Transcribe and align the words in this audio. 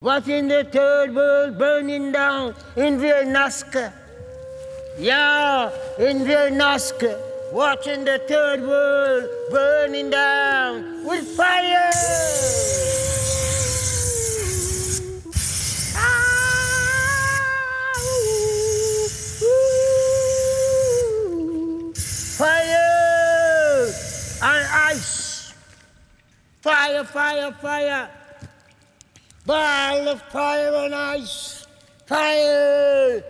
Watching 0.00 0.46
the 0.46 0.62
third 0.62 1.12
world 1.12 1.58
burning 1.58 2.12
down 2.12 2.54
in 2.76 2.98
Vernasca. 2.98 3.92
Yeah, 4.96 5.72
in 5.98 6.18
Vernasca. 6.18 7.18
Watching 7.52 8.04
the 8.04 8.20
third 8.28 8.62
world 8.62 9.28
burning 9.50 10.10
down 10.10 11.04
with 11.04 11.26
fire. 11.36 11.90
Fire 22.38 23.92
and 24.42 24.68
ice. 24.94 25.52
Fire, 26.62 27.02
fire, 27.02 27.50
fire. 27.50 28.10
Ball 29.48 30.08
of 30.08 30.20
fire 30.28 30.74
and 30.84 30.94
ice. 30.94 31.66
Fire. 32.04 33.24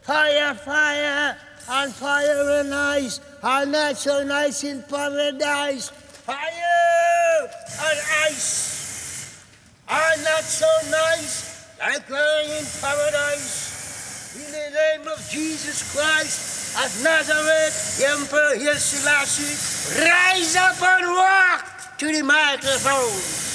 Fire, 0.00 0.54
fire, 0.54 1.36
and 1.70 1.92
fire 1.92 2.60
and 2.60 2.72
ice. 2.72 3.18
Are 3.42 3.66
not 3.66 3.96
so 3.96 4.22
nice 4.22 4.62
in 4.62 4.84
paradise. 4.84 5.90
Fire 5.90 7.50
and 7.50 7.98
ice. 8.30 9.42
Are 9.88 10.16
not 10.22 10.44
so 10.44 10.70
nice 10.88 11.66
like 11.80 12.08
lying 12.08 12.50
in 12.50 12.66
paradise. 12.80 14.38
In 14.38 14.52
the 14.52 14.70
name 14.70 15.08
of 15.08 15.18
Jesus 15.28 15.82
Christ 15.92 16.78
of 16.78 17.02
Nazareth, 17.02 18.06
Emperor 18.06 18.78
Selassie, 18.78 19.98
rise 20.00 20.54
up 20.54 20.80
and 20.80 21.06
walk 21.08 21.98
to 21.98 22.06
the 22.06 22.22
microphone. 22.22 23.53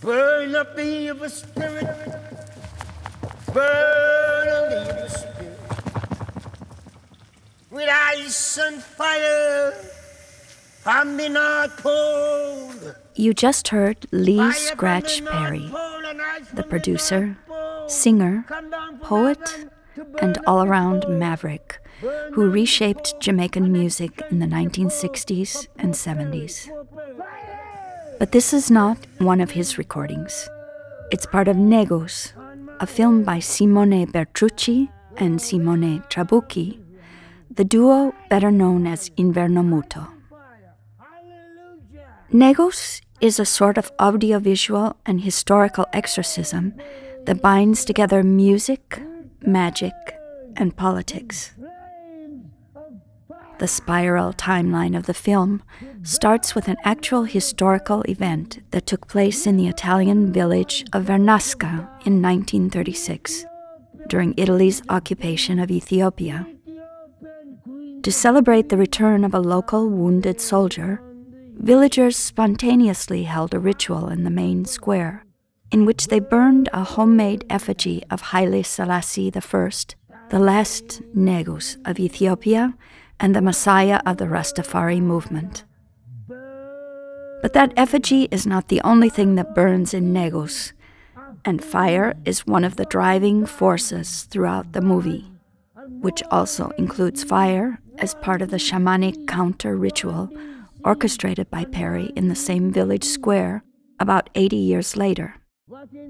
Burn 0.00 0.54
up 0.54 0.76
the 0.76 0.82
evil 0.82 1.28
spirit. 1.28 1.84
Burn 3.52 4.48
up 4.48 4.70
the 4.70 4.94
evil 4.94 5.08
spirit. 5.08 5.58
With 7.70 7.88
ice 7.90 8.58
and 8.58 8.82
fire 8.82 9.72
from 10.82 11.16
the 11.16 11.28
North 11.28 11.82
Pole. 11.82 12.94
You 13.14 13.34
just 13.34 13.68
heard 13.68 14.06
Lee 14.10 14.52
Scratch 14.52 15.16
from 15.16 15.26
the 15.26 15.30
North 15.30 15.42
Perry, 15.44 15.68
Pole 15.70 16.04
and 16.06 16.22
ice 16.22 16.48
the 16.54 16.62
producer, 16.62 17.36
singer, 17.86 18.44
Come 18.48 18.70
down 18.70 18.98
from 18.98 19.06
poet, 19.06 19.48
heaven 19.50 19.70
to 19.96 20.04
burn 20.04 20.24
and 20.24 20.38
all 20.46 20.64
around 20.64 21.04
maverick 21.08 21.78
who 22.32 22.48
reshaped 22.48 23.20
Jamaican 23.20 23.70
music 23.70 24.22
in 24.30 24.38
the 24.38 24.46
1960s 24.46 25.68
and 25.76 25.92
70s. 25.92 26.70
But 28.20 28.32
this 28.32 28.52
is 28.52 28.70
not 28.70 28.98
one 29.16 29.40
of 29.40 29.52
his 29.52 29.78
recordings. 29.78 30.46
It's 31.10 31.24
part 31.24 31.48
of 31.48 31.56
Negus, 31.56 32.34
a 32.78 32.86
film 32.86 33.24
by 33.24 33.38
Simone 33.38 34.06
Bertuzzi 34.12 34.90
and 35.16 35.40
Simone 35.40 36.04
Trabucchi, 36.10 36.78
the 37.50 37.64
duo 37.64 38.12
better 38.28 38.50
known 38.50 38.86
as 38.86 39.08
Inverno 39.16 39.64
Muto. 39.64 40.06
Negus 42.30 43.00
is 43.22 43.40
a 43.40 43.46
sort 43.46 43.78
of 43.78 43.90
audiovisual 43.98 44.96
and 45.06 45.22
historical 45.22 45.86
exorcism 45.94 46.74
that 47.24 47.40
binds 47.40 47.86
together 47.86 48.22
music, 48.22 49.00
magic, 49.40 49.94
and 50.56 50.76
politics. 50.76 51.52
The 53.60 53.68
spiral 53.68 54.32
timeline 54.32 54.96
of 54.96 55.04
the 55.04 55.12
film 55.12 55.62
starts 56.02 56.54
with 56.54 56.66
an 56.66 56.78
actual 56.82 57.24
historical 57.24 58.00
event 58.08 58.60
that 58.70 58.86
took 58.86 59.06
place 59.06 59.46
in 59.46 59.58
the 59.58 59.68
Italian 59.68 60.32
village 60.32 60.82
of 60.94 61.04
Vernasca 61.04 61.86
in 62.06 62.22
1936 62.22 63.44
during 64.08 64.32
Italy's 64.38 64.80
occupation 64.88 65.58
of 65.58 65.70
Ethiopia. 65.70 66.46
To 68.02 68.10
celebrate 68.10 68.70
the 68.70 68.78
return 68.78 69.24
of 69.24 69.34
a 69.34 69.40
local 69.40 69.90
wounded 69.90 70.40
soldier, 70.40 71.02
villagers 71.58 72.16
spontaneously 72.16 73.24
held 73.24 73.52
a 73.52 73.58
ritual 73.58 74.08
in 74.08 74.24
the 74.24 74.30
main 74.30 74.64
square 74.64 75.26
in 75.70 75.84
which 75.84 76.06
they 76.06 76.18
burned 76.18 76.70
a 76.72 76.82
homemade 76.82 77.44
effigy 77.50 78.02
of 78.10 78.22
Haile 78.22 78.62
Selassie 78.62 79.30
I, 79.34 79.70
the 80.30 80.38
last 80.38 81.02
Negus 81.12 81.76
of 81.84 81.98
Ethiopia 82.00 82.74
and 83.20 83.36
the 83.36 83.42
Messiah 83.42 84.00
of 84.06 84.16
the 84.16 84.24
Rastafari 84.24 85.00
movement. 85.00 85.64
But 87.42 87.52
that 87.52 87.72
effigy 87.76 88.28
is 88.30 88.46
not 88.46 88.68
the 88.68 88.80
only 88.82 89.08
thing 89.08 89.34
that 89.36 89.54
burns 89.54 89.94
in 89.94 90.12
Negus, 90.12 90.72
and 91.44 91.64
fire 91.64 92.14
is 92.24 92.46
one 92.46 92.64
of 92.64 92.76
the 92.76 92.84
driving 92.86 93.46
forces 93.46 94.24
throughout 94.24 94.72
the 94.72 94.82
movie, 94.82 95.30
which 96.00 96.22
also 96.30 96.70
includes 96.70 97.24
fire 97.24 97.80
as 97.98 98.14
part 98.16 98.42
of 98.42 98.50
the 98.50 98.58
shamanic 98.58 99.26
counter 99.26 99.76
ritual 99.76 100.30
orchestrated 100.84 101.50
by 101.50 101.64
Perry 101.64 102.12
in 102.16 102.28
the 102.28 102.34
same 102.34 102.72
village 102.72 103.04
square 103.04 103.62
about 103.98 104.30
80 104.34 104.56
years 104.56 104.96
later. 104.96 105.39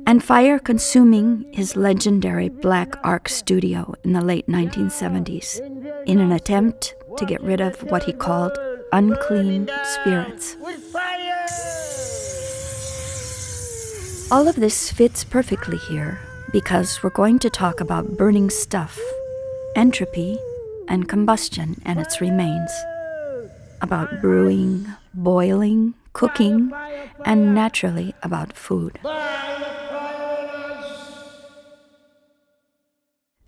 And 0.06 0.22
fire 0.22 0.58
consuming 0.58 1.44
his 1.52 1.76
legendary 1.76 2.48
Black 2.48 2.96
Ark 3.04 3.28
studio 3.28 3.94
in 4.04 4.12
the 4.12 4.20
late 4.20 4.46
1970s 4.46 5.60
in 6.06 6.20
an 6.20 6.32
attempt 6.32 6.94
to 7.18 7.26
get 7.26 7.42
rid 7.42 7.60
of 7.60 7.80
what 7.84 8.04
he 8.04 8.12
called 8.12 8.56
unclean 8.92 9.68
spirits. 9.84 10.56
All 14.32 14.46
of 14.46 14.56
this 14.56 14.92
fits 14.92 15.24
perfectly 15.24 15.76
here 15.76 16.20
because 16.52 17.02
we're 17.02 17.10
going 17.10 17.38
to 17.40 17.50
talk 17.50 17.80
about 17.80 18.16
burning 18.16 18.48
stuff, 18.50 18.98
entropy, 19.76 20.38
and 20.88 21.08
combustion 21.08 21.80
and 21.84 21.98
its 22.00 22.20
remains, 22.20 22.70
about 23.82 24.20
brewing, 24.20 24.86
boiling, 25.14 25.94
cooking, 26.12 26.72
and 27.24 27.54
naturally 27.54 28.14
about 28.22 28.52
food. 28.52 28.98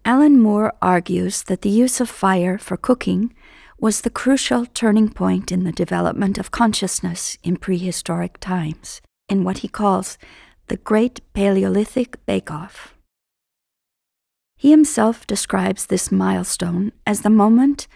Alan 0.05 0.41
Moore 0.41 0.73
argues 0.83 1.45
that 1.45 1.63
the 1.63 1.71
use 1.71 2.01
of 2.01 2.11
fire 2.11 2.59
for 2.59 2.77
cooking 2.77 3.33
was 3.79 4.01
the 4.01 4.11
crucial 4.11 4.67
turning 4.67 5.09
point 5.09 5.51
in 5.51 5.65
the 5.65 5.73
development 5.73 6.39
of 6.39 6.51
consciousness 6.51 7.39
in 7.43 7.57
prehistoric 7.57 8.39
times, 8.39 9.01
in 9.29 9.45
what 9.45 9.59
he 9.59 9.69
calls 9.69 10.19
the 10.69 10.77
Great 10.77 11.21
Paleolithic 11.35 12.25
Bake 12.27 12.51
Off. 12.51 12.95
He 14.57 14.71
himself 14.71 15.27
describes 15.27 15.87
this 15.87 16.13
milestone 16.13 16.93
as 17.05 17.23
the 17.23 17.31
moment 17.31 17.89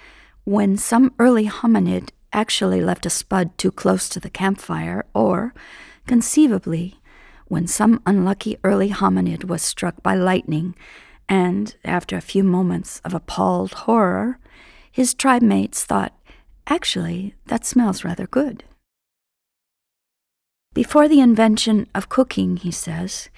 when 0.45 0.77
some 0.77 1.15
early 1.19 1.47
hominid 1.47 2.11
actually 2.33 2.83
left 2.83 3.07
a 3.07 3.11
spud 3.11 3.57
too 3.59 3.71
close 3.71 4.09
to 4.09 4.21
the 4.21 4.31
campfire, 4.31 5.05
or, 5.15 5.55
conceivably, 6.07 7.01
when 7.49 7.67
some 7.67 8.01
unlucky 8.07 8.57
early 8.65 8.91
hominid 8.91 9.45
was 9.45 9.63
struck 9.63 10.03
by 10.03 10.15
lightning 10.15 10.75
and, 11.29 11.77
after 11.85 12.17
a 12.17 12.21
few 12.21 12.43
moments 12.43 13.01
of 13.05 13.15
appalled 13.15 13.73
horror, 13.73 14.39
his 14.91 15.15
tribe 15.15 15.43
mates 15.43 15.85
thought, 15.85 16.17
actually, 16.67 17.35
that 17.47 17.65
smells 17.65 18.05
rather 18.05 18.27
good. 18.27 18.65
Before 20.75 21.09
the 21.09 21.21
invention 21.21 21.87
of 21.95 22.09
cooking, 22.09 22.57
he 22.57 22.71
says, 22.71 23.31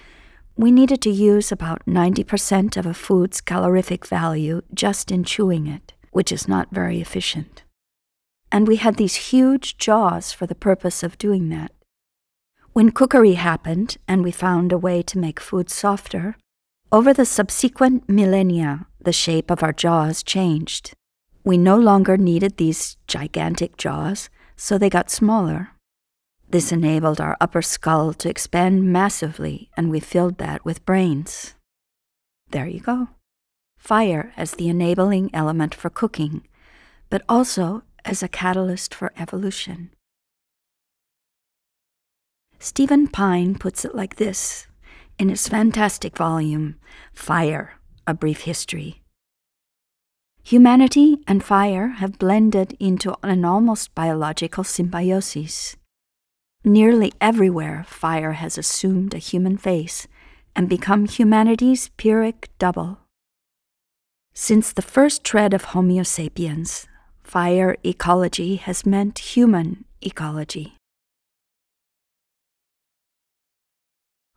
we 0.57 0.71
needed 0.71 1.01
to 1.03 1.09
use 1.09 1.51
about 1.51 1.85
90% 1.85 2.75
of 2.75 2.85
a 2.85 2.93
food's 2.93 3.39
calorific 3.39 4.05
value 4.05 4.61
just 4.73 5.09
in 5.09 5.23
chewing 5.23 5.67
it, 5.67 5.93
which 6.11 6.33
is 6.33 6.49
not 6.49 6.67
very 6.71 6.99
efficient. 6.99 7.63
And 8.51 8.67
we 8.67 8.77
had 8.77 8.95
these 8.95 9.29
huge 9.31 9.77
jaws 9.77 10.31
for 10.31 10.47
the 10.47 10.55
purpose 10.55 11.03
of 11.03 11.17
doing 11.17 11.49
that. 11.49 11.71
When 12.73 12.91
cookery 12.91 13.33
happened 13.33 13.97
and 14.07 14.23
we 14.23 14.31
found 14.31 14.71
a 14.71 14.77
way 14.77 15.01
to 15.03 15.19
make 15.19 15.39
food 15.39 15.69
softer, 15.69 16.35
over 16.91 17.13
the 17.13 17.25
subsequent 17.25 18.09
millennia, 18.09 18.87
the 18.99 19.13
shape 19.13 19.51
of 19.51 19.61
our 19.61 19.73
jaws 19.73 20.23
changed. 20.23 20.93
We 21.43 21.57
no 21.57 21.77
longer 21.77 22.17
needed 22.17 22.57
these 22.57 22.97
gigantic 23.07 23.77
jaws, 23.77 24.29
so 24.55 24.77
they 24.77 24.89
got 24.89 25.11
smaller. 25.11 25.69
This 26.49 26.71
enabled 26.71 27.21
our 27.21 27.37
upper 27.39 27.61
skull 27.61 28.13
to 28.15 28.29
expand 28.29 28.91
massively, 28.91 29.69
and 29.77 29.91
we 29.91 29.99
filled 29.99 30.39
that 30.39 30.65
with 30.65 30.85
brains. 30.85 31.53
There 32.49 32.67
you 32.67 32.79
go. 32.79 33.09
Fire 33.77 34.33
as 34.35 34.53
the 34.53 34.67
enabling 34.67 35.29
element 35.33 35.75
for 35.75 35.91
cooking, 35.91 36.47
but 37.09 37.21
also 37.29 37.83
as 38.05 38.23
a 38.23 38.27
catalyst 38.27 38.93
for 38.93 39.11
evolution. 39.17 39.91
Stephen 42.59 43.07
Pyne 43.07 43.55
puts 43.55 43.85
it 43.85 43.95
like 43.95 44.17
this 44.17 44.67
in 45.17 45.29
his 45.29 45.47
fantastic 45.47 46.17
volume, 46.17 46.75
Fire 47.13 47.79
A 48.05 48.13
Brief 48.13 48.41
History. 48.41 49.01
Humanity 50.43 51.19
and 51.27 51.43
fire 51.43 51.89
have 51.99 52.17
blended 52.17 52.75
into 52.79 53.15
an 53.23 53.45
almost 53.45 53.93
biological 53.93 54.63
symbiosis. 54.63 55.77
Nearly 56.63 57.13
everywhere, 57.21 57.85
fire 57.87 58.33
has 58.33 58.57
assumed 58.57 59.13
a 59.13 59.19
human 59.19 59.57
face 59.57 60.07
and 60.55 60.67
become 60.67 61.05
humanity's 61.05 61.89
Pyrrhic 61.95 62.49
double. 62.57 62.99
Since 64.33 64.73
the 64.73 64.81
first 64.81 65.23
tread 65.23 65.53
of 65.53 65.65
Homo 65.65 66.03
sapiens, 66.03 66.87
fire 67.29 67.77
ecology 67.83 68.55
has 68.55 68.87
meant 68.87 69.19
human 69.19 69.85
ecology. 70.01 70.73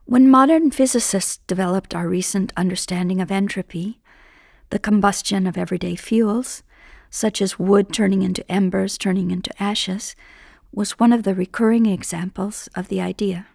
When 0.05 0.31
modern 0.31 0.71
physicists 0.71 1.39
developed 1.47 1.95
our 1.95 2.07
recent 2.07 2.53
understanding 2.55 3.23
of 3.23 3.31
entropy, 3.31 4.03
the 4.69 4.79
combustion 4.79 5.47
of 5.47 5.57
everyday 5.57 5.97
fuels, 5.97 6.63
such 7.09 7.41
as 7.41 7.59
wood 7.59 7.95
turning 7.95 8.21
into 8.21 8.45
embers, 8.53 8.99
turning 8.99 9.31
into 9.31 9.51
ashes, 9.59 10.15
was 10.71 10.99
one 10.99 11.15
of 11.15 11.23
the 11.23 11.35
recurring 11.35 11.87
examples 11.87 12.69
of 12.77 12.89
the 12.89 13.01
idea. 13.01 13.47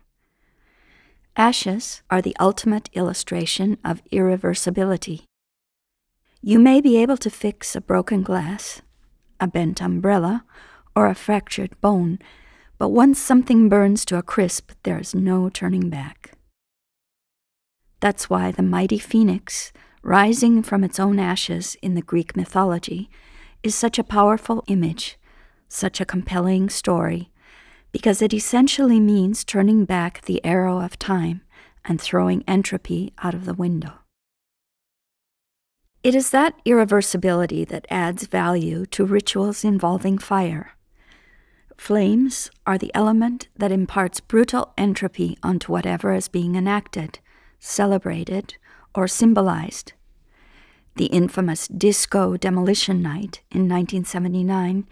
Ashes 1.35 2.01
are 2.09 2.23
the 2.23 2.35
ultimate 2.39 2.89
illustration 2.93 3.77
of 3.85 4.03
irreversibility. 4.11 5.25
You 6.41 6.57
may 6.57 6.81
be 6.81 6.97
able 6.97 7.17
to 7.17 7.29
fix 7.29 7.75
a 7.75 7.81
broken 7.81 8.23
glass, 8.23 8.81
a 9.39 9.47
bent 9.47 9.81
umbrella, 9.81 10.43
or 10.95 11.07
a 11.07 11.15
fractured 11.15 11.79
bone, 11.81 12.19
but 12.77 12.89
once 12.89 13.19
something 13.19 13.69
burns 13.69 14.05
to 14.05 14.17
a 14.17 14.23
crisp, 14.23 14.71
there 14.83 14.99
is 14.99 15.15
no 15.15 15.49
turning 15.49 15.89
back. 15.89 16.31
That's 17.99 18.29
why 18.29 18.51
the 18.51 18.63
mighty 18.63 18.99
phoenix, 18.99 19.71
rising 20.03 20.61
from 20.61 20.83
its 20.83 20.99
own 20.99 21.19
ashes 21.19 21.75
in 21.81 21.95
the 21.95 22.01
Greek 22.01 22.35
mythology, 22.35 23.09
is 23.63 23.75
such 23.75 23.97
a 23.97 24.03
powerful 24.03 24.63
image, 24.67 25.17
such 25.67 25.99
a 25.99 26.05
compelling 26.05 26.69
story, 26.69 27.31
because 27.91 28.21
it 28.21 28.33
essentially 28.33 28.99
means 28.99 29.43
turning 29.43 29.85
back 29.85 30.21
the 30.21 30.43
arrow 30.45 30.79
of 30.79 30.99
time 30.99 31.41
and 31.85 31.99
throwing 31.99 32.43
entropy 32.47 33.13
out 33.23 33.33
of 33.33 33.45
the 33.45 33.53
window. 33.53 33.93
It 36.07 36.15
is 36.15 36.29
that 36.29 36.53
irreversibility 36.63 37.67
that 37.67 37.85
adds 37.89 38.27
value 38.27 38.85
to 38.85 39.03
rituals 39.03 39.65
involving 39.65 40.17
fire. 40.17 40.71
Flames 41.75 42.49
are 42.65 42.77
the 42.77 42.95
element 42.95 43.49
that 43.57 43.73
imparts 43.73 44.21
brutal 44.21 44.71
entropy 44.77 45.37
onto 45.43 45.69
whatever 45.69 46.13
is 46.13 46.29
being 46.29 46.55
enacted, 46.55 47.19
celebrated, 47.59 48.55
or 48.95 49.09
symbolized. 49.09 49.91
The 50.95 51.07
infamous 51.07 51.67
Disco 51.67 52.37
Demolition 52.37 53.01
Night 53.01 53.41
in 53.51 53.67
1979, 53.67 54.87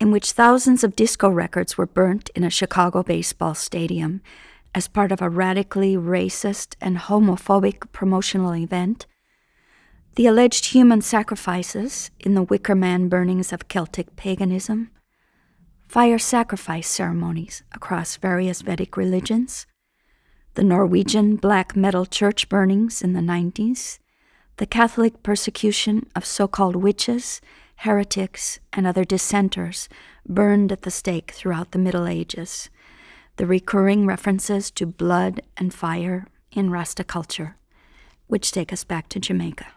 in 0.00 0.10
which 0.10 0.32
thousands 0.32 0.84
of 0.84 0.94
disco 0.94 1.30
records 1.30 1.78
were 1.78 1.86
burnt 1.86 2.28
in 2.34 2.44
a 2.44 2.50
Chicago 2.50 3.02
baseball 3.02 3.54
stadium 3.54 4.20
as 4.74 4.86
part 4.86 5.12
of 5.12 5.22
a 5.22 5.30
radically 5.30 5.96
racist 5.96 6.76
and 6.78 6.98
homophobic 6.98 7.90
promotional 7.92 8.54
event, 8.54 9.06
the 10.14 10.26
alleged 10.26 10.66
human 10.66 11.00
sacrifices 11.00 12.10
in 12.20 12.34
the 12.34 12.42
Wicker 12.42 12.74
Man 12.74 13.08
burnings 13.08 13.50
of 13.50 13.68
Celtic 13.68 14.14
paganism, 14.14 14.90
fire 15.88 16.18
sacrifice 16.18 16.86
ceremonies 16.86 17.62
across 17.72 18.16
various 18.16 18.60
Vedic 18.60 18.98
religions, 18.98 19.66
the 20.52 20.62
Norwegian 20.62 21.36
black 21.36 21.74
metal 21.74 22.04
church 22.04 22.50
burnings 22.50 23.00
in 23.00 23.14
the 23.14 23.20
90s, 23.20 23.98
the 24.58 24.66
Catholic 24.66 25.22
persecution 25.22 26.06
of 26.14 26.26
so 26.26 26.46
called 26.46 26.76
witches, 26.76 27.40
heretics, 27.76 28.60
and 28.74 28.86
other 28.86 29.04
dissenters 29.04 29.88
burned 30.28 30.70
at 30.70 30.82
the 30.82 30.90
stake 30.90 31.30
throughout 31.30 31.72
the 31.72 31.78
Middle 31.78 32.06
Ages, 32.06 32.68
the 33.36 33.46
recurring 33.46 34.04
references 34.04 34.70
to 34.72 34.84
blood 34.84 35.40
and 35.56 35.72
fire 35.72 36.26
in 36.50 36.68
Rasta 36.68 37.02
culture, 37.02 37.56
which 38.26 38.52
take 38.52 38.74
us 38.74 38.84
back 38.84 39.08
to 39.08 39.18
Jamaica. 39.18 39.68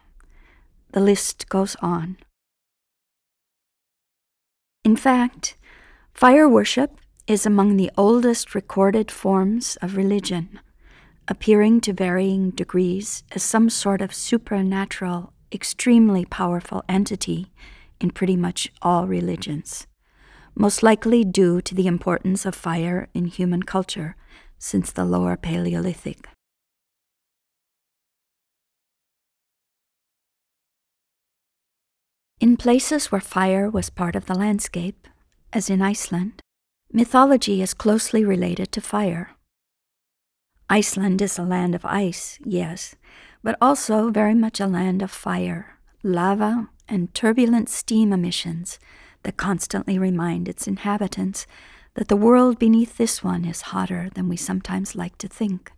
The 0.95 1.01
list 1.01 1.49
goes 1.49 1.75
on. 1.81 2.15
In 4.85 4.95
fact, 4.95 5.57
fire 6.13 6.47
worship 6.47 6.97
is 7.27 7.45
among 7.45 7.75
the 7.75 7.91
oldest 7.97 8.55
recorded 8.55 9.11
forms 9.11 9.75
of 9.81 9.97
religion 9.97 10.61
appearing 11.27 11.81
to 11.81 11.91
varying 11.91 12.51
degrees 12.51 13.25
as 13.33 13.43
some 13.43 13.69
sort 13.69 13.99
of 13.99 14.13
supernatural, 14.13 15.33
extremely 15.51 16.23
powerful 16.23 16.81
entity 16.87 17.51
in 17.99 18.11
pretty 18.11 18.37
much 18.37 18.71
all 18.81 19.05
religions, 19.05 19.87
most 20.55 20.81
likely 20.81 21.25
due 21.25 21.59
to 21.59 21.75
the 21.75 21.87
importance 21.87 22.45
of 22.45 22.55
fire 22.55 23.09
in 23.13 23.25
human 23.25 23.63
culture 23.63 24.15
since 24.57 24.93
the 24.93 25.03
lower 25.03 25.35
Paleolithic. 25.35 26.29
In 32.39 32.57
places 32.57 33.11
where 33.11 33.21
fire 33.21 33.69
was 33.69 33.89
part 33.89 34.15
of 34.15 34.25
the 34.25 34.35
landscape, 34.35 35.07
as 35.53 35.69
in 35.69 35.81
Iceland, 35.81 36.41
mythology 36.91 37.61
is 37.61 37.73
closely 37.73 38.25
related 38.25 38.73
to 38.73 38.81
fire. 38.81 39.31
Iceland 40.69 41.21
is 41.21 41.39
a 41.39 41.43
land 41.43 41.75
of 41.75 41.85
ice, 41.85 42.37
yes, 42.43 42.95
but 43.41 43.55
also 43.61 44.09
very 44.09 44.33
much 44.33 44.59
a 44.59 44.67
land 44.67 45.01
of 45.01 45.11
fire, 45.11 45.77
lava, 46.03 46.67
and 46.89 47.13
turbulent 47.13 47.69
steam 47.69 48.11
emissions 48.11 48.79
that 49.23 49.37
constantly 49.37 49.97
remind 49.97 50.49
its 50.49 50.67
inhabitants 50.67 51.47
that 51.93 52.09
the 52.09 52.17
world 52.17 52.59
beneath 52.59 52.97
this 52.97 53.23
one 53.23 53.45
is 53.45 53.71
hotter 53.71 54.09
than 54.13 54.27
we 54.27 54.35
sometimes 54.35 54.95
like 54.95 55.17
to 55.19 55.29
think. 55.29 55.71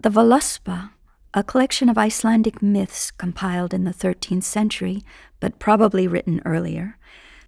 The 0.00 0.10
Voluspa, 0.10 0.90
a 1.32 1.44
collection 1.44 1.88
of 1.88 1.96
Icelandic 1.96 2.60
myths 2.60 3.12
compiled 3.12 3.72
in 3.72 3.84
the 3.84 3.92
13th 3.92 4.42
century, 4.42 5.02
but 5.38 5.60
probably 5.60 6.08
written 6.08 6.42
earlier, 6.44 6.98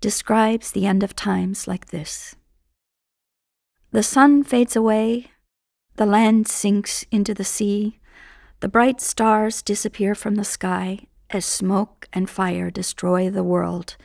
describes 0.00 0.70
the 0.70 0.86
end 0.86 1.02
of 1.02 1.16
times 1.16 1.66
like 1.66 1.86
this 1.86 2.36
The 3.90 4.02
sun 4.02 4.44
fades 4.44 4.76
away, 4.76 5.32
the 5.96 6.06
land 6.06 6.48
sinks 6.48 7.04
into 7.10 7.34
the 7.34 7.44
sea. 7.44 7.98
The 8.60 8.68
bright 8.68 9.00
stars 9.00 9.60
disappear 9.62 10.14
from 10.14 10.36
the 10.36 10.44
sky 10.44 11.06
as 11.30 11.44
smoke 11.44 12.08
and 12.12 12.30
fire 12.30 12.70
destroy 12.70 13.30
the 13.30 13.42
world, 13.42 13.96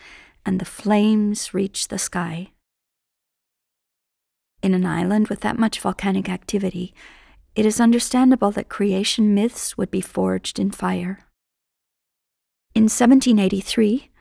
and 0.45 0.59
the 0.59 0.65
flames 0.65 1.53
reach 1.53 1.89
the 1.89 1.99
sky. 1.99 2.51
In 4.63 4.73
an 4.73 4.85
island 4.85 5.27
with 5.27 5.41
that 5.41 5.59
much 5.59 5.79
volcanic 5.79 6.29
activity, 6.29 6.95
it 7.57 7.65
is 7.65 7.81
understandable 7.81 8.51
that 8.51 8.69
creation 8.69 9.33
myths 9.33 9.75
would 9.75 9.89
be 9.89 9.99
forged 9.99 10.59
in 10.59 10.69
fire. 10.69 11.25
In 12.75 12.83
1783, 12.83 14.11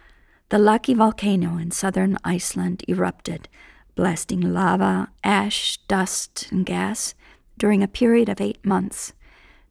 the 0.48 0.56
Laki 0.56 0.96
volcano 0.96 1.58
in 1.58 1.70
southern 1.70 2.16
Iceland 2.24 2.82
erupted, 2.88 3.50
blasting 3.94 4.40
lava, 4.40 5.10
ash, 5.22 5.76
dust, 5.86 6.48
and 6.50 6.64
gas 6.64 7.14
during 7.58 7.82
a 7.82 7.88
period 7.88 8.30
of 8.30 8.40
eight 8.40 8.64
months, 8.64 9.12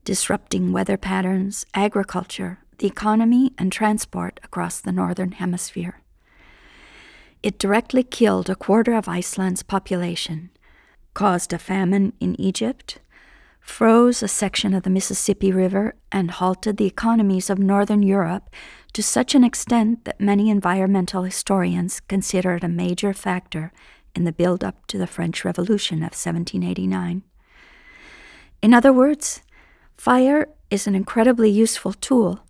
disrupting 0.03 0.71
weather 0.71 0.95
patterns, 0.95 1.65
agriculture, 1.73 2.59
the 2.77 2.85
economy, 2.85 3.51
and 3.57 3.71
transport 3.71 4.39
across 4.43 4.79
the 4.79 4.91
northern 4.91 5.31
hemisphere. 5.31 6.01
It 7.41 7.57
directly 7.57 8.03
killed 8.03 8.47
a 8.47 8.55
quarter 8.55 8.93
of 8.93 9.07
Iceland's 9.07 9.63
population, 9.63 10.51
caused 11.15 11.51
a 11.51 11.57
famine 11.57 12.13
in 12.19 12.39
Egypt, 12.39 12.99
froze 13.65 14.21
a 14.21 14.27
section 14.27 14.75
of 14.75 14.83
the 14.83 14.89
Mississippi 14.91 15.51
River, 15.51 15.95
and 16.11 16.29
halted 16.29 16.77
the 16.77 16.85
economies 16.85 17.49
of 17.49 17.57
northern 17.57 18.03
Europe 18.03 18.49
to 18.93 19.01
such 19.01 19.33
an 19.33 19.43
extent 19.43 20.05
that 20.05 20.21
many 20.21 20.49
environmental 20.49 21.23
historians 21.23 21.99
consider 22.01 22.55
it 22.55 22.63
a 22.63 22.69
major 22.69 23.11
factor 23.11 23.73
in 24.15 24.23
the 24.23 24.31
build 24.31 24.63
up 24.63 24.85
to 24.85 24.99
the 24.99 25.07
French 25.07 25.43
Revolution 25.43 25.97
of 25.97 26.13
1789. 26.13 27.23
In 28.61 28.73
other 28.73 28.93
words, 28.93 29.41
fire 29.95 30.47
is 30.69 30.85
an 30.85 30.95
incredibly 30.95 31.49
useful 31.49 31.91
tool, 31.91 32.45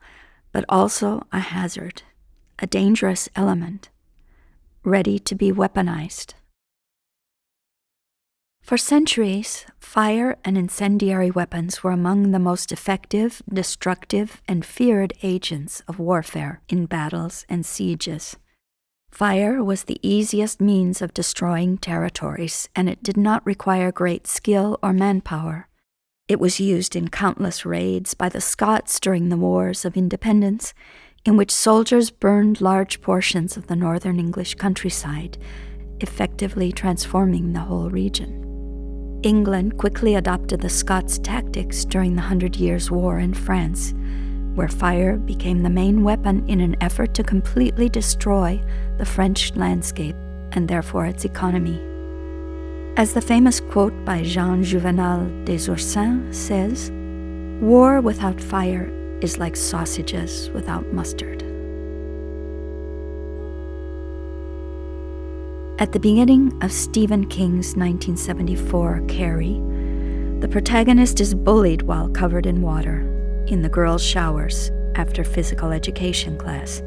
but 0.52 0.66
also 0.68 1.26
a 1.32 1.40
hazard, 1.40 2.04
a 2.60 2.68
dangerous 2.68 3.30
element, 3.38 3.90
ready 4.84 5.18
to 5.18 5.34
be 5.34 5.52
weaponized. 5.52 6.34
For 8.66 8.78
centuries, 8.78 9.64
fire 9.78 10.40
and 10.44 10.58
incendiary 10.58 11.30
weapons 11.30 11.84
were 11.84 11.92
among 11.92 12.32
the 12.32 12.40
most 12.40 12.72
effective, 12.72 13.44
destructive, 13.48 14.42
and 14.48 14.66
feared 14.66 15.14
agents 15.22 15.84
of 15.88 16.00
warfare 16.00 16.62
in 16.68 16.88
battles 16.88 17.46
and 17.48 17.64
sieges. 17.64 18.38
Fire 19.12 19.64
was 19.64 19.84
the 19.84 20.00
easiest 20.02 20.60
means 20.60 21.00
of 21.00 21.14
destroying 21.14 21.78
territories, 21.78 22.68
and 22.76 22.90
it 22.90 23.04
did 23.04 23.18
not 23.18 23.46
require 23.46 23.92
great 23.92 24.26
skill 24.26 24.80
or 24.82 24.94
manpower. 24.94 25.70
It 26.28 26.40
was 26.40 26.60
used 26.60 26.96
in 26.96 27.10
countless 27.10 27.68
raids 27.68 28.16
by 28.16 28.30
the 28.30 28.42
Scots 28.42 29.00
during 29.00 29.30
the 29.30 29.38
Wars 29.38 29.86
of 29.86 29.96
Independence, 29.96 30.74
in 31.24 31.38
which 31.38 31.52
soldiers 31.52 32.10
burned 32.10 32.62
large 32.62 33.00
portions 33.00 33.58
of 33.58 33.68
the 33.68 33.76
northern 33.76 34.20
English 34.20 34.56
countryside, 34.56 35.38
effectively 36.00 36.72
transforming 36.72 37.54
the 37.54 37.60
whole 37.60 37.92
region. 37.92 38.45
England 39.24 39.78
quickly 39.78 40.16
adopted 40.16 40.62
the 40.62 40.70
Scots 40.70 41.18
tactics 41.20 41.86
during 41.86 42.16
the 42.16 42.22
Hundred 42.22 42.56
Years' 42.56 42.92
War 42.92 43.20
in 43.20 43.34
France, 43.34 43.94
where 44.56 44.68
fire 44.68 45.18
became 45.18 45.64
the 45.64 45.70
main 45.70 46.04
weapon 46.04 46.48
in 46.48 46.62
an 46.62 46.76
effort 46.82 47.14
to 47.14 47.24
completely 47.24 47.90
destroy 47.90 48.62
the 48.98 49.06
French 49.06 49.56
landscape 49.56 50.16
and 50.52 50.68
therefore 50.68 51.06
its 51.06 51.26
economy. 51.26 51.80
As 52.98 53.14
the 53.14 53.22
famous 53.22 53.60
quote 53.60 53.94
by 54.06 54.24
Jean 54.24 54.64
Juvenal 54.64 55.26
des 55.44 55.70
Ursins 55.70 56.34
says, 56.34 56.92
War 57.62 58.02
without 58.02 58.40
fire 58.40 58.90
is 59.22 59.38
like 59.38 59.56
sausages 59.56 60.50
without 60.52 60.86
mustard. 60.94 61.45
At 65.78 65.92
the 65.92 66.00
beginning 66.00 66.58
of 66.64 66.72
Stephen 66.72 67.28
King's 67.28 67.76
1974 67.76 69.04
Carrie, 69.10 69.62
the 70.40 70.48
protagonist 70.48 71.20
is 71.20 71.36
bullied 71.36 71.82
while 71.82 72.08
covered 72.08 72.46
in 72.46 72.62
water 72.62 73.02
in 73.48 73.62
the 73.62 73.68
girls' 73.68 74.02
showers 74.02 74.72
after 74.96 75.26
physical 75.26 75.74
education 75.74 76.38
class, 76.38 76.80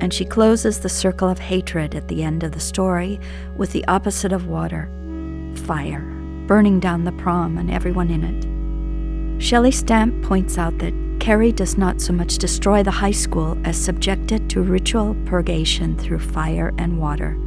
and 0.00 0.12
she 0.12 0.24
closes 0.24 0.80
the 0.80 0.88
circle 0.88 1.28
of 1.28 1.38
hatred 1.38 1.94
at 1.94 2.08
the 2.08 2.24
end 2.24 2.42
of 2.42 2.50
the 2.50 2.58
story 2.58 3.20
with 3.56 3.70
the 3.70 3.86
opposite 3.86 4.32
of 4.32 4.48
water 4.48 4.88
fire, 5.64 6.02
burning 6.48 6.80
down 6.80 7.04
the 7.04 7.12
prom 7.12 7.56
and 7.56 7.70
everyone 7.70 8.10
in 8.10 8.24
it. 8.24 9.40
Shelley 9.40 9.70
Stamp 9.70 10.24
points 10.24 10.58
out 10.58 10.76
that 10.78 10.92
Carrie 11.20 11.52
does 11.52 11.78
not 11.78 12.00
so 12.00 12.12
much 12.12 12.38
destroy 12.38 12.82
the 12.82 12.90
high 12.90 13.12
school 13.12 13.56
as 13.64 13.76
subject 13.76 14.32
it 14.32 14.48
to 14.48 14.62
ritual 14.62 15.14
purgation 15.26 15.96
through 15.96 16.18
fire 16.18 16.74
and 16.76 16.98
water 16.98 17.38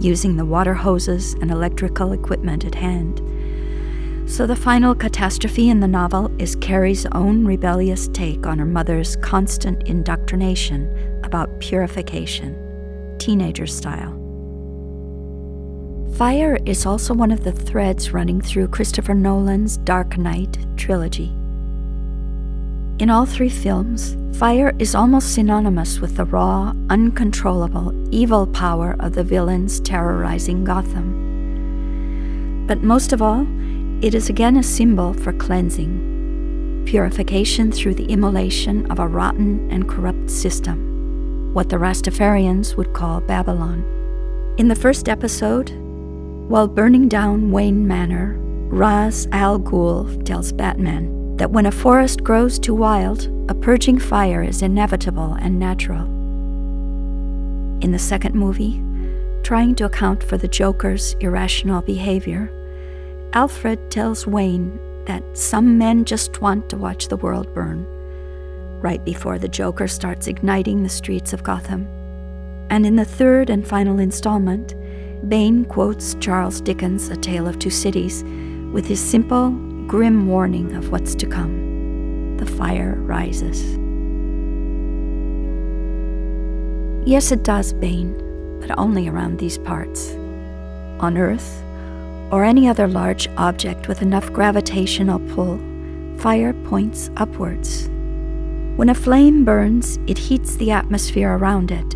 using 0.00 0.36
the 0.36 0.44
water 0.44 0.74
hoses 0.74 1.34
and 1.34 1.50
electrical 1.50 2.12
equipment 2.12 2.64
at 2.64 2.74
hand. 2.74 3.20
So 4.28 4.46
the 4.46 4.56
final 4.56 4.94
catastrophe 4.94 5.70
in 5.70 5.80
the 5.80 5.88
novel 5.88 6.30
is 6.40 6.56
Carrie's 6.56 7.06
own 7.12 7.44
rebellious 7.44 8.08
take 8.08 8.46
on 8.46 8.58
her 8.58 8.64
mother's 8.66 9.16
constant 9.16 9.84
indoctrination 9.84 11.20
about 11.22 11.60
purification, 11.60 13.16
teenager 13.18 13.66
style. 13.66 14.12
Fire 16.16 16.58
is 16.66 16.86
also 16.86 17.14
one 17.14 17.30
of 17.30 17.44
the 17.44 17.52
threads 17.52 18.12
running 18.12 18.40
through 18.40 18.68
Christopher 18.68 19.14
Nolan's 19.14 19.76
Dark 19.78 20.16
Knight 20.16 20.58
trilogy. 20.76 21.32
In 22.98 23.10
all 23.10 23.26
three 23.26 23.50
films, 23.50 24.16
fire 24.38 24.74
is 24.78 24.94
almost 24.94 25.34
synonymous 25.34 26.00
with 26.00 26.16
the 26.16 26.24
raw, 26.24 26.72
uncontrollable, 26.88 27.92
evil 28.10 28.46
power 28.46 28.96
of 29.00 29.12
the 29.12 29.22
villains 29.22 29.80
terrorizing 29.80 30.64
Gotham. 30.64 32.64
But 32.66 32.82
most 32.82 33.12
of 33.12 33.20
all, 33.20 33.46
it 34.02 34.14
is 34.14 34.30
again 34.30 34.56
a 34.56 34.62
symbol 34.62 35.12
for 35.12 35.34
cleansing, 35.34 36.84
purification 36.86 37.70
through 37.70 37.96
the 37.96 38.06
immolation 38.06 38.90
of 38.90 38.98
a 38.98 39.06
rotten 39.06 39.70
and 39.70 39.86
corrupt 39.86 40.30
system, 40.30 41.52
what 41.52 41.68
the 41.68 41.76
Rastafarians 41.76 42.78
would 42.78 42.94
call 42.94 43.20
Babylon. 43.20 43.84
In 44.56 44.68
the 44.68 44.74
first 44.74 45.10
episode, 45.10 45.68
while 46.48 46.66
burning 46.66 47.08
down 47.08 47.50
Wayne 47.50 47.86
Manor, 47.86 48.38
Ra's 48.70 49.28
al 49.32 49.60
Ghul 49.60 50.24
tells 50.24 50.50
Batman 50.50 51.15
that 51.36 51.50
when 51.50 51.66
a 51.66 51.72
forest 51.72 52.24
grows 52.24 52.58
too 52.58 52.74
wild, 52.74 53.30
a 53.48 53.54
purging 53.54 53.98
fire 53.98 54.42
is 54.42 54.62
inevitable 54.62 55.34
and 55.34 55.58
natural. 55.58 56.04
In 57.82 57.92
the 57.92 57.98
second 57.98 58.34
movie, 58.34 58.82
trying 59.42 59.74
to 59.76 59.84
account 59.84 60.22
for 60.22 60.38
the 60.38 60.48
Joker's 60.48 61.14
irrational 61.20 61.82
behavior, 61.82 62.50
Alfred 63.34 63.90
tells 63.90 64.26
Wayne 64.26 64.80
that 65.04 65.22
some 65.36 65.76
men 65.78 66.04
just 66.04 66.40
want 66.40 66.68
to 66.70 66.76
watch 66.76 67.08
the 67.08 67.18
world 67.18 67.52
burn, 67.54 67.86
right 68.80 69.04
before 69.04 69.38
the 69.38 69.48
Joker 69.48 69.86
starts 69.86 70.26
igniting 70.26 70.82
the 70.82 70.88
streets 70.88 71.32
of 71.32 71.42
Gotham. 71.42 71.86
And 72.70 72.86
in 72.86 72.96
the 72.96 73.04
third 73.04 73.50
and 73.50 73.66
final 73.66 73.98
installment, 73.98 74.74
Bane 75.28 75.64
quotes 75.66 76.14
Charles 76.14 76.60
Dickens' 76.60 77.08
A 77.08 77.16
Tale 77.16 77.46
of 77.46 77.58
Two 77.58 77.70
Cities 77.70 78.24
with 78.72 78.86
his 78.86 79.00
simple 79.00 79.50
grim 79.86 80.26
warning 80.26 80.74
of 80.74 80.90
what's 80.90 81.14
to 81.14 81.26
come. 81.26 82.36
The 82.38 82.46
fire 82.46 82.96
rises. 83.02 83.62
Yes, 87.08 87.30
it 87.30 87.44
does, 87.44 87.72
Bane, 87.72 88.58
but 88.60 88.76
only 88.78 89.08
around 89.08 89.38
these 89.38 89.58
parts. 89.58 90.10
On 90.98 91.16
Earth, 91.16 91.62
or 92.32 92.42
any 92.42 92.68
other 92.68 92.88
large 92.88 93.28
object 93.36 93.86
with 93.86 94.02
enough 94.02 94.32
gravitational 94.32 95.20
pull, 95.34 95.60
fire 96.18 96.52
points 96.52 97.08
upwards. 97.16 97.88
When 98.74 98.88
a 98.88 98.94
flame 98.94 99.44
burns, 99.44 100.00
it 100.08 100.18
heats 100.18 100.56
the 100.56 100.72
atmosphere 100.72 101.36
around 101.36 101.70
it, 101.70 101.94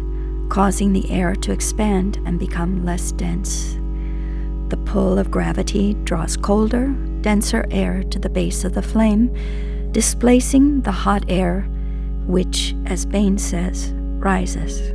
causing 0.48 0.92
the 0.92 1.10
air 1.10 1.34
to 1.34 1.50
expand 1.50 2.20
and 2.24 2.38
become 2.38 2.84
less 2.84 3.10
dense. 3.10 3.76
The 4.68 4.80
pull 4.84 5.18
of 5.18 5.32
gravity 5.32 5.94
draws 6.04 6.36
colder 6.36 6.94
denser 7.22 7.66
air 7.70 8.02
to 8.04 8.18
the 8.18 8.28
base 8.28 8.64
of 8.64 8.74
the 8.74 8.82
flame, 8.82 9.34
displacing 9.92 10.82
the 10.82 10.92
hot 10.92 11.24
air, 11.28 11.62
which, 12.26 12.74
as 12.86 13.04
Bane 13.04 13.38
says, 13.38 13.92
rises. 13.94 14.92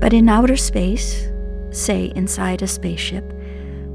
But 0.00 0.12
in 0.12 0.28
outer 0.28 0.56
space, 0.56 1.28
say 1.70 2.12
inside 2.16 2.62
a 2.62 2.66
spaceship, 2.66 3.24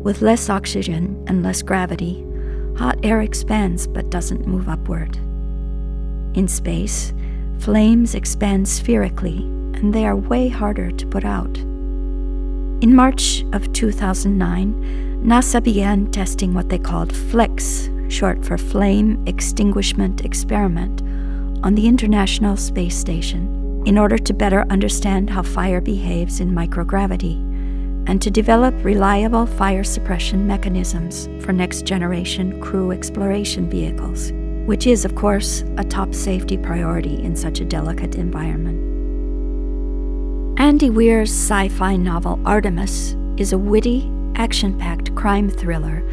with 0.01 0.21
less 0.21 0.49
oxygen 0.49 1.23
and 1.27 1.43
less 1.43 1.61
gravity, 1.61 2.25
hot 2.77 2.97
air 3.03 3.21
expands 3.21 3.87
but 3.87 4.09
doesn't 4.09 4.47
move 4.47 4.67
upward. 4.67 5.17
In 6.35 6.47
space, 6.47 7.13
flames 7.59 8.15
expand 8.15 8.67
spherically 8.67 9.37
and 9.75 9.93
they 9.93 10.05
are 10.05 10.15
way 10.15 10.47
harder 10.47 10.91
to 10.91 11.07
put 11.07 11.25
out. 11.25 11.57
In 12.81 12.95
March 12.95 13.45
of 13.53 13.71
2009, 13.73 15.21
NASA 15.23 15.63
began 15.63 16.09
testing 16.09 16.55
what 16.55 16.69
they 16.69 16.79
called 16.79 17.13
FLEX, 17.13 17.91
short 18.11 18.43
for 18.43 18.57
Flame 18.57 19.23
Extinguishment 19.27 20.25
Experiment, 20.25 21.03
on 21.63 21.75
the 21.75 21.85
International 21.85 22.57
Space 22.57 22.97
Station 22.97 23.83
in 23.85 23.99
order 23.99 24.17
to 24.17 24.33
better 24.33 24.65
understand 24.71 25.29
how 25.29 25.43
fire 25.43 25.79
behaves 25.79 26.39
in 26.39 26.49
microgravity 26.49 27.35
and 28.09 28.19
to 28.19 28.31
develop 28.31 28.73
reliable 28.83 29.45
fire 29.45 29.83
suppression 29.83 30.47
mechanisms 30.47 31.29
for 31.45 31.53
next 31.53 31.85
generation 31.85 32.59
crew 32.61 32.91
exploration 32.91 33.69
vehicles, 33.69 34.31
which 34.65 34.87
is, 34.87 35.05
of 35.05 35.13
course, 35.13 35.63
a 35.77 35.83
top 35.83 36.15
safety 36.15 36.57
priority 36.57 37.21
in 37.21 37.35
such 37.35 37.59
a 37.59 37.65
delicate 37.65 38.15
environment. 38.15 38.90
Andy 40.57 40.89
Weir's 40.89 41.31
sci 41.31 41.69
fi 41.69 41.95
novel 41.95 42.39
Artemis 42.45 43.15
is 43.37 43.53
a 43.53 43.57
witty 43.57 44.11
action 44.35 44.77
packed 44.77 45.15
crime 45.15 45.49
thriller 45.49 46.03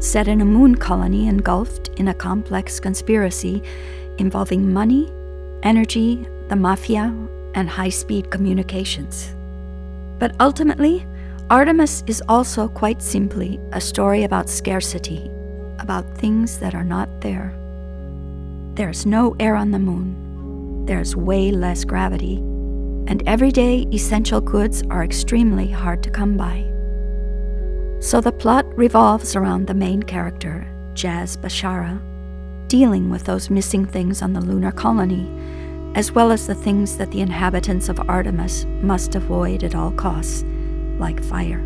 set 0.00 0.28
in 0.28 0.42
a 0.42 0.44
moon 0.44 0.74
colony 0.74 1.28
engulfed 1.28 1.88
in 1.96 2.08
a 2.08 2.14
complex 2.14 2.78
conspiracy 2.78 3.62
involving 4.18 4.72
money, 4.72 5.10
energy, 5.62 6.26
the 6.48 6.56
mafia, 6.56 7.04
and 7.54 7.70
high 7.70 7.88
speed 7.88 8.30
communications. 8.30 9.34
But 10.18 10.36
ultimately, 10.40 11.06
Artemis 11.48 12.04
is 12.06 12.22
also 12.28 12.68
quite 12.68 13.00
simply 13.00 13.58
a 13.72 13.80
story 13.80 14.24
about 14.24 14.50
scarcity, 14.50 15.30
about 15.78 16.18
things 16.18 16.58
that 16.58 16.74
are 16.74 16.84
not 16.84 17.08
there. 17.22 17.54
There's 18.74 19.06
no 19.06 19.34
air 19.40 19.56
on 19.56 19.70
the 19.70 19.78
moon, 19.78 20.84
there's 20.84 21.16
way 21.16 21.50
less 21.50 21.84
gravity, 21.84 22.42
and 23.06 23.22
everyday 23.26 23.86
essential 23.92 24.40
goods 24.40 24.82
are 24.90 25.04
extremely 25.04 25.68
hard 25.68 26.02
to 26.02 26.10
come 26.10 26.36
by. 26.36 26.64
So 28.00 28.20
the 28.20 28.32
plot 28.32 28.66
revolves 28.76 29.36
around 29.36 29.66
the 29.66 29.74
main 29.74 30.02
character, 30.02 30.66
Jazz 30.94 31.36
Bashara, 31.36 32.00
dealing 32.68 33.10
with 33.10 33.24
those 33.24 33.50
missing 33.50 33.86
things 33.86 34.22
on 34.22 34.32
the 34.32 34.40
lunar 34.40 34.72
colony, 34.72 35.30
as 35.94 36.12
well 36.12 36.30
as 36.30 36.46
the 36.46 36.54
things 36.54 36.96
that 36.98 37.10
the 37.10 37.20
inhabitants 37.20 37.88
of 37.88 38.00
Artemis 38.08 38.64
must 38.82 39.14
avoid 39.14 39.64
at 39.64 39.74
all 39.74 39.92
costs, 39.92 40.44
like 40.98 41.22
fire. 41.22 41.60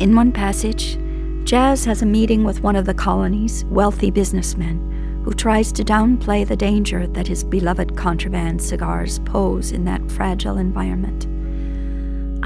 In 0.00 0.16
one 0.16 0.32
passage, 0.32 0.98
Jazz 1.44 1.84
has 1.84 2.00
a 2.00 2.06
meeting 2.06 2.42
with 2.42 2.62
one 2.62 2.74
of 2.74 2.86
the 2.86 2.94
colony's 2.94 3.64
wealthy 3.66 4.10
businessmen 4.10 4.93
who 5.24 5.32
tries 5.32 5.72
to 5.72 5.84
downplay 5.84 6.46
the 6.46 6.56
danger 6.56 7.06
that 7.08 7.26
his 7.26 7.42
beloved 7.42 7.96
contraband 7.96 8.60
cigars 8.60 9.18
pose 9.20 9.72
in 9.72 9.84
that 9.84 10.10
fragile 10.12 10.58
environment. 10.58 11.26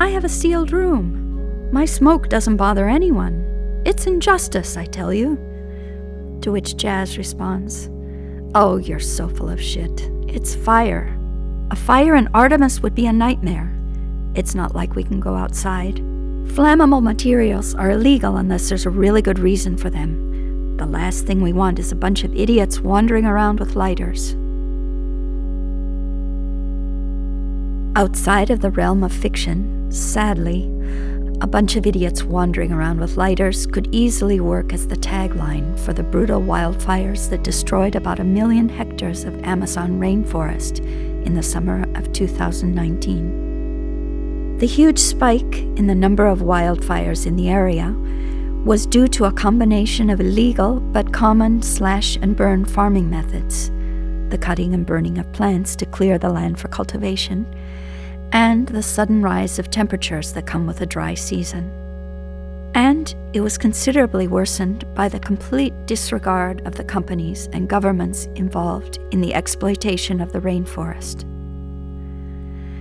I 0.00 0.10
have 0.10 0.24
a 0.24 0.28
sealed 0.28 0.72
room, 0.72 1.28
my 1.70 1.84
smoke 1.84 2.30
doesn't 2.30 2.56
bother 2.56 2.88
anyone. 2.88 3.82
It's 3.84 4.06
injustice, 4.06 4.78
I 4.78 4.86
tell 4.86 5.12
you. 5.12 5.36
To 6.40 6.50
which 6.50 6.78
Jazz 6.78 7.18
responds, 7.18 7.90
Oh, 8.54 8.78
you're 8.78 9.00
so 9.00 9.28
full 9.28 9.50
of 9.50 9.60
shit. 9.60 10.10
It's 10.26 10.54
fire. 10.54 11.14
A 11.70 11.76
fire 11.76 12.14
in 12.14 12.28
Artemis 12.32 12.80
would 12.80 12.94
be 12.94 13.06
a 13.06 13.12
nightmare. 13.12 13.70
It's 14.34 14.54
not 14.54 14.74
like 14.74 14.94
we 14.94 15.04
can 15.04 15.20
go 15.20 15.34
outside. 15.34 15.96
Flammable 16.46 17.02
materials 17.02 17.74
are 17.74 17.90
illegal 17.90 18.38
unless 18.38 18.70
there's 18.70 18.86
a 18.86 18.90
really 18.90 19.20
good 19.20 19.38
reason 19.38 19.76
for 19.76 19.90
them. 19.90 20.27
The 20.78 20.86
last 20.86 21.26
thing 21.26 21.42
we 21.42 21.52
want 21.52 21.78
is 21.80 21.90
a 21.90 21.96
bunch 21.96 22.22
of 22.22 22.32
idiots 22.36 22.80
wandering 22.80 23.24
around 23.24 23.58
with 23.58 23.74
lighters. 23.74 24.36
Outside 27.96 28.50
of 28.50 28.60
the 28.60 28.70
realm 28.70 29.02
of 29.02 29.12
fiction, 29.12 29.90
sadly, 29.90 30.70
a 31.40 31.48
bunch 31.48 31.74
of 31.74 31.84
idiots 31.84 32.22
wandering 32.22 32.70
around 32.70 33.00
with 33.00 33.16
lighters 33.16 33.66
could 33.66 33.92
easily 33.92 34.38
work 34.38 34.72
as 34.72 34.86
the 34.86 34.94
tagline 34.94 35.76
for 35.80 35.92
the 35.92 36.04
brutal 36.04 36.40
wildfires 36.40 37.28
that 37.30 37.42
destroyed 37.42 37.96
about 37.96 38.20
a 38.20 38.24
million 38.24 38.68
hectares 38.68 39.24
of 39.24 39.42
Amazon 39.42 39.98
rainforest 39.98 40.78
in 41.26 41.34
the 41.34 41.42
summer 41.42 41.82
of 41.96 42.12
2019. 42.12 44.58
The 44.58 44.66
huge 44.66 45.00
spike 45.00 45.56
in 45.56 45.88
the 45.88 45.96
number 45.96 46.28
of 46.28 46.38
wildfires 46.38 47.26
in 47.26 47.34
the 47.34 47.48
area 47.48 47.96
was 48.64 48.86
due 48.86 49.08
to 49.08 49.24
a 49.24 49.32
combination 49.32 50.10
of 50.10 50.20
illegal 50.20 50.80
but 50.80 51.12
common 51.12 51.62
slash 51.62 52.16
and 52.16 52.36
burn 52.36 52.64
farming 52.64 53.08
methods, 53.08 53.70
the 54.30 54.38
cutting 54.38 54.74
and 54.74 54.84
burning 54.84 55.18
of 55.18 55.32
plants 55.32 55.74
to 55.76 55.86
clear 55.86 56.18
the 56.18 56.28
land 56.28 56.58
for 56.58 56.68
cultivation 56.68 57.46
and 58.32 58.68
the 58.68 58.82
sudden 58.82 59.22
rise 59.22 59.58
of 59.58 59.70
temperatures 59.70 60.32
that 60.32 60.46
come 60.46 60.66
with 60.66 60.80
a 60.80 60.86
dry 60.86 61.14
season. 61.14 61.70
And 62.74 63.14
it 63.32 63.40
was 63.40 63.56
considerably 63.56 64.28
worsened 64.28 64.84
by 64.94 65.08
the 65.08 65.20
complete 65.20 65.72
disregard 65.86 66.66
of 66.66 66.74
the 66.74 66.84
companies 66.84 67.48
and 67.52 67.68
governments 67.68 68.26
involved 68.34 68.98
in 69.10 69.20
the 69.20 69.34
exploitation 69.34 70.20
of 70.20 70.32
the 70.32 70.40
rainforest. 70.40 71.24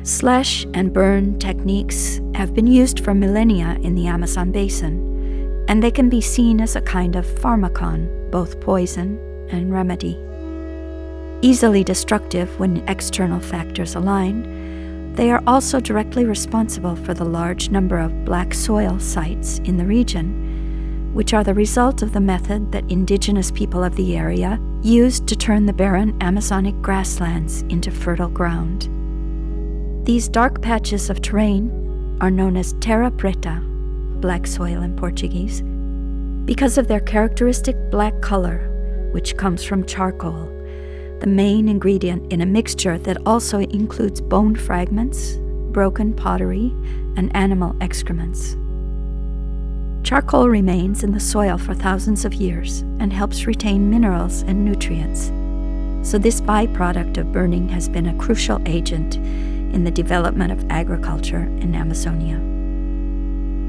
Slash 0.05 0.65
and 0.73 0.93
burn 0.93 1.39
techniques 1.39 2.21
have 2.33 2.53
been 2.53 2.67
used 2.67 2.99
for 2.99 3.13
millennia 3.13 3.77
in 3.81 3.95
the 3.95 4.07
Amazon 4.07 4.51
basin, 4.51 5.16
and 5.67 5.81
they 5.81 5.91
can 5.91 6.09
be 6.09 6.21
seen 6.21 6.61
as 6.61 6.75
a 6.75 6.81
kind 6.81 7.15
of 7.15 7.25
pharmacon, 7.25 8.31
both 8.31 8.59
poison 8.61 9.19
and 9.51 9.71
remedy. 9.71 10.17
Easily 11.41 11.83
destructive 11.83 12.59
when 12.59 12.87
external 12.87 13.39
factors 13.39 13.95
align, 13.95 15.13
they 15.13 15.31
are 15.31 15.43
also 15.47 15.79
directly 15.79 16.25
responsible 16.25 16.95
for 16.95 17.13
the 17.13 17.25
large 17.25 17.69
number 17.69 17.97
of 17.97 18.25
black 18.25 18.53
soil 18.53 18.99
sites 18.99 19.59
in 19.59 19.77
the 19.77 19.85
region, 19.85 21.11
which 21.13 21.33
are 21.33 21.43
the 21.43 21.53
result 21.53 22.01
of 22.01 22.13
the 22.13 22.19
method 22.19 22.71
that 22.71 22.89
indigenous 22.91 23.51
people 23.51 23.83
of 23.83 23.95
the 23.95 24.15
area 24.15 24.59
used 24.83 25.27
to 25.27 25.35
turn 25.35 25.65
the 25.65 25.73
barren 25.73 26.15
Amazonic 26.21 26.79
grasslands 26.81 27.63
into 27.63 27.91
fertile 27.91 28.29
ground. 28.29 28.89
These 30.05 30.29
dark 30.29 30.61
patches 30.61 31.09
of 31.09 31.21
terrain 31.21 32.17
are 32.21 32.31
known 32.31 32.55
as 32.55 32.73
terra 32.79 33.11
preta, 33.11 33.61
black 34.21 34.47
soil 34.47 34.81
in 34.81 34.95
Portuguese, 34.95 35.61
because 36.45 36.77
of 36.77 36.87
their 36.87 37.01
characteristic 37.01 37.75
black 37.91 38.19
color, 38.21 38.69
which 39.11 39.37
comes 39.37 39.63
from 39.63 39.85
charcoal 39.85 40.53
the 41.19 41.27
main 41.27 41.67
ingredient 41.67 42.31
in 42.31 42.41
a 42.41 42.45
mixture 42.45 42.99
that 42.99 43.17
also 43.25 43.59
includes 43.59 44.21
bone 44.21 44.55
fragments, 44.55 45.37
broken 45.71 46.13
pottery, 46.13 46.71
and 47.15 47.35
animal 47.35 47.75
excrements. 47.81 48.55
Charcoal 50.03 50.47
remains 50.47 51.03
in 51.03 51.11
the 51.11 51.19
soil 51.19 51.57
for 51.57 51.73
thousands 51.73 52.23
of 52.23 52.35
years 52.35 52.81
and 52.99 53.11
helps 53.11 53.47
retain 53.47 53.89
minerals 53.89 54.43
and 54.43 54.63
nutrients. 54.63 55.31
So, 56.07 56.17
this 56.17 56.39
byproduct 56.39 57.17
of 57.17 57.31
burning 57.33 57.67
has 57.69 57.89
been 57.89 58.07
a 58.07 58.17
crucial 58.17 58.61
agent 58.65 59.15
in 59.15 59.83
the 59.83 59.91
development 59.91 60.51
of 60.51 60.65
agriculture 60.69 61.41
in 61.41 61.75
Amazonia. 61.75 62.56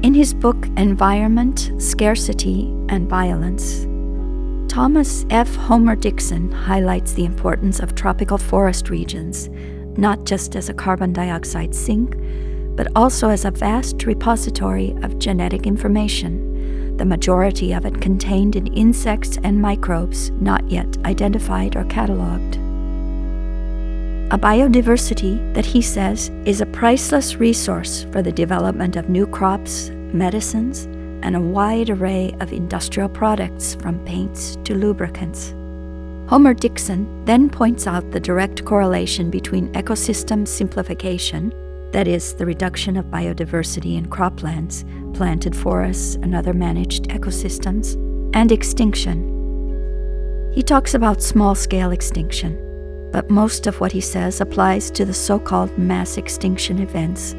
In 0.01 0.13
his 0.13 0.33
book 0.33 0.65
Environment, 0.77 1.73
Scarcity, 1.77 2.73
and 2.87 3.09
Violence, 3.09 3.85
Thomas 4.71 5.25
F. 5.29 5.53
Homer 5.55 5.97
Dixon 5.97 6.49
highlights 6.53 7.11
the 7.11 7.25
importance 7.25 7.81
of 7.81 7.95
tropical 7.95 8.37
forest 8.37 8.89
regions, 8.89 9.49
not 9.97 10.23
just 10.23 10.55
as 10.55 10.69
a 10.69 10.73
carbon 10.73 11.11
dioxide 11.11 11.75
sink, 11.75 12.15
but 12.77 12.87
also 12.95 13.27
as 13.27 13.43
a 13.43 13.51
vast 13.51 14.05
repository 14.05 14.95
of 15.03 15.19
genetic 15.19 15.67
information, 15.67 16.95
the 16.95 17.03
majority 17.03 17.73
of 17.73 17.85
it 17.85 17.99
contained 17.99 18.55
in 18.55 18.67
insects 18.67 19.37
and 19.43 19.61
microbes 19.61 20.31
not 20.39 20.65
yet 20.71 20.97
identified 21.03 21.75
or 21.75 21.83
catalogued. 21.85 22.57
A 24.31 24.37
biodiversity 24.37 25.55
that 25.55 25.65
he 25.65 25.81
says 25.81 26.29
is 26.45 26.61
a 26.61 26.67
priceless 26.67 27.37
resource 27.37 28.05
for 28.11 28.21
the 28.21 28.31
development 28.31 28.95
of 28.95 29.09
new 29.09 29.25
crops, 29.25 29.89
medicines, 29.89 30.85
and 31.23 31.35
a 31.35 31.41
wide 31.41 31.89
array 31.89 32.35
of 32.39 32.53
industrial 32.53 33.09
products 33.09 33.73
from 33.73 34.05
paints 34.05 34.55
to 34.65 34.75
lubricants. 34.75 35.55
Homer 36.29 36.53
Dixon 36.53 37.25
then 37.25 37.49
points 37.49 37.87
out 37.87 38.11
the 38.11 38.19
direct 38.19 38.65
correlation 38.65 39.31
between 39.31 39.73
ecosystem 39.73 40.47
simplification, 40.47 41.51
that 41.91 42.07
is, 42.07 42.35
the 42.35 42.45
reduction 42.45 42.97
of 42.97 43.05
biodiversity 43.05 43.97
in 43.97 44.05
croplands, 44.05 44.85
planted 45.15 45.55
forests, 45.55 46.15
and 46.21 46.35
other 46.35 46.53
managed 46.53 47.05
ecosystems, 47.05 47.95
and 48.35 48.51
extinction. 48.51 49.23
He 50.53 50.61
talks 50.61 50.93
about 50.93 51.23
small 51.23 51.55
scale 51.55 51.89
extinction, 51.89 52.68
but 53.11 53.29
most 53.29 53.67
of 53.67 53.79
what 53.79 53.91
he 53.91 54.01
says 54.01 54.41
applies 54.41 54.91
to 54.91 55.05
the 55.05 55.13
so 55.13 55.39
called 55.39 55.77
mass 55.77 56.17
extinction 56.17 56.79
events 56.79 57.33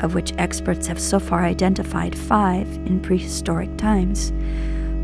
of 0.00 0.14
which 0.14 0.32
experts 0.38 0.86
have 0.86 1.00
so 1.00 1.18
far 1.18 1.44
identified 1.44 2.16
five 2.16 2.68
in 2.86 3.00
prehistoric 3.00 3.76
times, 3.76 4.32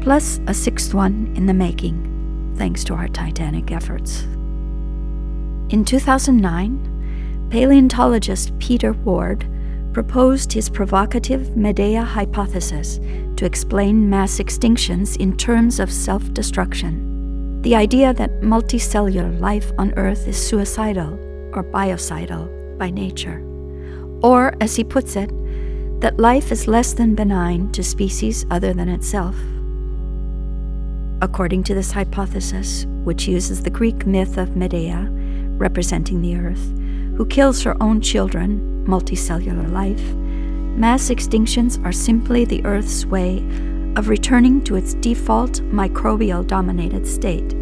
plus 0.02 0.40
a 0.46 0.54
sixth 0.54 0.94
one 0.94 1.32
in 1.36 1.46
the 1.46 1.54
making, 1.54 2.54
thanks 2.56 2.84
to 2.84 2.94
our 2.94 3.08
titanic 3.08 3.72
efforts. 3.72 4.22
In 5.70 5.84
2009, 5.84 7.48
paleontologist 7.50 8.56
Peter 8.58 8.92
Ward 8.92 9.46
proposed 9.92 10.52
his 10.52 10.68
provocative 10.68 11.56
Medea 11.56 12.02
hypothesis 12.02 12.98
to 13.36 13.44
explain 13.44 14.08
mass 14.08 14.38
extinctions 14.38 15.16
in 15.16 15.36
terms 15.36 15.80
of 15.80 15.90
self 15.90 16.32
destruction. 16.32 17.09
The 17.60 17.76
idea 17.76 18.14
that 18.14 18.40
multicellular 18.40 19.38
life 19.38 19.70
on 19.76 19.92
Earth 19.98 20.26
is 20.26 20.42
suicidal 20.42 21.12
or 21.52 21.62
biocidal 21.62 22.48
by 22.78 22.88
nature. 22.88 23.44
Or, 24.22 24.54
as 24.62 24.76
he 24.76 24.82
puts 24.82 25.14
it, 25.14 25.30
that 26.00 26.18
life 26.18 26.52
is 26.52 26.66
less 26.66 26.94
than 26.94 27.14
benign 27.14 27.70
to 27.72 27.82
species 27.82 28.46
other 28.50 28.72
than 28.72 28.88
itself. 28.88 29.36
According 31.20 31.64
to 31.64 31.74
this 31.74 31.92
hypothesis, 31.92 32.86
which 33.04 33.28
uses 33.28 33.62
the 33.62 33.68
Greek 33.68 34.06
myth 34.06 34.38
of 34.38 34.56
Medea, 34.56 35.08
representing 35.58 36.22
the 36.22 36.36
Earth, 36.36 36.72
who 37.18 37.26
kills 37.26 37.62
her 37.62 37.76
own 37.82 38.00
children, 38.00 38.86
multicellular 38.88 39.70
life, 39.70 40.14
mass 40.78 41.10
extinctions 41.10 41.84
are 41.84 41.92
simply 41.92 42.46
the 42.46 42.64
Earth's 42.64 43.04
way 43.04 43.44
of 43.96 44.08
returning 44.08 44.62
to 44.64 44.76
its 44.76 44.94
default 44.94 45.60
microbial 45.72 46.46
dominated 46.46 47.06
state. 47.06 47.52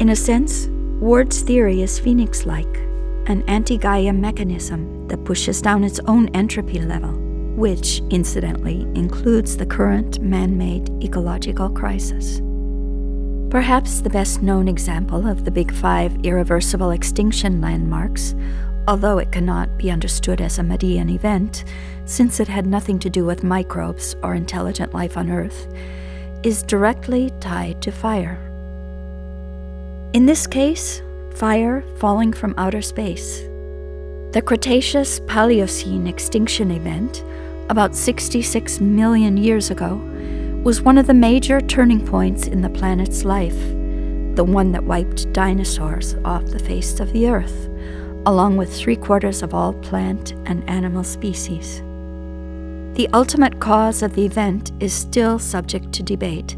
In 0.00 0.10
a 0.10 0.16
sense, 0.16 0.68
Ward's 1.00 1.40
theory 1.40 1.82
is 1.82 1.98
phoenix 1.98 2.46
like 2.46 2.78
an 3.26 3.42
anti 3.48 3.76
Gaia 3.76 4.12
mechanism 4.12 5.08
that 5.08 5.24
pushes 5.24 5.60
down 5.60 5.84
its 5.84 6.00
own 6.06 6.28
entropy 6.28 6.80
level, 6.80 7.12
which, 7.56 8.00
incidentally, 8.10 8.82
includes 8.94 9.56
the 9.56 9.66
current 9.66 10.20
man 10.20 10.56
made 10.56 10.90
ecological 11.02 11.68
crisis. 11.70 12.40
Perhaps 13.50 14.00
the 14.00 14.10
best 14.10 14.42
known 14.42 14.68
example 14.68 15.26
of 15.26 15.44
the 15.44 15.50
Big 15.50 15.72
Five 15.72 16.16
irreversible 16.24 16.90
extinction 16.90 17.60
landmarks, 17.60 18.34
although 18.88 19.18
it 19.18 19.32
cannot 19.32 19.78
be 19.78 19.90
understood 19.90 20.40
as 20.40 20.58
a 20.58 20.62
Median 20.62 21.08
event, 21.08 21.64
since 22.06 22.40
it 22.40 22.48
had 22.48 22.66
nothing 22.66 22.98
to 23.00 23.10
do 23.10 23.24
with 23.24 23.44
microbes 23.44 24.16
or 24.22 24.34
intelligent 24.34 24.94
life 24.94 25.16
on 25.16 25.30
Earth, 25.30 25.66
is 26.42 26.62
directly 26.62 27.30
tied 27.40 27.82
to 27.82 27.90
fire. 27.92 28.38
In 30.12 30.24
this 30.24 30.46
case, 30.46 31.02
fire 31.34 31.82
falling 31.98 32.32
from 32.32 32.54
outer 32.56 32.80
space. 32.80 33.40
The 34.32 34.42
Cretaceous 34.44 35.20
Paleocene 35.20 36.08
extinction 36.08 36.70
event, 36.70 37.24
about 37.68 37.94
66 37.94 38.80
million 38.80 39.36
years 39.36 39.70
ago, 39.70 39.96
was 40.62 40.82
one 40.82 40.98
of 40.98 41.06
the 41.06 41.14
major 41.14 41.60
turning 41.60 42.04
points 42.06 42.46
in 42.46 42.60
the 42.60 42.70
planet's 42.70 43.24
life, 43.24 43.58
the 44.36 44.44
one 44.44 44.72
that 44.72 44.84
wiped 44.84 45.32
dinosaurs 45.32 46.14
off 46.24 46.44
the 46.46 46.58
face 46.58 47.00
of 47.00 47.12
the 47.12 47.28
Earth, 47.28 47.68
along 48.26 48.56
with 48.56 48.74
three 48.74 48.96
quarters 48.96 49.42
of 49.42 49.54
all 49.54 49.72
plant 49.74 50.32
and 50.46 50.68
animal 50.68 51.04
species. 51.04 51.82
The 52.96 53.08
ultimate 53.12 53.60
cause 53.60 54.02
of 54.02 54.14
the 54.14 54.26
event 54.26 54.72
is 54.80 54.92
still 54.92 55.38
subject 55.38 55.92
to 55.92 56.02
debate 56.02 56.56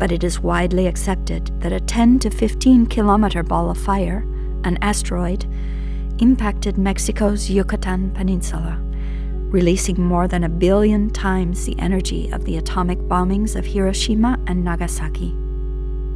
but 0.00 0.10
it 0.10 0.24
is 0.24 0.40
widely 0.40 0.86
accepted 0.86 1.52
that 1.60 1.74
a 1.74 1.78
10 1.78 2.20
to 2.20 2.30
15 2.30 2.86
kilometer 2.86 3.42
ball 3.42 3.70
of 3.70 3.76
fire, 3.76 4.26
an 4.64 4.78
asteroid, 4.80 5.44
impacted 6.18 6.78
Mexico's 6.78 7.50
Yucatan 7.50 8.10
Peninsula, 8.12 8.78
releasing 9.50 10.02
more 10.02 10.26
than 10.26 10.42
a 10.42 10.48
billion 10.48 11.10
times 11.10 11.66
the 11.66 11.78
energy 11.78 12.30
of 12.30 12.46
the 12.46 12.56
atomic 12.56 12.98
bombings 13.00 13.56
of 13.56 13.66
Hiroshima 13.66 14.38
and 14.46 14.64
Nagasaki. 14.64 15.36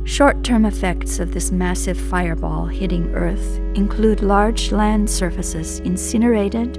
Short 0.05 0.42
term 0.42 0.64
effects 0.64 1.18
of 1.18 1.35
this 1.35 1.50
massive 1.50 1.98
fireball 1.98 2.64
hitting 2.64 3.14
Earth 3.14 3.59
include 3.74 4.22
large 4.22 4.72
land 4.72 5.11
surfaces 5.11 5.81
incinerated 5.81 6.79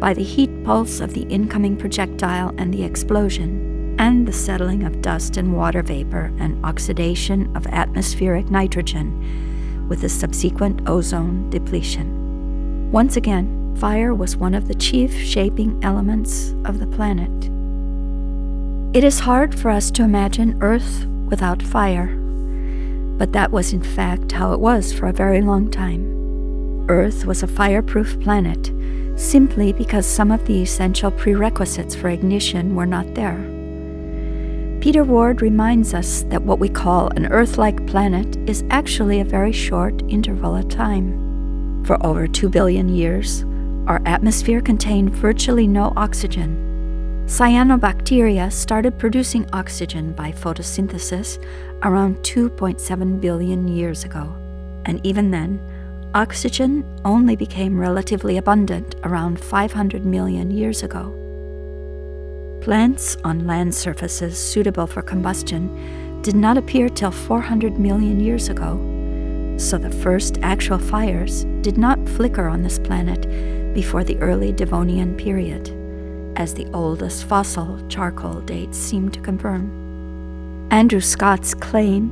by 0.00 0.14
the 0.14 0.22
heat 0.22 0.50
pulse 0.64 1.00
of 1.00 1.14
the 1.14 1.22
incoming 1.22 1.76
projectile 1.76 2.54
and 2.58 2.72
the 2.72 2.82
explosion, 2.82 3.96
and 3.98 4.26
the 4.26 4.32
settling 4.32 4.84
of 4.84 5.00
dust 5.00 5.36
and 5.36 5.54
water 5.54 5.82
vapor 5.82 6.32
and 6.38 6.64
oxidation 6.64 7.54
of 7.56 7.66
atmospheric 7.68 8.50
nitrogen, 8.50 9.86
with 9.88 10.00
the 10.00 10.08
subsequent 10.08 10.88
ozone 10.88 11.48
depletion. 11.50 12.90
Once 12.92 13.16
again, 13.16 13.74
fire 13.78 14.14
was 14.14 14.36
one 14.36 14.54
of 14.54 14.68
the 14.68 14.74
chief 14.74 15.12
shaping 15.12 15.78
elements 15.82 16.54
of 16.64 16.78
the 16.78 16.86
planet. 16.86 17.50
It 18.96 19.04
is 19.04 19.20
hard 19.20 19.58
for 19.58 19.70
us 19.70 19.90
to 19.92 20.02
imagine 20.02 20.58
Earth 20.62 21.06
without 21.28 21.62
fire 21.62 22.22
but 23.18 23.32
that 23.32 23.50
was 23.50 23.72
in 23.72 23.82
fact 23.82 24.32
how 24.32 24.52
it 24.52 24.60
was 24.60 24.92
for 24.92 25.06
a 25.06 25.12
very 25.12 25.40
long 25.40 25.70
time. 25.70 26.14
Earth 26.88 27.24
was 27.24 27.42
a 27.42 27.46
fireproof 27.46 28.20
planet 28.20 28.70
simply 29.16 29.72
because 29.72 30.06
some 30.06 30.30
of 30.30 30.44
the 30.46 30.62
essential 30.62 31.10
prerequisites 31.10 31.94
for 31.94 32.08
ignition 32.08 32.74
were 32.74 32.86
not 32.86 33.14
there. 33.14 33.38
Peter 34.80 35.02
Ward 35.02 35.42
reminds 35.42 35.94
us 35.94 36.22
that 36.24 36.42
what 36.42 36.58
we 36.58 36.68
call 36.68 37.08
an 37.16 37.26
Earth 37.26 37.58
like 37.58 37.86
planet 37.86 38.36
is 38.48 38.62
actually 38.70 39.20
a 39.20 39.24
very 39.24 39.50
short 39.52 40.00
interval 40.08 40.54
of 40.54 40.68
time. 40.68 41.82
For 41.84 42.04
over 42.06 42.26
2 42.28 42.48
billion 42.48 42.88
years, 42.88 43.44
our 43.86 44.00
atmosphere 44.06 44.60
contained 44.60 45.10
virtually 45.10 45.66
no 45.66 45.92
oxygen. 45.96 46.62
Cyanobacteria 47.26 48.52
started 48.52 48.98
producing 48.98 49.48
oxygen 49.52 50.12
by 50.12 50.30
photosynthesis 50.30 51.42
around 51.82 52.18
2.7 52.18 53.20
billion 53.20 53.66
years 53.66 54.04
ago, 54.04 54.32
and 54.84 55.04
even 55.04 55.32
then, 55.32 55.60
oxygen 56.14 56.84
only 57.04 57.36
became 57.36 57.78
relatively 57.78 58.36
abundant 58.36 58.94
around 59.04 59.40
500 59.40 60.04
million 60.04 60.50
years 60.50 60.82
ago. 60.82 61.12
Plants 62.62 63.16
on 63.24 63.46
land 63.46 63.74
surfaces 63.74 64.38
suitable 64.38 64.86
for 64.86 65.02
combustion 65.02 66.20
did 66.22 66.34
not 66.34 66.58
appear 66.58 66.88
till 66.88 67.10
400 67.10 67.78
million 67.78 68.18
years 68.18 68.48
ago, 68.48 68.76
so 69.58 69.78
the 69.78 69.90
first 69.90 70.38
actual 70.42 70.78
fires 70.78 71.44
did 71.60 71.78
not 71.78 72.08
flicker 72.08 72.48
on 72.48 72.62
this 72.62 72.78
planet 72.78 73.74
before 73.74 74.02
the 74.02 74.18
early 74.18 74.52
Devonian 74.52 75.16
period, 75.16 75.70
as 76.36 76.54
the 76.54 76.66
oldest 76.72 77.24
fossil 77.24 77.80
charcoal 77.88 78.40
dates 78.40 78.76
seem 78.76 79.10
to 79.10 79.20
confirm. 79.20 79.70
Andrew 80.72 81.00
Scott's 81.00 81.54
claim 81.54 82.10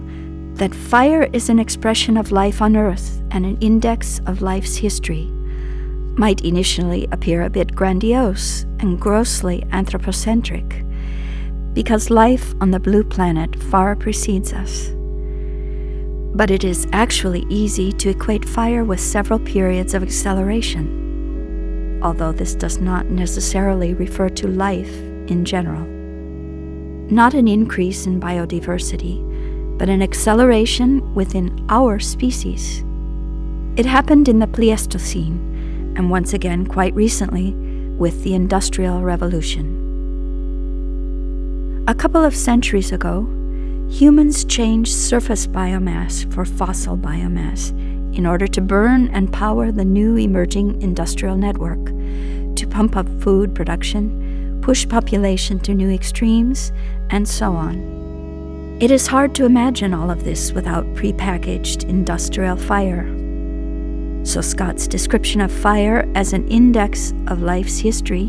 that 0.55 0.75
fire 0.75 1.25
is 1.33 1.49
an 1.49 1.59
expression 1.59 2.17
of 2.17 2.33
life 2.33 2.63
on 2.63 2.77
Earth 2.77 3.21
and 3.31 3.45
an 3.45 3.59
index 3.61 4.21
of 4.27 4.43
life's 4.43 4.77
history 4.77 5.27
might 6.17 6.43
initially 6.43 7.09
appear 7.11 7.43
a 7.43 7.51
bit 7.51 7.75
grandiose 7.75 8.63
and 8.79 9.01
grossly 9.01 9.65
anthropocentric, 9.73 10.85
because 11.73 12.09
life 12.09 12.55
on 12.61 12.71
the 12.71 12.79
blue 12.79 13.03
planet 13.03 13.61
far 13.65 13.97
precedes 13.97 14.53
us. 14.53 14.91
But 16.37 16.53
it 16.53 16.63
is 16.63 16.87
actually 16.93 17.45
easy 17.49 17.91
to 17.93 18.11
equate 18.11 18.45
fire 18.45 18.85
with 18.85 19.01
several 19.01 19.41
periods 19.41 19.93
of 19.93 20.05
acceleration, 20.05 22.01
although 22.03 22.33
this 22.33 22.55
does 22.55 22.79
not 22.79 23.07
necessarily 23.07 23.95
refer 23.95 24.29
to 24.29 24.47
life 24.47 24.95
in 25.29 25.45
general 25.45 25.95
not 27.11 27.35
an 27.35 27.47
increase 27.47 28.07
in 28.07 28.21
biodiversity, 28.21 29.21
but 29.79 29.89
an 29.89 30.03
acceleration 30.03 31.15
within 31.15 31.65
our 31.69 31.99
species. 31.99 32.85
It 33.77 33.87
happened 33.87 34.29
in 34.29 34.39
the 34.39 34.47
Pleistocene, 34.47 35.95
and 35.97 36.11
once 36.11 36.33
again 36.33 36.67
quite 36.67 36.95
recently 36.95 37.53
with 37.99 38.23
the 38.23 38.35
Industrial 38.35 39.03
Revolution. 39.03 39.81
A 41.87 41.95
couple 41.95 42.25
of 42.25 42.35
centuries 42.35 42.93
ago, 42.93 43.29
humans 43.91 44.45
changed 44.45 44.93
surface 44.93 45.47
biomass 45.47 46.33
for 46.33 46.45
fossil 46.45 46.97
biomass 46.97 47.71
in 48.17 48.27
order 48.27 48.47
to 48.47 48.61
burn 48.61 49.09
and 49.09 49.33
power 49.33 49.73
the 49.73 49.85
new 49.85 50.17
emerging 50.17 50.81
industrial 50.81 51.37
network, 51.37 51.85
to 52.57 52.67
pump 52.69 52.97
up 52.97 53.09
food 53.21 53.55
production 53.55 54.25
push 54.65 54.89
population 54.89 55.61
to 55.61 55.75
new 55.75 55.91
extremes, 55.91 56.73
and 57.11 57.29
so 57.29 57.53
on. 57.53 58.14
It 58.81 58.91
is 58.91 59.07
hard 59.07 59.35
to 59.37 59.45
imagine 59.45 59.95
all 59.95 60.11
of 60.11 60.25
this 60.25 60.53
without 60.53 60.85
prepackaged 60.95 61.89
industrial 61.89 62.57
fire. 62.57 63.07
So, 64.25 64.41
Scott's 64.41 64.89
description 64.89 65.41
of 65.41 65.53
fire 65.53 66.11
as 66.15 66.33
an 66.33 66.49
index 66.49 67.13
of 67.29 67.43
life's 67.43 67.79
history 67.79 68.27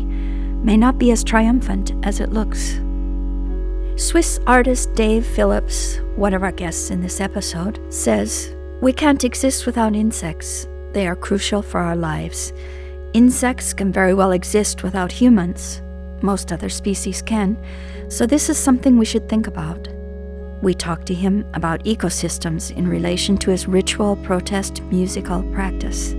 may 0.62 0.76
not 0.76 0.98
be 0.98 1.10
as 1.10 1.24
triumphant 1.24 1.92
as 2.04 2.20
it 2.20 2.32
looks. 2.32 2.80
Swiss 3.96 4.38
artist 4.46 4.94
Dave 4.94 5.26
Phillips, 5.26 5.98
one 6.16 6.34
of 6.34 6.42
our 6.42 6.52
guests 6.52 6.90
in 6.90 7.00
this 7.00 7.20
episode, 7.20 7.80
says 7.92 8.54
We 8.80 8.92
can't 8.92 9.24
exist 9.24 9.66
without 9.66 9.96
insects. 9.96 10.68
They 10.92 11.08
are 11.08 11.16
crucial 11.16 11.62
for 11.62 11.80
our 11.80 11.96
lives. 11.96 12.52
Insects 13.14 13.72
can 13.74 13.92
very 13.92 14.14
well 14.14 14.32
exist 14.32 14.82
without 14.82 15.10
humans 15.10 15.82
most 16.22 16.52
other 16.52 16.68
species 16.68 17.22
can, 17.22 17.56
so 18.08 18.26
this 18.26 18.48
is 18.48 18.58
something 18.58 18.96
we 18.96 19.04
should 19.04 19.28
think 19.28 19.46
about. 19.46 19.88
We 20.66 20.74
talked 20.74 21.06
to 21.06 21.14
him 21.14 21.46
about 21.54 21.84
ecosystems 21.84 22.76
in 22.76 22.88
relation 22.88 23.38
to 23.38 23.52
his 23.52 23.68
ritual 23.68 24.16
protest 24.16 24.82
musical 24.90 25.44
practice. 25.52 26.12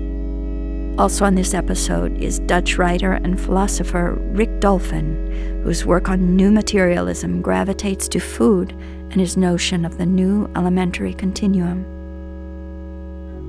Also 0.97 1.25
on 1.25 1.36
this 1.36 1.53
episode 1.53 2.17
is 2.17 2.39
Dutch 2.39 2.77
writer 2.77 3.12
and 3.12 3.38
philosopher 3.38 4.13
Rick 4.31 4.62
Dolphijn, 4.62 5.63
whose 5.63 5.86
work 5.86 6.07
on 6.07 6.38
new 6.38 6.49
materialism 6.49 7.41
gravitates 7.41 8.07
to 8.07 8.21
food 8.21 8.71
and 9.12 9.15
his 9.15 9.36
notion 9.36 9.83
of 9.83 9.97
the 9.97 10.05
new 10.05 10.49
elementary 10.55 11.13
continuum. 11.13 11.83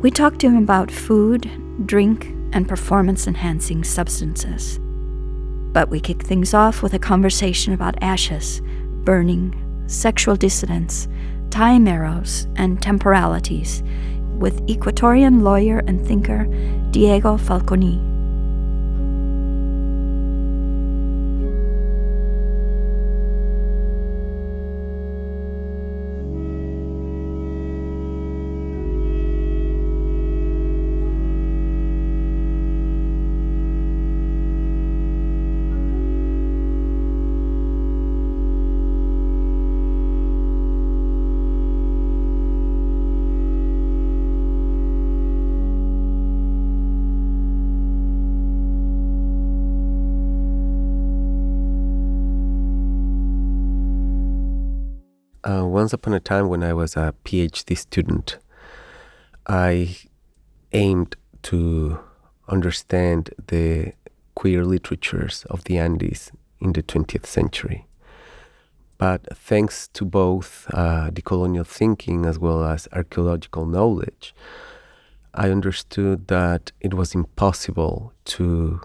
We 0.00 0.11
talked 0.11 0.40
to 0.40 0.48
him 0.48 0.56
about 0.56 0.90
food, 0.90 1.48
drink, 1.87 2.26
and 2.52 2.68
performance 2.68 3.28
enhancing 3.28 3.84
substances. 3.84 4.80
But 5.72 5.90
we 5.90 6.00
kick 6.00 6.24
things 6.24 6.54
off 6.54 6.82
with 6.82 6.92
a 6.92 6.98
conversation 6.98 7.72
about 7.72 8.02
ashes, 8.02 8.61
burning, 9.04 9.54
sexual 9.88 10.37
dissidence, 10.37 11.09
time 11.51 11.88
arrows, 11.88 12.46
and 12.57 12.81
temporalities 12.81 13.83
with 14.38 14.64
Ecuadorian 14.68 15.42
lawyer 15.42 15.81
and 15.88 16.07
thinker 16.07 16.44
Diego 16.92 17.37
Falconí. 17.37 18.08
Once 55.78 55.92
upon 55.92 56.12
a 56.12 56.18
time, 56.18 56.48
when 56.48 56.64
I 56.64 56.72
was 56.72 56.96
a 56.96 57.14
PhD 57.24 57.78
student, 57.78 58.38
I 59.46 59.96
aimed 60.72 61.14
to 61.42 62.00
understand 62.48 63.30
the 63.46 63.92
queer 64.34 64.64
literatures 64.64 65.44
of 65.48 65.62
the 65.64 65.78
Andes 65.78 66.32
in 66.58 66.72
the 66.72 66.82
20th 66.82 67.26
century. 67.26 67.86
But 69.04 69.20
thanks 69.36 69.86
to 69.96 70.04
both 70.04 70.66
uh, 70.74 71.10
decolonial 71.12 71.64
thinking 71.64 72.26
as 72.26 72.40
well 72.40 72.64
as 72.64 72.88
archaeological 72.92 73.64
knowledge, 73.64 74.34
I 75.32 75.48
understood 75.50 76.26
that 76.26 76.72
it 76.80 76.94
was 76.94 77.14
impossible 77.14 78.12
to 78.34 78.80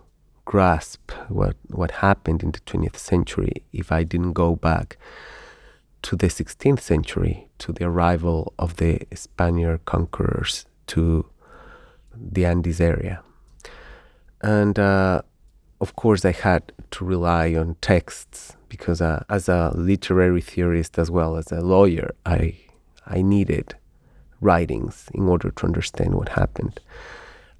grasp 0.45 1.10
what, 1.27 1.56
what 1.71 1.89
happened 2.08 2.43
in 2.43 2.51
the 2.51 2.60
20th 2.60 2.97
century 2.97 3.63
if 3.71 3.91
I 3.91 4.03
didn't 4.03 4.34
go 4.34 4.56
back 4.56 4.99
to 6.04 6.16
the 6.16 6.28
16th 6.28 6.82
century, 6.82 7.48
to 7.60 7.72
the 7.72 7.86
arrival 7.86 8.54
of 8.60 8.76
the 8.78 9.02
Spaniard 9.13 9.84
conquerors 9.86 10.66
to 10.88 11.26
the 12.16 12.46
Andes 12.46 12.80
area. 12.80 13.22
And 14.42 14.78
uh, 14.78 15.22
of 15.80 15.96
course, 15.96 16.26
I 16.26 16.32
had 16.32 16.72
to 16.92 17.06
rely 17.06 17.56
on 17.56 17.76
texts 17.82 18.56
because 18.70 19.02
uh, 19.02 19.24
as 19.30 19.48
a 19.48 19.72
literary 19.76 20.42
theorist 20.42 21.00
as 21.00 21.10
well 21.10 21.36
as 21.38 21.52
a 21.52 21.62
lawyer, 21.62 22.13
I 22.26 22.56
I 23.06 23.22
needed 23.22 23.76
writings 24.42 25.10
in 25.13 25.28
order 25.28 25.52
to 25.52 25.66
understand 25.66 26.16
what 26.16 26.30
happened. 26.30 26.80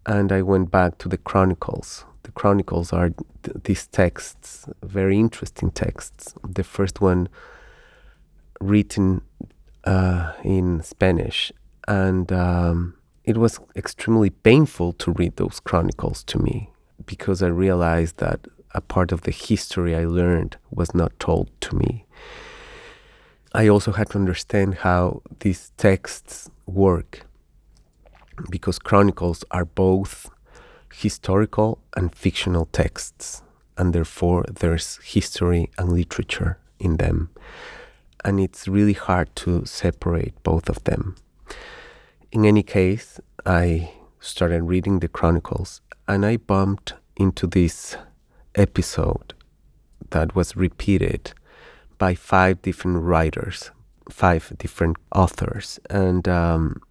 And 0.06 0.32
I 0.32 0.42
went 0.42 0.70
back 0.72 0.98
to 1.00 1.10
the 1.10 1.18
chronicles. 1.18 2.06
The 2.24 2.32
chronicles 2.32 2.92
are 2.94 3.10
th- 3.44 3.58
these 3.64 3.88
texts, 3.88 4.68
very 4.82 5.18
interesting 5.18 5.72
texts. 5.72 6.34
The 6.48 6.64
first 6.64 7.02
one 7.02 7.30
written 8.64 9.22
uh, 9.84 10.34
in 10.44 10.82
Spanish, 10.84 11.52
and 11.88 12.32
um, 12.32 12.96
it 13.24 13.38
was 13.38 13.60
extremely 13.76 14.30
painful 14.30 14.94
to 14.94 15.12
read 15.12 15.36
those 15.36 15.60
chronicles 15.60 16.24
to 16.26 16.40
me 16.40 16.70
because 17.06 17.42
I 17.44 17.48
realized 17.48 18.18
that 18.18 18.48
a 18.74 18.82
part 18.82 19.12
of 19.12 19.22
the 19.22 19.32
history 19.32 19.96
I 19.96 20.06
learned 20.06 20.58
was 20.72 20.96
not 20.96 21.20
told 21.20 21.50
to 21.62 21.76
me. 21.76 22.06
I 23.54 23.68
also 23.68 23.92
had 23.92 24.10
to 24.12 24.18
understand 24.18 24.76
how 24.76 25.22
these 25.42 25.72
texts 25.78 26.50
work 26.66 27.28
because 28.50 28.80
chronicles 28.80 29.44
are 29.52 29.66
both 29.66 30.30
historical 30.92 31.80
and 31.96 32.16
fictional 32.16 32.66
texts, 32.72 33.44
and 33.78 33.94
therefore 33.94 34.46
there's 34.50 34.98
history 35.04 35.70
and 35.78 35.92
literature 35.92 36.58
in 36.80 36.98
them. 36.98 37.30
And 38.24 38.40
it's 38.40 38.68
really 38.68 38.94
hard 38.94 39.36
to 39.38 39.66
separate 39.66 40.42
both 40.44 40.70
of 40.70 40.84
them. 40.86 41.16
In 42.32 42.46
any 42.46 42.64
case, 42.64 43.20
I 43.46 43.92
started 44.20 44.64
reading 44.64 45.00
the 45.00 45.08
chronicles 45.08 45.82
and 46.08 46.26
I 46.26 46.38
bumped 46.38 46.94
into 47.18 47.46
this 47.48 47.96
episode 48.56 49.34
that 50.12 50.36
was 50.36 50.56
repeated 50.56 51.34
by 51.98 52.16
five 52.16 52.62
different 52.62 53.04
writers, 53.04 53.72
five 54.10 54.52
different 54.58 54.98
authors. 55.14 55.80
And 55.90 56.28
um, 56.28 56.82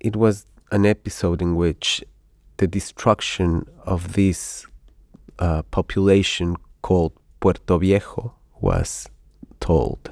it 0.00 0.16
was 0.16 0.46
an 0.70 0.84
episode 0.84 1.40
in 1.40 1.56
which 1.56 2.04
the 2.58 2.66
destruction 2.66 3.66
of 3.84 4.12
this 4.12 4.66
uh, 5.38 5.62
population 5.62 6.56
called 6.82 7.12
Puerto 7.40 7.78
Viejo 7.78 8.34
was 8.60 9.08
told. 9.60 10.10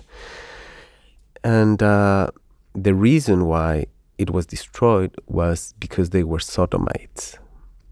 And 1.43 1.83
uh, 1.83 2.31
the 2.75 2.95
reason 2.95 3.47
why 3.47 3.87
it 4.19 4.31
was 4.31 4.47
destroyed 4.47 5.15
was 5.27 5.75
because 5.79 6.11
they 6.11 6.25
were 6.25 6.39
sodomites, 6.39 7.39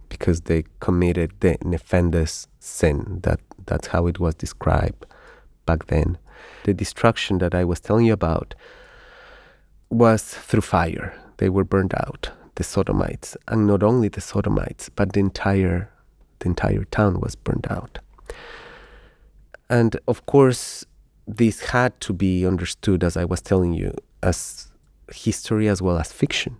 because 0.08 0.42
they 0.42 0.64
committed 0.80 1.32
the 1.40 1.56
nefandous 1.64 2.46
sin. 2.58 3.20
That 3.22 3.40
that's 3.66 3.88
how 3.88 4.06
it 4.06 4.18
was 4.18 4.34
described 4.34 5.06
back 5.66 5.86
then. 5.86 6.18
The 6.64 6.74
destruction 6.74 7.38
that 7.38 7.54
I 7.54 7.64
was 7.64 7.80
telling 7.80 8.06
you 8.06 8.12
about 8.12 8.54
was 9.90 10.22
through 10.22 10.62
fire. 10.62 11.14
They 11.38 11.48
were 11.48 11.64
burned 11.64 11.94
out, 11.94 12.30
the 12.56 12.64
sodomites, 12.64 13.36
and 13.48 13.66
not 13.66 13.82
only 13.82 14.08
the 14.08 14.20
sodomites, 14.20 14.88
but 14.88 15.12
the 15.12 15.20
entire 15.20 15.90
the 16.40 16.48
entire 16.48 16.84
town 16.84 17.20
was 17.20 17.36
burned 17.36 17.66
out. 17.70 17.98
And 19.70 19.96
of 20.06 20.26
course, 20.26 20.84
this 21.26 21.60
had 21.70 21.98
to 22.00 22.12
be 22.12 22.46
understood, 22.46 23.02
as 23.02 23.16
I 23.16 23.24
was 23.24 23.40
telling 23.40 23.72
you, 23.72 23.94
as 24.22 24.68
history 25.12 25.68
as 25.68 25.80
well 25.80 25.98
as 25.98 26.12
fiction. 26.12 26.56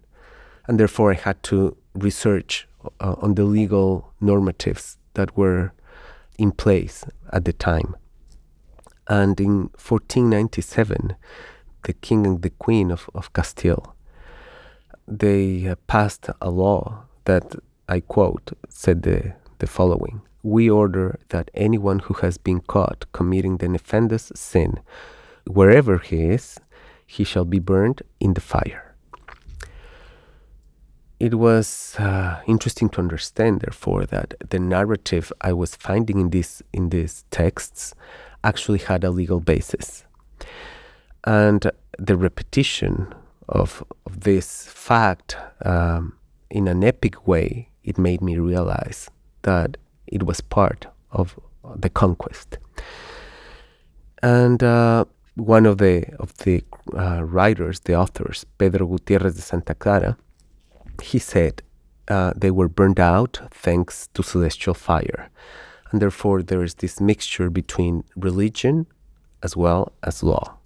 And 0.66 0.81
therefore, 0.81 1.12
I 1.12 1.16
had 1.16 1.42
to 1.44 1.77
research 1.94 2.66
uh, 3.00 3.14
on 3.18 3.35
the 3.35 3.44
legal 3.44 4.12
normatives 4.22 4.96
that 5.14 5.37
were 5.37 5.72
in 6.38 6.53
place 6.53 7.05
at 7.33 7.44
the 7.44 7.53
time. 7.53 7.96
And 9.07 9.38
in 9.38 9.70
1497, 9.77 11.16
the 11.85 11.92
king 11.92 12.27
and 12.27 12.42
the 12.42 12.50
queen 12.50 12.90
of, 12.90 13.11
of 13.14 13.33
Castile, 13.35 13.94
they 15.07 15.68
uh, 15.68 15.74
passed 15.87 16.31
a 16.40 16.50
law 16.50 17.05
that, 17.27 17.55
I 17.88 18.00
quote, 18.00 18.53
said 18.70 19.03
the, 19.03 19.35
the 19.59 19.66
following 19.66 20.22
We 20.44 20.68
order 20.68 21.18
that 21.30 21.50
anyone 21.54 22.00
who 22.00 22.14
has 22.14 22.37
been 22.37 22.61
caught 22.61 23.07
committing 23.12 23.57
the 23.57 23.66
nefandous 23.66 24.30
sin, 24.37 24.78
wherever 25.46 25.96
he 25.96 26.24
is, 26.24 26.61
he 27.07 27.24
shall 27.24 27.46
be 27.46 27.59
burned 27.59 28.02
in 28.20 28.35
the 28.35 28.42
fire. 28.42 28.94
It 31.18 31.37
was 31.37 31.96
uh, 31.98 32.42
interesting 32.46 32.90
to 32.90 33.00
understand, 33.00 33.62
therefore, 33.62 34.04
that 34.07 34.35
the 34.50 34.59
narrative 34.59 35.33
I 35.40 35.54
was 35.54 35.76
finding 35.76 36.20
in 36.20 36.28
these 36.28 36.62
in 36.74 36.90
these 36.90 37.24
texts 37.30 37.94
actually 38.42 38.80
had 38.80 39.02
a 39.02 39.11
legal 39.11 39.40
basis, 39.40 40.04
and 41.24 41.70
the 41.98 42.16
repetition 42.18 43.14
of, 43.48 43.83
of 44.04 44.20
this 44.20 44.66
fact 44.66 45.38
um, 45.64 46.18
in 46.50 46.68
an 46.68 46.85
epic 46.85 47.26
way 47.26 47.70
it 47.83 47.96
made 47.96 48.20
me 48.20 48.37
realize 48.37 49.11
that 49.42 49.78
it 50.07 50.25
was 50.25 50.40
part 50.40 50.87
of 51.11 51.38
the 51.77 51.88
conquest. 51.88 52.59
And 54.23 54.62
uh, 54.62 55.05
one 55.35 55.67
of 55.67 55.79
the 55.79 56.07
of 56.19 56.37
the 56.38 56.62
uh, 56.97 57.23
writers, 57.25 57.81
the 57.81 57.95
authors, 57.95 58.47
Pedro 58.59 58.87
Gutierrez 58.87 59.35
de 59.35 59.43
Santa 59.43 59.75
Clara, 59.75 60.17
he 61.03 61.19
said 61.19 61.62
uh, 62.09 62.33
they 62.37 62.51
were 62.51 62.69
burned 62.69 63.01
out 63.01 63.40
thanks 63.51 64.09
to 64.14 64.23
celestial 64.23 64.75
fire, 64.75 65.31
and 65.90 66.01
therefore 66.01 66.43
there 66.43 66.62
is 66.62 66.75
this 66.75 67.01
mixture 67.01 67.51
between 67.51 68.05
religion 68.17 68.87
as 69.43 69.57
well 69.57 69.93
as 70.03 70.23
law, 70.23 70.57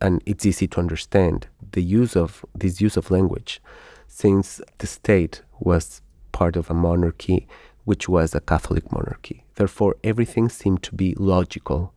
and 0.00 0.22
it's 0.26 0.46
easy 0.46 0.68
to 0.68 0.78
understand 0.78 1.48
the 1.72 1.82
use 1.82 2.16
of 2.16 2.44
this 2.54 2.80
use 2.80 2.96
of 2.96 3.10
language, 3.10 3.60
since 4.06 4.60
the 4.78 4.86
state 4.86 5.42
was 5.58 6.02
part 6.32 6.56
of 6.56 6.70
a 6.70 6.74
monarchy 6.74 7.46
which 7.84 8.08
was 8.08 8.34
a 8.34 8.40
Catholic 8.40 8.90
monarchy. 8.92 9.44
Therefore, 9.54 9.96
everything 10.02 10.48
seemed 10.48 10.82
to 10.84 10.94
be 10.94 11.14
logical. 11.18 11.94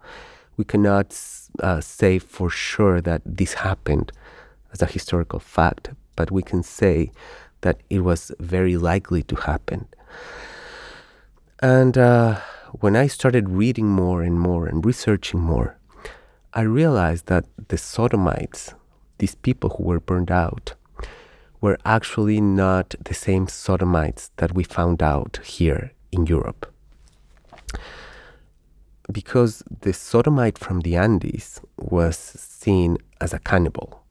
We 0.58 0.66
cannot 0.66 1.18
uh, 1.60 1.82
say 1.82 2.20
for 2.20 2.50
sure 2.50 3.02
that 3.02 3.22
this 3.26 3.54
happened 3.54 4.12
as 4.72 4.82
a 4.82 4.86
historical 4.88 5.40
fact, 5.40 5.92
but 6.16 6.32
we 6.32 6.44
can 6.44 6.64
say 6.64 7.12
that 7.62 7.82
it 7.90 8.00
was 8.00 8.32
very 8.40 8.78
likely 8.78 9.24
to 9.24 9.36
happen. 9.36 9.88
And 11.60 11.98
uh, 11.98 12.40
when 12.80 12.96
I 12.96 13.08
started 13.08 13.50
reading 13.50 13.88
more 13.88 14.22
and 14.22 14.40
more 14.40 14.68
and 14.68 14.86
researching 14.86 15.40
more, 15.40 15.78
I 16.54 16.62
realized 16.62 17.28
that 17.28 17.46
the 17.70 17.78
Sodomites, 17.78 18.74
these 19.18 19.36
people 19.36 19.72
who 19.72 19.84
were 19.84 20.00
burned 20.00 20.32
out, 20.32 20.75
were 21.66 21.80
actually 21.84 22.40
not 22.40 22.94
the 23.04 23.16
same 23.16 23.48
Sodomites 23.48 24.30
that 24.38 24.54
we 24.54 24.64
found 24.64 25.02
out 25.02 25.40
here 25.44 25.94
in 26.12 26.28
Europe. 26.28 26.72
Because 29.12 29.64
the 29.82 29.92
Sodomite 29.92 30.60
from 30.60 30.82
the 30.82 30.96
Andes 30.96 31.62
was 31.76 32.18
seen 32.18 33.00
as 33.20 33.34
a 33.34 33.40
cannibal. 33.40 34.04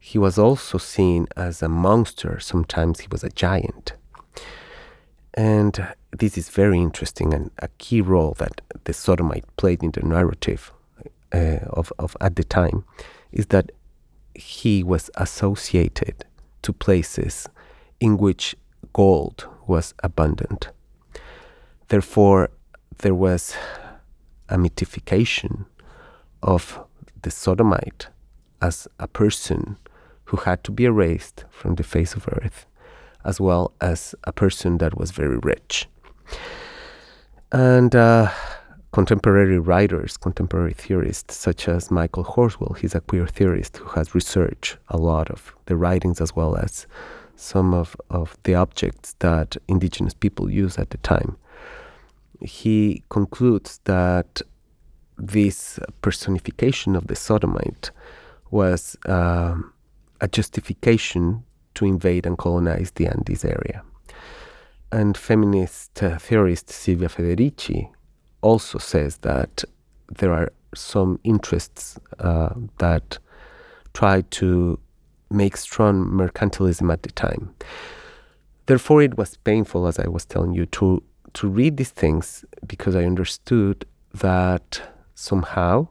He 0.00 0.18
was 0.18 0.36
also 0.36 0.78
seen 0.78 1.28
as 1.36 1.62
a 1.62 1.68
monster, 1.68 2.40
sometimes 2.40 2.98
he 2.98 3.08
was 3.12 3.22
a 3.22 3.30
giant. 3.30 3.92
And 5.32 5.74
this 6.10 6.36
is 6.36 6.48
very 6.48 6.80
interesting 6.80 7.32
and 7.32 7.52
a 7.60 7.68
key 7.78 8.00
role 8.00 8.34
that 8.38 8.60
the 8.82 8.92
Sodomite 8.92 9.46
played 9.56 9.84
in 9.84 9.92
the 9.92 10.02
narrative 10.02 10.72
uh, 11.32 11.60
of, 11.80 11.92
of 12.00 12.16
at 12.20 12.34
the 12.34 12.44
time 12.44 12.84
is 13.30 13.46
that 13.46 13.70
he 14.34 14.82
was 14.82 15.10
associated 15.16 16.24
to 16.62 16.72
places 16.72 17.48
in 18.00 18.16
which 18.16 18.54
gold 18.92 19.46
was 19.66 19.94
abundant. 20.02 20.68
Therefore, 21.88 22.50
there 22.98 23.14
was 23.14 23.54
a 24.48 24.58
mythification 24.58 25.66
of 26.42 26.78
the 27.22 27.30
sodomite 27.30 28.08
as 28.60 28.88
a 28.98 29.08
person 29.08 29.76
who 30.26 30.38
had 30.38 30.64
to 30.64 30.70
be 30.70 30.84
erased 30.84 31.44
from 31.50 31.74
the 31.74 31.82
face 31.82 32.14
of 32.14 32.28
earth, 32.28 32.66
as 33.24 33.40
well 33.40 33.72
as 33.80 34.14
a 34.24 34.32
person 34.32 34.78
that 34.78 34.96
was 34.96 35.10
very 35.10 35.38
rich. 35.38 35.88
And 37.52 37.94
uh, 37.94 38.30
contemporary 38.94 39.58
writers, 39.58 40.16
contemporary 40.16 40.72
theorists, 40.72 41.34
such 41.34 41.66
as 41.66 41.90
Michael 41.90 42.22
Horswell, 42.22 42.74
he's 42.74 42.94
a 42.94 43.00
queer 43.00 43.26
theorist 43.26 43.78
who 43.78 43.88
has 43.88 44.14
researched 44.14 44.76
a 44.86 44.96
lot 44.96 45.28
of 45.30 45.52
the 45.66 45.74
writings 45.74 46.20
as 46.20 46.36
well 46.36 46.54
as 46.56 46.86
some 47.34 47.74
of, 47.74 47.96
of 48.08 48.38
the 48.44 48.54
objects 48.54 49.16
that 49.18 49.56
indigenous 49.66 50.14
people 50.14 50.48
use 50.48 50.78
at 50.78 50.90
the 50.90 50.98
time. 50.98 51.36
He 52.40 53.02
concludes 53.08 53.80
that 53.82 54.40
this 55.18 55.80
personification 56.00 56.94
of 56.94 57.08
the 57.08 57.16
sodomite 57.16 57.90
was 58.52 58.96
um, 59.06 59.72
a 60.20 60.28
justification 60.28 61.42
to 61.74 61.84
invade 61.84 62.26
and 62.26 62.38
colonize 62.38 62.92
the 62.92 63.08
Andes 63.08 63.44
area. 63.44 63.82
And 64.92 65.16
feminist 65.16 66.00
uh, 66.00 66.16
theorist 66.18 66.70
Silvia 66.70 67.08
Federici 67.08 67.90
also 68.44 68.78
says 68.78 69.16
that 69.18 69.64
there 70.18 70.32
are 70.32 70.52
some 70.74 71.18
interests 71.24 71.98
uh, 72.18 72.50
that 72.78 73.18
try 73.94 74.20
to 74.38 74.78
make 75.30 75.56
strong 75.56 76.04
mercantilism 76.04 76.92
at 76.92 77.02
the 77.02 77.12
time. 77.12 77.54
Therefore, 78.66 79.02
it 79.02 79.16
was 79.16 79.36
painful, 79.38 79.86
as 79.86 79.98
I 79.98 80.08
was 80.08 80.24
telling 80.24 80.52
you, 80.54 80.66
to, 80.66 81.02
to 81.34 81.48
read 81.48 81.76
these 81.76 81.90
things 81.90 82.44
because 82.66 82.94
I 82.94 83.04
understood 83.04 83.86
that 84.12 84.82
somehow 85.14 85.88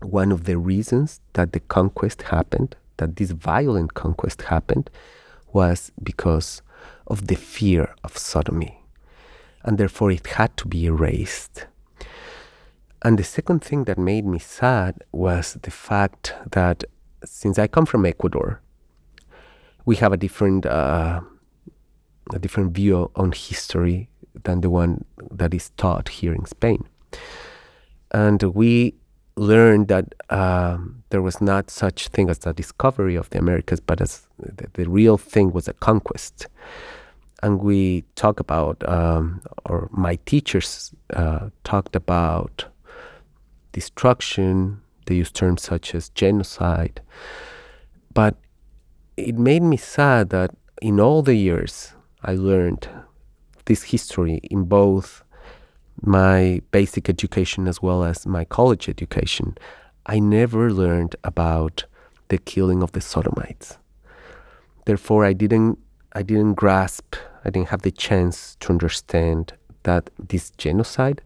one 0.00 0.30
of 0.32 0.44
the 0.44 0.56
reasons 0.56 1.20
that 1.32 1.52
the 1.52 1.60
conquest 1.60 2.22
happened, 2.22 2.76
that 2.98 3.16
this 3.16 3.32
violent 3.32 3.94
conquest 3.94 4.42
happened, 4.42 4.90
was 5.52 5.90
because 6.02 6.62
of 7.06 7.26
the 7.26 7.36
fear 7.36 7.94
of 8.04 8.16
sodomy. 8.16 8.77
And 9.64 9.78
therefore, 9.78 10.10
it 10.10 10.26
had 10.26 10.56
to 10.58 10.68
be 10.68 10.86
erased. 10.86 11.66
And 13.02 13.18
the 13.18 13.24
second 13.24 13.62
thing 13.62 13.84
that 13.84 13.98
made 13.98 14.26
me 14.26 14.38
sad 14.38 15.04
was 15.12 15.56
the 15.62 15.70
fact 15.70 16.34
that 16.50 16.84
since 17.24 17.58
I 17.58 17.66
come 17.66 17.86
from 17.86 18.04
Ecuador, 18.04 18.60
we 19.84 19.96
have 19.96 20.12
a 20.12 20.16
different 20.16 20.66
uh, 20.66 21.20
a 22.32 22.38
different 22.38 22.72
view 22.72 23.10
on 23.16 23.32
history 23.32 24.08
than 24.44 24.60
the 24.60 24.70
one 24.70 25.04
that 25.30 25.54
is 25.54 25.70
taught 25.76 26.08
here 26.08 26.34
in 26.34 26.44
Spain, 26.44 26.84
and 28.10 28.42
we 28.42 28.94
learned 29.36 29.88
that 29.88 30.14
um, 30.30 31.02
there 31.10 31.22
was 31.22 31.40
not 31.40 31.70
such 31.70 32.08
thing 32.08 32.28
as 32.28 32.38
the 32.38 32.52
discovery 32.52 33.14
of 33.14 33.30
the 33.30 33.38
Americas, 33.38 33.80
but 33.80 34.00
as 34.00 34.26
the, 34.38 34.66
the 34.74 34.88
real 34.88 35.16
thing 35.16 35.52
was 35.52 35.68
a 35.68 35.72
conquest. 35.72 36.48
And 37.42 37.60
we 37.60 38.04
talk 38.16 38.40
about, 38.40 38.86
um, 38.88 39.42
or 39.64 39.88
my 39.92 40.18
teachers 40.26 40.92
uh, 41.14 41.50
talked 41.62 41.94
about 41.94 42.64
destruction. 43.72 44.80
They 45.06 45.16
use 45.16 45.30
terms 45.30 45.62
such 45.62 45.94
as 45.94 46.08
genocide. 46.10 47.00
But 48.12 48.36
it 49.16 49.36
made 49.36 49.62
me 49.62 49.76
sad 49.76 50.30
that 50.30 50.50
in 50.82 50.98
all 50.98 51.22
the 51.22 51.34
years 51.34 51.92
I 52.22 52.34
learned 52.34 52.88
this 53.66 53.84
history 53.84 54.40
in 54.50 54.64
both 54.64 55.22
my 56.00 56.62
basic 56.70 57.08
education 57.08 57.68
as 57.68 57.82
well 57.82 58.04
as 58.04 58.26
my 58.26 58.44
college 58.44 58.88
education, 58.88 59.56
I 60.06 60.18
never 60.18 60.72
learned 60.72 61.16
about 61.22 61.84
the 62.28 62.38
killing 62.38 62.82
of 62.82 62.92
the 62.92 63.00
Sodomites. 63.00 63.78
Therefore, 64.84 65.24
I 65.24 65.32
didn't, 65.32 65.78
I 66.18 66.22
didn't 66.22 66.54
grasp, 66.54 67.14
I 67.44 67.50
didn't 67.50 67.68
have 67.68 67.82
the 67.82 67.92
chance 67.92 68.56
to 68.58 68.70
understand 68.70 69.52
that 69.84 70.10
this 70.18 70.50
genocide 70.50 71.22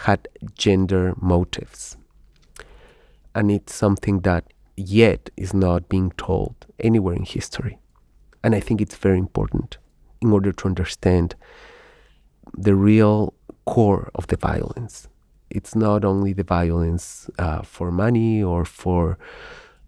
had 0.00 0.28
gender 0.54 1.14
motives. 1.16 1.96
And 3.34 3.50
it's 3.50 3.74
something 3.74 4.20
that 4.28 4.52
yet 4.76 5.30
is 5.38 5.54
not 5.54 5.88
being 5.88 6.10
told 6.18 6.66
anywhere 6.78 7.14
in 7.14 7.24
history. 7.24 7.78
And 8.44 8.54
I 8.54 8.60
think 8.60 8.82
it's 8.82 8.96
very 8.96 9.16
important 9.16 9.78
in 10.20 10.30
order 10.30 10.52
to 10.52 10.66
understand 10.66 11.34
the 12.52 12.74
real 12.74 13.32
core 13.64 14.10
of 14.14 14.26
the 14.26 14.36
violence. 14.36 15.08
It's 15.48 15.74
not 15.74 16.04
only 16.04 16.34
the 16.34 16.44
violence 16.44 17.30
uh, 17.38 17.62
for 17.62 17.90
money 17.90 18.42
or 18.42 18.66
for 18.66 19.16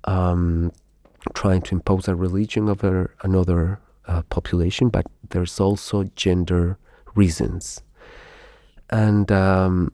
um, 0.04 0.72
trying 1.34 1.60
to 1.60 1.74
impose 1.74 2.08
a 2.08 2.14
religion 2.14 2.70
over 2.70 3.14
another 3.22 3.80
uh, 4.10 4.22
population, 4.22 4.88
but 4.88 5.06
there's 5.30 5.60
also 5.60 6.04
gender 6.16 6.76
reasons. 7.14 7.82
And 8.90 9.30
um, 9.30 9.92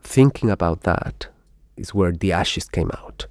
thinking 0.00 0.50
about 0.50 0.82
that 0.82 1.28
is 1.76 1.92
where 1.92 2.12
the 2.12 2.32
ashes 2.32 2.68
came 2.68 2.90
out. 2.94 3.26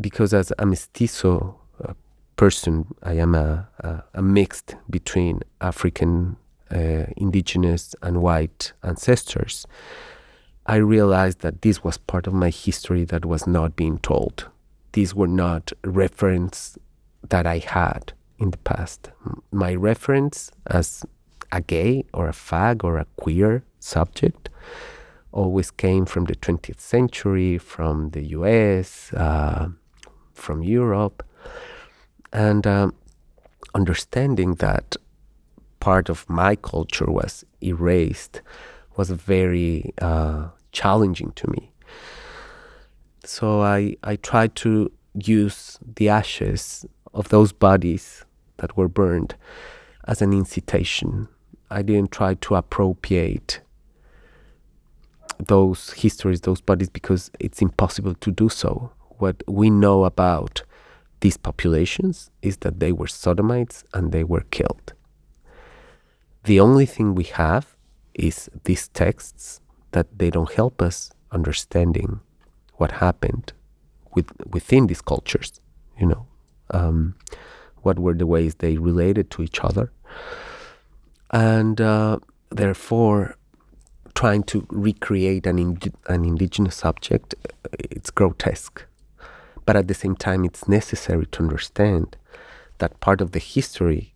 Because 0.00 0.32
as 0.32 0.52
a 0.58 0.64
mestizo 0.64 1.58
uh, 1.84 1.94
person, 2.36 2.86
I 3.02 3.14
am 3.14 3.34
a, 3.34 3.68
a, 3.80 4.04
a 4.14 4.22
mixed 4.22 4.76
between 4.88 5.40
African, 5.60 6.36
uh, 6.70 7.06
indigenous, 7.16 7.96
and 8.00 8.22
white 8.22 8.72
ancestors. 8.84 9.66
I 10.66 10.76
realized 10.76 11.40
that 11.40 11.62
this 11.62 11.82
was 11.82 11.98
part 11.98 12.28
of 12.28 12.32
my 12.32 12.50
history 12.50 13.04
that 13.06 13.24
was 13.24 13.44
not 13.46 13.74
being 13.74 13.98
told. 13.98 14.48
These 14.92 15.14
were 15.16 15.26
not 15.26 15.72
reference 15.84 16.78
that 17.28 17.46
I 17.46 17.58
had 17.58 18.12
in 18.38 18.50
the 18.50 18.58
past. 18.58 19.10
My 19.50 19.74
reference 19.74 20.50
as 20.66 21.04
a 21.50 21.60
gay 21.60 22.04
or 22.12 22.28
a 22.28 22.32
fag 22.32 22.82
or 22.84 22.98
a 22.98 23.06
queer 23.16 23.62
subject 23.78 24.48
always 25.32 25.70
came 25.70 26.04
from 26.04 26.24
the 26.24 26.36
20th 26.36 26.80
century, 26.80 27.58
from 27.58 28.10
the 28.10 28.24
US, 28.38 29.12
uh, 29.14 29.68
from 30.34 30.62
Europe. 30.62 31.22
And 32.32 32.66
um, 32.66 32.94
understanding 33.74 34.54
that 34.56 34.96
part 35.80 36.08
of 36.08 36.28
my 36.28 36.56
culture 36.56 37.10
was 37.10 37.44
erased 37.60 38.40
was 38.96 39.10
very 39.10 39.92
uh, 40.00 40.48
challenging 40.70 41.32
to 41.32 41.50
me. 41.50 41.72
So 43.24 43.62
I, 43.62 43.96
I 44.02 44.16
tried 44.16 44.54
to 44.56 44.90
use 45.14 45.78
the 45.96 46.08
ashes 46.08 46.86
of 47.14 47.28
those 47.28 47.52
bodies 47.52 48.24
that 48.58 48.76
were 48.76 48.88
burned 48.88 49.34
as 50.06 50.22
an 50.22 50.32
incitation. 50.32 51.28
I 51.70 51.82
didn't 51.82 52.12
try 52.12 52.34
to 52.34 52.54
appropriate 52.54 53.60
those 55.38 55.90
histories, 55.92 56.42
those 56.42 56.60
bodies, 56.60 56.88
because 56.88 57.30
it's 57.40 57.62
impossible 57.62 58.14
to 58.14 58.30
do 58.30 58.48
so. 58.48 58.92
What 59.18 59.42
we 59.48 59.70
know 59.70 60.04
about 60.04 60.62
these 61.20 61.36
populations 61.36 62.30
is 62.42 62.58
that 62.58 62.80
they 62.80 62.92
were 62.92 63.06
sodomites 63.06 63.84
and 63.94 64.12
they 64.12 64.24
were 64.24 64.44
killed. 64.50 64.92
The 66.44 66.60
only 66.60 66.86
thing 66.86 67.14
we 67.14 67.24
have 67.24 67.76
is 68.14 68.50
these 68.64 68.88
texts 68.88 69.60
that 69.92 70.18
they 70.18 70.30
don't 70.30 70.52
help 70.52 70.82
us 70.82 71.12
understanding 71.30 72.20
what 72.74 72.92
happened 72.92 73.52
with, 74.14 74.30
within 74.46 74.86
these 74.88 75.00
cultures, 75.00 75.60
you 75.98 76.06
know, 76.06 76.26
um, 76.72 77.14
what 77.82 77.98
were 77.98 78.14
the 78.14 78.26
ways 78.26 78.56
they 78.56 78.76
related 78.76 79.30
to 79.32 79.42
each 79.42 79.60
other. 79.60 79.92
And 81.30 81.80
uh, 81.80 82.18
therefore, 82.50 83.36
trying 84.14 84.42
to 84.44 84.66
recreate 84.70 85.46
an, 85.46 85.78
an 86.08 86.24
indigenous 86.24 86.76
subject, 86.76 87.34
it's 87.78 88.10
grotesque. 88.10 88.84
But 89.64 89.76
at 89.76 89.88
the 89.88 89.94
same 89.94 90.16
time, 90.16 90.44
it's 90.44 90.68
necessary 90.68 91.26
to 91.26 91.42
understand 91.42 92.16
that 92.78 93.00
part 93.00 93.20
of 93.20 93.32
the 93.32 93.38
history 93.38 94.12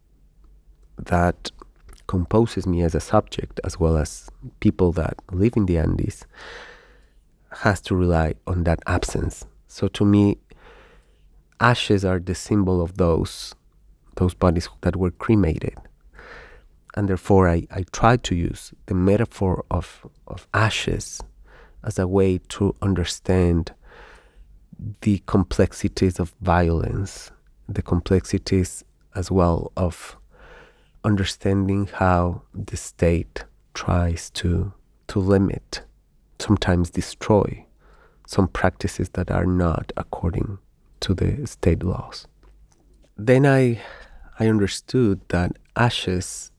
that 0.99 1.51
composes 2.07 2.66
me 2.66 2.83
as 2.83 2.95
a 2.95 3.01
subject, 3.01 3.61
as 3.64 3.79
well 3.79 3.97
as 3.97 4.29
people 4.61 4.92
that 4.92 5.16
live 5.33 5.57
in 5.57 5.66
the 5.66 5.79
Andes, 5.79 6.27
has 7.62 7.81
to 7.83 7.95
rely 7.95 8.35
on 8.47 8.64
that 8.64 8.81
absence. 8.87 9.47
So 9.69 9.88
to 9.88 10.05
me, 10.05 10.38
ashes 11.61 12.05
are 12.05 12.19
the 12.19 12.35
symbol 12.35 12.81
of 12.83 12.97
those 12.97 13.55
those 14.16 14.35
bodies 14.35 14.69
that 14.81 14.97
were 14.97 15.11
cremated. 15.11 15.77
And 16.97 17.09
therefore 17.09 17.49
I, 17.49 17.66
I 17.71 17.85
try 17.92 18.16
to 18.16 18.35
use 18.35 18.73
the 18.87 18.95
metaphor 18.95 19.64
of, 19.71 20.07
of 20.27 20.49
ashes 20.55 21.21
as 21.85 21.99
a 21.99 22.09
way 22.09 22.38
to 22.49 22.75
understand 22.81 23.75
the 25.03 25.23
complexities 25.27 26.19
of 26.19 26.35
violence, 26.40 27.31
the 27.69 27.83
complexities 27.83 28.83
as 29.14 29.31
well 29.31 29.71
of 29.77 30.16
understanding 31.05 31.89
how 31.93 32.43
the 32.55 32.76
state 32.76 33.45
tries 33.74 34.30
to 34.30 34.72
to 35.09 35.20
limit, 35.20 35.83
sometimes 36.41 36.91
destroy 36.91 37.64
some 38.26 38.49
practices 38.49 39.11
that 39.11 39.30
are 39.30 39.47
not 39.47 39.93
according 39.97 40.59
to 41.01 41.14
the 41.14 41.47
state 41.47 41.82
laws. 41.82 42.26
Then 43.16 43.47
I 43.47 43.80
I 44.38 44.49
understood 44.49 45.22
that 45.28 45.57
ashes 45.74 46.51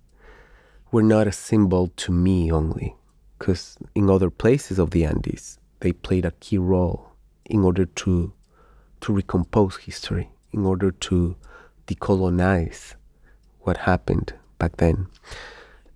were 0.92 1.04
not 1.04 1.28
a 1.28 1.32
symbol 1.32 1.90
to 1.98 2.12
me 2.12 2.52
only, 2.52 2.96
because 3.38 3.78
in 3.94 4.10
other 4.10 4.32
places 4.32 4.80
of 4.80 4.90
the 4.90 5.06
Andes, 5.06 5.60
they 5.82 5.92
played 5.92 6.26
a 6.26 6.32
key 6.32 6.58
role 6.58 7.12
in 7.46 7.64
order 7.64 7.86
to, 7.86 8.34
to 9.02 9.14
recompose 9.14 9.78
history, 9.78 10.32
in 10.52 10.66
order 10.66 10.90
to 10.90 11.36
decolonize 11.86 12.96
what 13.60 13.78
happened 13.78 14.34
back 14.58 14.78
then. 14.78 15.08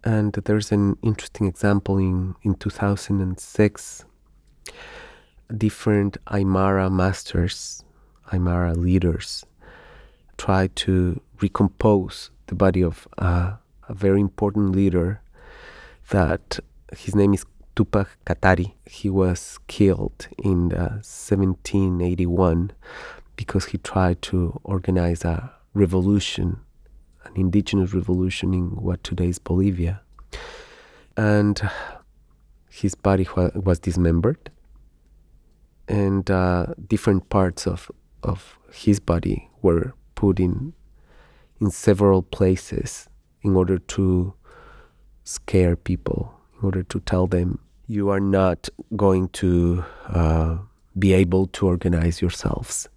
And 0.04 0.34
there's 0.34 0.72
an 0.72 0.98
interesting 1.02 1.48
example 1.48 1.98
in, 1.98 2.36
in 2.44 2.54
2006. 2.56 4.06
Different 5.58 6.18
Aymara 6.26 6.92
masters, 6.92 7.84
Aymara 8.32 8.76
leaders, 8.76 9.46
tried 10.38 10.76
to 10.76 11.22
recompose 11.42 12.32
the 12.48 12.56
body 12.56 12.82
of 12.82 13.08
uh, 13.18 13.54
a 13.88 13.94
very 13.94 14.20
important 14.20 14.76
leader 14.76 15.22
that 16.10 16.60
his 16.98 17.16
name 17.16 17.34
is 17.34 17.46
Tupac 17.76 18.08
Katari. 18.26 18.74
He 18.86 19.10
was 19.10 19.60
killed 19.68 20.28
in 20.44 20.74
uh, 20.74 21.02
1781 21.04 22.72
because 23.36 23.66
he 23.66 23.78
tried 23.78 24.22
to 24.24 24.60
organize 24.64 25.24
a 25.24 25.52
revolution, 25.74 26.60
an 27.26 27.34
indigenous 27.36 27.94
revolution 27.94 28.54
in 28.54 28.76
what 28.76 29.04
today 29.04 29.28
is 29.28 29.40
Bolivia. 29.40 30.02
And 31.16 31.62
his 32.70 32.96
body 32.96 33.28
was 33.36 33.80
dismembered, 33.80 34.50
and 35.88 36.30
uh, 36.32 36.68
different 36.88 37.30
parts 37.30 37.68
of, 37.68 37.92
of 38.24 38.58
his 38.74 39.00
body 39.00 39.50
were 39.62 39.94
put 40.16 40.40
in 40.40 40.74
in 41.60 41.70
several 41.70 42.22
places 42.22 43.08
in 43.44 43.56
order 43.56 43.78
to 43.78 44.34
scare 45.24 45.76
people, 45.76 46.34
in 46.60 46.66
order 46.66 46.84
to 46.84 47.00
tell 47.02 47.28
them 47.28 47.60
you 47.88 48.10
are 48.10 48.20
not 48.20 48.70
going 48.96 49.30
to 49.30 49.84
uh, 50.08 50.58
be 50.98 51.14
able 51.14 51.48
to 51.48 51.68
organize 51.68 52.22
yourselves. 52.22 52.90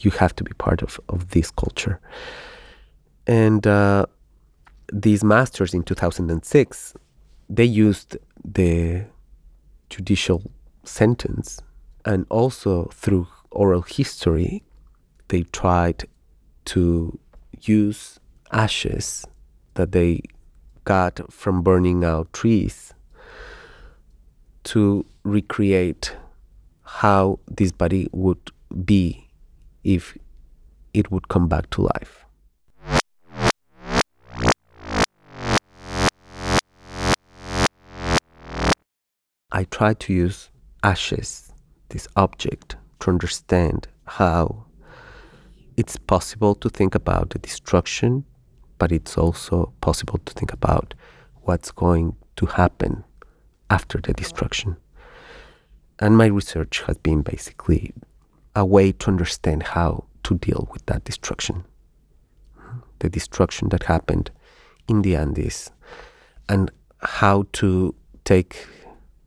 You 0.00 0.10
have 0.12 0.34
to 0.36 0.44
be 0.44 0.52
part 0.54 0.82
of, 0.82 1.00
of 1.08 1.30
this 1.30 1.50
culture. 1.50 2.00
And 3.26 3.66
uh, 3.66 4.06
these 4.92 5.24
masters 5.24 5.74
in 5.74 5.82
2006, 5.82 6.94
they 7.48 7.64
used 7.64 8.16
the 8.44 9.04
judicial 9.90 10.42
sentence 10.84 11.60
and 12.04 12.26
also 12.30 12.84
through 12.86 13.26
oral 13.50 13.82
history, 13.82 14.62
they 15.28 15.42
tried 15.42 16.04
to 16.66 17.18
use 17.60 18.20
ashes 18.52 19.26
that 19.74 19.92
they 19.92 20.22
got 20.84 21.32
from 21.32 21.62
burning 21.62 22.04
out 22.04 22.32
trees 22.32 22.94
to 24.64 25.04
recreate 25.22 26.16
how 26.82 27.38
this 27.46 27.72
body 27.72 28.08
would 28.12 28.50
be 28.84 29.28
if 29.84 30.16
it 30.94 31.10
would 31.10 31.28
come 31.28 31.48
back 31.48 31.68
to 31.70 31.82
life. 31.82 32.24
I 39.50 39.64
try 39.64 39.94
to 39.94 40.12
use 40.12 40.50
ashes, 40.82 41.52
this 41.88 42.06
object, 42.16 42.76
to 43.00 43.10
understand 43.10 43.88
how 44.06 44.64
it's 45.76 45.96
possible 45.96 46.54
to 46.56 46.68
think 46.68 46.94
about 46.94 47.30
the 47.30 47.38
destruction, 47.38 48.24
but 48.78 48.90
it's 48.92 49.16
also 49.16 49.72
possible 49.80 50.18
to 50.24 50.32
think 50.32 50.52
about 50.52 50.94
what's 51.42 51.70
going 51.70 52.16
to 52.36 52.46
happen 52.46 53.04
after 53.70 54.00
the 54.00 54.12
destruction. 54.12 54.76
And 56.00 56.16
my 56.16 56.26
research 56.26 56.82
has 56.82 56.96
been 56.98 57.22
basically 57.22 57.92
a 58.54 58.64
way 58.64 58.92
to 58.92 59.08
understand 59.08 59.62
how 59.62 60.04
to 60.24 60.34
deal 60.34 60.68
with 60.72 60.84
that 60.86 61.04
destruction. 61.04 61.64
The 63.00 63.08
destruction 63.08 63.68
that 63.68 63.84
happened 63.84 64.30
in 64.88 65.02
the 65.02 65.14
Andes, 65.14 65.70
and 66.48 66.70
how 67.00 67.44
to 67.52 67.94
take 68.24 68.66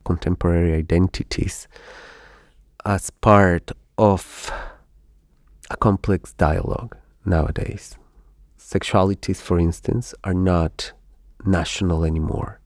contemporary 0.04 0.74
identities 0.74 1.68
as 2.84 3.10
part 3.10 3.70
of 3.96 4.50
a 5.70 5.76
complex 5.76 6.32
dialogue 6.32 6.96
nowadays. 7.24 7.96
Sexualities, 8.58 9.36
for 9.40 9.58
instance, 9.58 10.14
are 10.24 10.34
not 10.34 10.92
national 11.44 12.04
anymore. 12.04 12.60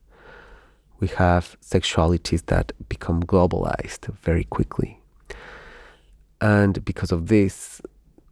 We 0.99 1.07
have 1.09 1.57
sexualities 1.61 2.45
that 2.47 2.71
become 2.89 3.23
globalized 3.23 4.13
very 4.15 4.45
quickly. 4.45 4.99
And 6.41 6.83
because 6.85 7.11
of 7.11 7.27
this, 7.27 7.81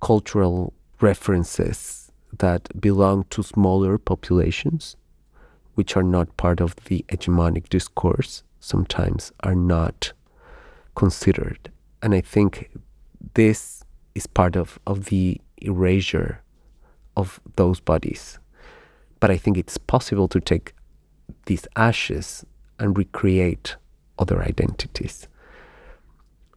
cultural 0.02 0.74
references 1.02 2.12
that 2.38 2.70
belong 2.80 3.26
to 3.32 3.44
smaller 3.44 3.98
populations, 3.98 4.96
which 5.76 5.96
are 5.96 6.04
not 6.04 6.38
part 6.38 6.60
of 6.62 6.76
the 6.86 7.06
hegemonic 7.10 7.70
discourse, 7.70 8.44
sometimes 8.60 9.32
are 9.42 9.56
not 9.56 10.14
considered. 10.96 11.72
And 12.06 12.14
I 12.14 12.22
think 12.22 12.70
this 13.34 13.84
is 14.14 14.28
part 14.28 14.56
of, 14.56 14.78
of 14.86 15.06
the 15.06 15.42
erasure 15.58 16.44
of 17.18 17.42
those 17.56 17.80
bodies. 17.80 18.38
But 19.20 19.32
I 19.32 19.38
think 19.38 19.58
it's 19.58 19.80
possible 19.80 20.28
to 20.28 20.40
take 20.40 20.76
these 21.48 21.68
ashes 21.76 22.46
and 22.78 22.96
recreate 22.96 23.78
other 24.20 24.44
identities, 24.44 25.28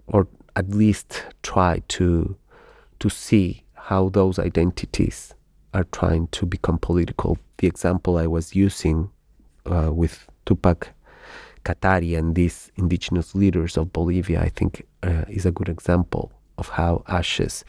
or 0.07 0.29
at 0.55 0.69
least 0.69 1.25
try 1.43 1.83
to 1.89 2.37
to 2.99 3.09
see 3.09 3.65
how 3.73 4.11
those 4.11 4.39
identities 4.39 5.35
are 5.73 5.85
trying 5.85 6.27
to 6.29 6.45
become 6.45 6.79
political. 6.79 7.39
The 7.57 7.69
example 7.69 8.19
I 8.19 8.27
was 8.27 8.55
using 8.55 9.09
uh, 9.65 9.93
with 9.95 10.29
Tupac 10.45 10.89
Katari 11.65 12.17
and 12.19 12.35
these 12.35 12.71
indigenous 12.77 13.35
leaders 13.35 13.77
of 13.77 13.93
Bolivia, 13.93 14.41
I 14.41 14.49
think, 14.49 14.87
uh, 15.03 15.25
is 15.29 15.47
a 15.47 15.53
good 15.53 15.69
example 15.69 16.33
of 16.57 16.71
how 16.71 17.05
ashes 17.09 17.65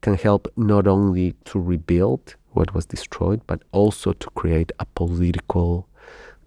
can 0.00 0.14
help 0.14 0.48
not 0.56 0.86
only 0.86 1.34
to 1.46 1.58
rebuild 1.58 2.36
what 2.52 2.74
was 2.74 2.86
destroyed, 2.86 3.40
but 3.46 3.62
also 3.72 4.12
to 4.12 4.30
create 4.30 4.72
a 4.78 4.86
political 4.86 5.88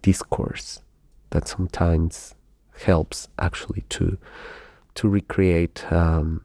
discourse 0.01 0.81
that 1.31 1.47
sometimes 1.47 2.35
helps 2.79 3.27
actually 3.37 3.83
to 3.89 4.17
to 4.95 5.07
recreate 5.07 5.85
um, 5.91 6.41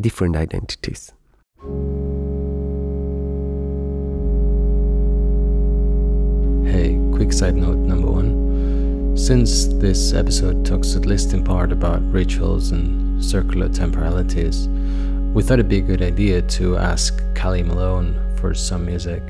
different 0.00 0.36
identities. 0.36 1.12
Hey, 6.70 6.98
quick 7.12 7.32
side 7.32 7.56
note 7.56 7.78
number 7.78 8.10
one. 8.10 8.33
Since 9.16 9.66
this 9.66 10.12
episode 10.12 10.66
talks 10.66 10.96
at 10.96 11.06
least 11.06 11.34
in 11.34 11.44
part 11.44 11.70
about 11.70 12.02
rituals 12.10 12.72
and 12.72 13.24
circular 13.24 13.68
temporalities, 13.68 14.66
we 15.32 15.40
thought 15.40 15.60
it'd 15.60 15.68
be 15.68 15.78
a 15.78 15.82
good 15.82 16.02
idea 16.02 16.42
to 16.42 16.76
ask 16.76 17.22
Kali 17.32 17.62
Malone 17.62 18.20
for 18.36 18.54
some 18.54 18.84
music. 18.84 19.22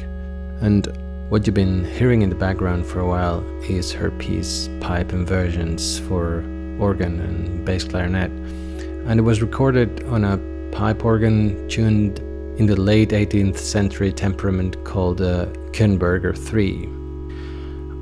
And 0.63 0.87
what 1.29 1.47
you've 1.47 1.55
been 1.55 1.85
hearing 1.85 2.23
in 2.23 2.31
the 2.31 2.35
background 2.35 2.87
for 2.87 3.01
a 3.01 3.07
while 3.07 3.45
is 3.63 3.93
her 3.93 4.11
piece 4.13 4.71
Pipe 4.81 5.13
Inversions 5.13 5.99
for 5.99 6.39
organ 6.81 7.21
and 7.21 7.67
bass 7.67 7.85
clarinet. 7.85 8.31
And 9.07 9.21
it 9.21 9.23
was 9.23 9.43
recorded 9.43 10.03
on 10.05 10.25
a 10.25 10.39
pipe 10.73 11.05
organ 11.05 11.69
tuned 11.69 12.21
in 12.59 12.65
the 12.65 12.81
late 12.81 13.11
18th 13.11 13.59
century 13.59 14.13
temperament 14.13 14.83
called 14.85 15.21
uh, 15.21 15.47
a 15.47 15.71
Kirnberger 15.73 16.37
3. 16.37 17.04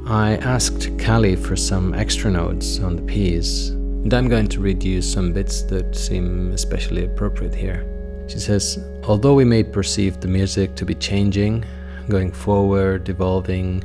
I 0.07 0.35
asked 0.39 0.99
Kali 0.99 1.37
for 1.37 1.55
some 1.55 1.95
extra 1.95 2.29
notes 2.29 2.81
on 2.81 2.97
the 2.97 3.03
piece, 3.03 3.69
and 3.69 4.13
I'm 4.13 4.29
going 4.29 4.49
to 4.49 4.61
read 4.61 4.83
you 4.83 5.01
some 5.01 5.33
bits 5.33 5.63
that 5.63 5.95
seem 5.95 6.51
especially 6.51 7.05
appropriate 7.05 7.55
here. 7.55 7.87
She 8.27 8.41
says, 8.41 8.85
Although 9.05 9.35
we 9.35 9.45
may 9.45 9.63
perceive 9.63 10.19
the 10.19 10.27
music 10.27 10.75
to 10.75 10.85
be 10.85 10.97
changing, 10.97 11.65
going 12.09 12.33
forward, 12.33 13.09
evolving, 13.09 13.85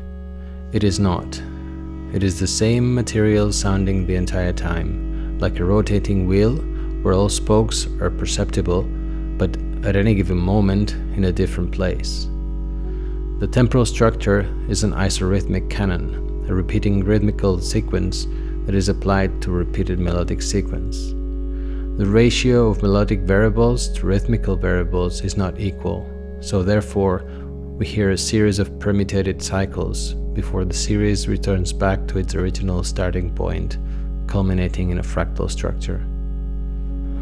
it 0.74 0.84
is 0.84 1.00
not. 1.00 1.40
It 2.12 2.24
is 2.24 2.40
the 2.40 2.48
same 2.48 2.96
material 2.96 3.54
sounding 3.54 4.08
the 4.08 4.16
entire 4.16 4.54
time, 4.54 5.38
like 5.38 5.60
a 5.60 5.66
rotating 5.66 6.26
wheel 6.26 6.56
where 7.04 7.14
all 7.14 7.30
spokes 7.30 7.86
are 8.02 8.10
perceptible, 8.10 8.84
but 9.38 9.56
at 9.86 9.96
any 9.96 10.16
given 10.16 10.38
moment 10.38 10.94
in 11.16 11.26
a 11.26 11.32
different 11.32 11.72
place. 11.72 12.28
The 13.40 13.46
temporal 13.46 13.86
structure 13.86 14.52
is 14.68 14.84
an 14.84 14.94
isorhythmic 14.94 15.70
canon, 15.70 16.44
a 16.50 16.56
repeating 16.56 17.04
rhythmical 17.04 17.60
sequence 17.62 18.26
that 18.66 18.74
is 18.74 18.90
applied 18.90 19.44
to 19.44 19.52
repeated 19.52 20.00
melodic 20.00 20.42
sequence. 20.42 21.12
The 22.00 22.08
ratio 22.08 22.70
of 22.70 22.82
melodic 22.82 23.20
variables 23.20 23.90
to 23.90 24.08
rhythmical 24.08 24.56
variables 24.56 25.22
is 25.22 25.38
not 25.38 25.60
equal, 25.60 26.10
so 26.42 26.64
therefore 26.64 27.26
we 27.78 27.86
hear 27.86 28.10
a 28.10 28.18
series 28.18 28.58
of 28.58 28.80
permutated 28.80 29.40
cycles 29.44 30.16
before 30.34 30.66
the 30.66 30.74
series 30.74 31.28
returns 31.28 31.72
back 31.72 32.08
to 32.08 32.18
its 32.18 32.34
original 32.34 32.84
starting 32.84 33.32
point, 33.36 33.78
culminating 34.26 34.90
in 34.90 34.98
a 34.98 35.04
fractal 35.04 35.48
structure. 35.48 36.00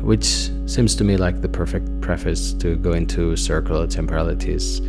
Which 0.01 0.49
seems 0.65 0.95
to 0.95 1.03
me 1.03 1.17
like 1.17 1.41
the 1.41 1.49
perfect 1.49 1.99
preface 1.99 2.53
to 2.53 2.77
go 2.77 2.93
into 2.93 3.35
circular 3.35 3.85
temporalities 3.85 4.79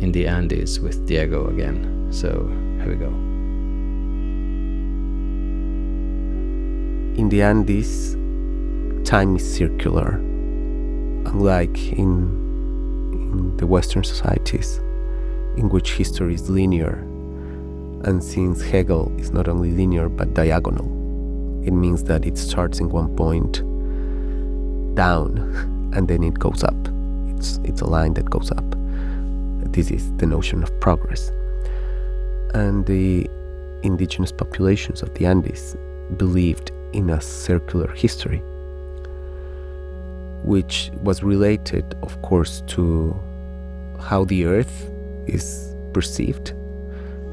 in 0.00 0.12
the 0.12 0.26
Andes 0.26 0.80
with 0.80 1.06
Diego 1.06 1.48
again. 1.48 2.08
So 2.10 2.46
here 2.78 2.88
we 2.88 2.96
go. 2.96 3.26
in 7.16 7.30
the 7.30 7.40
Andes, 7.40 8.14
time 9.08 9.36
is 9.36 9.54
circular, 9.56 10.16
unlike 11.24 11.92
in, 11.92 12.28
in 13.12 13.56
the 13.56 13.66
Western 13.66 14.04
societies. 14.04 14.80
in 15.56 15.70
which 15.70 15.94
history 15.94 16.34
is 16.34 16.50
linear. 16.50 16.98
And 18.04 18.22
since 18.22 18.60
Hegel 18.60 19.10
is 19.16 19.30
not 19.30 19.48
only 19.48 19.70
linear 19.70 20.10
but 20.10 20.34
diagonal, 20.34 20.84
it 21.66 21.70
means 21.70 22.04
that 22.04 22.26
it 22.26 22.36
starts 22.36 22.78
in 22.78 22.90
one 22.90 23.16
point 23.16 23.62
down 24.94 25.38
and 25.94 26.06
then 26.06 26.22
it 26.22 26.38
goes 26.38 26.62
up. 26.62 26.76
It's, 27.28 27.58
it's 27.64 27.80
a 27.80 27.86
line 27.86 28.12
that 28.14 28.28
goes 28.28 28.50
up. 28.52 28.75
This 29.76 29.90
is 29.90 30.10
the 30.16 30.24
notion 30.24 30.62
of 30.62 30.80
progress. 30.80 31.30
And 32.54 32.86
the 32.86 33.28
indigenous 33.82 34.32
populations 34.32 35.02
of 35.02 35.12
the 35.12 35.26
Andes 35.26 35.76
believed 36.16 36.70
in 36.94 37.10
a 37.10 37.20
circular 37.20 37.88
history, 37.92 38.38
which 40.44 40.90
was 41.02 41.22
related, 41.22 41.94
of 42.02 42.22
course, 42.22 42.62
to 42.68 43.14
how 44.00 44.24
the 44.24 44.46
earth 44.46 44.90
is 45.26 45.74
perceived, 45.92 46.54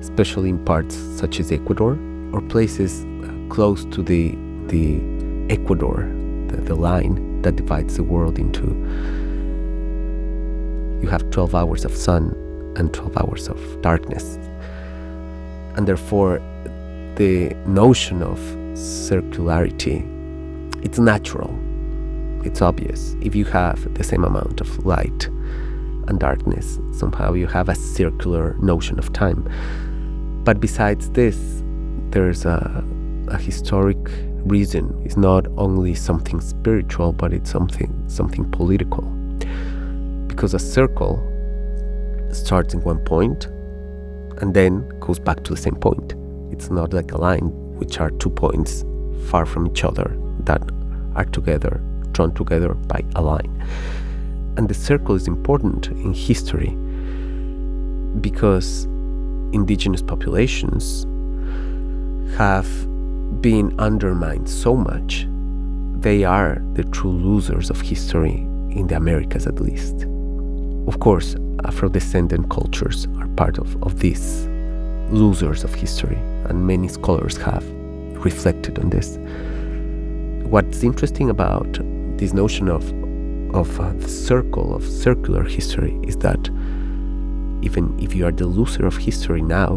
especially 0.02 0.50
in 0.50 0.66
parts 0.66 0.98
such 1.16 1.40
as 1.40 1.50
Ecuador 1.50 1.98
or 2.34 2.42
places 2.50 3.06
uh, 3.06 3.32
close 3.48 3.86
to 3.86 4.04
the, 4.04 4.36
the 4.68 5.00
equator, 5.48 6.12
the, 6.50 6.58
the 6.58 6.76
line 6.76 7.42
that 7.44 7.56
divides 7.56 7.96
the 7.96 8.04
world 8.04 8.38
into. 8.38 9.23
You 11.04 11.10
have 11.10 11.30
12 11.32 11.54
hours 11.54 11.84
of 11.84 11.94
sun 11.94 12.34
and 12.78 12.94
12 12.94 13.18
hours 13.18 13.50
of 13.50 13.82
darkness. 13.82 14.38
And 15.76 15.86
therefore, 15.86 16.40
the 17.18 17.54
notion 17.66 18.24
of 18.24 18.40
circularity 18.74 20.10
it's 20.82 21.00
natural. 21.00 21.54
It's 22.46 22.62
obvious. 22.62 23.18
If 23.22 23.36
you 23.36 23.44
have 23.46 23.94
the 23.96 24.04
same 24.04 24.24
amount 24.24 24.62
of 24.62 24.86
light 24.86 25.28
and 26.08 26.20
darkness 26.20 26.80
somehow 26.92 27.34
you 27.34 27.48
have 27.48 27.68
a 27.68 27.76
circular 27.76 28.56
notion 28.62 28.98
of 28.98 29.12
time. 29.12 29.50
But 30.46 30.62
besides 30.62 31.10
this 31.10 31.64
there's 32.12 32.46
a, 32.46 32.82
a 33.28 33.38
historic 33.38 33.98
reason. 34.46 35.02
It's 35.04 35.18
not 35.18 35.48
only 35.58 35.96
something 35.96 36.40
spiritual 36.40 37.12
but 37.12 37.34
it's 37.34 37.52
something 37.52 37.92
something 38.08 38.50
political 38.52 39.04
because 40.34 40.56
a 40.56 40.60
circle 40.60 41.16
starts 42.32 42.74
in 42.74 42.82
one 42.82 42.98
point 43.06 43.46
and 44.42 44.56
then 44.56 44.88
goes 45.00 45.20
back 45.20 45.44
to 45.44 45.52
the 45.54 45.62
same 45.62 45.76
point 45.76 46.16
it's 46.54 46.70
not 46.70 46.94
like 46.94 47.12
a 47.12 47.18
line, 47.18 47.50
which 47.80 48.00
are 48.00 48.12
two 48.12 48.30
points 48.30 48.86
far 49.28 49.44
from 49.44 49.68
each 49.68 49.84
other 49.84 50.16
that 50.42 50.62
are 51.16 51.26
together, 51.26 51.82
drawn 52.12 52.32
together 52.34 52.76
by 52.76 53.04
a 53.16 53.22
line. 53.22 53.52
And 54.56 54.70
the 54.70 54.76
circle 54.76 55.16
is 55.16 55.28
important 55.28 55.88
in 55.88 56.14
history 56.14 56.70
because 58.22 58.86
indigenous 59.52 60.04
populations 60.04 61.06
have 62.38 62.70
been 63.42 63.74
undermined 63.80 64.48
so 64.48 64.76
much. 64.76 65.28
They 66.02 66.24
are 66.24 66.62
the 66.74 66.84
true 66.84 67.12
losers 67.12 67.72
of 67.72 67.82
history 67.82 68.46
in 68.70 68.86
the 68.88 68.96
Americas, 68.96 69.48
at 69.48 69.60
least. 69.60 70.06
Of 70.88 71.00
course, 71.00 71.36
Afro 71.64 71.88
descendant 71.88 72.50
cultures 72.50 73.08
are 73.20 73.28
part 73.30 73.58
of, 73.58 73.82
of 73.84 74.00
this 74.00 74.48
losers 75.10 75.64
of 75.64 75.74
history, 75.74 76.18
and 76.46 76.68
many 76.68 76.88
scholars 76.88 77.38
have 77.38 77.66
reflected 78.26 78.80
on 78.80 78.90
this. 78.90 79.18
What's 80.50 80.84
interesting 80.84 81.30
about 81.30 81.80
this 82.18 82.34
notion 82.34 82.70
of 82.70 82.84
of 83.56 83.80
uh, 83.80 83.94
the 83.94 84.10
circle 84.10 84.76
of 84.76 84.84
circular 84.84 85.44
history 85.44 86.00
is 86.04 86.18
that 86.18 86.50
even 87.62 87.96
if 88.02 88.16
you 88.16 88.26
are 88.26 88.32
the 88.32 88.48
loser 88.48 88.86
of 88.88 88.98
history 88.98 89.42
now, 89.42 89.76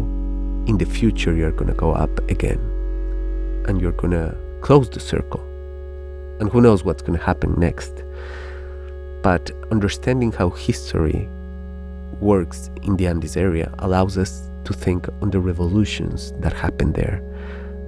in 0.65 0.77
the 0.77 0.85
future 0.85 1.33
you're 1.33 1.51
going 1.51 1.67
to 1.71 1.77
go 1.77 1.91
up 1.91 2.17
again, 2.29 2.59
and 3.67 3.79
you're 3.79 3.93
going 3.93 4.11
to 4.11 4.35
close 4.61 4.89
the 4.89 4.99
circle, 4.99 5.41
and 6.39 6.49
who 6.49 6.59
knows 6.59 6.83
what's 6.83 7.01
going 7.01 7.17
to 7.17 7.23
happen 7.23 7.53
next. 7.57 8.03
But 9.27 9.51
understanding 9.71 10.31
how 10.31 10.51
history 10.51 11.27
works 12.21 12.69
in 12.83 12.95
the 12.95 13.07
Andes 13.07 13.35
area 13.35 13.69
allows 13.79 14.17
us 14.17 14.49
to 14.63 14.71
think 14.71 15.09
on 15.21 15.31
the 15.31 15.41
revolutions 15.41 16.31
that 16.39 16.53
happened 16.53 16.93
there 16.95 17.17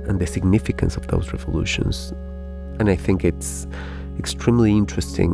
and 0.05 0.19
the 0.19 0.27
significance 0.27 0.97
of 0.97 1.07
those 1.07 1.31
revolutions. 1.31 2.11
And 2.77 2.89
I 2.89 2.97
think 2.97 3.23
it's 3.23 3.67
extremely 4.17 4.71
interesting 4.73 5.31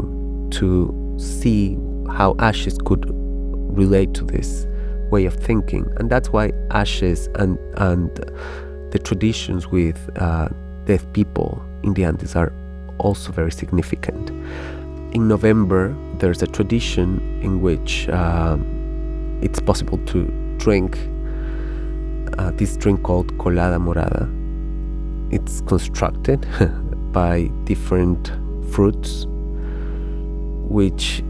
to 0.52 1.16
see 1.18 1.76
how 2.12 2.36
ashes 2.38 2.78
could 2.86 3.06
relate 3.76 4.14
to 4.14 4.26
this 4.26 4.68
way 5.10 5.26
of 5.26 5.34
thinking. 5.34 5.92
And 5.98 6.12
that's 6.12 6.30
why 6.30 6.52
ashes 6.70 7.30
and, 7.40 7.58
and 7.78 8.12
the 8.92 9.00
traditions 9.00 9.70
with 9.70 9.98
uh, 10.22 10.50
deaf 10.86 11.04
people 11.14 11.66
in 11.82 11.96
the 11.96 12.04
Andes 12.04 12.36
are 12.36 12.54
also 13.00 13.32
very 13.32 13.52
significant. 13.52 14.32
In 15.16 15.30
November, 15.30 15.96
there's 16.20 16.42
a 16.42 16.46
tradition 16.46 17.22
in 17.42 17.62
which 17.62 18.10
uh, 18.10 18.58
it's 19.42 19.62
possible 19.62 19.98
to 20.08 20.26
drink 20.58 20.98
uh, 22.38 22.52
this 22.56 22.76
drink 22.76 23.02
called 23.04 23.32
colada 23.38 23.78
morada. 23.78 24.28
It's 25.34 25.62
constructed 25.62 26.46
by 27.14 27.50
different 27.64 28.30
fruits, 28.74 29.26
which 30.68 31.24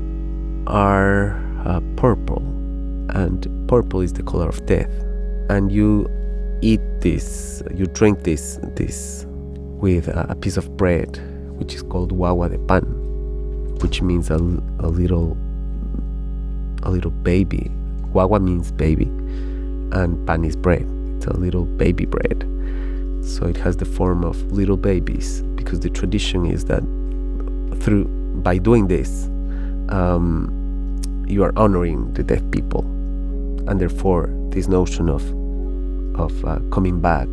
are 0.65 1.37
uh, 1.63 1.79
purple, 1.95 2.41
and 3.09 3.67
purple 3.67 4.01
is 4.01 4.13
the 4.13 4.23
color 4.23 4.49
of 4.49 4.65
death. 4.65 4.89
And 5.51 5.71
you 5.71 6.09
eat 6.63 6.81
this, 7.01 7.61
you 7.71 7.85
drink 7.85 8.23
this, 8.23 8.59
this 8.75 9.27
with 9.27 10.07
a 10.07 10.35
piece 10.41 10.57
of 10.57 10.75
bread, 10.75 11.21
which 11.59 11.75
is 11.75 11.83
called 11.83 12.17
guagua 12.17 12.49
de 12.49 12.57
pan, 12.57 13.04
which 13.81 14.01
means 14.01 14.29
a, 14.29 14.35
a 14.35 14.89
little, 14.89 15.37
a 16.83 16.89
little 16.89 17.11
baby. 17.11 17.71
Guagua 18.11 18.41
means 18.41 18.71
baby, 18.71 19.05
and 19.05 20.25
pan 20.27 20.43
is 20.45 20.55
bread. 20.55 20.87
It's 21.17 21.27
a 21.27 21.33
little 21.33 21.65
baby 21.65 22.05
bread. 22.05 22.47
So 23.23 23.47
it 23.47 23.57
has 23.57 23.77
the 23.77 23.85
form 23.85 24.23
of 24.23 24.39
little 24.51 24.77
babies 24.77 25.41
because 25.55 25.79
the 25.79 25.89
tradition 25.89 26.45
is 26.45 26.65
that 26.65 26.81
through 27.81 28.05
by 28.43 28.57
doing 28.57 28.87
this, 28.87 29.25
um, 29.89 31.25
you 31.27 31.43
are 31.43 31.53
honoring 31.57 32.13
the 32.13 32.23
dead 32.23 32.51
people, 32.51 32.81
and 33.67 33.79
therefore 33.79 34.29
this 34.49 34.67
notion 34.67 35.09
of 35.09 35.23
of 36.19 36.45
uh, 36.45 36.59
coming 36.71 36.99
back, 37.01 37.27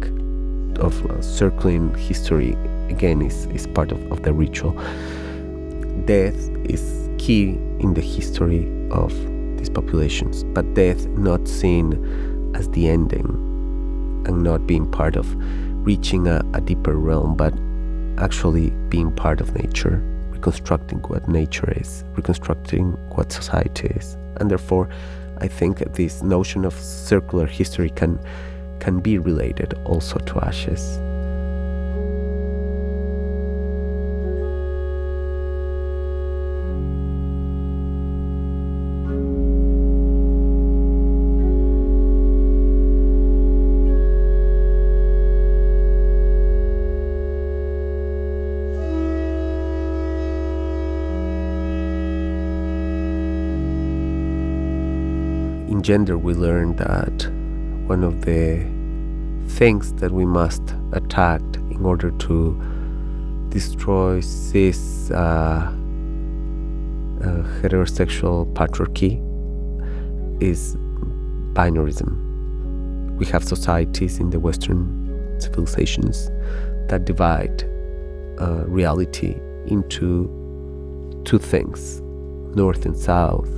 of 0.81 1.07
uh, 1.07 1.21
circling 1.21 1.95
history 1.95 2.57
again 2.89 3.23
is, 3.23 3.47
is 3.47 3.67
part 3.69 3.93
of, 3.93 4.13
of 4.13 4.23
the 4.23 4.33
ritual. 4.33 4.73
Death 6.07 6.49
is 6.65 7.09
key 7.19 7.51
in 7.81 7.95
the 7.95 8.01
history 8.01 8.67
of 8.91 9.13
these 9.57 9.71
populations, 9.71 10.43
but 10.43 10.75
death 10.75 11.07
not 11.09 11.47
seen 11.47 12.53
as 12.55 12.69
the 12.71 12.89
ending 12.89 13.27
and 14.27 14.43
not 14.43 14.67
being 14.67 14.91
part 14.91 15.17
of 15.17 15.27
reaching 15.87 16.27
a, 16.27 16.43
a 16.55 16.61
deeper 16.61 16.95
realm, 16.95 17.37
but 17.37 17.55
actually 18.19 18.71
being 18.89 19.13
part 19.13 19.41
of 19.41 19.55
nature, 19.55 20.03
reconstructing 20.31 20.99
what 21.01 21.29
nature 21.29 21.73
is, 21.77 22.05
reconstructing 22.17 22.93
what 23.15 23.33
society 23.33 23.89
is. 23.89 24.17
And 24.37 24.51
therefore, 24.51 24.89
I 25.39 25.49
think 25.49 25.79
this 25.95 26.23
notion 26.23 26.65
of 26.65 26.75
circular 26.75 27.47
history 27.47 27.91
can 27.91 28.19
can 28.81 28.99
be 28.99 29.19
related 29.19 29.75
also 29.85 30.19
to 30.19 30.41
ashes. 30.41 30.99
Gender, 55.83 56.17
we 56.17 56.35
learned 56.35 56.79
that 56.79 57.31
one 57.87 58.05
of 58.05 58.25
the 58.25 58.65
things 59.49 59.93
that 59.95 60.13
we 60.13 60.25
must 60.25 60.63
attack 60.93 61.43
in 61.71 61.85
order 61.85 62.11
to 62.13 62.61
destroy 63.49 64.21
this 64.53 65.11
uh, 65.11 65.15
uh, 65.15 65.73
heterosexual 67.61 68.53
patriarchy 68.55 69.21
is 70.43 70.77
binarism. 71.53 72.19
We 73.17 73.27
have 73.27 73.45
societies 73.45 74.19
in 74.19 74.31
the 74.31 74.41
Western 74.41 75.39
civilizations 75.39 76.29
that 76.89 77.05
divide 77.05 77.65
uh, 78.41 78.65
reality 78.67 79.35
into 79.67 80.29
two 81.25 81.39
things 81.39 82.01
north 82.55 82.85
and 82.85 82.97
south, 82.97 83.49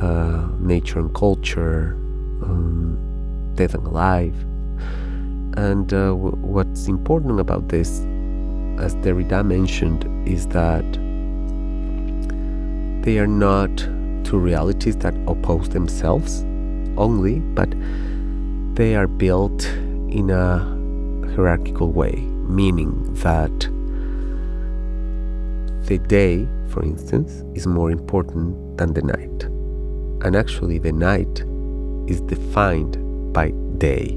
uh, 0.00 0.48
nature 0.60 0.98
and 0.98 1.14
culture, 1.14 1.94
um, 2.42 2.98
dead 3.54 3.74
and 3.74 3.86
alive. 3.86 4.34
And 5.56 5.92
uh, 5.92 6.08
w- 6.08 6.36
what's 6.36 6.88
important 6.88 7.38
about 7.38 7.68
this, 7.68 8.00
as 8.78 8.96
Derrida 8.96 9.44
mentioned, 9.44 10.28
is 10.28 10.46
that 10.48 10.84
they 13.04 13.18
are 13.18 13.26
not 13.26 13.76
two 14.24 14.38
realities 14.38 14.96
that 14.96 15.14
oppose 15.28 15.68
themselves 15.68 16.42
only, 16.96 17.40
but 17.40 17.72
they 18.74 18.96
are 18.96 19.06
built 19.06 19.64
in 20.10 20.30
a 20.30 20.58
hierarchical 21.34 21.92
way, 21.92 22.14
meaning 22.48 23.12
that 23.14 23.52
the 25.86 25.98
day, 25.98 26.48
for 26.68 26.82
instance, 26.82 27.44
is 27.54 27.66
more 27.66 27.90
important 27.90 28.78
than 28.78 28.94
the 28.94 29.02
night. 29.02 29.53
And 30.24 30.34
actually, 30.34 30.78
the 30.78 30.90
night 30.90 31.44
is 32.08 32.22
defined 32.22 32.96
by 33.34 33.50
day, 33.76 34.16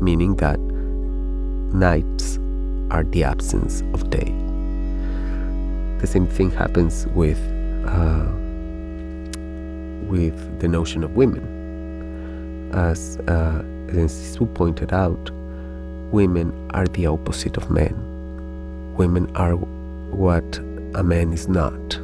meaning 0.00 0.34
that 0.36 0.58
nights 1.72 2.38
are 2.90 3.04
the 3.04 3.22
absence 3.22 3.82
of 3.94 4.10
day. 4.10 4.34
The 6.00 6.08
same 6.08 6.26
thing 6.26 6.50
happens 6.50 7.06
with 7.14 7.38
uh, 7.86 8.26
with 10.08 10.58
the 10.58 10.66
notion 10.66 11.04
of 11.04 11.14
women. 11.14 12.72
As 12.74 13.16
uh, 13.28 13.62
Cixous 13.92 14.54
pointed 14.54 14.92
out, 14.92 15.30
women 16.10 16.52
are 16.70 16.86
the 16.86 17.06
opposite 17.06 17.56
of 17.56 17.70
men. 17.70 17.94
Women 18.96 19.30
are 19.36 19.54
what 19.54 20.58
a 20.96 21.04
man 21.04 21.32
is 21.32 21.46
not. 21.46 21.94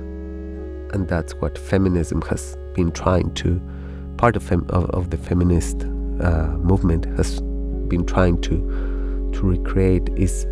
And 0.94 1.08
that's 1.08 1.34
what 1.34 1.58
feminism 1.58 2.22
has 2.22 2.56
been 2.76 2.92
trying 2.92 3.32
to, 3.34 3.60
part 4.18 4.36
of, 4.36 4.52
of, 4.52 4.90
of, 4.90 5.10
the 5.10 5.16
feminist 5.16 5.82
uh, 6.20 6.48
movement 6.70 7.06
has 7.16 7.40
been 7.88 8.04
trying 8.04 8.40
to, 8.42 8.58
to 9.32 9.40
recreate 9.40 10.08
is 10.16 10.44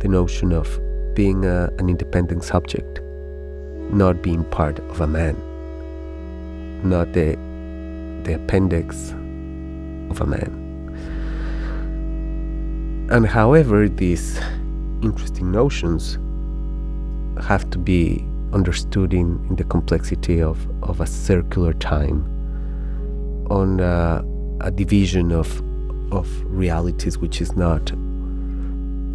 the 0.00 0.08
notion 0.08 0.52
of 0.52 0.78
being 1.14 1.46
a, 1.46 1.70
an 1.78 1.88
independent 1.88 2.44
subject, 2.44 3.00
not 3.90 4.22
being 4.22 4.44
part 4.44 4.78
of 4.90 5.00
a 5.00 5.06
man, 5.06 5.34
not 6.84 7.12
the, 7.14 7.34
the 8.24 8.34
appendix 8.34 9.10
of 10.10 10.20
a 10.20 10.26
man. 10.26 10.60
And 13.10 13.26
however, 13.26 13.88
these 13.88 14.38
interesting 15.02 15.50
notions 15.50 16.18
have 17.42 17.68
to 17.70 17.78
be 17.78 18.24
understood 18.54 19.12
in, 19.12 19.44
in 19.48 19.56
the 19.56 19.64
complexity 19.64 20.40
of, 20.40 20.66
of 20.82 21.00
a 21.00 21.06
circular 21.06 21.72
time, 21.74 22.24
on 23.50 23.80
uh, 23.80 24.22
a 24.60 24.70
division 24.70 25.32
of, 25.32 25.62
of 26.12 26.28
realities 26.46 27.18
which 27.18 27.40
is 27.40 27.54
not 27.56 27.92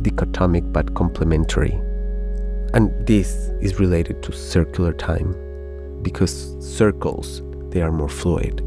dichotomic 0.03 0.71
but 0.71 0.93
complementary. 0.93 1.71
And 2.73 2.91
this 3.07 3.33
is 3.61 3.79
related 3.79 4.21
to 4.23 4.31
circular 4.31 4.93
time 4.93 5.35
because 6.03 6.55
circles 6.59 7.41
they 7.71 7.81
are 7.81 7.91
more 7.91 8.09
fluid. 8.09 8.63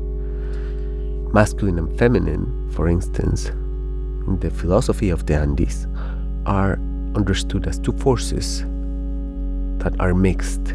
Masculine 1.33 1.79
and 1.79 1.99
feminine, 1.99 2.71
for 2.73 2.89
instance, 2.89 3.49
in 3.49 4.39
the 4.41 4.51
philosophy 4.51 5.11
of 5.11 5.27
the 5.27 5.35
Andes, 5.35 5.87
are 6.47 6.75
understood 7.15 7.67
as 7.67 7.79
two 7.79 7.93
forces 7.93 8.65
that 9.83 9.99
are 10.01 10.15
mixed 10.15 10.71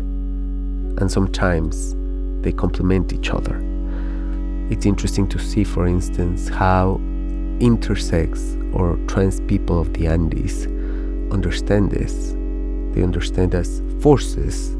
and 0.99 1.11
sometimes 1.11 1.95
they 2.41 2.51
complement 2.51 3.13
each 3.13 3.29
other. 3.29 3.61
It's 4.69 4.85
interesting 4.85 5.27
to 5.29 5.39
see, 5.39 5.63
for 5.63 5.87
instance, 5.87 6.49
how 6.49 6.99
intersex 7.59 8.55
or 8.75 8.97
trans 9.07 9.39
people 9.41 9.79
of 9.79 9.93
the 9.93 10.07
Andes 10.07 10.65
understand 11.31 11.91
this. 11.91 12.33
They 12.93 13.03
understand 13.03 13.55
as 13.55 13.81
forces 14.01 14.75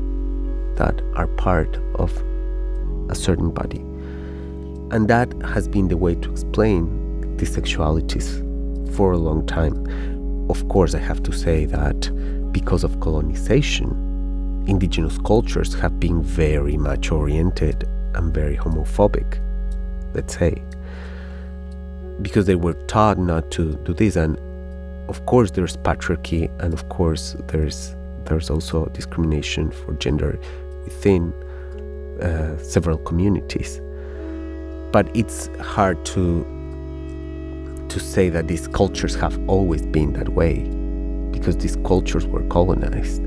that 0.75 1.01
are 1.15 1.27
part 1.27 1.77
of 1.95 2.11
a 3.09 3.15
certain 3.15 3.51
body. 3.51 3.79
And 4.91 5.07
that 5.07 5.31
has 5.43 5.67
been 5.67 5.87
the 5.87 5.97
way 5.97 6.15
to 6.15 6.31
explain 6.31 7.37
these 7.37 7.55
sexualities 7.55 8.43
for 8.95 9.11
a 9.11 9.17
long 9.17 9.45
time. 9.45 9.85
Of 10.49 10.67
course, 10.69 10.95
I 10.95 10.99
have 10.99 11.21
to 11.23 11.31
say 11.31 11.65
that 11.65 12.51
because 12.51 12.83
of 12.83 12.99
colonization, 12.99 14.06
indigenous 14.67 15.17
cultures 15.19 15.73
have 15.73 15.99
been 15.99 16.21
very 16.21 16.77
much 16.77 17.11
oriented 17.11 17.87
and 18.15 18.33
very 18.33 18.57
homophobic, 18.57 19.39
let's 20.13 20.37
say, 20.37 20.61
because 22.21 22.45
they 22.45 22.55
were 22.55 22.73
taught 22.87 23.17
not 23.17 23.49
to 23.51 23.75
do 23.85 23.93
this. 23.93 24.15
And 24.15 24.37
of 25.09 25.25
course, 25.25 25.51
there's 25.51 25.77
patriarchy, 25.77 26.49
and 26.61 26.73
of 26.73 26.89
course, 26.89 27.35
there's 27.47 27.95
there's 28.25 28.49
also 28.49 28.85
discrimination 28.87 29.71
for 29.71 29.93
gender 29.93 30.37
within 30.83 31.31
uh, 32.21 32.57
several 32.57 32.97
communities. 32.97 33.79
But 34.91 35.09
it's 35.15 35.47
hard 35.59 36.03
to 36.07 36.45
to 37.89 37.99
say 37.99 38.29
that 38.29 38.47
these 38.47 38.67
cultures 38.67 39.15
have 39.15 39.39
always 39.47 39.81
been 39.85 40.13
that 40.13 40.29
way, 40.29 40.59
because 41.31 41.55
these 41.57 41.77
cultures 41.77 42.25
were 42.27 42.43
colonized. 42.49 43.26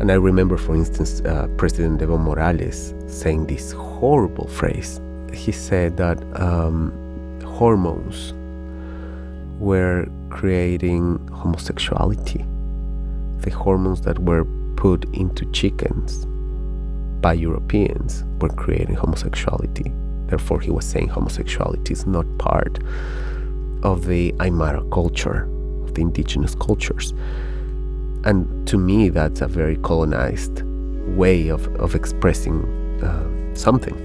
And 0.00 0.10
I 0.10 0.14
remember, 0.14 0.56
for 0.56 0.74
instance, 0.74 1.20
uh, 1.20 1.46
President 1.58 2.00
Evo 2.00 2.18
Morales 2.18 2.94
saying 3.06 3.46
this 3.46 3.72
horrible 3.72 4.48
phrase. 4.48 4.98
He 5.30 5.52
said 5.52 5.98
that 5.98 6.18
um, 6.40 6.90
hormones 7.44 8.32
were 9.60 10.06
creating 10.30 11.18
homosexuality. 11.28 12.46
The 13.40 13.50
hormones 13.50 14.00
that 14.00 14.18
were 14.18 14.46
put 14.76 15.04
into 15.14 15.44
chickens 15.52 16.24
by 17.20 17.34
Europeans 17.34 18.24
were 18.40 18.48
creating 18.48 18.94
homosexuality. 18.94 19.92
Therefore, 20.28 20.60
he 20.60 20.70
was 20.70 20.86
saying 20.86 21.08
homosexuality 21.08 21.92
is 21.92 22.06
not 22.06 22.24
part 22.38 22.78
of 23.82 24.06
the 24.06 24.32
Aymara 24.38 24.90
culture, 24.90 25.42
of 25.84 25.92
the 25.92 26.00
indigenous 26.00 26.54
cultures. 26.54 27.12
And 28.24 28.66
to 28.68 28.76
me, 28.76 29.08
that's 29.08 29.40
a 29.40 29.46
very 29.46 29.76
colonized 29.78 30.62
way 31.16 31.48
of, 31.48 31.66
of 31.76 31.94
expressing 31.94 32.62
uh, 33.02 33.54
something. 33.54 33.96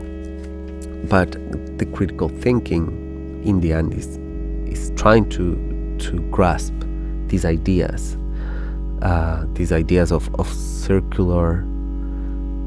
But 1.09 1.33
the 1.77 1.85
critical 1.85 2.29
thinking 2.29 3.41
in 3.45 3.59
the 3.59 3.73
Andes 3.73 4.17
is 4.71 4.91
trying 4.95 5.29
to, 5.31 5.97
to 5.99 6.19
grasp 6.31 6.73
these 7.27 7.45
ideas, 7.45 8.17
uh, 9.01 9.45
these 9.53 9.71
ideas 9.71 10.11
of, 10.11 10.33
of 10.35 10.47
circular, 10.47 11.65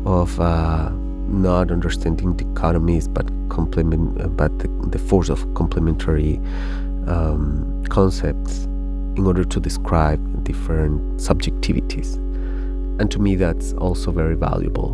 of 0.05 0.38
uh, 0.40 0.90
not 1.28 1.70
understanding 1.70 2.34
dichotomies, 2.34 3.12
but 3.12 3.26
complement, 3.49 4.36
but 4.36 4.57
the, 4.59 4.68
the, 4.88 4.99
force 4.99 5.28
of 5.28 5.42
complementary 5.55 6.36
um, 7.07 7.84
concepts 7.88 8.64
in 9.16 9.26
order 9.26 9.44
to 9.44 9.61
describe 9.61 10.38
different 10.49 11.01
subjectivities. 11.20 12.16
And 12.99 13.11
to 13.11 13.18
me, 13.20 13.36
that's 13.36 13.74
also 13.74 14.11
very 14.11 14.34
valuable 14.34 14.92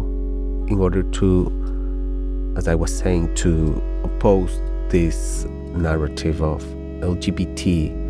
in 0.69 0.79
order 0.81 1.03
to, 1.03 2.55
as 2.57 2.69
I 2.69 2.75
was 2.75 2.93
saying, 2.95 3.35
to 3.37 3.81
oppose 4.03 4.61
this 4.91 5.47
narrative 5.87 6.43
of 6.43 6.63
LGBT 7.01 8.05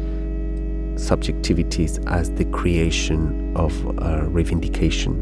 subjectivities 0.97 2.05
as 2.07 2.31
the 2.33 2.45
creation 2.47 3.53
of 3.57 3.73
a 4.11 4.27
reivindication 4.37 5.15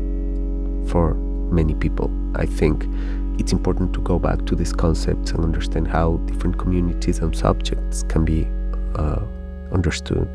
for 0.90 1.14
many 1.50 1.74
people. 1.74 2.10
I 2.36 2.46
think 2.46 2.86
it's 3.38 3.52
important 3.52 3.92
to 3.94 4.00
go 4.00 4.18
back 4.18 4.46
to 4.46 4.54
these 4.54 4.72
concepts 4.72 5.32
and 5.32 5.44
understand 5.44 5.88
how 5.88 6.18
different 6.26 6.58
communities 6.58 7.18
and 7.18 7.34
subjects 7.34 8.04
can 8.04 8.24
be 8.24 8.46
uh, 8.94 9.22
understood. 9.72 10.28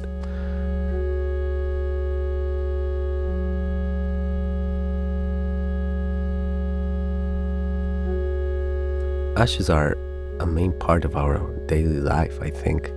Ashes 9.37 9.69
are 9.69 9.95
a 10.39 10.47
main 10.47 10.71
part 10.79 11.05
of 11.05 11.15
our 11.15 11.37
daily 11.67 11.99
life, 11.99 12.39
I 12.41 12.49
think, 12.49 12.91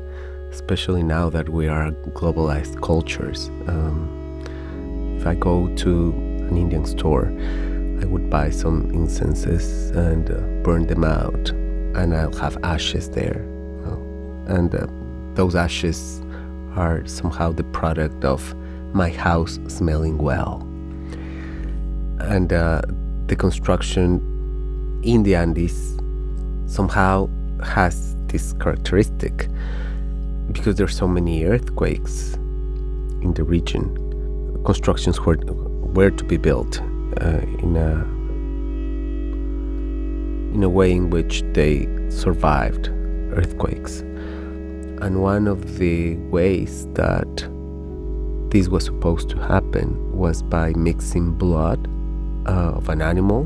especially 0.51 1.03
now 1.03 1.29
that 1.29 1.51
we 1.51 1.69
are 1.69 1.91
globalized 2.15 2.81
cultures. 2.81 3.49
Um, 3.67 4.43
if 5.19 5.27
I 5.27 5.35
go 5.35 5.69
to 5.77 6.13
an 6.49 6.57
Indian 6.57 6.87
store, 6.87 7.27
I 8.01 8.07
would 8.07 8.31
buy 8.31 8.49
some 8.49 8.91
incenses 8.91 9.91
and 9.91 10.31
uh, 10.31 10.39
burn 10.65 10.87
them 10.87 11.05
out, 11.05 11.51
and 11.51 12.17
I'll 12.17 12.33
have 12.33 12.57
ashes 12.63 13.11
there. 13.11 13.43
and 14.47 14.75
uh, 14.75 14.87
those 15.35 15.55
ashes 15.55 16.23
are 16.75 17.07
somehow 17.07 17.53
the 17.53 17.65
product 17.65 18.25
of 18.25 18.55
my 18.95 19.11
house 19.11 19.59
smelling 19.69 20.17
well. 20.17 20.67
And 22.19 22.51
uh, 22.51 22.81
the 23.27 23.37
construction 23.37 24.23
in 25.05 25.23
the 25.23 25.35
Andes 25.35 26.00
somehow 26.71 27.29
has 27.63 28.17
this 28.29 28.53
characteristic 28.55 29.49
because 30.53 30.77
there's 30.77 30.97
so 30.97 31.09
many 31.09 31.45
earthquakes 31.45 32.35
in 33.23 33.35
the 33.35 33.43
region. 33.43 33.85
Constructions 34.65 35.21
were 35.21 35.37
were 35.97 36.11
to 36.11 36.25
be 36.25 36.37
built 36.37 36.81
uh, 37.21 37.41
in 37.65 37.77
a 37.77 37.93
in 40.55 40.63
a 40.63 40.69
way 40.69 40.93
in 40.93 41.11
which 41.11 41.43
they 41.53 41.89
survived 42.09 42.89
earthquakes. 43.33 44.01
And 45.03 45.23
one 45.23 45.47
of 45.49 45.79
the 45.79 46.17
ways 46.31 46.87
that 46.95 47.49
this 48.51 48.69
was 48.69 48.85
supposed 48.85 49.29
to 49.31 49.39
happen 49.39 49.89
was 50.17 50.43
by 50.43 50.73
mixing 50.75 51.33
blood 51.33 51.89
uh, 52.47 52.73
of 52.79 52.89
an 52.89 53.01
animal 53.01 53.43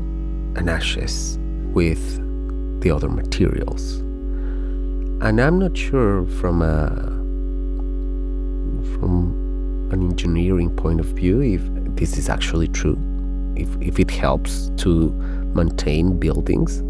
and 0.57 0.69
ashes 0.69 1.37
with 1.73 2.24
the 2.85 2.91
other 2.91 3.09
materials. 3.09 3.95
And 5.25 5.41
I'm 5.41 5.57
not 5.57 5.75
sure 5.75 6.25
from 6.39 6.61
a 6.61 6.89
from 8.93 9.89
an 9.91 10.01
engineering 10.03 10.69
point 10.75 10.99
of 10.99 11.07
view 11.07 11.41
if 11.41 11.61
this 11.95 12.17
is 12.17 12.29
actually 12.29 12.67
true, 12.67 12.97
if, 13.55 13.67
if 13.81 13.99
it 13.99 14.11
helps 14.11 14.69
to 14.77 15.09
maintain 15.59 16.19
buildings, 16.19 16.83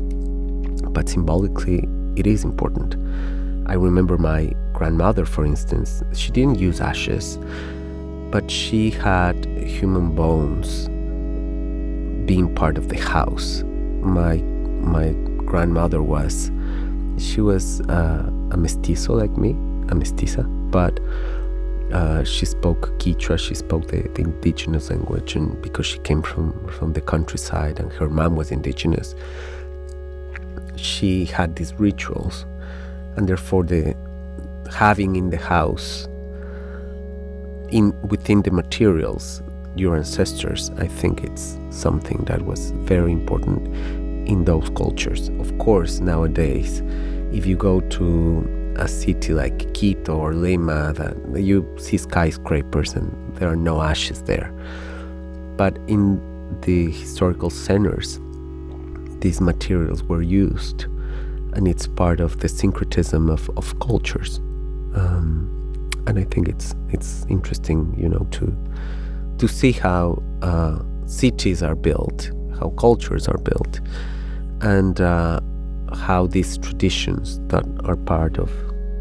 but 0.90 1.08
symbolically 1.08 1.88
it 2.18 2.28
is 2.28 2.44
important. 2.44 2.96
I 3.68 3.76
remember 3.76 4.18
my 4.18 4.52
grandmother, 4.74 5.26
for 5.26 5.46
instance, 5.46 6.04
she 6.14 6.30
didn't 6.32 6.60
use 6.60 6.82
ashes, 6.82 7.40
but 8.32 8.52
she 8.52 8.90
had 8.90 9.46
human 9.46 10.14
bones 10.14 10.90
being 12.28 12.54
part 12.54 12.78
of 12.78 12.90
the 12.90 13.00
house. 13.00 13.64
My 14.02 14.36
my 14.96 15.16
grandmother 15.56 16.04
was 16.04 16.52
she 17.18 17.40
was 17.40 17.80
uh, 17.88 18.30
a 18.52 18.58
mestizo 18.58 19.14
like 19.14 19.38
me, 19.38 19.52
a 19.92 19.96
mestiza, 20.02 20.44
but 20.70 21.00
uh, 21.94 22.26
she 22.26 22.46
spoke 22.46 22.82
Quechua, 23.00 23.40
she 23.40 23.56
spoke 23.56 23.88
the, 23.88 24.02
the, 24.16 24.24
indigenous 24.24 24.90
language, 24.90 25.34
and 25.38 25.48
because 25.62 25.86
she 25.86 26.00
came 26.00 26.22
from, 26.22 26.52
from 26.78 26.92
the 26.92 27.00
countryside 27.00 27.80
and 27.80 27.90
her 27.94 28.10
mom 28.10 28.36
was 28.36 28.52
indigenous, 28.52 29.16
she 30.76 31.24
had 31.24 31.56
these 31.56 31.74
rituals, 31.76 32.46
and 33.16 33.30
therefore 33.30 33.64
the 33.64 33.96
having 34.70 35.16
in 35.16 35.30
the 35.30 35.38
house, 35.38 36.06
in 37.70 37.96
within 38.10 38.42
the 38.42 38.52
materials, 38.52 39.42
your 39.78 39.96
ancestors, 39.96 40.70
I 40.72 40.88
think 40.88 41.24
it's 41.24 41.58
something 41.70 42.26
that 42.26 42.42
was 42.42 42.72
very 42.92 43.14
important 43.14 44.05
in 44.26 44.46
those 44.46 44.70
cultures. 44.72 45.30
Of 45.40 45.58
course, 45.58 46.00
nowadays, 46.00 46.82
if 47.32 47.46
you 47.46 47.56
go 47.56 47.80
to 47.82 48.74
a 48.78 48.88
city 48.88 49.34
like 49.34 49.74
Quito 49.74 50.18
or 50.18 50.34
Lima, 50.34 50.94
that 50.94 51.16
you 51.42 51.66
see 51.78 51.98
skyscrapers 51.98 52.94
and 52.94 53.36
there 53.36 53.50
are 53.50 53.56
no 53.56 53.82
ashes 53.82 54.22
there. 54.24 54.52
But 55.58 55.78
in 55.88 56.20
the 56.62 56.92
historical 56.92 57.50
centers, 57.50 58.20
these 59.20 59.42
materials 59.42 60.04
were 60.04 60.22
used, 60.22 60.84
and 61.54 61.68
it's 61.68 61.88
part 61.88 62.20
of 62.20 62.40
the 62.40 62.50
syncretism 62.50 63.30
of, 63.30 63.50
of 63.58 63.80
cultures. 63.80 64.38
Um, 64.94 65.52
and 66.08 66.20
I 66.20 66.24
think 66.24 66.48
it's 66.48 66.76
it's 66.90 67.26
interesting, 67.30 67.96
you 67.98 68.10
know, 68.10 68.28
to 68.32 68.56
to 69.38 69.48
see 69.48 69.72
how 69.72 70.22
uh, 70.42 70.80
cities 71.06 71.64
are 71.64 71.76
built, 71.76 72.32
how 72.60 72.70
cultures 72.78 73.28
are 73.28 73.38
built, 73.38 73.80
and 74.62 75.02
uh, 75.02 75.40
how 75.94 76.28
these 76.28 76.58
traditions 76.58 77.40
that 77.48 77.66
are 77.86 77.96
part 77.96 78.38
of 78.38 78.52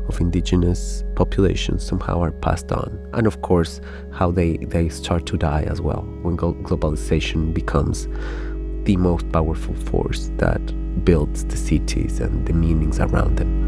of 0.09 0.21
indigenous 0.21 1.03
populations 1.17 1.83
somehow 1.83 2.21
are 2.21 2.31
passed 2.31 2.71
on. 2.73 2.99
And 3.15 3.27
of 3.27 3.41
course 3.41 3.81
how 4.13 4.31
they, 4.31 4.59
they 4.59 4.91
start 4.91 5.25
to 5.27 5.39
die 5.39 5.63
as 5.63 5.81
well 5.81 6.03
when 6.23 6.37
globalization 6.37 7.55
becomes 7.55 8.07
the 8.85 8.99
most 8.99 9.31
powerful 9.33 9.75
force 9.75 10.31
that 10.37 10.61
builds 11.07 11.47
the 11.47 11.57
cities 11.57 12.21
and 12.21 12.47
the 12.47 12.53
meanings 12.53 13.01
around 13.01 13.37
them 13.37 13.64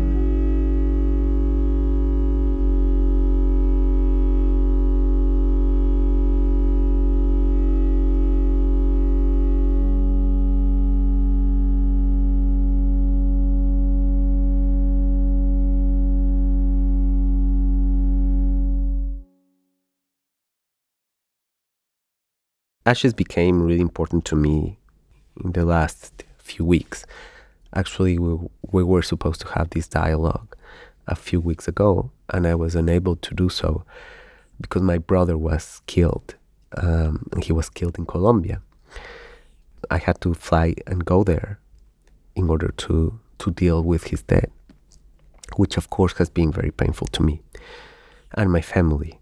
Ashes 22.87 23.13
became 23.13 23.63
really 23.63 23.81
important 23.81 24.25
to 24.27 24.37
me 24.37 24.79
in 25.43 25.51
the 25.53 25.65
last 25.65 26.23
few 26.39 26.65
weeks. 26.65 27.05
Actually, 27.75 28.17
we, 28.17 28.39
we 28.71 28.85
were 28.85 29.03
supposed 29.03 29.41
to 29.41 29.49
have 29.49 29.71
this 29.71 29.89
dialogue 29.89 30.57
a 31.09 31.17
few 31.17 31.41
weeks 31.41 31.67
ago, 31.67 32.13
and 32.33 32.47
I 32.47 32.55
was 32.55 32.77
unable 32.77 33.17
to 33.17 33.35
do 33.35 33.49
so 33.49 33.85
because 34.61 34.83
my 34.83 34.99
brother 34.99 35.37
was 35.37 35.83
killed. 35.89 36.37
Um, 36.77 37.27
he 37.43 37.53
was 37.53 37.69
killed 37.69 37.99
in 37.99 38.07
Colombia. 38.07 38.63
I 39.91 39.99
had 39.99 40.21
to 40.21 40.33
fly 40.33 40.77
and 40.87 41.05
go 41.05 41.25
there 41.25 41.59
in 42.37 42.49
order 42.49 42.73
to, 42.77 43.19
to 43.39 43.51
deal 43.51 43.83
with 43.83 44.05
his 44.05 44.23
death, 44.23 44.51
which 45.57 45.77
of 45.77 45.91
course 45.91 46.13
has 46.19 46.31
been 46.31 46.53
very 46.53 46.71
painful 46.71 47.09
to 47.09 47.23
me 47.25 47.41
and 48.35 48.53
my 48.53 48.61
family. 48.61 49.19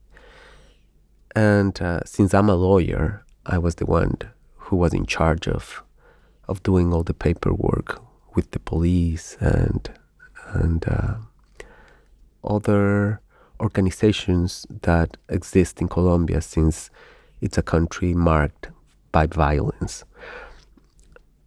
And 1.35 1.81
uh, 1.81 2.01
since 2.05 2.35
I'm 2.35 2.51
a 2.51 2.55
lawyer, 2.55 3.24
I 3.47 3.59
was 3.59 3.77
the 3.77 3.87
one 3.87 4.17
who 4.57 4.77
was 4.77 4.95
in 4.95 5.07
charge 5.07 5.49
of 5.49 5.83
of 6.47 6.63
doing 6.63 6.93
all 6.93 7.03
the 7.03 7.15
paperwork 7.15 8.03
with 8.35 8.51
the 8.51 8.59
police 8.59 9.37
and 9.41 9.91
and 10.47 10.85
uh, 10.87 11.15
other 12.43 13.21
organizations 13.61 14.67
that 14.83 15.17
exist 15.29 15.81
in 15.81 15.89
Colombia 15.89 16.41
since 16.41 16.91
it's 17.41 17.59
a 17.59 17.63
country 17.63 18.15
marked 18.15 18.69
by 19.13 19.27
violence. 19.27 20.05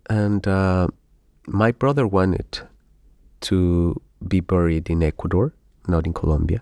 And 0.09 0.47
uh, 0.47 0.87
my 1.45 1.71
brother 1.71 2.07
wanted 2.07 2.59
to 3.41 4.01
be 4.27 4.39
buried 4.39 4.89
in 4.89 5.03
Ecuador, 5.03 5.53
not 5.87 6.05
in 6.05 6.13
Colombia. 6.13 6.61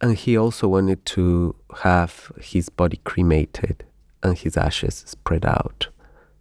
And 0.00 0.16
he 0.16 0.36
also 0.36 0.68
wanted 0.68 1.04
to 1.06 1.56
have 1.82 2.30
his 2.40 2.68
body 2.68 3.00
cremated 3.04 3.84
and 4.22 4.36
his 4.38 4.56
ashes 4.56 5.04
spread 5.06 5.44
out 5.44 5.88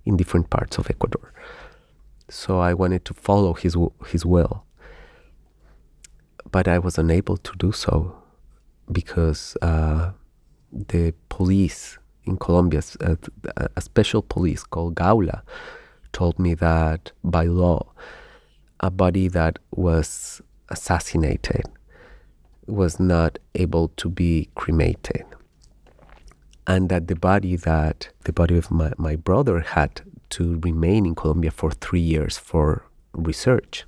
in 0.05 0.17
different 0.17 0.49
parts 0.49 0.78
of 0.78 0.89
Ecuador. 0.89 1.34
So 2.30 2.59
I 2.59 2.73
wanted 2.73 3.05
to 3.05 3.13
follow 3.13 3.53
his 3.53 3.76
his 4.07 4.26
will, 4.26 4.65
but 6.51 6.67
I 6.67 6.80
was 6.80 6.97
unable 6.97 7.38
to 7.38 7.55
do 7.57 7.71
so 7.71 8.15
because 8.91 9.57
uh, 9.61 10.11
the 10.71 11.13
police 11.30 11.97
in 12.26 12.38
Colombia, 12.38 12.82
uh, 13.01 13.15
a 13.76 13.82
special 13.82 14.21
police 14.21 14.63
called 14.63 14.95
Gaula, 14.95 15.41
told 16.11 16.39
me 16.39 16.55
that 16.55 17.11
by 17.23 17.45
law, 17.45 17.91
a 18.80 18.89
body 18.89 19.28
that 19.28 19.59
was 19.71 20.41
assassinated 20.69 21.63
was 22.65 22.99
not 22.99 23.38
able 23.53 23.89
to 23.89 24.09
be 24.09 24.49
cremated 24.55 25.23
and 26.68 26.89
that 26.89 27.07
the 27.07 27.16
body 27.16 27.55
that 27.55 28.09
the 28.24 28.34
body 28.34 28.57
of 28.57 28.72
my, 28.72 28.91
my 28.97 29.16
brother 29.16 29.59
had 29.59 30.01
to 30.30 30.59
remain 30.63 31.05
in 31.05 31.16
Colombia 31.16 31.51
for 31.51 31.72
three 31.72 31.99
years 31.99 32.38
for 32.38 32.86
research. 33.13 33.86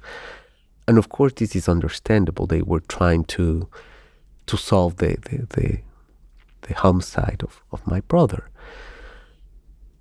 And 0.87 0.97
of 0.97 1.09
course, 1.09 1.33
this 1.33 1.55
is 1.55 1.67
understandable. 1.67 2.45
They 2.45 2.61
were 2.61 2.81
trying 2.81 3.25
to 3.25 3.67
to 4.45 4.57
solve 4.57 4.97
the 4.97 5.17
the, 5.29 5.47
the, 5.55 5.79
the 6.61 6.73
homicide 6.73 7.41
of, 7.43 7.61
of 7.71 7.85
my 7.87 8.01
brother. 8.01 8.49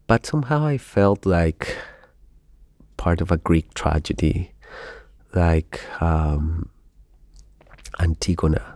But 0.07 0.25
somehow 0.27 0.65
I 0.65 0.79
felt 0.79 1.27
like 1.27 1.77
part 2.97 3.21
of 3.21 3.33
a 3.33 3.37
Greek 3.37 3.75
tragedy, 3.75 4.53
like 5.35 5.81
um, 6.01 6.69
Antigona, 7.99 8.75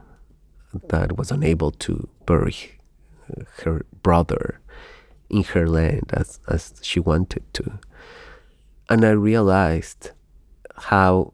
that 0.89 1.17
was 1.17 1.31
unable 1.31 1.71
to 1.71 2.09
bury 2.27 2.80
her 3.65 3.85
brother 4.03 4.61
in 5.29 5.45
her 5.45 5.69
land 5.69 6.11
as, 6.13 6.41
as 6.49 6.75
she 6.83 7.01
wanted 7.01 7.43
to. 7.55 7.79
And 8.89 9.05
I 9.05 9.11
realized 9.11 10.11
how 10.77 11.33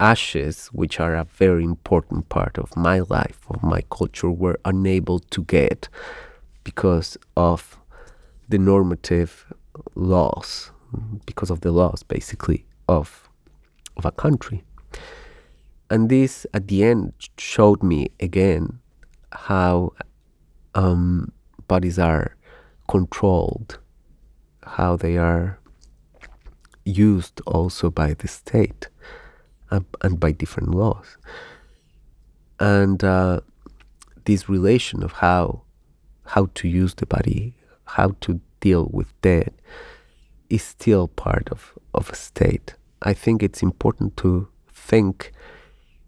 ashes, 0.00 0.68
which 0.68 1.00
are 1.00 1.14
a 1.14 1.24
very 1.24 1.64
important 1.64 2.28
part 2.28 2.58
of 2.58 2.76
my 2.76 3.00
life, 3.00 3.40
of 3.48 3.62
my 3.62 3.82
culture, 3.90 4.30
were 4.30 4.58
unable 4.64 5.18
to 5.18 5.44
get 5.44 5.88
because 6.64 7.16
of 7.36 7.78
the 8.48 8.58
normative 8.58 9.52
laws, 9.94 10.70
because 11.26 11.50
of 11.50 11.60
the 11.60 11.72
laws 11.72 12.02
basically 12.02 12.64
of, 12.88 13.28
of 13.96 14.04
a 14.04 14.12
country. 14.12 14.64
And 15.90 16.08
this 16.08 16.46
at 16.52 16.68
the 16.68 16.84
end 16.84 17.12
showed 17.38 17.82
me 17.82 18.08
again 18.20 18.80
how 19.32 19.92
um, 20.76 21.32
bodies 21.66 21.98
are 21.98 22.36
controlled, 22.86 23.78
how 24.62 24.94
they 24.96 25.16
are 25.16 25.58
used 26.84 27.40
also 27.46 27.90
by 27.90 28.14
the 28.14 28.28
state 28.28 28.88
and, 29.70 29.84
and 30.02 30.20
by 30.20 30.30
different 30.30 30.70
laws. 30.72 31.16
And 32.60 33.02
uh, 33.02 33.40
this 34.24 34.48
relation 34.48 35.02
of 35.02 35.12
how 35.12 35.62
how 36.30 36.48
to 36.54 36.66
use 36.68 36.94
the 36.94 37.06
body, 37.06 37.54
how 37.84 38.16
to 38.20 38.40
deal 38.60 38.88
with 38.92 39.20
death, 39.22 39.52
is 40.50 40.62
still 40.62 41.06
part 41.06 41.48
of, 41.50 41.72
of 41.94 42.10
a 42.10 42.16
state. 42.16 42.74
I 43.00 43.14
think 43.14 43.42
it's 43.42 43.62
important 43.62 44.16
to 44.18 44.48
think 44.68 45.32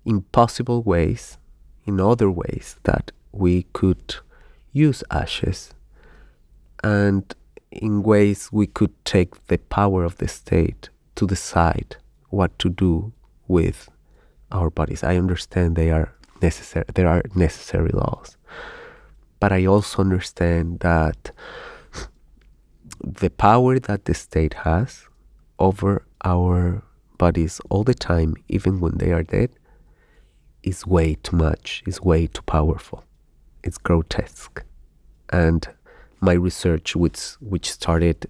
in 0.05 0.23
possible 0.33 0.83
ways, 0.83 1.39
in 1.87 2.01
other 2.01 2.29
ways 2.29 2.77
that 2.83 3.12
we 3.31 3.64
could 3.73 4.16
use 4.73 5.03
ashes 5.11 5.75
and 6.83 7.35
in 7.71 8.03
ways 8.03 8.51
we 8.53 8.66
could 8.66 8.93
take 9.05 9.47
the 9.47 9.59
power 9.59 10.05
of 10.05 10.16
the 10.19 10.29
state 10.29 10.89
to 11.16 11.27
decide 11.27 11.97
what 12.31 12.59
to 12.59 12.69
do 12.69 13.12
with 13.47 13.91
our 14.53 14.71
bodies. 14.71 15.03
I 15.03 15.16
understand 15.16 15.77
they 15.77 15.91
are 15.91 16.14
necessary 16.41 16.85
there 16.95 17.09
are 17.09 17.23
necessary 17.35 17.91
laws. 17.91 18.37
But 19.41 19.53
I 19.53 19.66
also 19.66 20.03
understand 20.03 20.81
that 20.81 21.31
the 23.01 23.31
power 23.31 23.79
that 23.79 24.05
the 24.05 24.14
state 24.14 24.55
has 24.55 25.05
over 25.59 26.05
our 26.25 26.83
bodies 27.19 27.61
all 27.71 27.85
the 27.85 27.95
time, 27.95 28.35
even 28.49 28.81
when 28.81 28.99
they 28.99 29.12
are 29.12 29.23
dead, 29.23 29.51
is 30.62 30.87
way 30.87 31.14
too 31.23 31.37
much, 31.37 31.83
is 31.87 32.01
way 32.01 32.27
too 32.27 32.43
powerful. 32.43 33.05
It's 33.63 33.79
grotesque. 33.79 34.63
And 35.31 35.69
my 36.21 36.33
research, 36.33 36.97
which, 36.97 37.33
which 37.41 37.71
started 37.71 38.27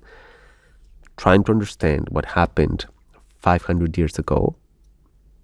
trying 1.17 1.45
to 1.45 1.53
understand 1.53 2.09
what 2.11 2.25
happened 2.25 2.87
500 3.39 3.97
years 3.97 4.19
ago, 4.19 4.57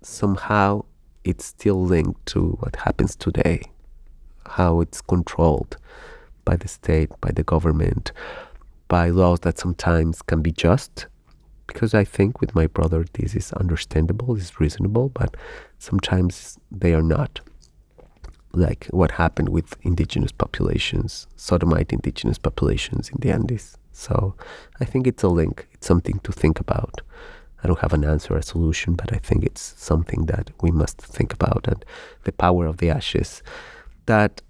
somehow 0.02 0.84
it's 1.24 1.46
still 1.46 1.82
linked 1.82 2.26
to 2.26 2.58
what 2.60 2.76
happens 2.76 3.16
today, 3.16 3.62
how 4.46 4.80
it's 4.80 5.00
controlled 5.00 5.76
by 6.44 6.56
the 6.56 6.68
state, 6.68 7.10
by 7.20 7.30
the 7.30 7.42
government, 7.42 8.12
by 8.88 9.08
laws 9.08 9.40
that 9.40 9.58
sometimes 9.58 10.22
can 10.22 10.42
be 10.42 10.52
just. 10.52 11.06
Because 11.66 11.94
I 11.94 12.04
think 12.04 12.40
with 12.40 12.54
my 12.54 12.66
brother, 12.66 13.06
this 13.14 13.34
is 13.34 13.52
understandable, 13.54 14.36
is 14.36 14.60
reasonable, 14.60 15.08
but 15.08 15.34
sometimes 15.78 16.58
they 16.70 16.92
are 16.92 17.02
not. 17.02 17.40
Like 18.54 18.86
what 18.86 19.12
happened 19.12 19.48
with 19.48 19.76
indigenous 19.82 20.32
populations, 20.32 21.26
sodomite 21.36 21.92
indigenous 21.92 22.38
populations 22.38 23.10
in 23.10 23.18
the 23.20 23.30
Andes. 23.30 23.76
So 23.92 24.34
I 24.80 24.84
think 24.84 25.06
it's 25.06 25.22
a 25.22 25.28
link, 25.28 25.66
it's 25.72 25.86
something 25.86 26.20
to 26.20 26.32
think 26.32 26.60
about. 26.60 27.00
I 27.62 27.66
don't 27.66 27.80
have 27.80 27.94
an 27.94 28.04
answer, 28.04 28.34
or 28.34 28.38
a 28.38 28.42
solution, 28.42 28.94
but 28.94 29.12
I 29.12 29.16
think 29.16 29.42
it's 29.44 29.74
something 29.78 30.26
that 30.26 30.50
we 30.60 30.70
must 30.70 31.00
think 31.00 31.32
about 31.32 31.66
and 31.66 31.84
the 32.24 32.32
power 32.32 32.66
of 32.66 32.76
the 32.76 32.90
ashes 32.90 33.42
that 34.06 34.42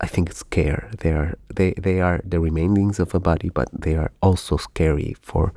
I 0.00 0.06
think 0.06 0.32
scare. 0.32 0.90
They 0.98 1.12
are 1.12 1.36
they, 1.54 1.72
they 1.72 2.00
are 2.00 2.20
the 2.24 2.38
remainings 2.38 2.98
of 2.98 3.14
a 3.14 3.20
body, 3.20 3.48
but 3.48 3.68
they 3.72 3.96
are 3.96 4.12
also 4.22 4.56
scary 4.56 5.16
for 5.20 5.52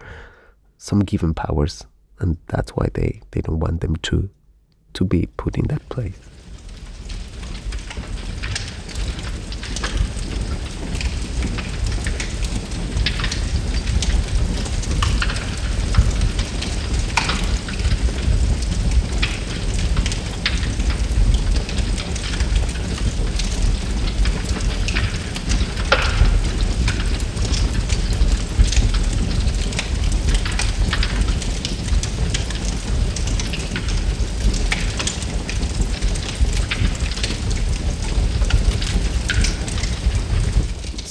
some 0.77 0.99
given 0.99 1.33
powers 1.33 1.85
and 2.19 2.37
that's 2.47 2.71
why 2.71 2.87
they, 2.93 3.21
they 3.31 3.41
don't 3.41 3.59
want 3.59 3.81
them 3.81 3.95
to 3.95 4.29
to 4.93 5.05
be 5.05 5.27
put 5.37 5.57
in 5.57 5.65
that 5.65 5.87
place. 5.89 6.36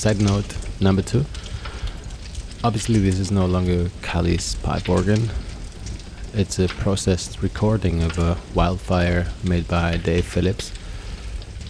Side 0.06 0.20
note 0.20 0.56
number 0.80 1.02
two. 1.02 1.24
Obviously, 2.62 3.00
this 3.00 3.18
is 3.18 3.32
no 3.32 3.44
longer 3.44 3.90
Kali's 4.02 4.54
pipe 4.54 4.88
organ. 4.88 5.30
It's 6.32 6.60
a 6.60 6.68
processed 6.68 7.42
recording 7.42 8.04
of 8.04 8.16
a 8.16 8.38
wildfire 8.54 9.26
made 9.42 9.66
by 9.66 9.96
Dave 9.96 10.24
Phillips, 10.24 10.70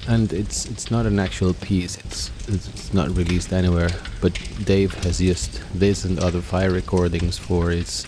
and 0.06 0.34
it's 0.34 0.66
it's 0.66 0.90
not 0.90 1.06
an 1.06 1.18
actual 1.18 1.54
piece. 1.54 1.96
It's 2.04 2.30
it's 2.46 2.92
not 2.92 3.08
released 3.16 3.54
anywhere. 3.54 3.88
But 4.20 4.38
Dave 4.62 4.92
has 5.04 5.18
used 5.18 5.62
this 5.72 6.04
and 6.04 6.18
other 6.18 6.42
fire 6.42 6.70
recordings 6.70 7.38
for 7.38 7.72
its 7.72 8.04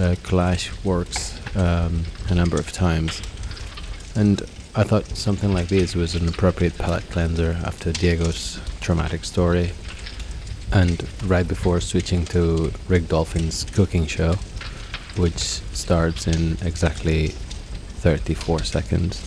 uh, 0.00 0.16
collage 0.24 0.84
works 0.84 1.38
um, 1.54 2.02
a 2.28 2.34
number 2.34 2.56
of 2.56 2.72
times, 2.72 3.22
and 4.16 4.42
I 4.74 4.82
thought 4.82 5.06
something 5.16 5.54
like 5.54 5.68
this 5.68 5.94
was 5.94 6.16
an 6.16 6.26
appropriate 6.26 6.76
palate 6.76 7.08
cleanser 7.10 7.56
after 7.64 7.92
Diego's 7.92 8.58
traumatic 8.80 9.24
story, 9.24 9.72
and 10.72 11.06
right 11.24 11.46
before 11.46 11.80
switching 11.80 12.24
to 12.26 12.72
Rick 12.88 13.04
Dolphijn's 13.04 13.64
cooking 13.64 14.06
show, 14.06 14.34
which 15.16 15.38
starts 15.38 16.26
in 16.26 16.56
exactly 16.62 17.28
34 17.28 18.64
seconds. 18.64 19.20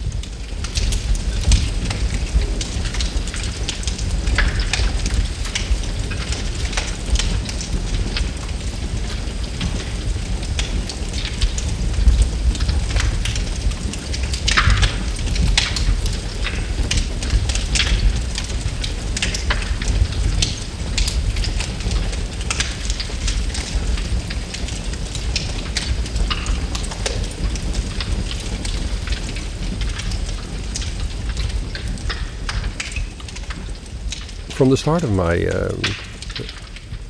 From 34.64 34.70
the 34.70 34.78
start 34.78 35.03
of 35.03 35.11
my 35.11 35.45
um, 35.47 35.82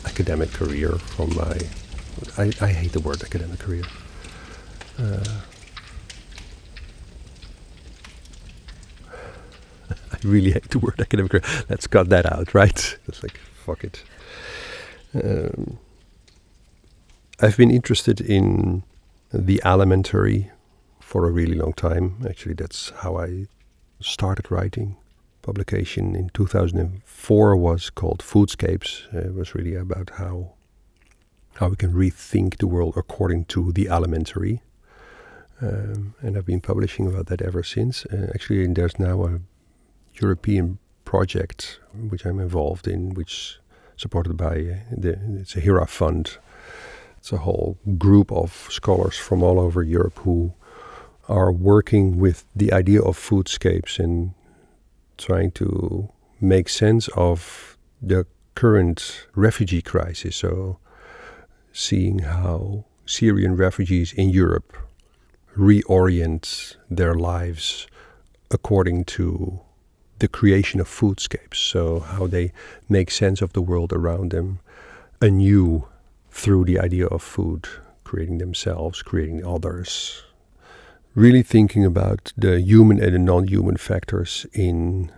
academic 0.05 0.51
career, 0.53 0.89
from 0.89 1.35
my, 1.35 1.59
I, 2.35 2.51
I, 2.59 2.71
hate 2.73 2.93
the 2.93 2.99
word 2.99 3.21
academic 3.21 3.59
career. 3.59 3.83
Uh, 4.97 5.23
I 9.91 10.17
really 10.23 10.49
hate 10.49 10.71
the 10.71 10.79
word 10.79 10.99
academic 10.99 11.29
career. 11.29 11.43
Let's 11.69 11.85
cut 11.85 12.09
that 12.09 12.25
out, 12.25 12.55
right? 12.55 12.97
It's 13.07 13.21
like, 13.21 13.37
fuck 13.37 13.83
it. 13.83 14.03
Um, 15.13 15.77
I've 17.39 17.57
been 17.57 17.69
interested 17.69 18.19
in 18.19 18.81
the 19.31 19.61
alimentary 19.63 20.49
for 20.99 21.27
a 21.27 21.31
really 21.31 21.53
long 21.53 21.73
time. 21.73 22.25
Actually, 22.27 22.55
that's 22.55 22.89
how 23.03 23.19
I 23.19 23.45
started 24.01 24.49
writing 24.49 24.97
publication 25.43 26.15
in 26.15 26.29
2004 26.29 27.55
was 27.55 27.91
called 27.91 28.23
Foodscapes. 28.23 29.13
Uh, 29.13 29.27
it 29.29 29.35
was 29.35 29.53
really 29.53 29.75
about 29.75 30.09
how 30.17 30.53
how 31.57 31.67
we 31.67 31.75
can 31.75 31.93
rethink 31.93 32.57
the 32.57 32.65
world 32.65 32.95
according 32.97 33.45
to 33.45 33.71
the 33.71 33.87
alimentary. 33.87 34.63
Um, 35.61 36.15
and 36.19 36.35
I've 36.35 36.47
been 36.47 36.61
publishing 36.61 37.05
about 37.05 37.27
that 37.27 37.43
ever 37.43 37.61
since. 37.61 38.05
Uh, 38.07 38.31
actually, 38.33 38.65
there's 38.65 38.97
now 38.97 39.23
a 39.25 39.39
European 40.19 40.79
project 41.05 41.79
which 42.09 42.25
I'm 42.25 42.39
involved 42.39 42.87
in, 42.87 43.13
which 43.13 43.59
supported 43.95 44.35
by 44.35 44.55
uh, 44.55 44.75
the 44.97 45.19
it's 45.39 45.55
a 45.55 45.59
HERA 45.59 45.87
fund. 45.87 46.37
It's 47.17 47.31
a 47.31 47.37
whole 47.37 47.77
group 47.97 48.31
of 48.31 48.67
scholars 48.71 49.17
from 49.17 49.43
all 49.43 49.59
over 49.59 49.83
Europe 49.83 50.19
who 50.19 50.53
are 51.29 51.51
working 51.51 52.19
with 52.19 52.45
the 52.55 52.73
idea 52.73 53.01
of 53.01 53.17
foodscapes 53.17 53.99
and 53.99 54.33
trying 55.17 55.51
to 55.51 56.09
make 56.41 56.69
sense 56.69 57.07
of 57.15 57.77
the 58.01 58.25
current 58.55 59.27
refugee 59.35 59.81
crisis. 59.81 60.35
So, 60.35 60.77
seeing 61.71 62.19
how 62.19 62.85
Syrian 63.05 63.55
refugees 63.55 64.13
in 64.13 64.29
Europe 64.29 64.77
reorient 65.57 66.75
their 66.89 67.15
lives 67.15 67.87
according 68.51 69.05
to 69.05 69.59
the 70.19 70.27
creation 70.27 70.79
of 70.79 70.87
foodscapes. 70.87 71.55
So, 71.55 71.99
how 71.99 72.27
they 72.27 72.51
make 72.89 73.11
sense 73.11 73.41
of 73.41 73.53
the 73.53 73.61
world 73.61 73.91
around 73.93 74.31
them 74.31 74.59
anew 75.21 75.87
through 76.31 76.65
the 76.65 76.79
idea 76.79 77.07
of 77.07 77.21
food, 77.21 77.67
creating 78.03 78.39
themselves, 78.39 79.01
creating 79.01 79.45
others. 79.45 80.23
Really 81.15 81.43
thinking 81.43 81.85
about 81.85 82.33
the 82.35 82.59
human 82.59 82.99
and 82.99 83.13
the 83.13 83.19
non 83.19 83.47
human 83.47 83.77
factors 83.77 84.47
in 84.53 85.11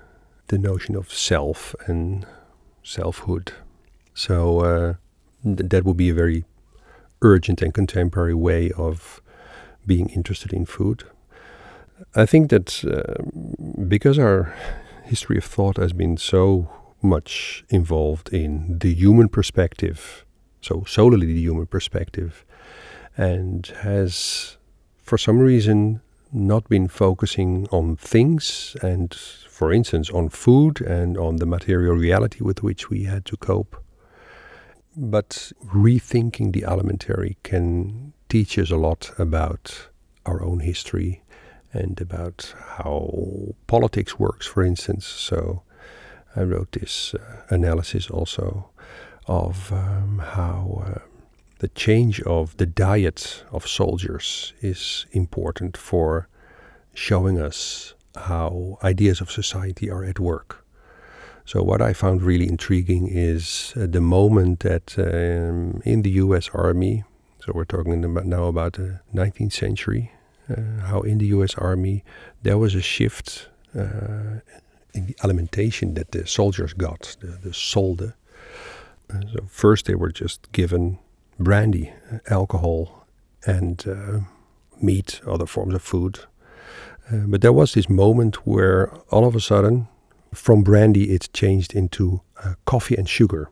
the 0.48 0.58
notion 0.58 0.96
of 0.96 1.12
self 1.12 1.74
and 1.88 2.26
selfhood. 2.84 3.54
So, 4.14 4.60
uh, 4.60 4.94
th- 5.44 5.70
that 5.70 5.86
would 5.86 5.98
be 5.98 6.10
a 6.10 6.14
very 6.14 6.44
urgent 7.22 7.62
and 7.62 7.74
contemporary 7.74 8.34
way 8.34 8.72
of 8.72 9.22
being 9.86 10.10
interested 10.10 10.52
in 10.52 10.66
food. 10.66 11.04
I 12.14 12.26
think 12.26 12.50
that 12.50 12.84
uh, 12.84 13.24
because 13.88 14.20
our 14.20 14.54
history 15.06 15.38
of 15.38 15.46
thought 15.46 15.78
has 15.78 15.94
been 15.94 16.18
so 16.18 16.70
much 17.02 17.64
involved 17.70 18.34
in 18.34 18.80
the 18.80 18.94
human 18.94 19.30
perspective, 19.30 20.26
so 20.62 20.84
solely 20.86 21.26
the 21.28 21.40
human 21.40 21.68
perspective, 21.68 22.44
and 23.16 23.68
has 23.82 24.58
for 25.06 25.18
some 25.20 25.38
reason 25.38 26.02
not 26.34 26.68
been 26.68 26.88
focusing 26.88 27.68
on 27.72 27.96
things 27.96 28.76
and, 28.82 29.14
for 29.14 29.72
instance, 29.72 30.10
on 30.10 30.30
food 30.30 30.82
and 30.82 31.18
on 31.18 31.38
the 31.38 31.46
material 31.46 31.96
reality 31.96 32.40
with 32.42 32.64
which 32.64 32.90
we 32.90 33.04
had 33.04 33.24
to 33.26 33.38
cope. 33.38 33.78
But 34.98 35.52
rethinking 35.64 36.54
the 36.54 36.64
alimentary 36.64 37.38
can 37.44 38.14
teach 38.30 38.58
us 38.58 38.72
a 38.72 38.78
lot 38.78 39.12
about 39.20 39.90
our 40.26 40.44
own 40.44 40.62
history 40.62 41.22
and 41.72 42.02
about 42.02 42.56
how 42.78 43.54
politics 43.68 44.18
works, 44.18 44.48
for 44.48 44.64
instance. 44.64 45.06
So 45.06 45.62
I 46.36 46.42
wrote 46.42 46.72
this 46.72 47.14
uh, 47.14 47.44
analysis 47.50 48.10
also 48.10 48.72
of 49.28 49.72
um, 49.72 50.20
how 50.20 50.84
uh, 50.88 51.00
the 51.66 51.70
change 51.70 52.22
of 52.22 52.56
the 52.58 52.68
diet 52.68 53.44
of 53.52 53.66
soldiers 53.66 54.54
is 54.62 55.08
important 55.14 55.76
for 55.76 56.28
showing 56.94 57.40
us 57.40 57.96
how 58.16 58.78
ideas 58.84 59.20
of 59.20 59.32
society 59.32 59.90
are 59.90 60.04
at 60.04 60.20
work. 60.20 60.64
So, 61.44 61.64
what 61.64 61.82
I 61.82 61.92
found 61.94 62.22
really 62.22 62.48
intriguing 62.48 63.08
is 63.08 63.74
uh, 63.76 63.88
the 63.90 64.02
moment 64.02 64.60
that 64.60 64.88
um, 65.00 65.82
in 65.84 66.04
the 66.04 66.12
US 66.26 66.52
Army, 66.54 67.04
so 67.42 67.52
we're 67.56 67.72
talking 67.76 68.06
about 68.06 68.28
now 68.28 68.46
about 68.46 68.74
the 68.74 69.00
19th 69.16 69.54
century, 69.54 70.12
uh, 70.50 70.86
how 70.90 71.02
in 71.02 71.18
the 71.18 71.30
US 71.38 71.56
Army 71.56 72.04
there 72.44 72.60
was 72.60 72.76
a 72.76 72.82
shift 72.82 73.50
uh, 73.76 74.40
in 74.94 75.08
the 75.08 75.16
alimentation 75.24 75.96
that 75.96 76.12
the 76.12 76.28
soldiers 76.28 76.74
got, 76.74 77.18
the, 77.22 77.40
the 77.46 77.54
solde. 77.54 78.14
Uh, 79.10 79.22
so, 79.34 79.40
first 79.48 79.86
they 79.86 79.96
were 79.96 80.12
just 80.12 80.52
given 80.52 81.00
brandy, 81.40 81.94
alcohol, 82.30 83.06
and 83.46 83.88
uh, 83.88 84.20
meat, 84.82 85.22
other 85.28 85.46
forms 85.46 85.76
of 85.76 85.82
food. 85.82 86.20
Uh, 87.12 87.28
but 87.28 87.42
there 87.42 87.54
was 87.54 87.74
this 87.74 87.90
moment 87.90 88.48
where 88.48 88.92
all 89.12 89.26
of 89.26 89.36
a 89.36 89.40
sudden 89.40 89.88
from 90.34 90.64
brandy 90.64 91.12
it 91.12 91.30
changed 91.34 91.74
into 91.74 92.22
uh, 92.44 92.56
coffee 92.66 92.96
and 92.96 93.08
sugar. 93.08 93.50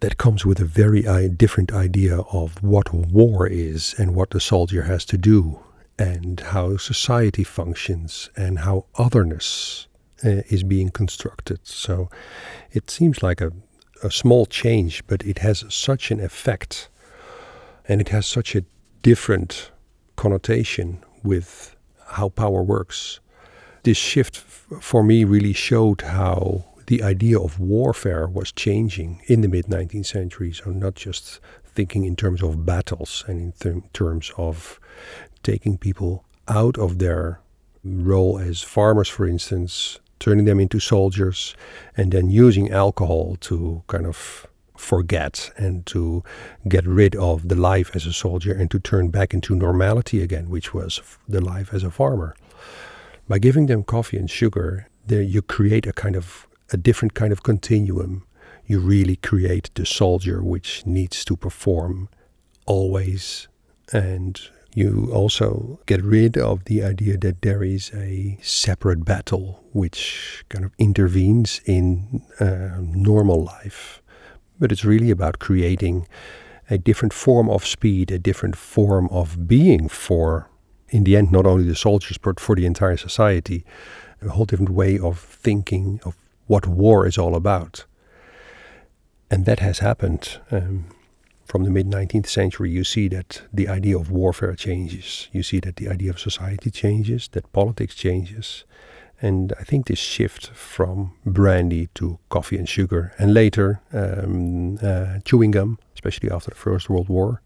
That 0.00 0.18
comes 0.18 0.44
with 0.44 0.60
a 0.60 0.64
very 0.64 1.06
uh, 1.06 1.28
different 1.28 1.72
idea 1.72 2.18
of 2.32 2.62
what 2.62 2.92
war 2.92 3.46
is 3.46 3.94
and 3.98 4.14
what 4.14 4.30
the 4.30 4.40
soldier 4.40 4.82
has 4.82 5.04
to 5.06 5.16
do, 5.16 5.60
and 5.98 6.40
how 6.40 6.76
society 6.76 7.44
functions, 7.44 8.28
and 8.36 8.58
how 8.58 8.84
otherness 8.96 9.88
uh, 10.22 10.42
is 10.50 10.62
being 10.62 10.90
constructed. 10.90 11.60
So 11.62 12.10
it 12.72 12.90
seems 12.90 13.22
like 13.22 13.40
a, 13.40 13.52
a 14.02 14.10
small 14.10 14.44
change, 14.44 15.02
but 15.06 15.24
it 15.24 15.38
has 15.38 15.64
such 15.68 16.10
an 16.10 16.20
effect, 16.20 16.90
and 17.88 18.00
it 18.00 18.08
has 18.10 18.26
such 18.26 18.54
a 18.54 18.64
different 19.02 19.70
connotation 20.16 21.04
with 21.22 21.76
how 22.06 22.28
power 22.28 22.62
works 22.62 23.20
this 23.86 23.96
shift 23.96 24.36
for 24.36 25.04
me 25.04 25.22
really 25.22 25.52
showed 25.52 26.00
how 26.00 26.64
the 26.88 27.04
idea 27.04 27.38
of 27.38 27.60
warfare 27.60 28.26
was 28.26 28.50
changing 28.50 29.22
in 29.28 29.42
the 29.42 29.48
mid 29.48 29.66
19th 29.66 30.06
century. 30.06 30.52
So, 30.52 30.70
not 30.70 30.96
just 30.96 31.38
thinking 31.64 32.04
in 32.04 32.16
terms 32.16 32.42
of 32.42 32.66
battles 32.66 33.24
and 33.28 33.40
in 33.40 33.52
th- 33.52 33.84
terms 33.92 34.32
of 34.36 34.80
taking 35.44 35.78
people 35.78 36.24
out 36.48 36.76
of 36.78 36.98
their 36.98 37.40
role 37.84 38.40
as 38.40 38.60
farmers, 38.60 39.08
for 39.08 39.24
instance, 39.24 40.00
turning 40.18 40.46
them 40.46 40.58
into 40.58 40.80
soldiers, 40.80 41.54
and 41.96 42.10
then 42.10 42.28
using 42.28 42.72
alcohol 42.72 43.36
to 43.42 43.84
kind 43.86 44.06
of 44.06 44.48
forget 44.76 45.50
and 45.56 45.84
to 45.86 46.22
get 46.68 46.86
rid 46.86 47.14
of 47.16 47.48
the 47.48 47.54
life 47.54 47.90
as 47.94 48.06
a 48.06 48.12
soldier 48.12 48.52
and 48.52 48.70
to 48.70 48.78
turn 48.78 49.08
back 49.08 49.34
into 49.34 49.54
normality 49.54 50.22
again, 50.22 50.48
which 50.48 50.74
was 50.74 51.00
the 51.28 51.40
life 51.40 51.72
as 51.72 51.82
a 51.82 51.90
farmer 51.90 52.34
by 53.28 53.38
giving 53.38 53.66
them 53.66 53.82
coffee 53.82 54.16
and 54.16 54.30
sugar, 54.30 54.88
there 55.06 55.22
you 55.22 55.42
create 55.42 55.86
a 55.86 55.92
kind 55.92 56.16
of 56.16 56.46
a 56.72 56.76
different 56.76 57.14
kind 57.14 57.32
of 57.32 57.42
continuum. 57.42 58.24
You 58.66 58.80
really 58.80 59.16
create 59.16 59.70
the 59.74 59.86
soldier 59.86 60.42
which 60.42 60.84
needs 60.86 61.24
to 61.26 61.36
perform 61.36 62.08
always, 62.66 63.46
and 63.92 64.40
you 64.74 65.10
also 65.12 65.78
get 65.86 66.02
rid 66.02 66.36
of 66.36 66.64
the 66.64 66.82
idea 66.82 67.16
that 67.18 67.42
there 67.42 67.62
is 67.62 67.92
a 67.94 68.38
separate 68.42 69.04
battle 69.04 69.64
which 69.72 70.44
kind 70.48 70.64
of 70.64 70.72
intervenes 70.78 71.60
in 71.64 72.22
uh, 72.40 72.80
normal 72.80 73.44
life. 73.44 74.02
But 74.58 74.72
it's 74.72 74.84
really 74.84 75.10
about 75.10 75.38
creating 75.38 76.06
a 76.70 76.78
different 76.78 77.12
form 77.12 77.48
of 77.48 77.64
speed, 77.64 78.10
a 78.10 78.18
different 78.18 78.56
form 78.56 79.08
of 79.10 79.46
being 79.46 79.88
for 79.88 80.48
in 80.88 81.04
the 81.04 81.16
end, 81.16 81.32
not 81.32 81.46
only 81.46 81.64
the 81.64 81.74
soldiers, 81.74 82.18
but 82.18 82.38
for 82.38 82.54
the 82.54 82.66
entire 82.66 82.96
society, 82.96 83.64
a 84.22 84.28
whole 84.28 84.44
different 84.44 84.70
way 84.70 84.98
of 84.98 85.18
thinking 85.18 86.00
of 86.04 86.16
what 86.46 86.66
war 86.66 87.06
is 87.06 87.18
all 87.18 87.34
about. 87.34 87.84
And 89.30 89.44
that 89.46 89.60
has 89.60 89.80
happened. 89.80 90.38
Um, 90.50 90.86
from 91.44 91.62
the 91.62 91.70
mid 91.70 91.86
19th 91.86 92.26
century, 92.26 92.70
you 92.70 92.82
see 92.82 93.08
that 93.08 93.42
the 93.52 93.68
idea 93.68 93.96
of 93.96 94.10
warfare 94.10 94.54
changes. 94.54 95.28
You 95.32 95.42
see 95.42 95.60
that 95.60 95.76
the 95.76 95.88
idea 95.88 96.10
of 96.10 96.18
society 96.18 96.70
changes, 96.70 97.28
that 97.28 97.52
politics 97.52 97.94
changes. 97.94 98.64
And 99.20 99.52
I 99.58 99.64
think 99.64 99.86
this 99.86 99.98
shift 99.98 100.48
from 100.48 101.12
brandy 101.24 101.88
to 101.94 102.18
coffee 102.28 102.58
and 102.58 102.68
sugar, 102.68 103.14
and 103.18 103.32
later 103.32 103.80
um, 103.92 104.78
uh, 104.82 105.20
chewing 105.24 105.52
gum, 105.52 105.78
especially 105.94 106.30
after 106.30 106.50
the 106.50 106.56
First 106.56 106.90
World 106.90 107.08
War, 107.08 107.40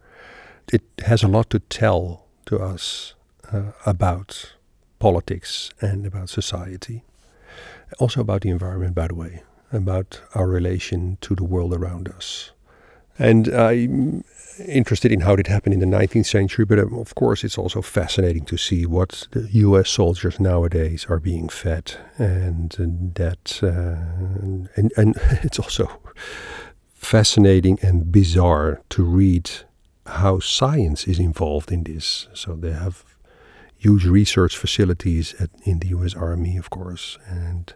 it 0.73 0.83
has 1.07 1.23
a 1.23 1.29
lot 1.29 1.51
to 1.51 1.61
tell 1.61 2.27
to 2.47 2.59
us 2.59 3.15
uh, 3.53 3.73
about 3.87 4.55
politics 4.99 5.71
and 5.81 6.07
about 6.07 6.29
society. 6.29 7.03
Also 7.99 8.21
about 8.21 8.43
the 8.43 8.51
environment, 8.51 8.95
by 8.95 9.09
the 9.09 9.15
way, 9.15 9.43
about 9.73 10.21
our 10.35 10.49
relation 10.49 11.19
to 11.21 11.35
the 11.35 11.45
world 11.45 11.75
around 11.75 12.09
us. 12.09 12.53
And 13.19 13.49
I'm 13.49 14.25
interested 14.67 15.13
in 15.13 15.21
how 15.21 15.35
it 15.35 15.47
happened 15.47 15.75
in 15.75 15.81
the 15.81 15.99
19th 15.99 16.27
century, 16.27 16.65
but 16.65 16.79
um, 16.79 16.99
of 16.99 17.15
course, 17.15 17.45
it's 17.45 17.59
also 17.59 17.83
fascinating 17.83 18.45
to 18.47 18.57
see 18.57 18.87
what 18.87 19.27
the 19.33 19.49
US 19.53 19.91
soldiers 19.91 20.39
nowadays 20.41 21.07
are 21.09 21.21
being 21.21 21.49
fed. 21.49 21.95
And, 22.19 22.75
and 22.79 23.15
that, 23.15 23.61
uh, 23.63 24.69
and, 24.77 24.93
and 24.97 25.17
it's 25.43 25.59
also 25.59 25.91
fascinating 26.95 27.79
and 27.83 28.13
bizarre 28.13 28.83
to 28.91 29.05
read 29.05 29.51
how 30.07 30.41
science 30.41 31.07
is 31.07 31.19
involved 31.19 31.73
in 31.73 31.85
this. 31.85 32.29
So 32.35 32.55
they 32.55 32.73
have 32.73 33.05
huge 33.77 34.05
research 34.05 34.57
facilities 34.57 35.35
at, 35.41 35.51
in 35.65 35.79
the 35.79 35.89
U.S. 35.89 36.15
Army, 36.15 36.57
of 36.57 36.69
course, 36.69 37.19
and 37.27 37.73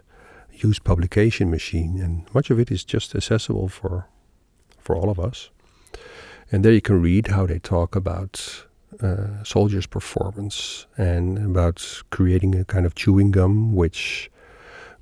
huge 0.51 0.83
publication 0.83 1.49
machine, 1.49 1.99
and 1.99 2.27
much 2.33 2.49
of 2.49 2.59
it 2.59 2.71
is 2.71 2.83
just 2.83 3.15
accessible 3.15 3.67
for 3.67 4.07
for 4.79 4.95
all 4.95 5.09
of 5.09 5.19
us. 5.19 5.49
And 6.51 6.63
there 6.63 6.71
you 6.71 6.81
can 6.81 7.01
read 7.01 7.27
how 7.27 7.45
they 7.45 7.59
talk 7.59 7.95
about 7.95 8.65
uh, 9.01 9.43
soldiers' 9.43 9.87
performance 9.87 10.85
and 10.97 11.37
about 11.37 12.03
creating 12.11 12.55
a 12.55 12.65
kind 12.65 12.85
of 12.85 12.95
chewing 12.95 13.31
gum, 13.31 13.73
which 13.73 14.29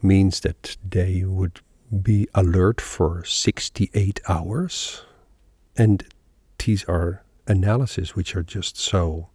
means 0.02 0.40
that 0.42 0.78
they 0.88 1.24
would 1.24 1.62
be 2.02 2.28
alert 2.34 2.82
for 2.82 3.24
68 3.24 4.20
hours. 4.28 5.04
And 5.76 6.04
these 6.58 6.84
are 6.86 7.24
analyses 7.48 8.16
which 8.16 8.36
are 8.36 8.44
just 8.44 8.78
so 8.78 9.30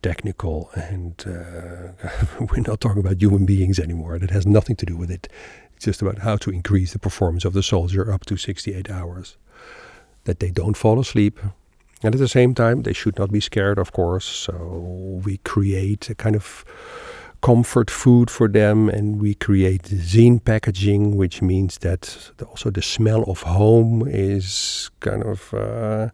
technical 0.00 0.70
and 0.74 1.24
uh, 1.26 2.08
we're 2.40 2.62
not 2.66 2.80
talking 2.80 3.00
about 3.00 3.20
human 3.20 3.44
beings 3.44 3.78
anymore. 3.80 4.14
it 4.14 4.30
has 4.30 4.46
nothing 4.46 4.76
to 4.76 4.86
do 4.86 4.96
with 4.96 5.10
it. 5.10 5.28
It's 5.74 5.84
just 5.84 6.02
about 6.02 6.18
how 6.18 6.36
to 6.36 6.50
increase 6.50 6.92
the 6.92 6.98
performance 6.98 7.44
of 7.44 7.52
the 7.52 7.62
soldier 7.62 8.12
up 8.12 8.24
to 8.26 8.36
68 8.36 8.90
hours. 8.90 9.36
That 10.28 10.40
they 10.40 10.50
don't 10.50 10.76
fall 10.76 11.00
asleep, 11.00 11.40
And 12.02 12.14
at 12.14 12.20
the 12.20 12.28
same 12.28 12.54
time, 12.54 12.82
they 12.82 12.92
should 12.92 13.18
not 13.18 13.30
be 13.30 13.40
scared, 13.40 13.78
of 13.78 13.92
course. 13.92 14.24
So 14.24 15.20
we 15.24 15.38
create 15.38 16.10
a 16.10 16.14
kind 16.14 16.36
of 16.36 16.64
comfort 17.40 17.90
food 17.90 18.30
for 18.30 18.48
them 18.48 18.88
and 18.88 19.20
we 19.20 19.34
create 19.34 19.82
zine 19.84 20.44
packaging 20.44 21.16
which 21.16 21.40
means 21.40 21.78
that 21.78 22.32
also 22.48 22.68
the 22.70 22.82
smell 22.82 23.22
of 23.28 23.42
home 23.42 24.02
is 24.08 24.90
kind 24.98 25.22
of 25.22 25.54
uh, 25.54 26.08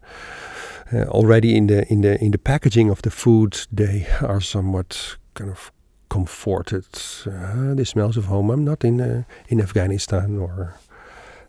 uh, 0.93 1.05
already 1.07 1.55
in 1.55 1.65
the 1.65 1.91
in 1.91 2.01
the 2.01 2.23
in 2.23 2.29
the 2.29 2.37
packaging 2.37 2.91
of 2.91 3.01
the 3.01 3.09
food 3.09 3.65
they 3.71 4.05
are 4.21 4.39
somewhat 4.39 5.17
kind 5.33 5.49
of 5.49 5.71
comforted 6.09 6.85
uh, 7.25 7.73
the 7.73 7.85
smells 7.85 8.17
of 8.17 8.25
home 8.25 8.51
i'm 8.51 8.63
not 8.63 8.83
in 8.83 9.01
uh, 9.01 9.23
in 9.47 9.59
afghanistan 9.59 10.37
or 10.37 10.75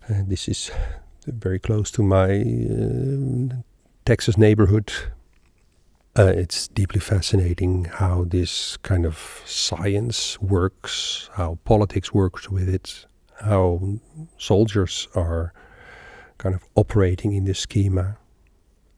uh, 0.08 0.22
this 0.26 0.48
is 0.48 0.70
very 1.26 1.58
close 1.58 1.90
to 1.90 2.02
my 2.02 2.40
uh, 2.40 3.56
texas 4.04 4.36
neighborhood 4.36 4.92
uh, 6.18 6.32
it's 6.34 6.68
deeply 6.68 6.98
fascinating 6.98 7.84
how 7.84 8.24
this 8.24 8.78
kind 8.78 9.04
of 9.04 9.42
science 9.44 10.40
works, 10.40 11.28
how 11.34 11.58
politics 11.64 12.14
works 12.14 12.48
with 12.48 12.70
it, 12.70 13.04
how 13.42 13.98
soldiers 14.38 15.08
are 15.14 15.52
kind 16.38 16.54
of 16.54 16.64
operating 16.74 17.34
in 17.34 17.44
this 17.44 17.60
schema. 17.60 18.16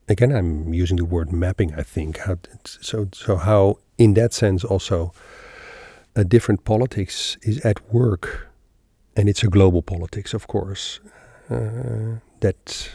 Again, 0.09 0.31
I'm 0.31 0.73
using 0.73 0.97
the 0.97 1.05
word 1.05 1.33
mapping. 1.33 1.75
I 1.75 1.83
think 1.83 2.21
so 2.65 3.09
so 3.13 3.37
how 3.37 3.79
in 3.99 4.15
that 4.15 4.33
sense 4.33 4.63
also 4.63 5.13
a 6.15 6.25
different 6.25 6.65
politics 6.65 7.37
is 7.43 7.59
at 7.65 7.93
work, 7.93 8.49
and 9.17 9.29
it's 9.29 9.43
a 9.43 9.49
global 9.49 9.83
politics, 9.83 10.35
of 10.35 10.47
course, 10.47 11.01
uh, 11.05 11.18
Uh, 11.51 12.19
that 12.41 12.91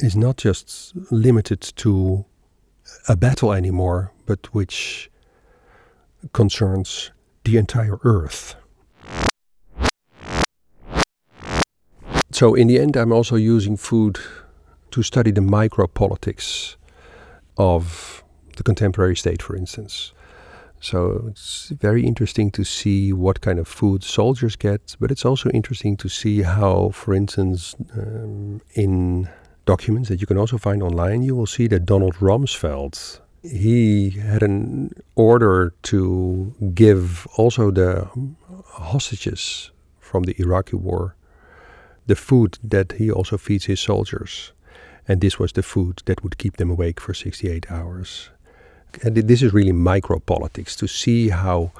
is 0.00 0.16
not 0.16 0.38
just 0.38 0.94
limited 1.10 1.60
to 1.60 2.24
a 3.08 3.16
battle 3.16 3.52
anymore, 3.52 4.12
but 4.26 4.52
which 4.54 5.10
concerns 6.32 7.10
the 7.44 7.56
entire 7.56 7.98
Earth. 8.02 8.54
So, 12.30 12.54
in 12.54 12.66
the 12.68 12.78
end, 12.78 12.96
I'm 12.96 13.12
also 13.12 13.36
using 13.36 13.76
food 13.76 14.18
to 14.90 15.02
study 15.02 15.30
the 15.30 15.42
micropolitics 15.42 16.76
of 17.56 18.24
the 18.56 18.62
contemporary 18.62 19.16
state, 19.16 19.42
for 19.42 19.54
instance. 19.54 20.12
So, 20.82 21.26
it's 21.28 21.68
very 21.68 22.04
interesting 22.04 22.50
to 22.50 22.64
see 22.64 23.12
what 23.12 23.40
kind 23.40 23.58
of 23.58 23.68
food 23.68 24.02
soldiers 24.02 24.56
get, 24.56 24.96
but 24.98 25.10
it's 25.12 25.24
also 25.24 25.48
interesting 25.50 25.96
to 25.98 26.08
see 26.08 26.42
how, 26.42 26.90
for 26.90 27.14
instance, 27.14 27.76
um, 27.96 28.60
in 28.74 29.28
documents 29.64 30.08
that 30.08 30.20
you 30.20 30.26
can 30.26 30.36
also 30.36 30.58
find 30.58 30.82
online, 30.82 31.22
you 31.22 31.36
will 31.36 31.46
see 31.46 31.68
that 31.68 31.86
Donald 31.86 32.16
Rumsfeld 32.16 33.20
he 33.42 34.10
had 34.10 34.42
an 34.42 34.92
order 35.16 35.74
to 35.82 36.54
give 36.74 37.26
also 37.36 37.72
the 37.72 38.08
hostages 38.66 39.72
from 39.98 40.22
the 40.22 40.34
Iraqi 40.38 40.76
war 40.76 41.16
the 42.06 42.16
food 42.16 42.58
that 42.62 42.92
he 42.92 43.10
also 43.10 43.38
feeds 43.38 43.66
his 43.66 43.80
soldiers. 43.80 44.52
And 45.06 45.20
this 45.20 45.38
was 45.38 45.52
the 45.52 45.62
food 45.62 46.02
that 46.06 46.22
would 46.22 46.38
keep 46.38 46.56
them 46.56 46.70
awake 46.70 47.00
for 47.00 47.14
68 47.14 47.70
hours. 47.70 48.30
And 49.02 49.16
this 49.16 49.42
is 49.42 49.52
really 49.52 49.72
micro 49.72 50.18
politics 50.18 50.76
to 50.76 50.86
see 50.86 51.30
how 51.30 51.72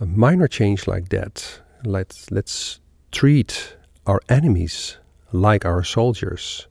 a 0.00 0.06
minor 0.06 0.48
change 0.48 0.86
like 0.86 1.08
that, 1.08 1.60
let's, 1.84 2.30
let's 2.30 2.80
treat 3.10 3.76
our 4.06 4.20
enemies 4.28 4.98
like 5.32 5.64
our 5.64 5.82
soldiers 5.82 6.66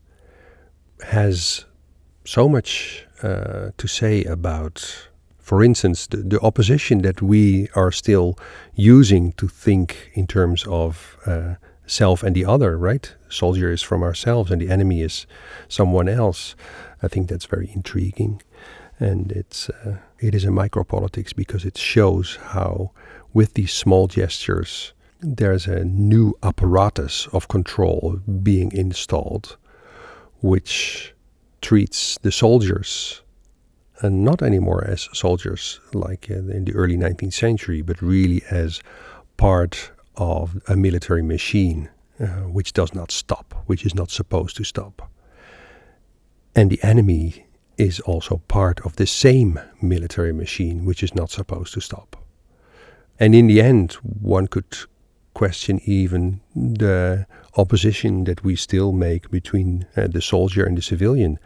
has 1.04 1.66
so 2.26 2.48
much 2.48 3.06
uh, 3.24 3.72
to 3.78 3.88
say 3.88 4.24
about, 4.26 5.10
for 5.40 5.64
instance, 5.64 6.08
the, 6.08 6.18
the, 6.18 6.40
opposition 6.42 7.02
that 7.02 7.22
we 7.22 7.68
are 7.76 7.92
still 7.92 8.38
using 8.76 9.32
to 9.34 9.48
think 9.48 10.12
in 10.14 10.28
terms 10.28 10.66
of 10.68 11.18
uh, 11.26 11.56
self 11.86 12.24
and 12.24 12.36
the 12.36 12.46
other, 12.46 12.78
right? 12.78 13.14
Soldier 13.30 13.72
is 13.72 13.82
from 13.82 14.04
ourselves 14.04 14.52
and 14.52 14.62
the 14.62 14.70
enemy 14.70 15.02
is 15.02 15.26
someone 15.68 16.08
else. 16.08 16.56
I 17.04 17.08
think 17.08 17.30
that's 17.30 17.46
very 17.46 17.72
intriguing. 17.74 18.42
And 19.02 19.32
it's, 19.32 19.70
uh, 19.70 19.97
it 20.20 20.36
is 20.36 20.45
a 20.45 20.49
micropolitics 20.49 21.36
because 21.36 21.66
it 21.66 21.78
shows 21.78 22.38
how, 22.41 22.91
with 23.34 23.56
these 23.56 23.74
small 23.74 24.08
gestures, 24.08 24.93
there's 25.22 25.66
a 25.66 25.84
new 25.84 26.36
apparatus 26.43 27.28
of 27.34 27.47
control 27.47 28.20
being 28.43 28.72
installed 28.72 29.58
which 30.41 31.14
treats 31.62 32.18
the 32.22 32.32
soldiers 32.32 33.22
and 34.02 34.24
not 34.24 34.41
anymore 34.41 34.84
as 34.84 35.08
soldiers 35.14 35.80
like 35.93 36.30
in 36.30 36.66
the 36.66 36.74
early 36.74 36.97
19th 36.97 37.34
century, 37.34 37.82
but 37.82 38.02
really 38.02 38.41
as 38.49 38.82
part 39.38 39.91
of 40.16 40.62
a 40.68 40.76
military 40.76 41.22
machine 41.22 41.89
uh, 42.20 42.26
which 42.49 42.74
does 42.74 42.93
not 42.93 43.12
stop, 43.12 43.64
which 43.68 43.86
is 43.86 43.95
not 43.95 44.10
supposed 44.10 44.58
to 44.58 44.64
stop. 44.64 45.10
And 46.56 46.70
the 46.70 46.82
enemy 46.84 47.45
is 47.82 48.00
also 48.02 48.38
part 48.48 48.80
of 48.86 48.96
the 48.96 49.08
same 49.08 49.60
military 49.82 50.32
machine 50.32 50.86
which 50.86 51.02
is 51.02 51.16
not 51.16 51.32
supposed 51.32 51.74
to 51.74 51.82
stop. 51.82 52.16
And 53.20 53.34
in 53.34 53.48
the 53.48 53.60
end, 53.60 53.94
one 54.04 54.48
could 54.48 54.78
question 55.34 55.82
even 55.86 56.42
the 56.56 57.26
opposition 57.58 58.26
that 58.26 58.44
we 58.44 58.56
still 58.56 58.92
make 58.92 59.32
between 59.32 59.88
uh, 59.98 60.08
the 60.08 60.22
soldier 60.22 60.64
and 60.64 60.78
the 60.78 60.82
civilian, 60.82 61.40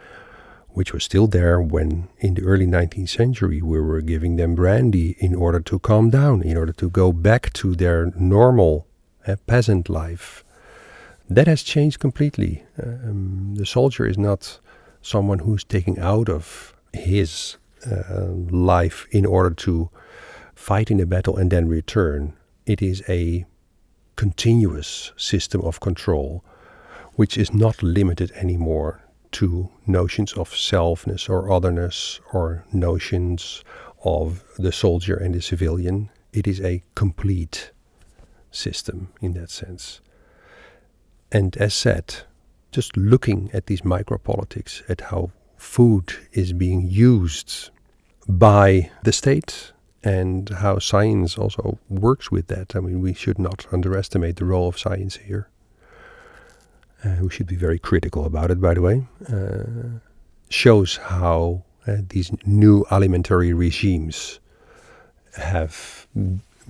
which 0.70 0.92
was 0.92 1.06
still 1.06 1.28
there 1.28 1.62
when, 1.62 2.10
in 2.20 2.34
the 2.34 2.44
early 2.44 2.68
19th 2.68 3.10
century, 3.10 3.62
we 3.62 3.80
were 3.80 4.02
giving 4.02 4.36
them 4.36 4.56
brandy 4.56 5.16
in 5.20 5.34
order 5.34 5.62
to 5.62 5.80
calm 5.80 6.10
down, 6.10 6.42
in 6.42 6.58
order 6.58 6.74
to 6.74 6.90
go 6.90 7.14
back 7.14 7.54
to 7.54 7.76
their 7.76 8.12
normal 8.18 8.88
uh, 9.26 9.38
peasant 9.48 9.88
life. 9.90 10.44
That 11.30 11.48
has 11.48 11.64
changed 11.64 12.00
completely. 12.00 12.64
Um, 12.82 13.56
the 13.56 13.66
soldier 13.66 14.06
is 14.06 14.18
not 14.18 14.60
someone 15.06 15.40
who's 15.40 15.64
taking 15.64 16.00
out 16.00 16.28
of 16.30 16.76
his 16.92 17.58
uh, 17.86 18.26
life 18.50 19.06
in 19.12 19.24
order 19.26 19.54
to 19.54 19.90
fight 20.56 20.90
in 20.90 21.00
a 21.00 21.06
battle 21.06 21.38
and 21.38 21.52
then 21.52 21.68
return. 21.68 22.34
It 22.66 22.82
is 22.82 23.04
a 23.08 23.46
continuous 24.16 25.12
system 25.16 25.62
of 25.62 25.80
control, 25.80 26.44
which 27.14 27.38
is 27.38 27.54
not 27.54 27.84
limited 27.84 28.32
anymore 28.32 29.04
to 29.34 29.70
notions 29.86 30.34
of 30.34 30.50
selfness 30.50 31.30
or 31.30 31.52
otherness 31.52 32.20
or 32.34 32.66
notions 32.74 33.64
of 34.04 34.44
the 34.58 34.72
soldier 34.72 35.16
and 35.16 35.36
the 35.36 35.42
civilian. 35.42 36.10
It 36.34 36.48
is 36.48 36.60
a 36.62 36.84
complete 36.96 37.72
system 38.50 39.10
in 39.22 39.34
that 39.34 39.52
sense. 39.52 40.02
And 41.32 41.56
as 41.58 41.76
said, 41.76 42.24
just 42.76 42.98
looking 42.98 43.50
at 43.54 43.68
these 43.68 43.82
micropolitics, 43.82 44.84
at 44.90 45.00
how 45.10 45.32
food 45.56 46.14
is 46.34 46.52
being 46.52 46.82
used 46.86 47.70
by 48.28 48.92
the 49.04 49.14
state 49.14 49.72
and 50.04 50.50
how 50.50 50.78
science 50.78 51.38
also 51.38 51.80
works 51.90 52.30
with 52.30 52.48
that. 52.48 52.76
I 52.76 52.80
mean, 52.82 53.02
we 53.02 53.14
should 53.14 53.40
not 53.40 53.66
underestimate 53.72 54.36
the 54.36 54.46
role 54.46 54.68
of 54.68 54.78
science 54.78 55.16
here. 55.16 55.50
Uh, 57.04 57.18
we 57.22 57.30
should 57.30 57.48
be 57.48 57.56
very 57.56 57.80
critical 57.80 58.26
about 58.26 58.52
it, 58.52 58.60
by 58.60 58.74
the 58.74 58.82
way. 58.82 59.08
Uh, 59.32 60.00
shows 60.50 60.98
how 60.98 61.64
uh, 61.88 61.98
these 62.10 62.30
new 62.46 62.86
alimentary 62.92 63.54
regimes 63.54 64.40
have 65.38 66.08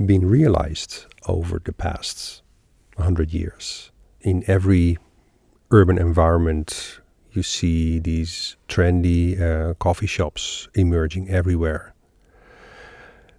been 0.06 0.26
realized 0.28 1.06
over 1.28 1.60
the 1.64 1.74
past 1.74 2.42
100 2.96 3.34
years. 3.34 3.92
In 4.22 4.44
every 4.48 4.98
urban 5.72 5.98
environment, 5.98 7.00
you 7.32 7.44
see 7.44 8.00
these 8.00 8.56
trendy 8.68 9.40
uh, 9.40 9.74
coffee 9.76 10.08
shops 10.08 10.68
emerging 10.74 11.30
everywhere 11.30 11.96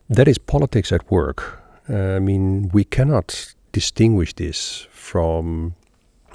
that 0.09 0.28
is 0.28 0.39
politics 0.39 0.93
at 0.93 1.11
work. 1.11 1.61
Uh, 1.89 2.16
I 2.16 2.19
mean, 2.19 2.69
we 2.73 2.85
cannot 2.85 3.55
distinguish 3.73 4.35
this 4.35 4.86
from 4.90 5.74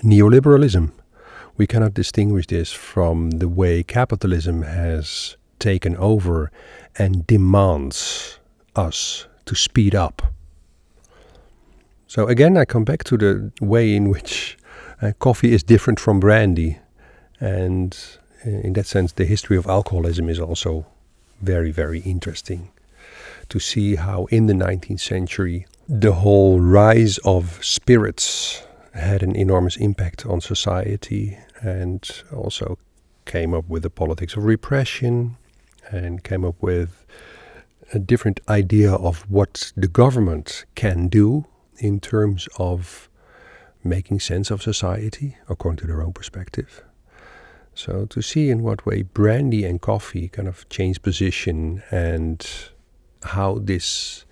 neoliberalism. 0.03 0.91
We 1.57 1.67
cannot 1.67 1.93
distinguish 1.93 2.47
this 2.47 2.71
from 2.71 3.31
the 3.31 3.47
way 3.47 3.83
capitalism 3.83 4.63
has 4.63 5.37
taken 5.59 5.95
over 5.97 6.51
and 6.97 7.25
demands 7.27 8.39
us 8.75 9.27
to 9.45 9.55
speed 9.55 9.95
up. 9.95 10.21
So, 12.07 12.27
again, 12.27 12.57
I 12.57 12.65
come 12.65 12.83
back 12.83 13.03
to 13.05 13.17
the 13.17 13.51
way 13.61 13.95
in 13.95 14.09
which 14.09 14.57
uh, 15.01 15.11
coffee 15.19 15.53
is 15.53 15.63
different 15.63 15.99
from 15.99 16.19
brandy. 16.19 16.79
And 17.39 17.97
uh, 18.45 18.49
in 18.49 18.73
that 18.73 18.85
sense, 18.85 19.13
the 19.13 19.25
history 19.25 19.57
of 19.57 19.67
alcoholism 19.67 20.29
is 20.29 20.39
also 20.39 20.85
very, 21.41 21.71
very 21.71 21.99
interesting 22.01 22.69
to 23.49 23.59
see 23.59 23.95
how 23.95 24.25
in 24.25 24.45
the 24.45 24.53
19th 24.53 24.99
century 24.99 25.65
the 25.89 26.13
whole 26.13 26.61
rise 26.61 27.17
of 27.19 27.63
spirits 27.63 28.63
had 28.93 29.23
an 29.23 29.35
enormous 29.35 29.75
impact 29.77 30.25
on 30.25 30.39
society 30.39 31.37
and 31.61 32.23
also 32.33 32.77
came 33.25 33.53
up 33.53 33.67
with 33.67 33.83
the 33.83 33.89
politics 33.89 34.35
of 34.35 34.45
repression 34.45 35.37
and 35.89 36.23
came 36.23 36.45
up 36.45 36.55
with 36.61 37.05
a 37.93 37.99
different 37.99 38.39
idea 38.47 38.93
of 38.93 39.29
what 39.29 39.73
the 39.75 39.87
government 39.87 40.65
can 40.75 41.07
do 41.07 41.45
in 41.77 41.99
terms 41.99 42.47
of 42.57 43.09
making 43.83 44.19
sense 44.19 44.51
of 44.51 44.61
society 44.61 45.37
according 45.49 45.77
to 45.77 45.87
their 45.87 46.01
own 46.01 46.13
perspective. 46.13 46.83
So 47.73 48.05
to 48.07 48.21
see 48.21 48.49
in 48.49 48.63
what 48.63 48.85
way 48.85 49.01
brandy 49.01 49.63
and 49.65 49.81
coffee 49.81 50.27
kind 50.27 50.47
of 50.47 50.67
change 50.69 51.01
position 51.01 51.83
and 51.89 52.45
how 53.23 53.59
this 53.61 54.25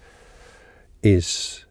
is 1.01 1.65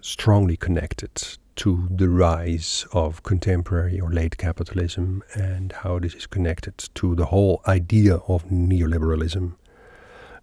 strongly 0.00 0.56
connected 0.56 1.38
to 1.56 1.88
the 1.90 2.08
rise 2.08 2.86
of 2.92 3.22
contemporary 3.22 4.00
or 4.00 4.10
late 4.10 4.36
capitalism 4.36 5.22
and 5.34 5.72
how 5.72 5.98
this 5.98 6.14
is 6.14 6.26
connected 6.26 6.78
to 6.94 7.14
the 7.14 7.26
whole 7.26 7.60
idea 7.66 8.16
of 8.28 8.44
neoliberalism. 8.48 9.54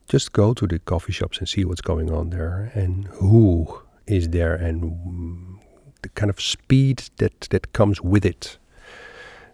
Just 0.07 0.33
go 0.33 0.53
to 0.53 0.67
the 0.67 0.79
coffee 0.79 1.13
shops 1.13 1.39
and 1.39 1.47
see 1.47 1.65
what's 1.65 1.81
going 1.81 2.11
on 2.11 2.29
there 2.29 2.71
and 2.75 3.05
who 3.07 3.81
is 4.07 4.29
there 4.29 4.55
and 4.55 5.55
the 6.06 6.10
kind 6.10 6.30
of 6.30 6.40
speed 6.40 6.98
that, 7.18 7.48
that 7.49 7.73
comes 7.73 7.99
with 8.02 8.26
it. 8.26 8.57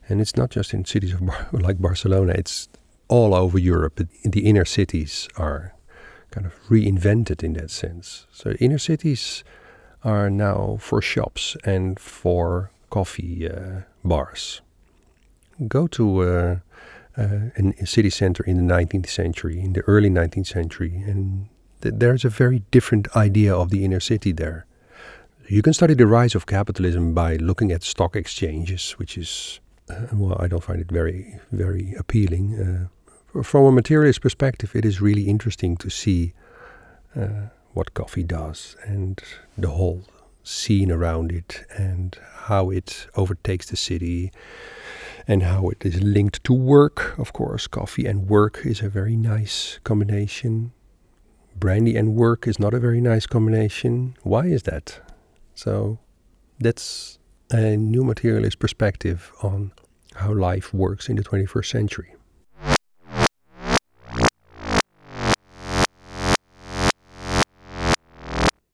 And 0.09 0.19
it's 0.19 0.35
not 0.35 0.49
just 0.49 0.73
in 0.73 0.83
cities 0.85 1.13
of 1.13 1.25
Bar- 1.25 1.47
like 1.67 1.79
Barcelona, 1.79 2.33
it's 2.35 2.67
all 3.07 3.33
over 3.33 3.57
Europe. 3.57 4.01
The 4.23 4.41
inner 4.49 4.65
cities 4.65 5.29
are 5.37 5.73
kind 6.31 6.45
of 6.45 6.53
reinvented 6.69 7.43
in 7.43 7.53
that 7.53 7.71
sense. 7.71 8.25
So 8.33 8.51
inner 8.59 8.77
cities 8.77 9.43
are 10.03 10.29
now 10.29 10.77
for 10.81 11.01
shops 11.01 11.55
and 11.63 11.99
for 11.99 12.71
coffee 12.89 13.49
uh, 13.49 13.81
bars. 14.03 14.61
Go 15.67 15.87
to 15.87 16.05
uh, 16.23 16.55
uh, 17.17 17.39
a 17.79 17.85
city 17.85 18.09
center 18.09 18.43
in 18.43 18.55
the 18.57 18.73
19th 18.73 19.09
century, 19.09 19.59
in 19.59 19.73
the 19.73 19.81
early 19.81 20.09
19th 20.09 20.47
century, 20.47 20.95
and 21.05 21.47
th- 21.81 21.95
there's 21.97 22.25
a 22.25 22.29
very 22.29 22.63
different 22.71 23.15
idea 23.15 23.55
of 23.55 23.69
the 23.69 23.85
inner 23.85 23.99
city 23.99 24.31
there. 24.33 24.65
You 25.51 25.61
can 25.61 25.73
study 25.73 25.95
the 25.95 26.07
rise 26.07 26.33
of 26.33 26.45
capitalism 26.45 27.13
by 27.13 27.35
looking 27.35 27.73
at 27.73 27.83
stock 27.83 28.15
exchanges, 28.15 28.91
which 28.91 29.17
is, 29.17 29.59
uh, 29.89 30.07
well, 30.13 30.37
I 30.39 30.47
don't 30.47 30.63
find 30.63 30.79
it 30.79 30.89
very, 30.89 31.41
very 31.51 31.93
appealing. 31.99 32.89
Uh, 33.35 33.43
from 33.43 33.65
a 33.65 33.71
materialist 33.73 34.21
perspective, 34.21 34.73
it 34.73 34.85
is 34.85 35.01
really 35.01 35.23
interesting 35.23 35.75
to 35.75 35.89
see 35.89 36.33
uh, 37.17 37.49
what 37.73 37.93
coffee 37.93 38.23
does 38.23 38.77
and 38.85 39.21
the 39.57 39.71
whole 39.71 40.05
scene 40.41 40.89
around 40.89 41.33
it 41.33 41.65
and 41.77 42.17
how 42.47 42.69
it 42.69 43.07
overtakes 43.17 43.69
the 43.69 43.75
city 43.75 44.31
and 45.27 45.43
how 45.43 45.67
it 45.67 45.85
is 45.85 46.01
linked 46.01 46.41
to 46.45 46.53
work. 46.53 47.19
Of 47.19 47.33
course, 47.33 47.67
coffee 47.67 48.05
and 48.05 48.29
work 48.29 48.61
is 48.63 48.81
a 48.81 48.87
very 48.87 49.17
nice 49.17 49.81
combination. 49.83 50.71
Brandy 51.57 51.97
and 51.97 52.15
work 52.15 52.47
is 52.47 52.57
not 52.57 52.73
a 52.73 52.79
very 52.79 53.01
nice 53.01 53.25
combination. 53.25 54.15
Why 54.23 54.45
is 54.45 54.63
that? 54.63 55.01
So, 55.55 55.99
that's 56.59 57.19
a 57.51 57.75
new 57.77 58.03
materialist 58.03 58.59
perspective 58.59 59.31
on 59.41 59.71
how 60.15 60.33
life 60.33 60.73
works 60.73 61.09
in 61.09 61.15
the 61.15 61.23
21st 61.23 61.65
century. 61.65 62.15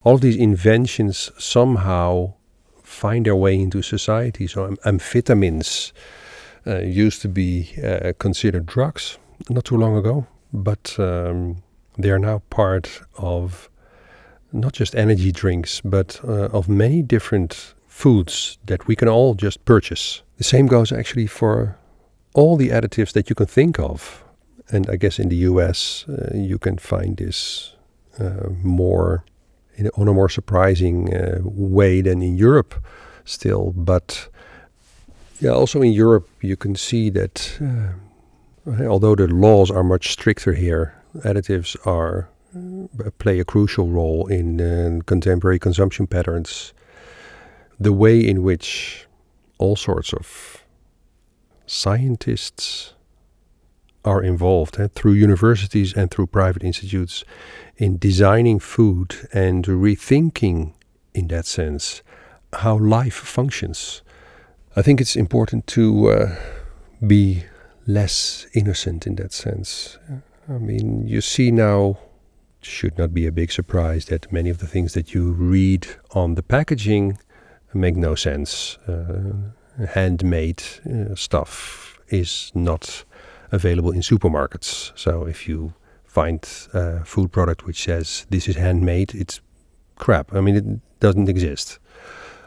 all 0.08 0.16
of 0.16 0.22
these 0.22 0.38
inventions 0.38 1.32
somehow 1.38 2.34
find 2.82 3.26
their 3.26 3.36
way 3.36 3.60
into 3.60 3.82
society. 3.82 4.48
So 4.48 4.70
amphetamines 4.86 5.91
uh, 6.66 6.78
used 6.78 7.22
to 7.24 7.28
be 7.28 7.74
uh, 7.84 8.14
considered 8.18 8.66
drugs 8.66 9.18
not 9.49 9.66
too 9.66 9.76
long 9.76 9.98
ago, 9.98 10.26
but 10.54 10.95
um, 10.98 11.62
they 11.98 12.10
are 12.10 12.20
now 12.20 12.41
part 12.49 13.02
of 13.18 13.70
not 14.59 14.73
just 14.73 14.95
energy 14.95 15.31
drinks, 15.31 15.81
but 15.81 16.19
uh, 16.23 16.49
of 16.51 16.67
many 16.67 17.01
different 17.01 17.75
foods 17.88 18.57
that 18.65 18.88
we 18.88 18.95
can 18.95 19.07
all 19.07 19.35
just 19.35 19.63
purchase. 19.65 20.21
The 20.38 20.43
same 20.43 20.67
goes 20.67 20.91
actually 20.91 21.27
for 21.27 21.77
all 22.34 22.57
the 22.57 22.69
additives 22.69 23.13
that 23.13 23.29
you 23.29 23.35
can 23.35 23.47
think 23.47 23.79
of. 23.79 24.23
And 24.69 24.89
I 24.89 24.97
guess 24.97 25.19
in 25.19 25.29
the 25.29 25.38
US, 25.51 26.05
uh, 26.07 26.31
you 26.34 26.57
can 26.57 26.77
find 26.77 27.17
this 27.17 27.73
uh, 28.19 28.49
more 28.63 29.23
in, 29.75 29.89
on 29.95 30.07
a 30.07 30.13
more 30.13 30.29
surprising 30.29 31.13
uh, 31.13 31.39
way 31.43 32.01
than 32.01 32.21
in 32.21 32.38
Europe 32.38 32.75
still. 33.25 33.71
But 33.75 34.29
yeah, 35.39 35.51
also 35.51 35.81
in 35.81 35.93
Europe, 35.93 36.27
you 36.41 36.55
can 36.55 36.75
see 36.75 37.09
that 37.11 37.57
uh, 37.61 38.84
although 38.85 39.15
the 39.15 39.27
laws 39.27 39.71
are 39.71 39.84
much 39.84 40.11
stricter 40.11 40.53
here, 40.53 40.93
additives 41.15 41.75
are 41.85 42.29
play 43.19 43.39
a 43.39 43.45
crucial 43.45 43.88
role 43.88 44.27
in 44.27 44.61
uh, 44.61 44.99
contemporary 45.05 45.59
consumption 45.59 46.07
patterns. 46.07 46.73
The 47.79 47.93
way 47.93 48.19
in 48.19 48.43
which 48.43 49.07
all 49.59 49.75
sorts 49.75 50.13
of 50.13 50.63
scientists 51.65 52.93
are 54.05 54.23
involved 54.23 54.79
eh, 54.79 54.88
through 54.95 55.13
universities 55.13 55.93
and 55.93 56.09
through 56.09 56.27
private 56.27 56.63
institutes 56.63 57.23
in 57.77 57.97
designing 57.97 58.59
food 58.59 59.15
and 59.34 59.65
rethinking, 59.65 60.73
in 61.13 61.27
that 61.27 61.45
sense, 61.45 62.01
how 62.53 62.77
life 62.77 63.15
functions. 63.15 64.01
I 64.75 64.81
think 64.81 65.01
it's 65.01 65.15
important 65.15 65.67
to 65.67 66.09
uh, 66.09 66.35
be 67.05 67.43
less 67.85 68.47
innocent 68.53 69.05
in 69.05 69.15
that 69.15 69.34
sense. 69.34 69.97
I 70.49 70.53
mean, 70.53 71.07
you 71.07 71.21
see 71.21 71.51
now, 71.51 71.97
should 72.68 72.98
not 72.98 73.14
be 73.14 73.26
a 73.26 73.31
big 73.31 73.52
surprise 73.52 74.06
that 74.06 74.31
many 74.31 74.49
of 74.49 74.57
the 74.57 74.68
things 74.68 74.94
that 74.94 75.14
you 75.14 75.31
read 75.31 75.88
on 76.11 76.35
the 76.35 76.44
packaging 76.44 77.18
make 77.73 77.95
no 77.95 78.15
sense. 78.15 78.77
Uh, 78.88 79.52
handmade 79.85 80.64
uh, 80.85 81.15
stuff 81.15 81.99
is 82.10 82.52
not 82.56 83.06
available 83.52 83.91
in 83.91 84.02
supermarkets. 84.02 84.91
So 84.95 85.26
if 85.26 85.48
you 85.48 85.73
find 86.06 86.48
a 86.73 87.03
food 87.06 87.31
product 87.31 87.65
which 87.65 87.84
says 87.84 88.26
this 88.30 88.48
is 88.48 88.56
handmade, 88.56 89.14
it's 89.14 89.41
crap. 89.95 90.34
I 90.34 90.41
mean, 90.41 90.56
it 90.56 90.99
doesn't 90.99 91.30
exist. 91.30 91.80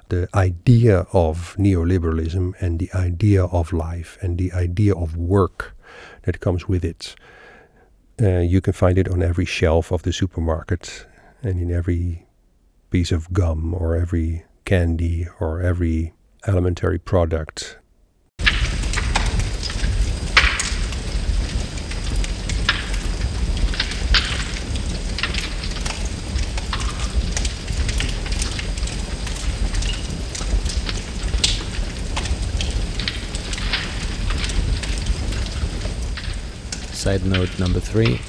The 0.08 0.28
idea 0.34 1.06
of 1.12 1.54
neoliberalism 1.56 2.54
and 2.60 2.78
the 2.80 2.90
idea 2.92 3.44
of 3.44 3.72
life 3.72 4.18
and 4.20 4.38
the 4.38 4.52
idea 4.52 4.94
of 4.94 5.16
work 5.16 5.76
that 6.22 6.40
comes 6.40 6.68
with 6.68 6.84
it, 6.84 7.14
uh, 8.20 8.38
you 8.38 8.60
can 8.60 8.72
find 8.72 8.98
it 8.98 9.08
on 9.08 9.22
every 9.22 9.44
shelf 9.44 9.90
of 9.90 10.02
the 10.02 10.12
supermarket 10.12 11.06
and 11.42 11.60
in 11.60 11.70
every 11.70 12.26
piece 12.90 13.12
of 13.12 13.32
gum 13.32 13.74
or 13.74 13.96
every 13.96 14.44
candy 14.64 15.26
or 15.38 15.60
every 15.60 16.12
alimentary 16.46 16.98
product 16.98 17.78
Side 37.00 37.24
note 37.24 37.58
number 37.58 37.80
three. 37.80 38.20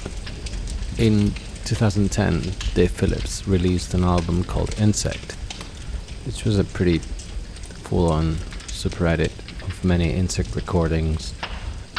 In 0.98 1.34
2010, 1.66 2.54
Dave 2.74 2.92
Phillips 2.92 3.46
released 3.46 3.94
an 3.94 4.06
album 4.06 4.46
called 4.46 4.80
Insect, 4.80 5.34
which 6.26 6.46
was 6.46 6.58
a 6.58 6.64
pretty 6.64 7.00
full 7.00 8.10
on 8.10 8.38
super 8.68 9.08
edit 9.08 9.34
of 9.64 9.84
many 9.84 10.14
insect 10.14 10.56
recordings 10.56 11.34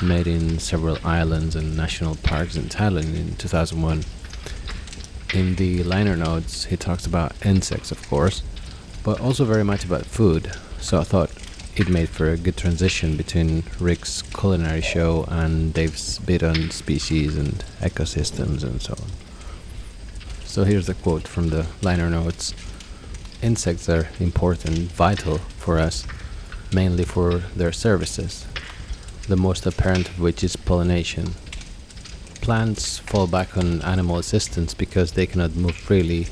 made 0.03 0.27
in 0.27 0.59
several 0.59 0.97
islands 1.05 1.57
and 1.57 1.77
national 1.77 2.16
parks 2.16 2.57
in 2.57 2.70
Thailand 2.70 3.16
in 3.16 3.36
2001. 3.36 4.03
In 5.35 5.57
the 5.57 5.82
liner 5.82 6.16
notes, 6.16 6.65
he 6.65 6.78
talks 6.78 7.05
about 7.05 7.35
insects, 7.44 7.93
of 7.93 8.09
course, 8.09 8.43
but 9.05 9.20
also 9.20 9.44
very 9.44 9.62
much 9.62 9.85
about 9.85 10.07
food, 10.07 10.51
so 10.81 10.99
I 10.99 11.05
thought 11.05 11.41
it 11.74 11.89
made 11.89 12.09
for 12.11 12.31
a 12.31 12.36
good 12.36 12.57
transition 12.57 13.16
between 13.16 13.62
Rick's 13.81 14.20
culinary 14.20 14.82
show 14.82 15.24
and 15.28 15.73
Dave's 15.73 16.19
bit 16.19 16.43
on 16.43 16.70
species 16.70 17.36
and 17.39 17.65
ecosystems 17.81 18.62
and 18.62 18.81
so 18.82 18.93
on. 18.93 19.09
So 20.44 20.65
here's 20.65 20.90
a 20.90 20.94
quote 20.94 21.27
from 21.27 21.49
the 21.49 21.66
liner 21.81 22.11
notes. 22.11 22.55
Insects 23.40 23.89
are 23.89 24.09
important, 24.20 24.93
vital 24.93 25.39
for 25.39 25.78
us, 25.78 26.07
mainly 26.74 27.05
for 27.05 27.39
their 27.57 27.73
services, 27.73 28.47
the 29.27 29.36
most 29.36 29.65
apparent 29.65 30.09
of 30.11 30.20
which 30.20 30.44
is 30.44 30.57
pollination. 30.57 31.32
Plants 32.43 32.99
fall 32.99 33.27
back 33.27 33.57
on 33.57 33.81
animal 33.81 34.19
assistance 34.19 34.74
because 34.74 35.12
they 35.12 35.27
cannot 35.27 35.57
move 35.57 35.77
freely. 35.77 36.27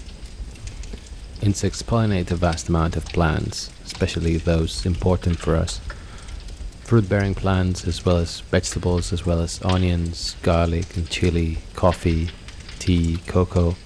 Insects 1.41 1.83
pollinate 1.83 2.31
a 2.31 2.37
vast 2.37 2.69
amount 2.69 2.97
of 2.97 3.07
plants, 3.07 3.71
especially 4.01 4.39
those 4.39 4.87
important 4.87 5.39
for 5.39 5.55
us. 5.55 5.79
fruit 6.85 7.07
bearing 7.07 7.35
plants 7.35 7.87
as 7.87 8.03
well 8.03 8.17
as 8.17 8.41
vegetables, 8.41 9.13
as 9.13 9.27
well 9.27 9.41
as 9.41 9.61
onions, 9.63 10.37
garlic, 10.43 10.97
and 10.97 11.09
chili, 11.11 11.59
coffee, 11.75 12.31
tea, 12.79 13.19
cocoa. 13.27 13.77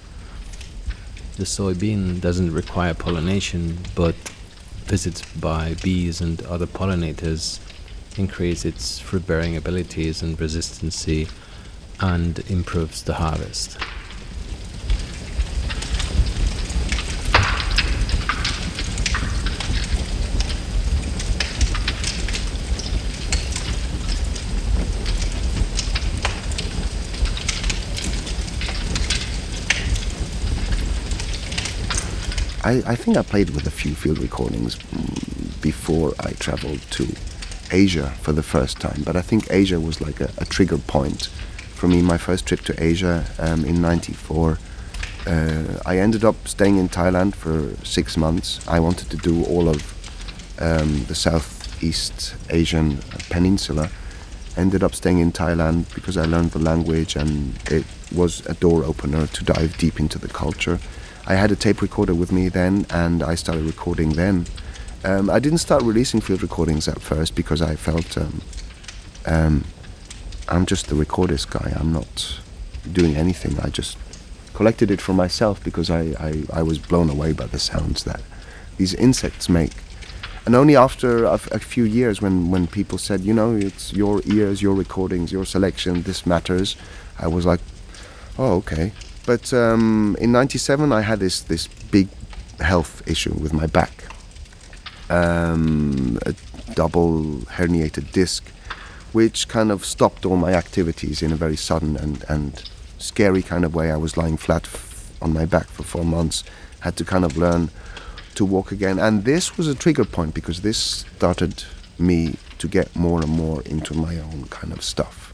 The 1.35 1.43
soybean 1.43 2.21
doesn't 2.21 2.53
require 2.53 2.93
pollination, 2.93 3.77
but 3.93 4.15
visits 4.85 5.21
by 5.35 5.75
bees 5.83 6.21
and 6.21 6.41
other 6.45 6.65
pollinators 6.65 7.59
increase 8.17 8.63
its 8.63 8.97
fruit 8.97 9.27
bearing 9.27 9.57
abilities 9.57 10.23
and 10.23 10.37
resistancy 10.37 11.29
and 11.99 12.39
improves 12.49 13.03
the 13.03 13.15
harvest. 13.15 13.77
I, 32.65 32.81
I 32.87 32.95
think 32.95 33.15
I 33.15 33.21
played 33.21 33.51
with 33.51 33.67
a 33.67 33.71
few 33.71 33.93
field 33.93 34.17
recordings 34.17 34.75
mm, 34.75 35.61
before 35.61 36.15
I 36.19 36.31
traveled 36.31 36.81
to 36.97 37.07
Asia 37.71 38.09
for 38.23 38.31
the 38.31 38.41
first 38.41 38.79
time, 38.79 39.03
but 39.05 39.15
I 39.15 39.21
think 39.21 39.51
Asia 39.51 39.79
was 39.79 40.01
like 40.01 40.19
a, 40.19 40.31
a 40.39 40.45
trigger 40.45 40.79
point 40.79 41.27
for 41.75 41.87
me. 41.87 42.01
My 42.01 42.17
first 42.17 42.47
trip 42.47 42.61
to 42.61 42.83
Asia 42.83 43.23
um, 43.37 43.65
in 43.65 43.83
'94, 43.83 44.57
uh, 45.27 45.63
I 45.85 45.99
ended 45.99 46.25
up 46.25 46.47
staying 46.47 46.77
in 46.77 46.89
Thailand 46.89 47.35
for 47.35 47.75
six 47.85 48.17
months. 48.17 48.67
I 48.67 48.79
wanted 48.79 49.11
to 49.11 49.17
do 49.17 49.43
all 49.45 49.69
of 49.69 49.93
um, 50.59 51.05
the 51.05 51.15
Southeast 51.15 52.35
Asian 52.49 52.97
peninsula. 53.29 53.91
Ended 54.57 54.81
up 54.83 54.95
staying 54.95 55.19
in 55.19 55.31
Thailand 55.31 55.93
because 55.93 56.17
I 56.17 56.25
learned 56.25 56.51
the 56.51 56.59
language 56.59 57.15
and 57.15 57.59
it 57.69 57.85
was 58.11 58.43
a 58.47 58.55
door 58.55 58.83
opener 58.85 59.27
to 59.27 59.43
dive 59.43 59.77
deep 59.77 59.99
into 59.99 60.17
the 60.17 60.29
culture. 60.29 60.79
I 61.27 61.35
had 61.35 61.51
a 61.51 61.55
tape 61.55 61.81
recorder 61.81 62.13
with 62.13 62.31
me 62.31 62.49
then, 62.49 62.85
and 62.89 63.23
I 63.23 63.35
started 63.35 63.65
recording 63.65 64.11
then. 64.13 64.45
Um, 65.03 65.29
I 65.29 65.39
didn't 65.39 65.59
start 65.59 65.83
releasing 65.83 66.21
field 66.21 66.41
recordings 66.41 66.87
at 66.87 67.01
first 67.01 67.35
because 67.35 67.61
I 67.61 67.75
felt 67.75 68.17
um, 68.17 68.41
um, 69.25 69.63
I'm 70.47 70.65
just 70.65 70.87
the 70.87 70.95
recordist 70.95 71.49
guy. 71.49 71.73
I'm 71.79 71.91
not 71.91 72.39
doing 72.91 73.15
anything. 73.15 73.59
I 73.59 73.69
just 73.69 73.97
collected 74.53 74.91
it 74.91 75.01
for 75.01 75.13
myself 75.13 75.63
because 75.63 75.89
I, 75.89 76.01
I, 76.19 76.43
I 76.53 76.63
was 76.63 76.79
blown 76.79 77.09
away 77.09 77.33
by 77.33 77.47
the 77.47 77.59
sounds 77.59 78.03
that 78.03 78.21
these 78.77 78.93
insects 78.93 79.49
make. 79.49 79.73
And 80.45 80.55
only 80.55 80.75
after 80.75 81.25
a, 81.25 81.33
a 81.33 81.59
few 81.59 81.83
years, 81.83 82.21
when, 82.21 82.51
when 82.51 82.67
people 82.67 82.99
said, 82.99 83.21
you 83.21 83.33
know, 83.33 83.55
it's 83.55 83.93
your 83.93 84.21
ears, 84.25 84.61
your 84.61 84.75
recordings, 84.75 85.31
your 85.31 85.45
selection, 85.45 86.03
this 86.03 86.25
matters, 86.25 86.75
I 87.17 87.27
was 87.27 87.45
like, 87.47 87.61
oh, 88.37 88.57
okay. 88.57 88.91
But 89.25 89.51
um, 89.53 90.15
in 90.19 90.31
'97, 90.31 90.91
I 90.91 91.01
had 91.01 91.19
this 91.19 91.41
this 91.41 91.67
big 91.67 92.09
health 92.59 93.01
issue 93.07 93.33
with 93.33 93.53
my 93.53 93.65
back, 93.65 94.05
um, 95.09 96.19
a 96.25 96.35
double 96.75 97.41
herniated 97.57 98.11
disc, 98.11 98.43
which 99.13 99.47
kind 99.47 99.71
of 99.71 99.83
stopped 99.83 100.25
all 100.25 100.37
my 100.37 100.53
activities 100.53 101.23
in 101.23 101.31
a 101.31 101.35
very 101.35 101.55
sudden 101.55 101.97
and 101.97 102.23
and 102.29 102.69
scary 102.99 103.41
kind 103.41 103.65
of 103.65 103.73
way. 103.73 103.91
I 103.91 103.97
was 103.97 104.15
lying 104.15 104.37
flat 104.37 104.69
on 105.21 105.33
my 105.33 105.45
back 105.45 105.67
for 105.67 105.83
four 105.83 106.05
months, 106.05 106.43
had 106.81 106.95
to 106.97 107.05
kind 107.05 107.25
of 107.25 107.35
learn 107.35 107.71
to 108.35 108.45
walk 108.45 108.71
again, 108.71 108.99
and 108.99 109.23
this 109.25 109.57
was 109.57 109.67
a 109.67 109.73
trigger 109.73 110.05
point 110.05 110.35
because 110.35 110.61
this 110.61 110.77
started 111.17 111.63
me 111.97 112.35
to 112.59 112.67
get 112.67 112.95
more 112.95 113.21
and 113.21 113.31
more 113.31 113.61
into 113.63 113.93
my 113.95 114.19
own 114.19 114.45
kind 114.49 114.71
of 114.73 114.83
stuff 114.83 115.24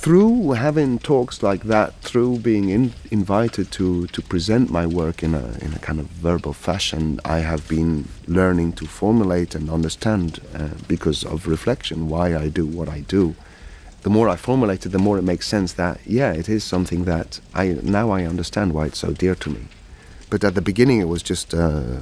through 0.00 0.52
having 0.52 0.98
talks 0.98 1.42
like 1.42 1.64
that, 1.64 1.94
through 2.00 2.38
being 2.38 2.70
in, 2.70 2.94
invited 3.10 3.70
to, 3.70 4.06
to 4.06 4.22
present 4.22 4.70
my 4.70 4.86
work 4.86 5.22
in 5.22 5.34
a, 5.34 5.58
in 5.60 5.74
a 5.74 5.78
kind 5.78 6.00
of 6.00 6.06
verbal 6.06 6.54
fashion, 6.54 7.20
I 7.22 7.40
have 7.40 7.68
been 7.68 8.08
learning 8.26 8.72
to 8.74 8.86
formulate 8.86 9.54
and 9.54 9.68
understand 9.68 10.40
uh, 10.54 10.68
because 10.88 11.22
of 11.22 11.46
reflection 11.46 12.08
why 12.08 12.34
I 12.34 12.48
do 12.48 12.64
what 12.64 12.88
I 12.88 13.00
do. 13.00 13.34
The 14.00 14.08
more 14.08 14.30
I 14.30 14.36
formulate 14.36 14.86
it, 14.86 14.88
the 14.88 14.98
more 14.98 15.18
it 15.18 15.22
makes 15.22 15.46
sense 15.46 15.74
that, 15.74 16.00
yeah, 16.06 16.32
it 16.32 16.48
is 16.48 16.64
something 16.64 17.04
that 17.04 17.38
I 17.54 17.76
now 17.82 18.08
I 18.08 18.24
understand 18.24 18.72
why 18.72 18.86
it's 18.86 19.00
so 19.00 19.12
dear 19.12 19.34
to 19.34 19.50
me. 19.50 19.66
But 20.30 20.42
at 20.44 20.54
the 20.54 20.62
beginning, 20.62 21.02
it 21.02 21.08
was 21.08 21.22
just, 21.22 21.52
uh, 21.52 21.98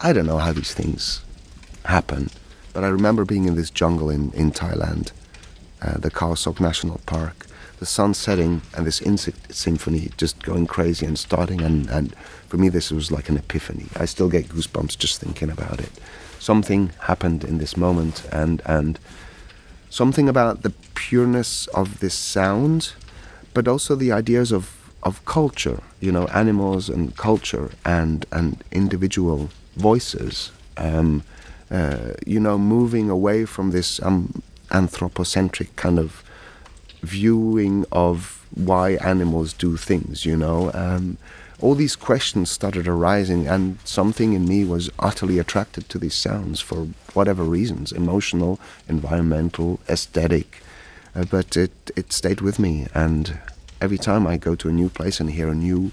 I 0.00 0.12
don't 0.12 0.26
know 0.26 0.38
how 0.38 0.52
these 0.52 0.72
things 0.72 1.24
happen. 1.86 2.30
But 2.72 2.84
I 2.84 2.88
remember 2.88 3.24
being 3.24 3.46
in 3.46 3.56
this 3.56 3.70
jungle 3.70 4.10
in, 4.10 4.30
in 4.32 4.52
Thailand 4.52 5.10
uh, 5.84 5.98
the 5.98 6.10
Khao 6.10 6.60
National 6.60 7.00
Park, 7.06 7.46
the 7.78 7.86
sun 7.86 8.14
setting 8.14 8.62
and 8.74 8.86
this 8.86 9.02
insect 9.02 9.54
symphony 9.54 10.10
just 10.16 10.42
going 10.42 10.66
crazy 10.66 11.04
and 11.04 11.18
starting. 11.18 11.60
And, 11.60 11.88
and 11.90 12.14
for 12.48 12.56
me, 12.56 12.68
this 12.68 12.90
was 12.90 13.10
like 13.10 13.28
an 13.28 13.36
epiphany. 13.36 13.86
I 13.96 14.06
still 14.06 14.28
get 14.28 14.48
goosebumps 14.48 14.96
just 14.96 15.20
thinking 15.20 15.50
about 15.50 15.80
it. 15.80 15.90
Something 16.38 16.92
happened 17.00 17.44
in 17.44 17.58
this 17.58 17.76
moment, 17.76 18.24
and, 18.30 18.60
and 18.66 18.98
something 19.88 20.28
about 20.28 20.62
the 20.62 20.70
pureness 20.94 21.66
of 21.68 22.00
this 22.00 22.14
sound, 22.14 22.92
but 23.54 23.66
also 23.66 23.94
the 23.94 24.12
ideas 24.12 24.52
of, 24.52 24.92
of 25.02 25.24
culture, 25.24 25.80
you 26.00 26.12
know, 26.12 26.26
animals 26.28 26.88
and 26.88 27.16
culture 27.16 27.70
and, 27.84 28.26
and 28.30 28.62
individual 28.72 29.48
voices. 29.76 30.52
Um, 30.76 31.22
uh, 31.70 32.12
you 32.26 32.38
know, 32.38 32.58
moving 32.58 33.08
away 33.10 33.46
from 33.46 33.70
this. 33.70 34.02
Um, 34.02 34.42
anthropocentric 34.74 35.74
kind 35.76 35.98
of 35.98 36.22
viewing 37.02 37.84
of 37.92 38.44
why 38.54 38.92
animals 38.96 39.52
do 39.52 39.76
things, 39.76 40.26
you 40.26 40.36
know. 40.36 40.70
Um, 40.74 41.18
all 41.60 41.74
these 41.74 41.96
questions 41.96 42.50
started 42.50 42.86
arising, 42.88 43.46
and 43.46 43.78
something 43.84 44.32
in 44.32 44.46
me 44.46 44.64
was 44.64 44.90
utterly 44.98 45.38
attracted 45.38 45.88
to 45.88 45.98
these 45.98 46.14
sounds 46.14 46.60
for 46.60 46.88
whatever 47.14 47.44
reasons 47.44 47.92
emotional, 47.92 48.58
environmental, 48.88 49.80
aesthetic. 49.88 50.60
Uh, 51.14 51.24
but 51.24 51.56
it, 51.56 51.72
it 51.96 52.12
stayed 52.12 52.40
with 52.40 52.58
me, 52.58 52.86
and 52.92 53.38
every 53.80 53.98
time 53.98 54.26
I 54.26 54.36
go 54.36 54.54
to 54.56 54.68
a 54.68 54.72
new 54.72 54.88
place 54.88 55.20
and 55.20 55.30
hear 55.30 55.48
a 55.48 55.54
new 55.54 55.92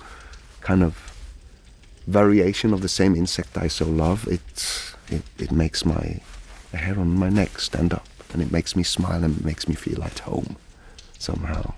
kind 0.61 0.83
of 0.83 0.93
variation 2.07 2.73
of 2.73 2.81
the 2.81 2.89
same 2.89 3.15
insect 3.15 3.57
I 3.57 3.67
so 3.67 3.85
love, 3.85 4.27
it, 4.27 4.93
it, 5.09 5.23
it 5.37 5.51
makes 5.51 5.85
my 5.85 6.19
hair 6.73 6.99
on 6.99 7.19
my 7.19 7.29
neck 7.29 7.59
stand 7.59 7.93
up 7.93 8.07
and 8.33 8.41
it 8.41 8.51
makes 8.51 8.75
me 8.75 8.83
smile 8.83 9.23
and 9.23 9.43
makes 9.43 9.67
me 9.67 9.75
feel 9.75 10.03
at 10.03 10.19
home 10.19 10.55
somehow. 11.17 11.73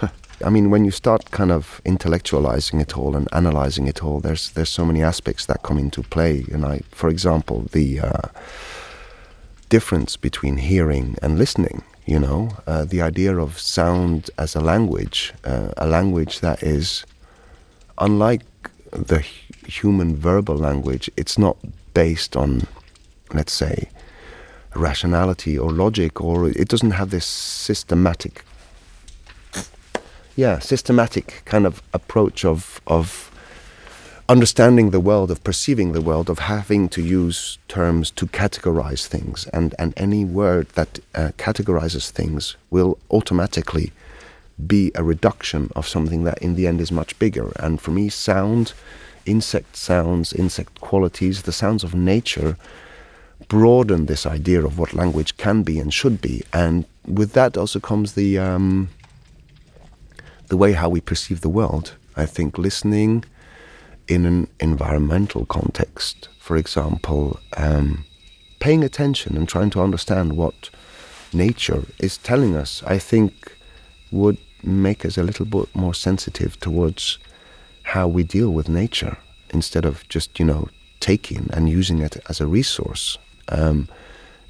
I 0.44 0.50
mean, 0.50 0.70
when 0.70 0.84
you 0.84 0.92
start 0.92 1.30
kind 1.32 1.50
of 1.50 1.80
intellectualizing 1.84 2.80
it 2.80 2.96
all 2.96 3.16
and 3.16 3.28
analyzing 3.32 3.88
it 3.88 4.04
all, 4.04 4.20
there's 4.20 4.50
there's 4.52 4.68
so 4.68 4.84
many 4.84 5.02
aspects 5.02 5.46
that 5.46 5.62
come 5.62 5.78
into 5.78 6.02
play. 6.02 6.44
And 6.52 6.64
I, 6.64 6.82
for 6.92 7.08
example, 7.08 7.66
the 7.72 8.00
uh, 8.00 8.28
difference 9.68 10.16
between 10.16 10.58
hearing 10.58 11.16
and 11.22 11.38
listening. 11.38 11.82
You 12.06 12.20
know, 12.20 12.50
uh, 12.66 12.84
the 12.84 13.02
idea 13.02 13.36
of 13.36 13.58
sound 13.58 14.30
as 14.38 14.56
a 14.56 14.60
language, 14.60 15.34
uh, 15.44 15.72
a 15.76 15.86
language 15.86 16.40
that 16.40 16.62
is 16.62 17.04
unlike 17.98 18.42
the 18.92 19.20
human 19.66 20.16
verbal 20.16 20.56
language. 20.56 21.10
It's 21.16 21.36
not 21.36 21.56
based 21.92 22.36
on, 22.36 22.66
let's 23.34 23.52
say, 23.52 23.90
rationality 24.74 25.58
or 25.58 25.70
logic, 25.70 26.20
or 26.20 26.48
it 26.48 26.68
doesn't 26.68 26.92
have 26.92 27.10
this 27.10 27.26
systematic, 27.26 28.44
yeah, 30.36 30.58
systematic 30.58 31.42
kind 31.44 31.66
of 31.66 31.82
approach 31.92 32.44
of 32.44 32.80
of 32.86 33.30
understanding 34.28 34.90
the 34.90 35.00
world, 35.00 35.30
of 35.30 35.42
perceiving 35.42 35.92
the 35.92 36.02
world, 36.02 36.28
of 36.28 36.38
having 36.38 36.88
to 36.90 37.00
use 37.00 37.58
terms 37.66 38.10
to 38.10 38.26
categorize 38.26 39.06
things, 39.06 39.46
and 39.52 39.74
and 39.78 39.94
any 39.96 40.24
word 40.24 40.68
that 40.70 40.98
uh, 41.14 41.30
categorizes 41.38 42.10
things 42.10 42.56
will 42.70 42.98
automatically 43.10 43.92
be 44.66 44.90
a 44.94 45.04
reduction 45.04 45.70
of 45.76 45.86
something 45.86 46.24
that 46.24 46.38
in 46.38 46.56
the 46.56 46.66
end 46.66 46.80
is 46.80 46.90
much 46.90 47.18
bigger. 47.18 47.52
And 47.56 47.80
for 47.80 47.92
me, 47.92 48.08
sound, 48.08 48.72
insect 49.24 49.76
sounds, 49.76 50.32
insect 50.32 50.80
qualities, 50.80 51.42
the 51.42 51.52
sounds 51.52 51.84
of 51.84 51.94
nature 51.94 52.56
broaden 53.46 54.06
this 54.06 54.26
idea 54.26 54.64
of 54.64 54.78
what 54.78 54.94
language 54.94 55.36
can 55.36 55.62
be 55.62 55.78
and 55.78 55.94
should 55.94 56.20
be, 56.20 56.42
and 56.52 56.84
with 57.06 57.32
that 57.32 57.56
also 57.56 57.78
comes 57.78 58.12
the 58.14 58.38
um, 58.38 58.88
the 60.48 60.56
way 60.56 60.72
how 60.72 60.88
we 60.88 61.00
perceive 61.00 61.40
the 61.40 61.48
world. 61.48 61.94
I 62.16 62.26
think 62.26 62.58
listening 62.58 63.24
in 64.08 64.26
an 64.26 64.48
environmental 64.58 65.44
context, 65.46 66.28
for 66.40 66.56
example, 66.56 67.38
um, 67.56 68.04
paying 68.58 68.82
attention 68.82 69.36
and 69.36 69.48
trying 69.48 69.70
to 69.70 69.82
understand 69.82 70.36
what 70.36 70.70
nature 71.32 71.84
is 71.98 72.18
telling 72.18 72.56
us, 72.56 72.82
I 72.86 72.98
think 72.98 73.56
would 74.10 74.38
make 74.62 75.04
us 75.04 75.16
a 75.18 75.22
little 75.22 75.46
bit 75.46 75.74
more 75.74 75.94
sensitive 75.94 76.58
towards 76.58 77.18
how 77.82 78.08
we 78.08 78.24
deal 78.24 78.50
with 78.50 78.68
nature 78.68 79.18
instead 79.50 79.84
of 79.84 80.06
just, 80.08 80.38
you 80.38 80.44
know, 80.44 80.68
taking 81.00 81.48
and 81.52 81.68
using 81.68 82.00
it 82.00 82.16
as 82.28 82.40
a 82.40 82.46
resource 82.46 83.18
um, 83.48 83.88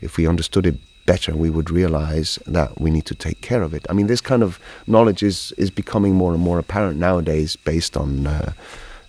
if 0.01 0.17
we 0.17 0.27
understood 0.27 0.67
it 0.67 0.77
better, 1.07 1.35
we 1.35 1.51
would 1.51 1.71
realize 1.71 2.39
that 2.47 2.81
we 2.81 2.91
need 2.91 3.07
to 3.07 3.15
take 3.15 3.41
care 3.41 3.63
of 3.63 3.73
it. 3.73 3.87
I 3.89 3.93
mean, 3.95 4.09
this 4.09 4.21
kind 4.21 4.43
of 4.43 4.61
knowledge 4.87 5.23
is, 5.23 5.53
is 5.57 5.71
becoming 5.71 6.15
more 6.15 6.35
and 6.35 6.43
more 6.43 6.59
apparent 6.59 6.99
nowadays 6.99 7.57
based 7.57 7.97
on 7.97 8.27
uh, 8.27 8.53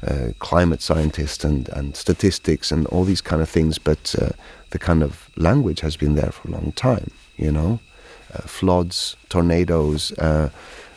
uh, 0.07 0.29
climate 0.39 0.81
scientists 0.81 1.43
and, 1.43 1.67
and 1.69 1.95
statistics 1.95 2.71
and 2.71 2.87
all 2.87 3.03
these 3.03 3.21
kind 3.21 3.41
of 3.41 3.49
things, 3.49 3.77
but 3.77 4.15
uh, 4.21 4.29
the 4.69 4.79
kind 4.79 5.03
of 5.03 5.29
language 5.35 5.81
has 5.81 5.97
been 5.97 6.15
there 6.15 6.31
for 6.31 6.47
a 6.47 6.51
long 6.51 6.71
time, 6.71 7.11
you 7.35 7.51
know? 7.51 7.79
Uh, 8.33 8.43
floods, 8.43 9.17
tornadoes, 9.27 10.17
uh, 10.19 10.49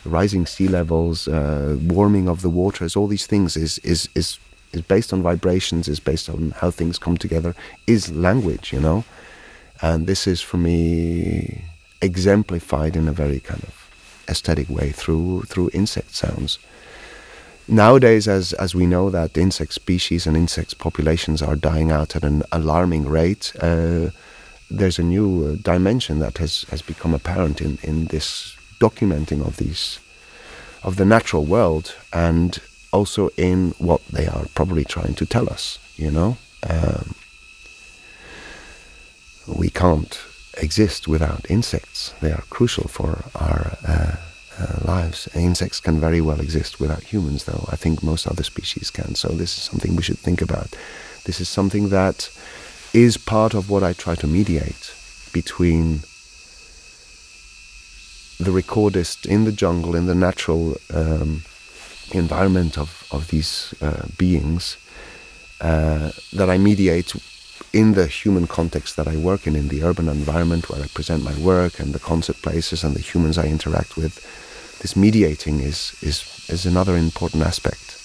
rising 0.05 0.45
sea 0.45 0.67
levels, 0.67 1.27
uh, 1.27 1.77
warming 1.81 2.29
of 2.29 2.41
the 2.41 2.49
waters, 2.49 2.95
all 2.95 3.07
these 3.07 3.27
things 3.27 3.57
is, 3.57 3.77
is, 3.79 4.07
is, 4.15 4.39
is 4.73 4.81
based 4.81 5.13
on 5.13 5.21
vibrations, 5.21 5.87
is 5.87 5.99
based 5.99 6.29
on 6.29 6.51
how 6.57 6.71
things 6.71 6.97
come 6.97 7.17
together, 7.17 7.55
is 7.87 8.11
language, 8.11 8.73
you 8.73 8.79
know? 8.79 9.03
And 9.81 10.07
this 10.07 10.27
is 10.27 10.41
for 10.41 10.57
me 10.57 11.65
exemplified 12.01 12.95
in 12.95 13.07
a 13.07 13.13
very 13.13 13.39
kind 13.39 13.63
of 13.63 13.89
aesthetic 14.27 14.69
way 14.69 14.91
through 14.91 15.43
through 15.43 15.69
insect 15.73 16.15
sounds. 16.15 16.59
Nowadays, 17.67 18.27
as 18.27 18.53
as 18.53 18.75
we 18.75 18.85
know 18.85 19.09
that 19.09 19.37
insect 19.37 19.73
species 19.73 20.27
and 20.27 20.35
insect 20.35 20.77
populations 20.77 21.41
are 21.41 21.55
dying 21.55 21.91
out 21.91 22.15
at 22.15 22.23
an 22.23 22.43
alarming 22.51 23.07
rate, 23.07 23.53
uh, 23.61 24.09
there's 24.69 24.99
a 24.99 25.03
new 25.03 25.29
uh, 25.45 25.55
dimension 25.61 26.19
that 26.19 26.37
has 26.37 26.63
has 26.71 26.81
become 26.81 27.13
apparent 27.13 27.61
in 27.61 27.77
in 27.83 28.05
this 28.05 28.55
documenting 28.79 29.45
of 29.45 29.57
these 29.57 29.99
of 30.83 30.97
the 30.97 31.05
natural 31.05 31.45
world 31.45 31.95
and 32.11 32.59
also 32.93 33.29
in 33.35 33.73
what 33.79 34.01
they 34.07 34.27
are 34.27 34.45
probably 34.55 34.85
trying 34.85 35.15
to 35.15 35.25
tell 35.25 35.49
us. 35.49 35.79
You 35.97 36.11
know. 36.11 36.37
Um, 36.69 37.15
we 39.47 39.69
can't 39.69 40.19
exist 40.57 41.07
without 41.07 41.49
insects. 41.49 42.13
They 42.21 42.31
are 42.31 42.43
crucial 42.49 42.87
for 42.87 43.25
our 43.35 43.77
uh, 43.85 44.15
uh, 44.59 44.79
lives. 44.85 45.27
Insects 45.35 45.79
can 45.79 45.99
very 45.99 46.21
well 46.21 46.39
exist 46.39 46.79
without 46.79 47.03
humans, 47.03 47.43
though. 47.45 47.65
I 47.71 47.75
think 47.75 48.03
most 48.03 48.27
other 48.27 48.43
species 48.43 48.89
can. 48.89 49.15
So 49.15 49.29
this 49.29 49.57
is 49.57 49.63
something 49.63 49.95
we 49.95 50.03
should 50.03 50.19
think 50.19 50.41
about. 50.41 50.69
This 51.25 51.41
is 51.41 51.49
something 51.49 51.89
that 51.89 52.29
is 52.93 53.17
part 53.17 53.53
of 53.53 53.69
what 53.69 53.83
I 53.83 53.93
try 53.93 54.15
to 54.15 54.27
mediate 54.27 54.93
between 55.33 56.01
the 58.39 58.51
recordist 58.51 59.25
in 59.25 59.45
the 59.45 59.51
jungle, 59.51 59.95
in 59.95 60.05
the 60.05 60.15
natural 60.15 60.77
um, 60.93 61.43
environment 62.17 62.77
of, 62.77 63.07
of 63.11 63.27
these 63.27 63.73
uh, 63.81 64.05
beings, 64.17 64.77
uh, 65.61 66.11
that 66.33 66.49
I 66.49 66.57
mediate 66.57 67.13
in 67.71 67.93
the 67.93 68.07
human 68.07 68.47
context 68.47 68.95
that 68.97 69.07
I 69.07 69.15
work 69.15 69.47
in, 69.47 69.55
in 69.55 69.69
the 69.69 69.83
urban 69.83 70.07
environment 70.07 70.69
where 70.69 70.83
I 70.83 70.87
present 70.87 71.23
my 71.23 71.35
work 71.39 71.79
and 71.79 71.93
the 71.93 71.99
concert 71.99 72.41
places 72.41 72.83
and 72.83 72.95
the 72.95 73.01
humans 73.01 73.37
I 73.37 73.47
interact 73.47 73.97
with, 73.97 74.21
this 74.81 74.95
mediating 74.95 75.59
is, 75.59 75.95
is, 76.01 76.45
is 76.49 76.65
another 76.65 76.97
important 76.97 77.43
aspect. 77.43 77.99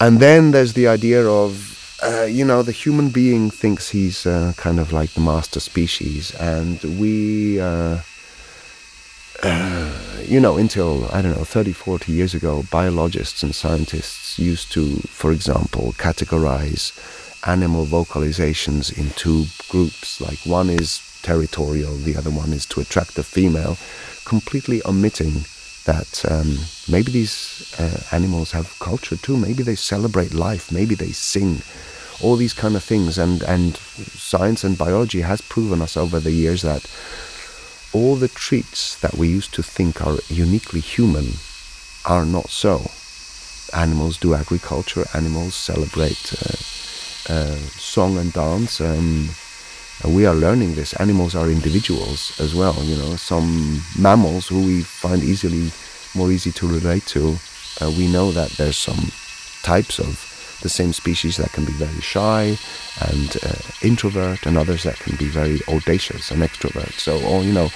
And 0.00 0.20
then 0.20 0.52
there's 0.52 0.74
the 0.74 0.88
idea 0.88 1.26
of, 1.26 1.98
uh, 2.02 2.22
you 2.22 2.44
know, 2.44 2.62
the 2.62 2.72
human 2.72 3.10
being 3.10 3.50
thinks 3.50 3.90
he's 3.90 4.26
uh, 4.26 4.52
kind 4.56 4.78
of 4.78 4.92
like 4.92 5.12
the 5.12 5.20
master 5.20 5.60
species, 5.60 6.34
and 6.36 6.82
we. 6.98 7.60
Uh, 7.60 7.98
uh, 9.42 9.92
you 10.24 10.40
know, 10.40 10.56
until, 10.56 11.08
I 11.12 11.22
don't 11.22 11.36
know, 11.36 11.44
30, 11.44 11.72
40 11.72 12.12
years 12.12 12.34
ago, 12.34 12.64
biologists 12.70 13.42
and 13.42 13.54
scientists 13.54 14.38
used 14.38 14.72
to, 14.72 14.96
for 15.08 15.32
example, 15.32 15.92
categorize 15.98 16.92
animal 17.46 17.86
vocalizations 17.86 18.96
in 18.96 19.10
two 19.10 19.46
groups. 19.68 20.20
Like 20.20 20.38
one 20.44 20.70
is 20.70 21.00
territorial, 21.22 21.96
the 21.96 22.16
other 22.16 22.30
one 22.30 22.52
is 22.52 22.66
to 22.66 22.80
attract 22.80 23.14
the 23.14 23.22
female, 23.22 23.76
completely 24.24 24.82
omitting 24.84 25.44
that 25.84 26.24
um, 26.30 26.58
maybe 26.88 27.10
these 27.10 27.74
uh, 27.78 28.02
animals 28.12 28.52
have 28.52 28.78
culture 28.78 29.16
too. 29.16 29.36
Maybe 29.36 29.62
they 29.62 29.74
celebrate 29.74 30.34
life. 30.34 30.70
Maybe 30.70 30.94
they 30.94 31.12
sing. 31.12 31.62
All 32.22 32.36
these 32.36 32.52
kind 32.52 32.76
of 32.76 32.84
things. 32.84 33.16
And, 33.16 33.42
and 33.42 33.76
science 33.76 34.62
and 34.62 34.76
biology 34.76 35.22
has 35.22 35.40
proven 35.40 35.80
us 35.80 35.96
over 35.96 36.20
the 36.20 36.32
years 36.32 36.62
that 36.62 36.84
all 37.92 38.16
the 38.16 38.28
treats 38.28 38.98
that 39.00 39.14
we 39.14 39.28
used 39.28 39.52
to 39.54 39.62
think 39.62 40.04
are 40.04 40.18
uniquely 40.28 40.80
human 40.80 41.34
are 42.04 42.24
not 42.24 42.48
so. 42.48 42.90
Animals 43.76 44.16
do 44.18 44.34
agriculture, 44.34 45.04
animals 45.14 45.54
celebrate 45.54 46.32
uh, 46.34 47.32
uh, 47.32 47.56
song 47.76 48.18
and 48.18 48.32
dance. 48.32 48.80
Um, 48.80 49.30
we 50.06 50.26
are 50.26 50.34
learning 50.34 50.74
this. 50.74 50.94
Animals 50.94 51.34
are 51.34 51.48
individuals 51.48 52.38
as 52.40 52.54
well. 52.54 52.82
You 52.82 52.96
know, 52.96 53.16
some 53.16 53.82
mammals 53.98 54.48
who 54.48 54.64
we 54.64 54.82
find 54.82 55.22
easily 55.22 55.70
more 56.14 56.32
easy 56.32 56.52
to 56.52 56.66
relate 56.66 57.06
to. 57.06 57.36
Uh, 57.80 57.90
we 57.96 58.10
know 58.10 58.32
that 58.32 58.50
there's 58.52 58.76
some 58.76 59.10
types 59.62 59.98
of 59.98 60.29
the 60.60 60.68
same 60.68 60.92
species 60.92 61.36
that 61.36 61.52
can 61.52 61.64
be 61.64 61.72
very 61.72 62.00
shy 62.00 62.56
and 63.08 63.36
uh, 63.42 63.54
introvert, 63.82 64.46
and 64.46 64.56
others 64.56 64.82
that 64.82 64.98
can 64.98 65.16
be 65.16 65.28
very 65.28 65.60
audacious 65.68 66.30
and 66.30 66.42
extrovert. 66.42 66.92
So, 66.98 67.22
all 67.24 67.42
you 67.44 67.52
know, 67.52 67.70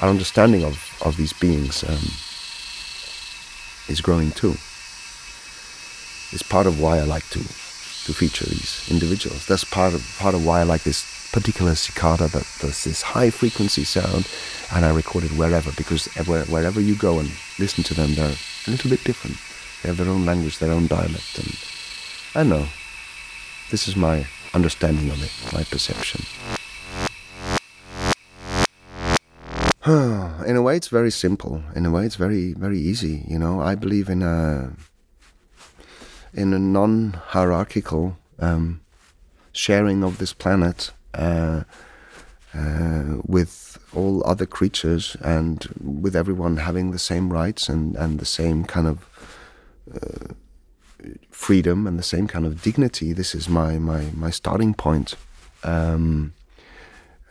our 0.00 0.08
understanding 0.08 0.64
of 0.64 0.76
of 1.02 1.16
these 1.16 1.32
beings 1.32 1.84
um, 1.84 2.08
is 3.88 4.00
growing 4.00 4.30
too. 4.32 4.56
It's 6.32 6.42
part 6.42 6.66
of 6.66 6.80
why 6.80 6.98
I 6.98 7.04
like 7.04 7.28
to 7.30 7.40
to 8.04 8.12
feature 8.12 8.44
these 8.44 8.86
individuals. 8.90 9.46
That's 9.46 9.64
part 9.64 9.94
of 9.94 10.02
part 10.18 10.34
of 10.34 10.44
why 10.44 10.60
I 10.60 10.64
like 10.64 10.82
this 10.82 11.30
particular 11.32 11.74
cicada 11.74 12.28
that 12.28 12.46
does 12.60 12.84
this 12.84 13.02
high 13.02 13.30
frequency 13.30 13.84
sound, 13.84 14.28
and 14.72 14.84
I 14.84 14.90
record 14.90 15.24
it 15.24 15.32
wherever 15.32 15.72
because 15.72 16.06
wherever 16.26 16.80
you 16.80 16.94
go 16.94 17.18
and 17.18 17.30
listen 17.58 17.82
to 17.84 17.94
them, 17.94 18.14
they're 18.14 18.36
a 18.66 18.70
little 18.70 18.90
bit 18.90 19.04
different. 19.04 19.36
They 19.82 19.88
have 19.88 19.98
their 19.98 20.08
own 20.08 20.24
language, 20.24 20.58
their 20.58 20.72
own 20.72 20.86
dialect, 20.86 21.38
and 21.38 21.58
I 22.36 22.42
know. 22.42 22.66
This 23.70 23.86
is 23.86 23.94
my 23.94 24.26
understanding 24.54 25.08
of 25.10 25.22
it, 25.22 25.52
my 25.52 25.62
perception. 25.62 26.24
in 30.44 30.56
a 30.56 30.62
way, 30.62 30.76
it's 30.76 30.88
very 30.88 31.12
simple. 31.12 31.62
In 31.76 31.86
a 31.86 31.92
way, 31.92 32.06
it's 32.06 32.16
very, 32.16 32.52
very 32.54 32.80
easy. 32.80 33.24
You 33.28 33.38
know, 33.38 33.60
I 33.60 33.76
believe 33.76 34.08
in 34.08 34.22
a 34.22 34.72
in 36.32 36.52
a 36.52 36.58
non-hierarchical 36.58 38.16
um, 38.40 38.80
sharing 39.52 40.02
of 40.02 40.18
this 40.18 40.32
planet 40.32 40.90
uh, 41.14 41.62
uh, 42.52 43.18
with 43.24 43.78
all 43.94 44.26
other 44.26 44.46
creatures 44.46 45.16
and 45.20 45.68
with 45.80 46.16
everyone 46.16 46.56
having 46.56 46.90
the 46.90 46.98
same 46.98 47.32
rights 47.32 47.68
and, 47.68 47.94
and 47.94 48.18
the 48.18 48.26
same 48.26 48.64
kind 48.64 48.88
of 48.88 49.06
uh, 49.94 50.34
freedom 51.30 51.86
and 51.86 51.98
the 51.98 52.02
same 52.02 52.26
kind 52.26 52.46
of 52.46 52.62
dignity. 52.62 53.12
This 53.12 53.34
is 53.34 53.48
my 53.48 53.78
my 53.78 54.10
my 54.14 54.30
starting 54.30 54.74
point. 54.74 55.16
Um, 55.62 56.34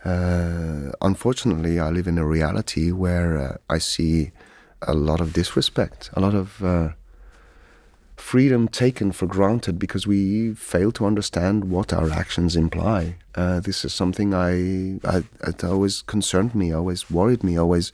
uh, 0.04 0.92
unfortunately, 1.00 1.78
I 1.78 1.88
live 1.88 2.06
in 2.06 2.18
a 2.18 2.26
reality 2.26 2.92
where 2.92 3.38
uh, 3.38 3.56
I 3.70 3.78
see 3.78 4.32
a 4.82 4.92
lot 4.92 5.20
of 5.20 5.32
disrespect, 5.32 6.10
a 6.12 6.20
lot 6.20 6.34
of 6.34 6.62
uh, 6.62 6.90
freedom 8.16 8.68
taken 8.68 9.12
for 9.12 9.26
granted 9.26 9.78
because 9.78 10.06
we 10.06 10.54
fail 10.54 10.92
to 10.92 11.06
understand 11.06 11.70
what 11.70 11.92
our 11.92 12.10
actions 12.10 12.54
imply. 12.54 13.16
Uh, 13.34 13.60
this 13.60 13.84
is 13.84 13.92
something 13.92 14.34
I, 14.34 14.98
I 15.04 15.24
it 15.46 15.64
always 15.64 16.02
concerned 16.02 16.54
me, 16.54 16.72
always 16.72 17.10
worried 17.10 17.42
me, 17.42 17.56
always 17.56 17.92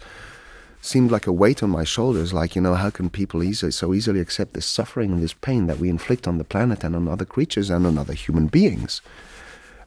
seemed 0.81 1.11
like 1.11 1.27
a 1.27 1.33
weight 1.33 1.63
on 1.63 1.71
my 1.71 1.85
shoulders. 1.85 2.33
Like, 2.33 2.57
you 2.57 2.63
know, 2.63 2.75
how 2.75 2.91
can 2.91 3.11
people 3.11 3.43
easily, 3.43 3.73
so 3.73 3.93
easily 3.93 4.21
accept 4.21 4.55
this 4.55 4.67
suffering 4.67 5.13
and 5.13 5.23
this 5.23 5.35
pain 5.35 5.67
that 5.67 5.79
we 5.79 5.89
inflict 5.89 6.27
on 6.27 6.39
the 6.39 6.45
planet 6.45 6.83
and 6.85 6.97
on 6.97 7.09
other 7.09 7.25
creatures 7.25 7.71
and 7.71 7.87
on 7.87 7.99
other 7.99 8.15
human 8.15 8.47
beings? 8.47 9.03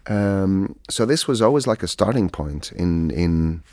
Um, 0.08 0.78
so 0.90 1.06
this 1.06 1.28
was 1.28 1.42
always 1.42 1.66
like 1.66 1.82
a 1.82 1.88
starting 1.88 2.30
point 2.30 2.72
in 2.74 3.10
in 3.12 3.64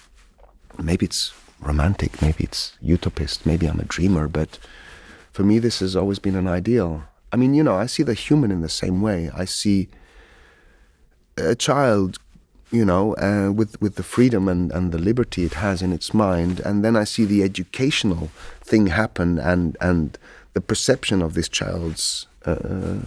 maybe 0.78 1.06
it's 1.06 1.32
romantic, 1.60 2.22
maybe 2.22 2.44
it's 2.44 2.76
utopist, 2.80 3.44
maybe 3.44 3.66
I'm 3.66 3.80
a 3.80 3.84
dreamer, 3.84 4.28
but 4.28 4.58
for 5.32 5.42
me 5.42 5.58
this 5.58 5.80
has 5.80 5.96
always 5.96 6.18
been 6.18 6.36
an 6.36 6.46
ideal. 6.46 7.04
I 7.32 7.36
mean, 7.36 7.54
you 7.54 7.62
know, 7.62 7.74
I 7.74 7.86
see 7.86 8.02
the 8.02 8.14
human 8.14 8.50
in 8.50 8.60
the 8.60 8.68
same 8.68 9.02
way. 9.02 9.30
I 9.34 9.44
see 9.44 9.88
a 11.36 11.54
child 11.54 12.18
you 12.70 12.84
know, 12.84 13.14
uh, 13.16 13.50
with 13.50 13.80
with 13.80 13.96
the 13.96 14.02
freedom 14.02 14.48
and, 14.48 14.70
and 14.72 14.92
the 14.92 14.98
liberty 14.98 15.44
it 15.44 15.54
has 15.54 15.82
in 15.82 15.92
its 15.92 16.14
mind, 16.14 16.60
and 16.60 16.84
then 16.84 16.96
I 16.96 17.04
see 17.04 17.24
the 17.24 17.42
educational 17.42 18.30
thing 18.60 18.88
happen, 18.88 19.38
and 19.38 19.76
and 19.80 20.16
the 20.52 20.60
perception 20.60 21.22
of 21.22 21.34
this 21.34 21.48
child's 21.48 22.26
uh, 22.44 23.00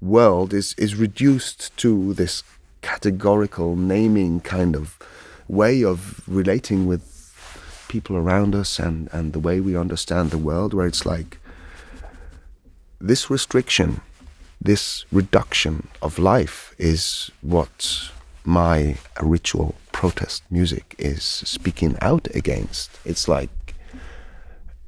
world 0.00 0.54
is 0.54 0.74
is 0.78 0.94
reduced 0.94 1.76
to 1.78 2.14
this 2.14 2.42
categorical 2.82 3.76
naming 3.76 4.40
kind 4.40 4.74
of 4.76 4.98
way 5.48 5.84
of 5.84 6.22
relating 6.28 6.86
with 6.86 7.34
people 7.88 8.16
around 8.16 8.54
us 8.54 8.78
and 8.78 9.08
and 9.12 9.32
the 9.32 9.40
way 9.40 9.60
we 9.60 9.76
understand 9.76 10.30
the 10.30 10.38
world, 10.38 10.72
where 10.72 10.86
it's 10.86 11.04
like 11.04 11.38
this 13.00 13.28
restriction, 13.30 14.00
this 14.60 15.04
reduction 15.10 15.88
of 16.00 16.18
life 16.18 16.74
is 16.78 17.30
what 17.40 18.10
my 18.50 18.96
ritual 19.22 19.76
protest 19.92 20.42
music 20.50 20.96
is 20.98 21.22
speaking 21.22 21.96
out 22.00 22.26
against. 22.34 22.90
It's 23.04 23.28
like 23.28 23.74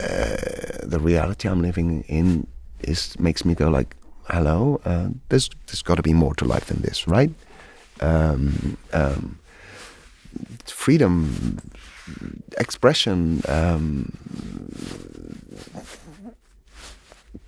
uh, 0.01 0.83
the 0.83 0.99
reality 1.01 1.49
I'm 1.49 1.63
living 1.63 2.03
in 2.09 2.49
is 2.81 3.17
makes 3.21 3.45
me 3.45 3.55
go 3.55 3.69
like, 3.69 3.95
hello, 4.29 4.81
uh, 4.85 5.09
there's 5.29 5.49
there's 5.67 5.83
got 5.83 5.95
to 5.95 6.03
be 6.03 6.13
more 6.13 6.35
to 6.35 6.45
life 6.45 6.67
than 6.67 6.83
this, 6.83 7.07
right? 7.07 7.31
Um, 8.01 8.77
um, 8.93 9.39
freedom, 10.65 11.59
expression, 12.59 13.43
um, 13.49 14.11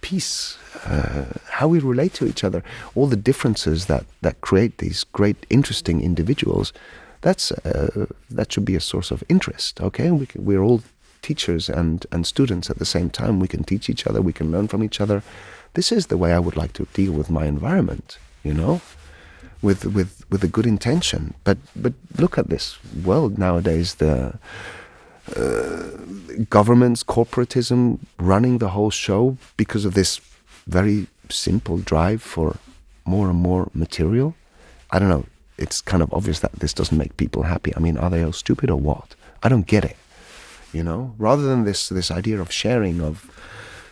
peace, 0.04 0.58
uh, 0.84 1.24
how 1.48 1.66
we 1.66 1.78
relate 1.78 2.12
to 2.12 2.26
each 2.26 2.44
other, 2.44 2.62
all 2.94 3.06
the 3.06 3.24
differences 3.30 3.86
that, 3.86 4.04
that 4.20 4.38
create 4.42 4.76
these 4.76 5.02
great, 5.18 5.46
interesting 5.48 6.02
individuals. 6.02 6.74
That's 7.22 7.52
uh, 7.52 8.04
that 8.28 8.52
should 8.52 8.66
be 8.66 8.76
a 8.76 8.80
source 8.80 9.10
of 9.10 9.24
interest. 9.30 9.80
Okay, 9.80 10.10
we 10.10 10.26
can, 10.26 10.44
we're 10.44 10.62
all 10.62 10.82
teachers 11.22 11.70
and 11.70 12.06
and 12.12 12.26
students 12.26 12.70
at 12.70 12.78
the 12.78 12.84
same 12.96 13.08
time. 13.08 13.40
We 13.40 13.48
can 13.48 13.64
teach 13.64 13.88
each 13.88 14.06
other. 14.06 14.20
We 14.20 14.34
can 14.34 14.50
learn 14.52 14.68
from 14.68 14.82
each 14.82 15.00
other. 15.00 15.22
This 15.72 15.90
is 15.90 16.06
the 16.06 16.18
way 16.18 16.30
I 16.34 16.38
would 16.38 16.56
like 16.62 16.74
to 16.74 16.86
deal 16.92 17.12
with 17.12 17.30
my 17.30 17.46
environment. 17.46 18.18
You 18.42 18.54
know, 18.60 18.80
with 19.62 19.86
with 19.96 20.10
with 20.30 20.44
a 20.44 20.52
good 20.56 20.66
intention. 20.66 21.32
But 21.44 21.58
but 21.74 21.94
look 22.18 22.36
at 22.36 22.48
this 22.48 22.78
world 23.04 23.38
nowadays. 23.38 23.94
The 23.94 24.38
uh, 25.36 25.90
governments, 26.50 27.02
corporatism 27.02 27.98
running 28.18 28.58
the 28.58 28.70
whole 28.70 28.90
show 28.90 29.36
because 29.56 29.84
of 29.84 29.94
this 29.94 30.20
very 30.66 31.06
simple 31.30 31.78
drive 31.78 32.22
for 32.22 32.56
more 33.04 33.30
and 33.30 33.38
more 33.38 33.70
material. 33.74 34.34
I 34.90 34.98
don't 34.98 35.08
know. 35.08 35.26
It's 35.56 35.80
kind 35.80 36.02
of 36.02 36.12
obvious 36.12 36.40
that 36.40 36.52
this 36.52 36.74
doesn't 36.74 36.98
make 36.98 37.16
people 37.16 37.44
happy. 37.44 37.72
I 37.76 37.80
mean, 37.80 37.96
are 37.96 38.10
they 38.10 38.22
all 38.22 38.32
stupid 38.32 38.70
or 38.70 38.76
what? 38.76 39.14
I 39.42 39.48
don't 39.48 39.66
get 39.66 39.84
it. 39.84 39.96
You 40.72 40.82
know, 40.82 41.14
rather 41.18 41.42
than 41.42 41.64
this 41.64 41.88
this 41.88 42.10
idea 42.10 42.40
of 42.40 42.50
sharing, 42.50 43.00
of 43.00 43.30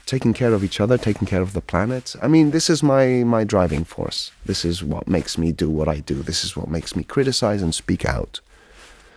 taking 0.07 0.33
care 0.33 0.53
of 0.53 0.65
each 0.65 0.81
other, 0.81 0.99
taking 0.99 1.27
care 1.27 1.41
of 1.41 1.53
the 1.53 1.61
planet. 1.61 2.17
I 2.21 2.29
mean, 2.29 2.51
this 2.51 2.69
is 2.69 2.83
my 2.83 3.23
my 3.25 3.45
driving 3.45 3.85
force. 3.85 4.33
This 4.45 4.65
is 4.65 4.83
what 4.83 5.07
makes 5.07 5.39
me 5.39 5.53
do 5.53 5.71
what 5.71 5.89
I 5.89 6.01
do. 6.01 6.23
This 6.23 6.45
is 6.45 6.57
what 6.57 6.69
makes 6.69 6.97
me 6.97 7.05
criticize 7.05 7.63
and 7.63 7.75
speak 7.75 8.05
out. 8.05 8.41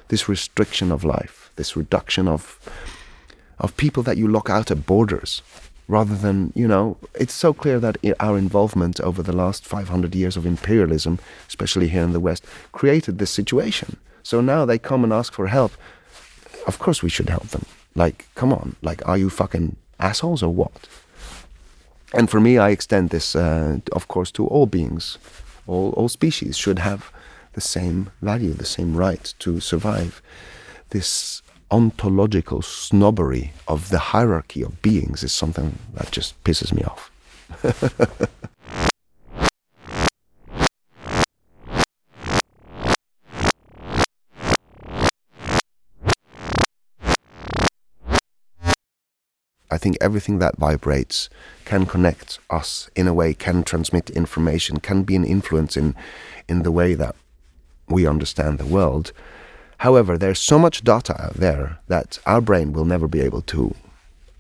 This 0.10 0.30
restriction 0.30 0.92
of 0.92 1.04
life, 1.04 1.45
this 1.56 1.76
reduction 1.76 2.28
of 2.28 2.60
of 3.60 3.76
people 3.78 4.04
that 4.04 4.18
you 4.18 4.28
lock 4.28 4.50
out 4.50 4.70
at 4.70 4.86
borders 4.86 5.42
rather 5.88 6.16
than, 6.16 6.52
you 6.56 6.68
know, 6.68 6.98
it's 7.14 7.34
so 7.34 7.54
clear 7.54 7.80
that 7.80 7.98
our 8.20 8.38
involvement 8.38 9.00
over 9.02 9.22
the 9.22 9.36
last 9.36 9.66
500 9.66 10.16
years 10.16 10.36
of 10.36 10.46
imperialism, 10.46 11.20
especially 11.48 11.88
here 11.90 12.04
in 12.04 12.12
the 12.12 12.20
West, 12.20 12.44
created 12.72 13.18
this 13.18 13.32
situation. 13.32 13.98
So 14.24 14.42
now 14.42 14.66
they 14.66 14.80
come 14.80 15.04
and 15.04 15.14
ask 15.14 15.34
for 15.34 15.48
help. 15.48 15.72
Of 16.68 16.80
course 16.80 17.04
we 17.04 17.10
should 17.10 17.30
help 17.30 17.48
them. 17.50 17.66
Like, 17.94 18.28
come 18.36 18.52
on, 18.52 18.76
like, 18.82 19.08
are 19.08 19.18
you 19.18 19.30
fucking 19.30 19.76
assholes 20.00 20.42
or 20.42 20.54
what? 20.54 20.88
And 22.14 22.30
for 22.30 22.40
me, 22.40 22.58
I 22.58 22.70
extend 22.70 23.10
this, 23.10 23.36
uh, 23.36 23.80
of 23.92 24.08
course, 24.08 24.32
to 24.32 24.48
all 24.48 24.66
beings. 24.66 25.18
All, 25.68 25.92
all 25.92 26.10
species 26.10 26.58
should 26.58 26.80
have 26.80 27.12
the 27.54 27.62
same 27.62 28.12
value, 28.22 28.54
the 28.54 28.66
same 28.66 28.96
right 28.96 29.34
to 29.40 29.60
survive. 29.60 30.22
This 30.90 31.42
ontological 31.76 32.62
snobbery 32.62 33.52
of 33.68 33.90
the 33.90 34.00
hierarchy 34.00 34.62
of 34.62 34.82
beings 34.82 35.24
is 35.24 35.34
something 35.34 35.78
that 35.94 36.10
just 36.10 36.42
pisses 36.46 36.72
me 36.72 36.82
off. 36.84 37.12
I 49.70 49.78
think 49.78 49.98
everything 50.00 50.40
that 50.40 50.56
vibrates 50.58 51.30
can 51.66 51.86
connect 51.86 52.40
us 52.50 52.90
in 52.96 53.06
a 53.10 53.14
way, 53.14 53.34
can 53.34 53.66
transmit 53.66 54.10
information, 54.12 54.80
can 54.80 55.04
be 55.04 55.18
an 55.18 55.26
influence 55.26 55.76
in, 55.76 55.94
in 56.48 56.64
the 56.64 56.72
way 56.72 56.94
that 56.94 57.18
we 57.90 58.08
understand 58.08 58.60
the 58.60 58.66
world. 58.66 59.12
However, 59.80 60.18
there's 60.18 60.40
so 60.40 60.58
much 60.58 60.84
data 60.84 61.20
out 61.22 61.36
there 61.36 61.80
that 61.88 62.20
our 62.26 62.42
brain 62.42 62.74
will 62.74 62.86
never 62.86 63.08
be 63.08 63.22
able 63.22 63.42
to 63.44 63.76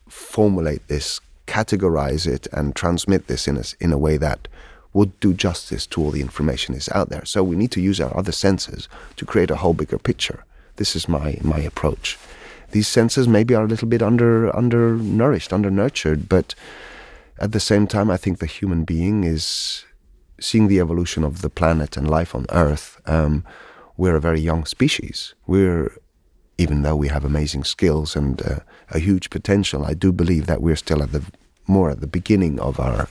formulate 0.07 0.87
this, 0.87 1.19
categorize 1.47 2.25
it, 2.27 2.47
and 2.51 2.75
transmit 2.75 3.27
this 3.27 3.47
in 3.47 3.57
a, 3.57 3.63
in 3.79 3.91
a 3.91 3.97
way 3.97 4.17
that 4.17 4.47
would 4.93 5.19
do 5.19 5.33
justice 5.33 5.85
to 5.85 6.01
all 6.01 6.11
the 6.11 6.21
information 6.21 6.73
is 6.73 6.89
out 6.95 7.09
there. 7.09 7.25
So 7.25 7.43
we 7.43 7.57
need 7.57 7.71
to 7.71 7.81
use 7.81 7.99
our 7.99 8.15
other 8.17 8.31
senses 8.31 8.87
to 9.17 9.25
create 9.25 9.51
a 9.51 9.57
whole 9.57 9.73
bigger 9.73 9.97
picture. 9.97 10.45
This 10.77 10.95
is 10.95 11.09
my 11.09 11.37
my 11.41 11.59
approach. 11.59 12.17
These 12.71 12.87
senses 12.87 13.27
maybe 13.27 13.53
are 13.55 13.65
a 13.65 13.67
little 13.67 13.87
bit 13.87 14.01
under 14.01 14.55
undernourished, 14.55 15.51
undernurtured, 15.51 16.29
but 16.29 16.55
at 17.39 17.51
the 17.51 17.59
same 17.59 17.87
time, 17.87 18.09
I 18.09 18.17
think 18.17 18.39
the 18.39 18.45
human 18.45 18.85
being 18.85 19.25
is 19.25 19.85
seeing 20.39 20.67
the 20.67 20.79
evolution 20.79 21.23
of 21.23 21.41
the 21.41 21.49
planet 21.49 21.97
and 21.97 22.09
life 22.09 22.33
on 22.33 22.45
Earth. 22.49 23.01
Um, 23.05 23.43
we're 23.97 24.15
a 24.15 24.21
very 24.21 24.41
young 24.41 24.65
species. 24.65 25.33
We're, 25.47 25.91
even 26.57 26.81
though 26.81 26.95
we 26.95 27.07
have 27.07 27.25
amazing 27.25 27.63
skills 27.63 28.15
and 28.15 28.41
uh, 28.41 28.59
a 28.89 28.99
huge 28.99 29.29
potential, 29.29 29.85
I 29.85 29.93
do 29.93 30.11
believe 30.11 30.45
that 30.47 30.61
we're 30.61 30.75
still 30.75 31.03
at 31.03 31.11
the 31.11 31.23
more 31.67 31.89
at 31.89 32.01
the 32.01 32.07
beginning 32.07 32.59
of 32.59 32.79
our 32.79 33.07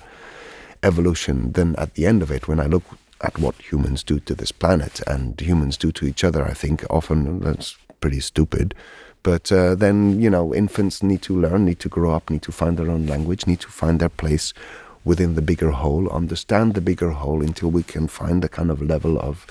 evolution 0.82 1.52
than 1.52 1.74
at 1.76 1.94
the 1.94 2.06
end 2.06 2.22
of 2.22 2.30
it. 2.30 2.46
When 2.46 2.60
I 2.60 2.66
look 2.66 2.84
at 3.20 3.38
what 3.38 3.54
humans 3.56 4.04
do 4.04 4.20
to 4.20 4.34
this 4.34 4.52
planet 4.52 5.00
and 5.06 5.40
humans 5.40 5.76
do 5.76 5.90
to 5.92 6.06
each 6.06 6.22
other, 6.22 6.44
I 6.44 6.52
think 6.52 6.84
often 6.90 7.40
that's 7.40 7.76
pretty 8.00 8.20
stupid. 8.20 8.74
But 9.22 9.50
uh, 9.50 9.74
then, 9.74 10.20
you 10.20 10.28
know, 10.28 10.54
infants 10.54 11.02
need 11.02 11.22
to 11.22 11.40
learn, 11.40 11.64
need 11.64 11.80
to 11.80 11.88
grow 11.88 12.12
up, 12.12 12.28
need 12.28 12.42
to 12.42 12.52
find 12.52 12.76
their 12.76 12.90
own 12.90 13.06
language, 13.06 13.46
need 13.46 13.60
to 13.60 13.68
find 13.68 13.98
their 13.98 14.10
place 14.10 14.52
within 15.02 15.34
the 15.34 15.42
bigger 15.42 15.70
whole, 15.70 16.08
understand 16.10 16.74
the 16.74 16.80
bigger 16.80 17.10
whole 17.10 17.42
until 17.42 17.70
we 17.70 17.82
can 17.82 18.06
find 18.06 18.44
a 18.44 18.48
kind 18.48 18.70
of 18.70 18.82
level 18.82 19.18
of 19.18 19.46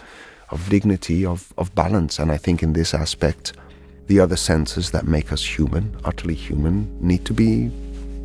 of 0.49 0.69
dignity, 0.69 1.25
of, 1.25 1.53
of 1.57 1.73
balance. 1.75 2.19
And 2.19 2.31
I 2.31 2.37
think 2.37 2.63
in 2.63 2.73
this 2.73 2.93
aspect, 2.93 3.53
the 4.07 4.19
other 4.19 4.35
senses 4.35 4.91
that 4.91 5.07
make 5.07 5.31
us 5.31 5.43
human, 5.43 5.95
utterly 6.03 6.35
human, 6.35 6.95
need 7.05 7.25
to 7.25 7.33
be 7.33 7.71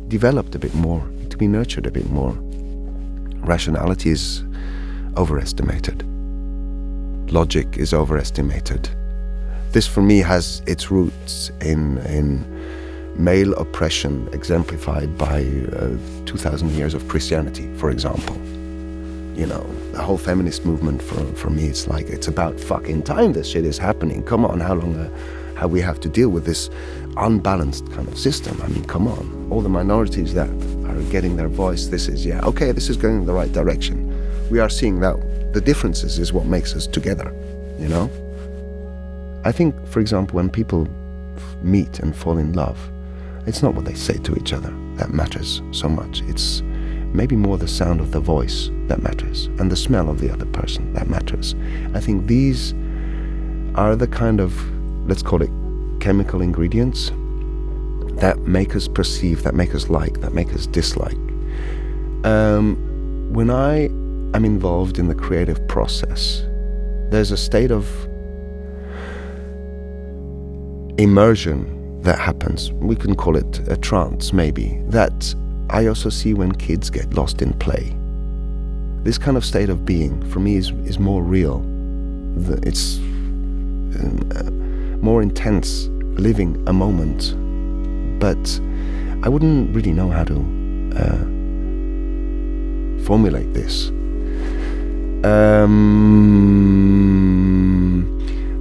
developed 0.07 0.55
a 0.55 0.59
bit 0.59 0.73
more, 0.75 1.05
need 1.07 1.31
to 1.31 1.37
be 1.37 1.47
nurtured 1.47 1.85
a 1.87 1.91
bit 1.91 2.09
more. 2.09 2.33
Rationality 3.45 4.09
is 4.09 4.43
overestimated. 5.17 6.03
Logic 7.31 7.67
is 7.77 7.93
overestimated. 7.93 8.89
This 9.71 9.87
for 9.87 10.01
me 10.01 10.19
has 10.19 10.61
its 10.65 10.89
roots 10.89 11.51
in, 11.61 11.99
in 11.99 12.43
male 13.15 13.53
oppression 13.53 14.27
exemplified 14.33 15.17
by 15.17 15.43
uh, 15.77 15.95
2000 16.25 16.71
years 16.71 16.93
of 16.93 17.07
Christianity, 17.07 17.71
for 17.75 17.91
example 17.91 18.35
you 19.35 19.45
know, 19.45 19.63
the 19.91 20.01
whole 20.01 20.17
feminist 20.17 20.65
movement 20.65 21.01
for, 21.01 21.23
for 21.35 21.49
me, 21.49 21.65
it's 21.65 21.87
like, 21.87 22.07
it's 22.07 22.27
about 22.27 22.59
fucking 22.59 23.03
time 23.03 23.33
this 23.33 23.47
shit 23.47 23.65
is 23.65 23.77
happening. 23.77 24.23
Come 24.23 24.45
on, 24.45 24.59
how 24.59 24.75
long 24.75 24.95
uh, 24.95 25.09
how 25.55 25.67
we 25.67 25.81
have 25.81 25.99
to 25.99 26.09
deal 26.09 26.29
with 26.29 26.45
this 26.45 26.69
unbalanced 27.17 27.91
kind 27.91 28.07
of 28.07 28.17
system? 28.17 28.59
I 28.61 28.67
mean, 28.67 28.85
come 28.85 29.07
on. 29.07 29.47
All 29.51 29.61
the 29.61 29.69
minorities 29.69 30.33
that 30.33 30.49
are 30.49 31.01
getting 31.11 31.35
their 31.35 31.49
voice, 31.49 31.87
this 31.87 32.07
is, 32.07 32.25
yeah, 32.25 32.41
okay, 32.45 32.71
this 32.71 32.89
is 32.89 32.97
going 32.97 33.17
in 33.17 33.25
the 33.25 33.33
right 33.33 33.51
direction. 33.51 34.07
We 34.49 34.59
are 34.59 34.69
seeing 34.69 34.99
that 35.01 35.53
the 35.53 35.61
differences 35.61 36.19
is 36.19 36.31
what 36.31 36.45
makes 36.45 36.75
us 36.75 36.87
together, 36.87 37.33
you 37.77 37.87
know? 37.87 38.09
I 39.43 39.51
think, 39.51 39.75
for 39.87 39.99
example, 39.99 40.35
when 40.37 40.49
people 40.49 40.87
meet 41.61 41.99
and 41.99 42.15
fall 42.15 42.37
in 42.37 42.53
love, 42.53 42.77
it's 43.45 43.63
not 43.63 43.73
what 43.73 43.85
they 43.85 43.93
say 43.93 44.17
to 44.17 44.35
each 44.35 44.53
other 44.53 44.73
that 44.95 45.11
matters 45.11 45.61
so 45.71 45.87
much. 45.87 46.21
It's 46.23 46.61
maybe 47.13 47.35
more 47.35 47.57
the 47.57 47.67
sound 47.67 47.99
of 47.99 48.11
the 48.11 48.19
voice 48.19 48.69
that 48.87 49.01
matters 49.01 49.47
and 49.57 49.71
the 49.71 49.75
smell 49.75 50.09
of 50.09 50.19
the 50.19 50.31
other 50.31 50.45
person 50.47 50.93
that 50.93 51.09
matters. 51.09 51.55
I 51.93 51.99
think 51.99 52.27
these 52.27 52.73
are 53.75 53.95
the 53.95 54.07
kind 54.07 54.39
of, 54.39 54.53
let's 55.07 55.21
call 55.21 55.41
it 55.41 55.49
chemical 55.99 56.41
ingredients 56.41 57.11
that 58.19 58.39
make 58.39 58.75
us 58.75 58.87
perceive, 58.87 59.43
that 59.43 59.55
make 59.55 59.73
us 59.73 59.89
like, 59.89 60.21
that 60.21 60.33
make 60.33 60.53
us 60.53 60.67
dislike. 60.67 61.17
Um, 62.23 63.29
when 63.31 63.49
I 63.49 63.85
am 64.35 64.45
involved 64.45 64.99
in 64.99 65.07
the 65.07 65.15
creative 65.15 65.65
process, 65.67 66.43
there's 67.11 67.31
a 67.31 67.37
state 67.37 67.71
of 67.71 67.87
immersion 70.99 72.01
that 72.01 72.19
happens. 72.19 72.71
We 72.73 72.95
can 72.95 73.15
call 73.15 73.35
it 73.35 73.67
a 73.67 73.77
trance, 73.77 74.33
maybe, 74.33 74.81
that 74.87 75.33
I 75.69 75.85
also 75.87 76.09
see 76.09 76.33
when 76.33 76.51
kids 76.53 76.89
get 76.89 77.13
lost 77.13 77.41
in 77.41 77.53
play. 77.53 77.95
This 79.03 79.17
kind 79.17 79.37
of 79.37 79.45
state 79.45 79.69
of 79.69 79.85
being, 79.85 80.21
for 80.29 80.39
me, 80.39 80.55
is, 80.55 80.71
is 80.85 80.99
more 80.99 81.23
real. 81.23 81.63
It's 82.63 82.97
uh, 82.97 84.49
more 85.01 85.21
intense, 85.21 85.87
living 86.17 86.61
a 86.67 86.73
moment. 86.73 87.35
But 88.19 88.59
I 89.23 89.29
wouldn't 89.29 89.73
really 89.75 89.93
know 89.93 90.09
how 90.09 90.23
to 90.25 90.35
uh, 90.95 91.23
formulate 93.05 93.53
this. 93.53 93.89
Um, 95.25 95.69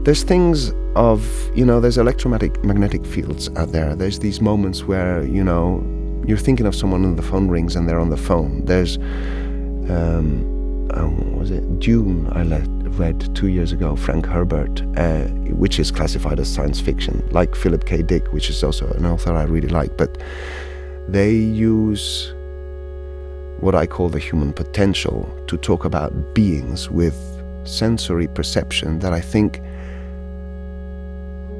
there's 0.04 0.22
things 0.22 0.72
of 0.96 1.24
you 1.54 1.64
know 1.64 1.80
there's 1.80 1.98
electromagnetic 1.98 2.64
magnetic 2.64 3.06
fields 3.06 3.48
out 3.56 3.70
there 3.70 3.94
there's 3.94 4.18
these 4.18 4.40
moments 4.40 4.82
where 4.82 5.22
you 5.22 5.44
know 5.44 5.84
you're 6.26 6.38
thinking 6.38 6.66
of 6.66 6.74
someone 6.74 7.04
and 7.04 7.18
the 7.18 7.22
phone 7.22 7.48
rings 7.48 7.76
and 7.76 7.88
they're 7.88 8.00
on 8.00 8.10
the 8.10 8.16
phone. 8.16 8.64
There's 8.64 8.96
um, 9.88 10.90
um 10.94 11.38
was 11.38 11.50
it? 11.50 11.80
Dune 11.80 12.28
i 12.32 12.42
let, 12.42 12.66
read 12.98 13.34
two 13.36 13.46
years 13.46 13.70
ago 13.70 13.94
frank 13.94 14.26
herbert 14.26 14.82
uh, 14.96 15.24
which 15.54 15.78
is 15.78 15.90
classified 15.92 16.40
as 16.40 16.52
science 16.52 16.80
fiction 16.80 17.26
like 17.30 17.54
philip 17.54 17.84
k. 17.84 18.02
Dick 18.02 18.32
which 18.32 18.50
is 18.50 18.64
also 18.64 18.86
an 18.88 19.06
author 19.06 19.32
i 19.34 19.44
really 19.44 19.68
like. 19.68 19.96
But 19.96 20.18
they 21.08 21.32
use 21.32 22.34
what 23.60 23.74
i 23.74 23.86
call 23.86 24.08
the 24.08 24.18
human 24.18 24.52
potential 24.52 25.28
to 25.46 25.56
talk 25.56 25.84
about 25.84 26.12
beings 26.34 26.90
with 26.90 27.16
sensory 27.64 28.28
perception 28.28 28.98
that 28.98 29.12
i 29.12 29.20
think 29.20 29.60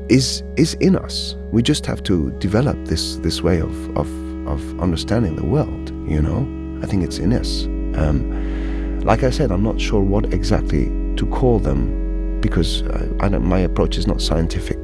is 0.09 0.43
is 0.56 0.74
in 0.74 0.97
us. 0.97 1.36
We 1.52 1.62
just 1.62 1.86
have 1.86 2.02
to 2.05 2.30
develop 2.39 2.76
this 2.86 3.16
this 3.16 3.43
way 3.43 3.60
of 3.60 3.97
of, 3.97 4.09
of 4.49 4.81
understanding 4.81 5.37
the 5.37 5.45
world. 5.45 5.91
You 6.09 6.23
know, 6.23 6.41
I 6.83 6.87
think 6.87 7.05
it's 7.05 7.19
in 7.19 7.33
us. 7.33 7.65
Um, 7.97 9.01
like 9.01 9.23
I 9.23 9.31
said, 9.31 9.51
I'm 9.51 9.62
not 9.62 9.81
sure 9.81 10.03
what 10.03 10.33
exactly 10.33 10.87
to 11.16 11.27
call 11.27 11.59
them 11.59 12.41
because 12.41 12.83
I, 12.83 13.27
I 13.27 13.29
my 13.29 13.61
approach 13.61 13.99
is 13.99 14.07
not 14.07 14.20
scientific. 14.20 14.79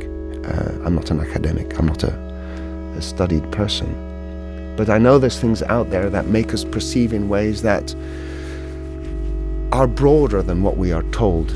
Uh, 0.45 0.73
I'm 0.85 0.95
not 0.95 1.11
an 1.11 1.21
academic. 1.21 1.79
I'm 1.79 1.87
not 1.87 2.03
a, 2.03 2.13
a 2.97 3.03
studied 3.03 3.51
person. 3.53 3.89
But 4.77 4.91
I 4.91 4.99
know 4.99 5.19
there's 5.19 5.39
things 5.39 5.63
out 5.63 5.91
there 5.91 6.11
that 6.11 6.27
make 6.27 6.53
us 6.53 6.65
perceive 6.65 7.13
in 7.13 7.29
ways 7.29 7.63
that 7.63 7.95
are 9.73 9.87
broader 9.87 10.43
than 10.43 10.63
what 10.63 10.77
we 10.77 10.93
are 10.93 11.05
told, 11.05 11.49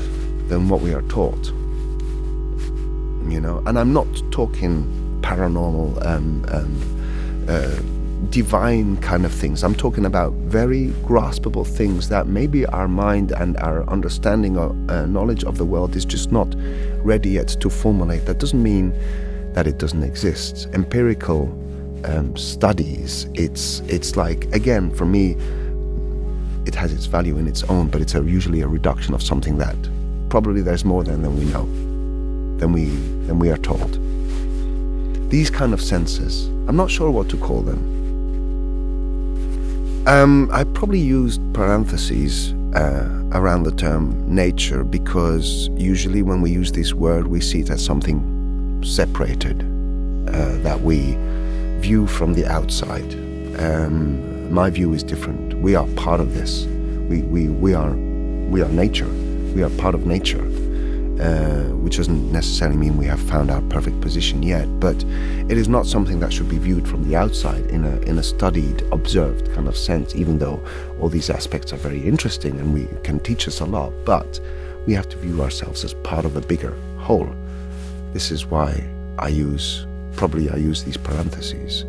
than 0.49 0.69
what 0.69 0.81
we 0.81 0.93
are 0.93 1.03
taught 1.03 1.51
you 3.31 3.39
know. 3.39 3.61
And 3.65 3.77
I'm 3.77 3.93
not 3.93 4.07
talking 4.31 4.83
paranormal, 5.21 6.05
um, 6.05 6.45
um, 6.49 7.45
uh, 7.47 7.79
divine 8.29 8.97
kind 8.97 9.25
of 9.25 9.31
things. 9.31 9.63
I'm 9.63 9.75
talking 9.75 10.05
about 10.05 10.33
very 10.33 10.87
graspable 11.03 11.65
things 11.65 12.09
that 12.09 12.27
maybe 12.27 12.65
our 12.67 12.87
mind 12.87 13.31
and 13.31 13.57
our 13.57 13.89
understanding 13.89 14.57
or 14.57 14.71
uh, 14.89 15.05
knowledge 15.05 15.43
of 15.43 15.57
the 15.57 15.65
world 15.65 15.95
is 15.95 16.05
just 16.05 16.31
not 16.31 16.53
ready 17.03 17.31
yet 17.31 17.47
to 17.59 17.69
formulate. 17.69 18.25
That 18.25 18.39
doesn't 18.39 18.61
mean 18.61 18.93
that 19.53 19.67
it 19.67 19.77
doesn't 19.77 20.03
exist. 20.03 20.67
Empirical 20.73 21.43
um, 22.05 22.35
studies, 22.37 23.27
it's 23.33 23.79
it's 23.81 24.15
like 24.15 24.45
again 24.53 24.93
for 24.93 25.05
me, 25.05 25.35
it 26.65 26.75
has 26.75 26.93
its 26.93 27.05
value 27.05 27.37
in 27.37 27.47
its 27.47 27.63
own, 27.63 27.87
but 27.87 28.01
it's 28.01 28.15
a, 28.15 28.23
usually 28.23 28.61
a 28.61 28.67
reduction 28.67 29.13
of 29.13 29.23
something 29.23 29.57
that 29.57 29.77
probably 30.29 30.61
there's 30.61 30.85
more 30.85 31.03
than 31.03 31.21
than 31.21 31.37
we 31.37 31.45
know 31.45 31.89
than 32.59 32.73
we, 32.73 32.85
than 33.25 33.39
we 33.39 33.49
are 33.49 33.57
told. 33.57 33.97
These 35.31 35.49
kind 35.49 35.73
of 35.73 35.81
senses, 35.81 36.47
I'm 36.67 36.75
not 36.75 36.91
sure 36.91 37.09
what 37.09 37.29
to 37.29 37.37
call 37.37 37.61
them. 37.61 37.98
Um, 40.09 40.49
I 40.51 40.63
probably 40.63 40.99
used 40.99 41.39
parentheses 41.53 42.53
uh, 42.73 43.07
around 43.31 43.61
the 43.61 43.71
term 43.71 44.25
nature 44.27 44.83
because 44.83 45.69
usually 45.73 46.23
when 46.23 46.41
we 46.41 46.49
use 46.49 46.71
this 46.71 46.95
word, 46.95 47.27
we 47.27 47.39
see 47.39 47.59
it 47.59 47.69
as 47.69 47.85
something 47.85 48.81
separated 48.83 49.61
uh, 50.27 50.57
that 50.63 50.81
we 50.81 51.15
view 51.79 52.07
from 52.07 52.33
the 52.33 52.47
outside. 52.47 53.13
Um, 53.59 54.51
my 54.51 54.71
view 54.71 54.93
is 54.93 55.03
different. 55.03 55.53
We 55.61 55.75
are 55.75 55.85
part 55.89 56.19
of 56.19 56.33
this. 56.33 56.65
We, 57.07 57.21
we, 57.21 57.47
we, 57.47 57.75
are, 57.75 57.91
we 57.91 58.63
are 58.63 58.69
nature. 58.69 59.09
We 59.53 59.61
are 59.61 59.69
part 59.77 59.93
of 59.93 60.07
nature 60.07 60.43
uh, 61.19 61.63
which 61.83 61.97
doesn't 61.97 62.31
necessarily 62.31 62.77
mean 62.77 62.97
we 62.97 63.05
have 63.05 63.19
found 63.19 63.51
our 63.51 63.61
perfect 63.63 63.99
position 63.99 64.41
yet, 64.41 64.67
but 64.79 64.95
it 65.49 65.57
is 65.57 65.67
not 65.67 65.85
something 65.85 66.19
that 66.19 66.31
should 66.31 66.47
be 66.47 66.57
viewed 66.57 66.87
from 66.87 67.07
the 67.07 67.15
outside 67.15 67.65
in 67.67 67.83
a, 67.83 67.99
in 68.01 68.17
a 68.17 68.23
studied, 68.23 68.81
observed 68.91 69.51
kind 69.53 69.67
of 69.67 69.75
sense, 69.75 70.15
even 70.15 70.37
though 70.37 70.61
all 70.99 71.09
these 71.09 71.29
aspects 71.29 71.73
are 71.73 71.77
very 71.77 72.01
interesting 72.01 72.59
and 72.59 72.73
we 72.73 72.87
can 73.03 73.19
teach 73.19 73.47
us 73.47 73.59
a 73.59 73.65
lot, 73.65 73.91
but 74.05 74.39
we 74.85 74.93
have 74.93 75.09
to 75.09 75.17
view 75.17 75.41
ourselves 75.41 75.83
as 75.83 75.93
part 75.95 76.25
of 76.25 76.35
a 76.37 76.41
bigger 76.41 76.75
whole. 76.97 77.29
This 78.13 78.31
is 78.31 78.45
why 78.45 78.83
I 79.17 79.27
use, 79.27 79.85
probably 80.13 80.49
I 80.49 80.55
use 80.55 80.83
these 80.83 80.97
parentheses. 80.97 81.81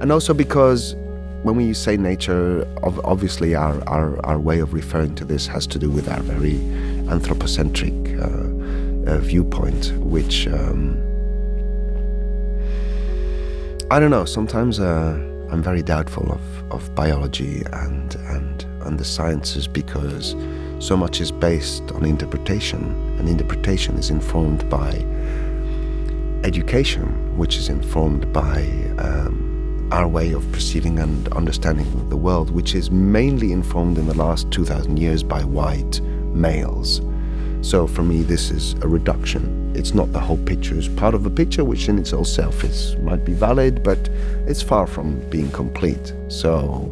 And 0.00 0.10
also 0.10 0.32
because 0.34 0.94
when 1.42 1.56
we 1.56 1.74
say 1.74 1.96
nature, 1.96 2.66
obviously 2.82 3.54
our, 3.54 3.82
our, 3.88 4.24
our 4.24 4.38
way 4.38 4.60
of 4.60 4.72
referring 4.72 5.14
to 5.16 5.24
this 5.24 5.46
has 5.48 5.66
to 5.66 5.78
do 5.78 5.90
with 5.90 6.08
our 6.08 6.20
very 6.20 6.58
anthropocentric 7.10 7.92
uh, 8.18 8.26
uh, 9.10 9.18
viewpoint, 9.18 9.92
which 9.98 10.46
um, 10.48 10.96
I 13.90 14.00
don't 14.00 14.10
know. 14.10 14.24
Sometimes 14.24 14.80
uh, 14.80 15.12
I'm 15.50 15.62
very 15.62 15.82
doubtful 15.82 16.32
of, 16.32 16.72
of 16.72 16.94
biology 16.94 17.62
and 17.72 18.14
and 18.14 18.64
and 18.82 18.98
the 18.98 19.04
sciences 19.04 19.68
because 19.68 20.34
so 20.78 20.96
much 20.96 21.20
is 21.20 21.30
based 21.30 21.92
on 21.92 22.04
interpretation, 22.04 22.82
and 23.18 23.28
interpretation 23.28 23.96
is 23.96 24.10
informed 24.10 24.68
by 24.68 25.04
education, 26.44 27.36
which 27.36 27.56
is 27.56 27.68
informed 27.68 28.32
by 28.32 28.62
um, 28.98 29.88
our 29.92 30.08
way 30.08 30.32
of 30.32 30.50
perceiving 30.52 30.98
and 30.98 31.28
understanding 31.34 32.08
the 32.08 32.16
world, 32.16 32.50
which 32.50 32.74
is 32.74 32.90
mainly 32.90 33.52
informed 33.52 33.98
in 33.98 34.06
the 34.06 34.14
last 34.14 34.50
2,000 34.50 34.98
years 34.98 35.22
by 35.22 35.44
white 35.44 36.00
males. 36.34 37.00
So 37.62 37.86
for 37.86 38.02
me, 38.02 38.22
this 38.22 38.50
is 38.50 38.74
a 38.82 38.88
reduction. 38.88 39.72
It's 39.76 39.94
not 39.94 40.12
the 40.12 40.18
whole 40.18 40.38
picture. 40.38 40.76
It's 40.76 40.88
part 40.88 41.14
of 41.14 41.24
a 41.26 41.30
picture, 41.30 41.64
which 41.64 41.88
in 41.88 41.98
itself 41.98 42.64
is 42.64 42.96
might 42.96 43.24
be 43.24 43.32
valid, 43.32 43.82
but 43.82 43.98
it's 44.46 44.62
far 44.62 44.86
from 44.86 45.20
being 45.30 45.50
complete. 45.50 46.12
So, 46.28 46.90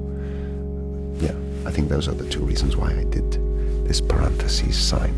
yeah, 1.18 1.34
I 1.66 1.72
think 1.72 1.88
those 1.88 2.08
are 2.08 2.14
the 2.14 2.28
two 2.28 2.44
reasons 2.44 2.76
why 2.76 2.92
I 2.92 3.04
did 3.04 3.38
this 3.86 4.00
parentheses 4.00 4.78
sign. 4.78 5.14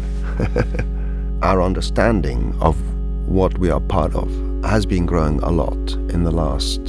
Our 1.42 1.60
understanding 1.60 2.56
of 2.60 2.76
what 3.28 3.58
we 3.58 3.68
are 3.70 3.80
part 3.80 4.14
of 4.14 4.30
has 4.64 4.86
been 4.86 5.04
growing 5.04 5.40
a 5.40 5.50
lot 5.50 5.92
in 6.14 6.22
the 6.22 6.30
last 6.30 6.80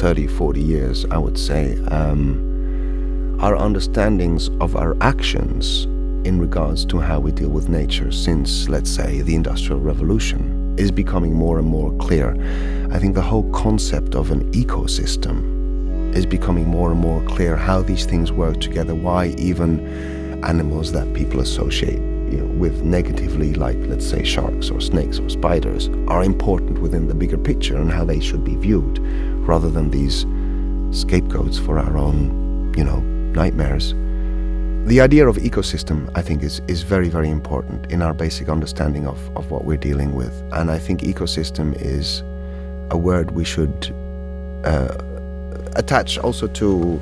30, 0.00 0.26
40 0.26 0.60
years, 0.60 1.04
I 1.06 1.18
would 1.18 1.38
say. 1.38 1.78
Um, 1.86 3.38
our 3.40 3.56
understandings 3.56 4.48
of 4.60 4.76
our 4.76 4.96
actions 5.00 5.86
in 6.24 6.38
regards 6.38 6.84
to 6.86 6.98
how 6.98 7.18
we 7.18 7.32
deal 7.32 7.48
with 7.48 7.68
nature 7.68 8.12
since, 8.12 8.68
let's 8.68 8.90
say, 8.90 9.22
the 9.22 9.34
Industrial 9.34 9.80
Revolution 9.80 10.74
is 10.78 10.90
becoming 10.90 11.34
more 11.34 11.58
and 11.58 11.66
more 11.66 11.92
clear. 11.98 12.30
I 12.92 12.98
think 12.98 13.14
the 13.14 13.22
whole 13.22 13.50
concept 13.50 14.14
of 14.14 14.30
an 14.30 14.50
ecosystem 14.52 16.14
is 16.14 16.26
becoming 16.26 16.66
more 16.66 16.90
and 16.90 17.00
more 17.00 17.22
clear 17.24 17.56
how 17.56 17.82
these 17.82 18.06
things 18.06 18.32
work 18.32 18.60
together, 18.60 18.94
why 18.94 19.28
even 19.38 19.80
animals 20.44 20.92
that 20.92 21.12
people 21.14 21.40
associate 21.40 22.00
you 22.32 22.38
know, 22.38 22.46
with 22.58 22.82
negatively, 22.82 23.54
like 23.54 23.76
let's 23.82 24.08
say 24.08 24.24
sharks 24.24 24.70
or 24.70 24.80
snakes 24.80 25.18
or 25.18 25.28
spiders, 25.28 25.88
are 26.08 26.22
important 26.22 26.80
within 26.80 27.08
the 27.08 27.14
bigger 27.14 27.38
picture 27.38 27.76
and 27.76 27.90
how 27.90 28.04
they 28.04 28.20
should 28.20 28.44
be 28.44 28.56
viewed, 28.56 28.98
rather 29.46 29.70
than 29.70 29.90
these 29.90 30.24
scapegoats 30.98 31.58
for 31.58 31.78
our 31.78 31.98
own, 31.98 32.74
you 32.76 32.84
know, 32.84 33.00
nightmares. 33.34 33.94
The 34.86 35.00
idea 35.00 35.28
of 35.28 35.36
ecosystem, 35.36 36.10
I 36.16 36.22
think, 36.22 36.42
is, 36.42 36.60
is 36.66 36.82
very, 36.82 37.08
very 37.08 37.30
important 37.30 37.90
in 37.92 38.02
our 38.02 38.12
basic 38.12 38.48
understanding 38.48 39.06
of, 39.06 39.18
of 39.36 39.48
what 39.50 39.64
we're 39.64 39.76
dealing 39.76 40.12
with. 40.14 40.32
And 40.52 40.72
I 40.72 40.78
think 40.78 41.02
ecosystem 41.02 41.80
is 41.80 42.22
a 42.90 42.98
word 42.98 43.30
we 43.30 43.44
should 43.44 43.94
uh, 44.64 44.94
attach 45.76 46.18
also 46.18 46.48
to 46.48 47.00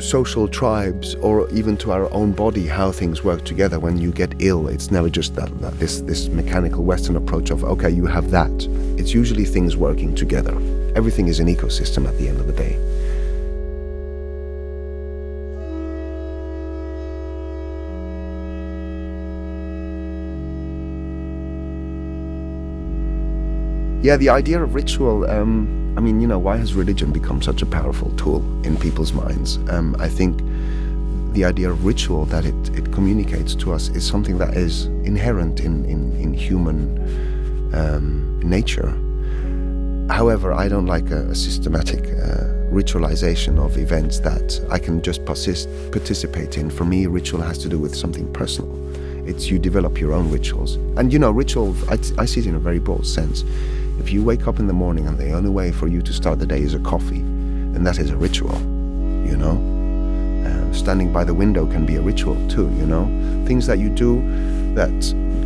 social 0.00 0.46
tribes 0.46 1.14
or 1.16 1.48
even 1.50 1.78
to 1.78 1.92
our 1.92 2.12
own 2.12 2.32
body, 2.32 2.66
how 2.66 2.92
things 2.92 3.24
work 3.24 3.46
together. 3.46 3.80
When 3.80 3.96
you 3.96 4.12
get 4.12 4.34
ill, 4.38 4.68
it's 4.68 4.90
never 4.90 5.08
just 5.08 5.34
that, 5.36 5.48
that 5.62 5.78
this, 5.78 6.02
this 6.02 6.28
mechanical 6.28 6.84
Western 6.84 7.16
approach 7.16 7.50
of, 7.50 7.64
okay, 7.64 7.90
you 7.90 8.04
have 8.04 8.30
that. 8.32 8.52
It's 8.98 9.14
usually 9.14 9.46
things 9.46 9.78
working 9.78 10.14
together. 10.14 10.52
Everything 10.94 11.28
is 11.28 11.40
an 11.40 11.46
ecosystem 11.46 12.06
at 12.06 12.18
the 12.18 12.28
end 12.28 12.38
of 12.38 12.46
the 12.46 12.52
day. 12.52 12.83
Yeah, 24.04 24.18
the 24.18 24.28
idea 24.28 24.62
of 24.62 24.74
ritual. 24.74 25.24
Um, 25.30 25.94
I 25.96 26.00
mean, 26.02 26.20
you 26.20 26.26
know, 26.26 26.38
why 26.38 26.58
has 26.58 26.74
religion 26.74 27.10
become 27.10 27.40
such 27.40 27.62
a 27.62 27.66
powerful 27.66 28.10
tool 28.18 28.42
in 28.62 28.76
people's 28.76 29.14
minds? 29.14 29.56
Um, 29.70 29.96
I 29.98 30.10
think 30.10 30.42
the 31.32 31.46
idea 31.46 31.70
of 31.70 31.86
ritual 31.86 32.26
that 32.26 32.44
it, 32.44 32.68
it 32.76 32.92
communicates 32.92 33.54
to 33.54 33.72
us 33.72 33.88
is 33.88 34.06
something 34.06 34.36
that 34.36 34.58
is 34.58 34.84
inherent 35.06 35.60
in, 35.60 35.86
in, 35.86 36.14
in 36.20 36.34
human 36.34 36.98
um, 37.74 38.38
nature. 38.40 38.90
However, 40.12 40.52
I 40.52 40.68
don't 40.68 40.84
like 40.84 41.10
a, 41.10 41.30
a 41.30 41.34
systematic 41.34 42.00
uh, 42.04 42.52
ritualization 42.70 43.58
of 43.58 43.78
events 43.78 44.18
that 44.20 44.60
I 44.70 44.78
can 44.78 45.00
just 45.00 45.24
persist, 45.24 45.66
participate 45.92 46.58
in. 46.58 46.68
For 46.68 46.84
me, 46.84 47.06
ritual 47.06 47.40
has 47.40 47.56
to 47.56 47.70
do 47.70 47.78
with 47.78 47.96
something 47.96 48.30
personal. 48.34 48.78
It's 49.26 49.48
you 49.48 49.58
develop 49.58 49.98
your 49.98 50.12
own 50.12 50.30
rituals. 50.30 50.74
And 50.98 51.10
you 51.10 51.18
know, 51.18 51.30
ritual, 51.30 51.74
I, 51.88 51.98
I 52.18 52.26
see 52.26 52.40
it 52.40 52.46
in 52.46 52.54
a 52.54 52.58
very 52.58 52.80
broad 52.80 53.06
sense. 53.06 53.44
If 53.98 54.12
you 54.12 54.22
wake 54.22 54.46
up 54.46 54.58
in 54.58 54.66
the 54.66 54.72
morning 54.72 55.06
and 55.06 55.18
the 55.18 55.32
only 55.32 55.50
way 55.50 55.72
for 55.72 55.86
you 55.86 56.02
to 56.02 56.12
start 56.12 56.38
the 56.38 56.46
day 56.46 56.60
is 56.60 56.74
a 56.74 56.80
coffee, 56.80 57.20
then 57.20 57.84
that 57.84 57.98
is 57.98 58.10
a 58.10 58.16
ritual, 58.16 58.58
you 59.26 59.36
know? 59.36 59.56
Uh, 60.46 60.72
standing 60.72 61.12
by 61.12 61.24
the 61.24 61.34
window 61.34 61.66
can 61.66 61.86
be 61.86 61.96
a 61.96 62.00
ritual 62.02 62.36
too, 62.48 62.68
you 62.76 62.86
know? 62.86 63.04
Things 63.46 63.66
that 63.66 63.78
you 63.78 63.88
do 63.88 64.20
that 64.74 64.92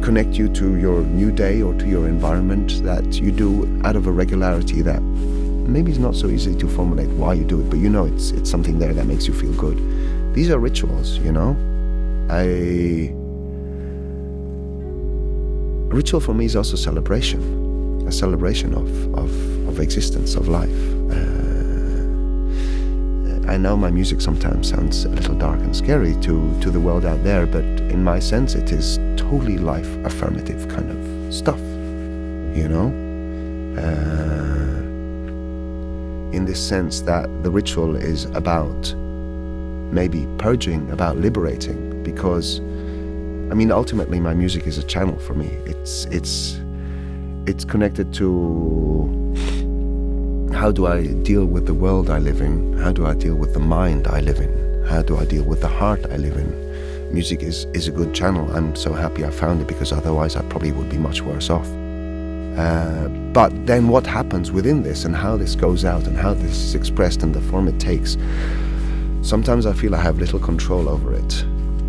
connect 0.02 0.34
you 0.34 0.48
to 0.48 0.76
your 0.76 1.02
new 1.02 1.30
day 1.30 1.60
or 1.62 1.74
to 1.74 1.86
your 1.86 2.08
environment 2.08 2.82
that 2.84 3.20
you 3.20 3.30
do 3.30 3.80
out 3.84 3.96
of 3.96 4.06
a 4.06 4.12
regularity 4.12 4.82
that 4.82 5.02
maybe 5.02 5.90
it's 5.90 6.00
not 6.00 6.16
so 6.16 6.28
easy 6.28 6.54
to 6.56 6.68
formulate 6.68 7.10
why 7.10 7.34
you 7.34 7.44
do 7.44 7.60
it, 7.60 7.68
but 7.68 7.78
you 7.78 7.90
know 7.90 8.06
it's 8.06 8.30
it's 8.30 8.50
something 8.50 8.78
there 8.78 8.94
that 8.94 9.06
makes 9.06 9.26
you 9.28 9.34
feel 9.34 9.52
good. 9.52 9.76
These 10.34 10.50
are 10.50 10.58
rituals, 10.58 11.18
you 11.18 11.32
know. 11.32 11.56
I 12.30 12.42
a 15.90 15.94
ritual 15.94 16.20
for 16.20 16.34
me 16.34 16.44
is 16.44 16.56
also 16.56 16.76
celebration, 16.76 17.40
a 18.08 18.12
celebration 18.12 18.74
of 18.74 18.88
of, 19.14 19.30
of 19.68 19.80
existence, 19.80 20.34
of 20.34 20.48
life. 20.48 20.80
Uh, 21.12 21.58
I 23.52 23.56
know 23.56 23.76
my 23.76 23.90
music 23.90 24.20
sometimes 24.20 24.68
sounds 24.68 25.04
a 25.04 25.08
little 25.08 25.34
dark 25.34 25.60
and 25.60 25.74
scary 25.76 26.14
to 26.26 26.60
to 26.60 26.70
the 26.70 26.80
world 26.80 27.04
out 27.04 27.22
there, 27.22 27.46
but 27.46 27.64
in 27.94 28.02
my 28.02 28.18
sense, 28.18 28.54
it 28.54 28.72
is 28.72 28.98
totally 29.16 29.58
life 29.58 29.90
affirmative 30.04 30.68
kind 30.68 30.90
of 30.90 31.34
stuff, 31.34 31.60
you 32.60 32.68
know. 32.68 32.88
Uh, 33.78 34.18
in 36.36 36.44
this 36.44 36.60
sense 36.68 37.00
that 37.02 37.26
the 37.42 37.50
ritual 37.50 37.96
is 37.96 38.24
about 38.34 38.94
maybe 39.92 40.26
purging, 40.38 40.90
about 40.90 41.16
liberating, 41.16 42.02
because 42.02 42.60
I 43.50 43.54
mean 43.54 43.70
ultimately 43.70 44.20
my 44.20 44.34
music 44.34 44.66
is 44.66 44.78
a 44.78 44.82
channel 44.82 45.18
for 45.18 45.34
me. 45.34 45.48
It's 45.64 46.06
it's 46.06 46.60
it's 47.48 47.64
connected 47.64 48.12
to 48.12 48.28
how 50.52 50.70
do 50.70 50.86
I 50.86 51.06
deal 51.22 51.46
with 51.46 51.64
the 51.64 51.72
world 51.72 52.10
I 52.10 52.18
live 52.18 52.42
in? 52.42 52.76
How 52.76 52.92
do 52.92 53.06
I 53.06 53.14
deal 53.14 53.36
with 53.36 53.54
the 53.54 53.60
mind 53.60 54.06
I 54.06 54.20
live 54.20 54.38
in? 54.38 54.84
How 54.86 55.00
do 55.00 55.16
I 55.16 55.24
deal 55.24 55.44
with 55.44 55.62
the 55.62 55.68
heart 55.68 56.04
I 56.10 56.16
live 56.16 56.36
in? 56.36 56.50
Music 57.10 57.42
is, 57.42 57.64
is 57.72 57.88
a 57.88 57.90
good 57.90 58.14
channel. 58.14 58.54
I'm 58.54 58.76
so 58.76 58.92
happy 58.92 59.24
I 59.24 59.30
found 59.30 59.62
it 59.62 59.66
because 59.66 59.92
otherwise 59.92 60.36
I 60.36 60.42
probably 60.42 60.72
would 60.72 60.90
be 60.90 60.98
much 60.98 61.22
worse 61.22 61.48
off. 61.48 61.66
Uh, 62.58 63.08
but 63.32 63.50
then 63.66 63.88
what 63.88 64.06
happens 64.06 64.52
within 64.52 64.82
this 64.82 65.06
and 65.06 65.16
how 65.16 65.38
this 65.38 65.54
goes 65.54 65.86
out 65.86 66.06
and 66.06 66.18
how 66.18 66.34
this 66.34 66.52
is 66.52 66.74
expressed 66.74 67.22
and 67.22 67.34
the 67.34 67.40
form 67.40 67.66
it 67.66 67.80
takes, 67.80 68.18
sometimes 69.22 69.64
I 69.64 69.72
feel 69.72 69.94
I 69.94 70.02
have 70.02 70.18
little 70.18 70.38
control 70.38 70.86
over 70.86 71.14
it. 71.14 71.44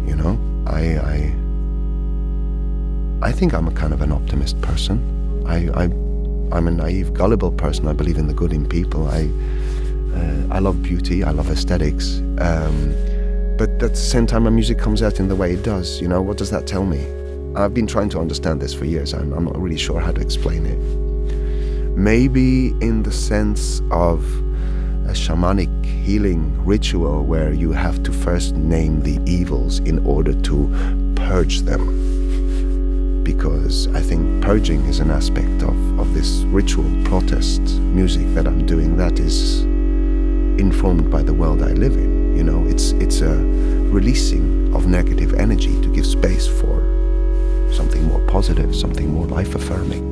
You 0.08 0.16
know, 0.16 0.40
I, 0.68 1.00
I, 1.00 1.36
I 3.28 3.32
think 3.34 3.54
I'm 3.54 3.68
a 3.68 3.74
kind 3.74 3.94
of 3.94 4.02
an 4.02 4.14
optimist 4.14 4.62
person. 4.62 5.19
I, 5.50 5.68
I, 5.74 5.84
I'm 6.56 6.68
a 6.68 6.72
naive, 6.72 7.14
gullible 7.14 7.52
person. 7.52 7.88
I 7.88 7.94
believe 7.94 8.18
in 8.18 8.28
the 8.28 8.34
good 8.34 8.54
in 8.54 8.68
people. 8.68 9.08
I, 9.08 9.30
uh, 10.16 10.56
I 10.56 10.60
love 10.60 10.84
beauty. 10.84 11.24
I 11.24 11.32
love 11.32 11.50
aesthetics. 11.50 12.20
Um, 12.40 12.94
but 13.58 13.70
at 13.82 13.92
the 13.92 13.96
same 13.96 14.28
time, 14.28 14.44
my 14.44 14.52
music 14.52 14.78
comes 14.78 15.02
out 15.02 15.20
in 15.20 15.28
the 15.28 15.36
way 15.36 15.54
it 15.54 15.64
does. 15.64 16.00
You 16.00 16.08
know, 16.08 16.22
what 16.22 16.38
does 16.38 16.52
that 16.52 16.68
tell 16.68 16.86
me? 16.86 17.04
I've 17.56 17.74
been 17.74 17.88
trying 17.88 18.10
to 18.10 18.20
understand 18.20 18.62
this 18.62 18.76
for 18.76 18.86
years. 18.86 19.14
I'm, 19.14 19.34
I'm 19.34 19.46
not 19.46 19.58
really 19.58 19.78
sure 19.78 20.00
how 20.00 20.12
to 20.12 20.22
explain 20.22 20.68
it. 20.68 20.78
Maybe 21.98 22.68
in 22.80 23.04
the 23.04 23.12
sense 23.12 23.82
of 23.92 24.24
a 25.10 25.14
shamanic 25.14 25.84
healing 25.84 26.64
ritual 26.64 27.26
where 27.26 27.52
you 27.52 27.72
have 27.72 28.04
to 28.04 28.14
first 28.14 28.56
name 28.56 29.02
the 29.02 29.20
evils 29.26 29.80
in 29.80 30.06
order 30.06 30.34
to 30.42 31.14
purge 31.16 31.62
them. 31.62 31.99
Because 33.36 33.88
I 33.90 34.02
think 34.02 34.42
purging 34.42 34.84
is 34.86 35.00
an 35.00 35.12
aspect 35.12 35.62
of, 35.62 36.00
of 36.00 36.16
this 36.16 36.40
ritual 36.50 36.90
protest 37.04 37.62
music 38.00 38.26
that 38.34 38.48
I'm 38.48 38.66
doing 38.66 38.98
that 38.98 39.20
is 39.20 39.62
informed 40.60 41.12
by 41.12 41.22
the 41.22 41.36
world 41.36 41.62
I 41.62 41.74
live 41.74 41.94
in. 41.94 42.36
You 42.36 42.44
know, 42.44 42.66
it's 42.66 42.94
it's 42.94 43.22
a 43.22 43.36
releasing 43.94 44.74
of 44.74 44.88
negative 44.88 45.36
energy 45.36 45.80
to 45.80 45.90
give 45.94 46.08
space 46.08 46.48
for 46.48 46.82
something 47.72 48.04
more 48.06 48.22
positive, 48.22 48.76
something 48.76 49.14
more 49.14 49.28
life 49.28 49.54
affirming. 49.54 50.09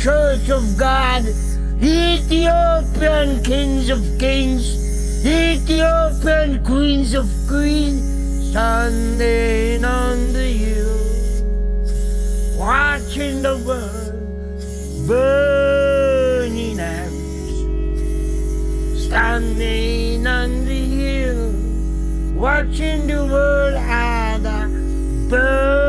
Church 0.00 0.48
of 0.48 0.78
God, 0.78 1.24
the 1.78 2.16
Ethiopian 2.16 3.42
kings 3.44 3.90
of 3.90 4.00
kings, 4.18 5.22
the 5.22 5.56
Ethiopian 5.56 6.64
queens 6.64 7.12
of 7.12 7.28
queens, 7.46 8.00
standing 8.48 9.84
on 9.84 10.32
the 10.32 10.48
hill, 10.62 10.96
watching 12.58 13.42
the 13.42 13.58
world 13.66 15.06
burning 15.06 16.80
out, 16.80 17.12
standing 18.96 20.26
on 20.26 20.64
the 20.64 20.80
hill, 20.96 21.52
watching 22.40 23.06
the 23.06 23.26
world 23.26 23.76
burning 25.28 25.79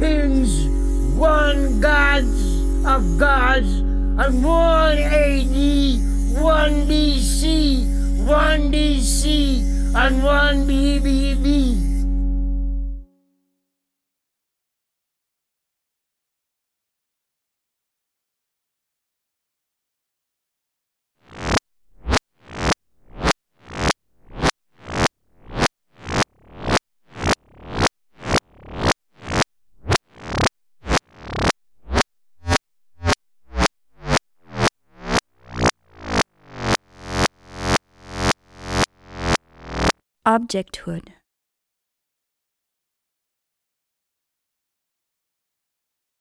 kings, 0.00 0.66
one 1.14 1.78
gods 1.78 2.86
of 2.86 3.18
gods, 3.18 3.80
and 3.80 4.42
one 4.42 4.96
AD, 4.96 5.56
one 6.40 6.88
BC, 6.88 8.24
one 8.24 8.72
DC, 8.72 9.60
and 9.94 10.24
one 10.24 10.66
BBB. 10.66 11.79
Objecthood 40.30 41.06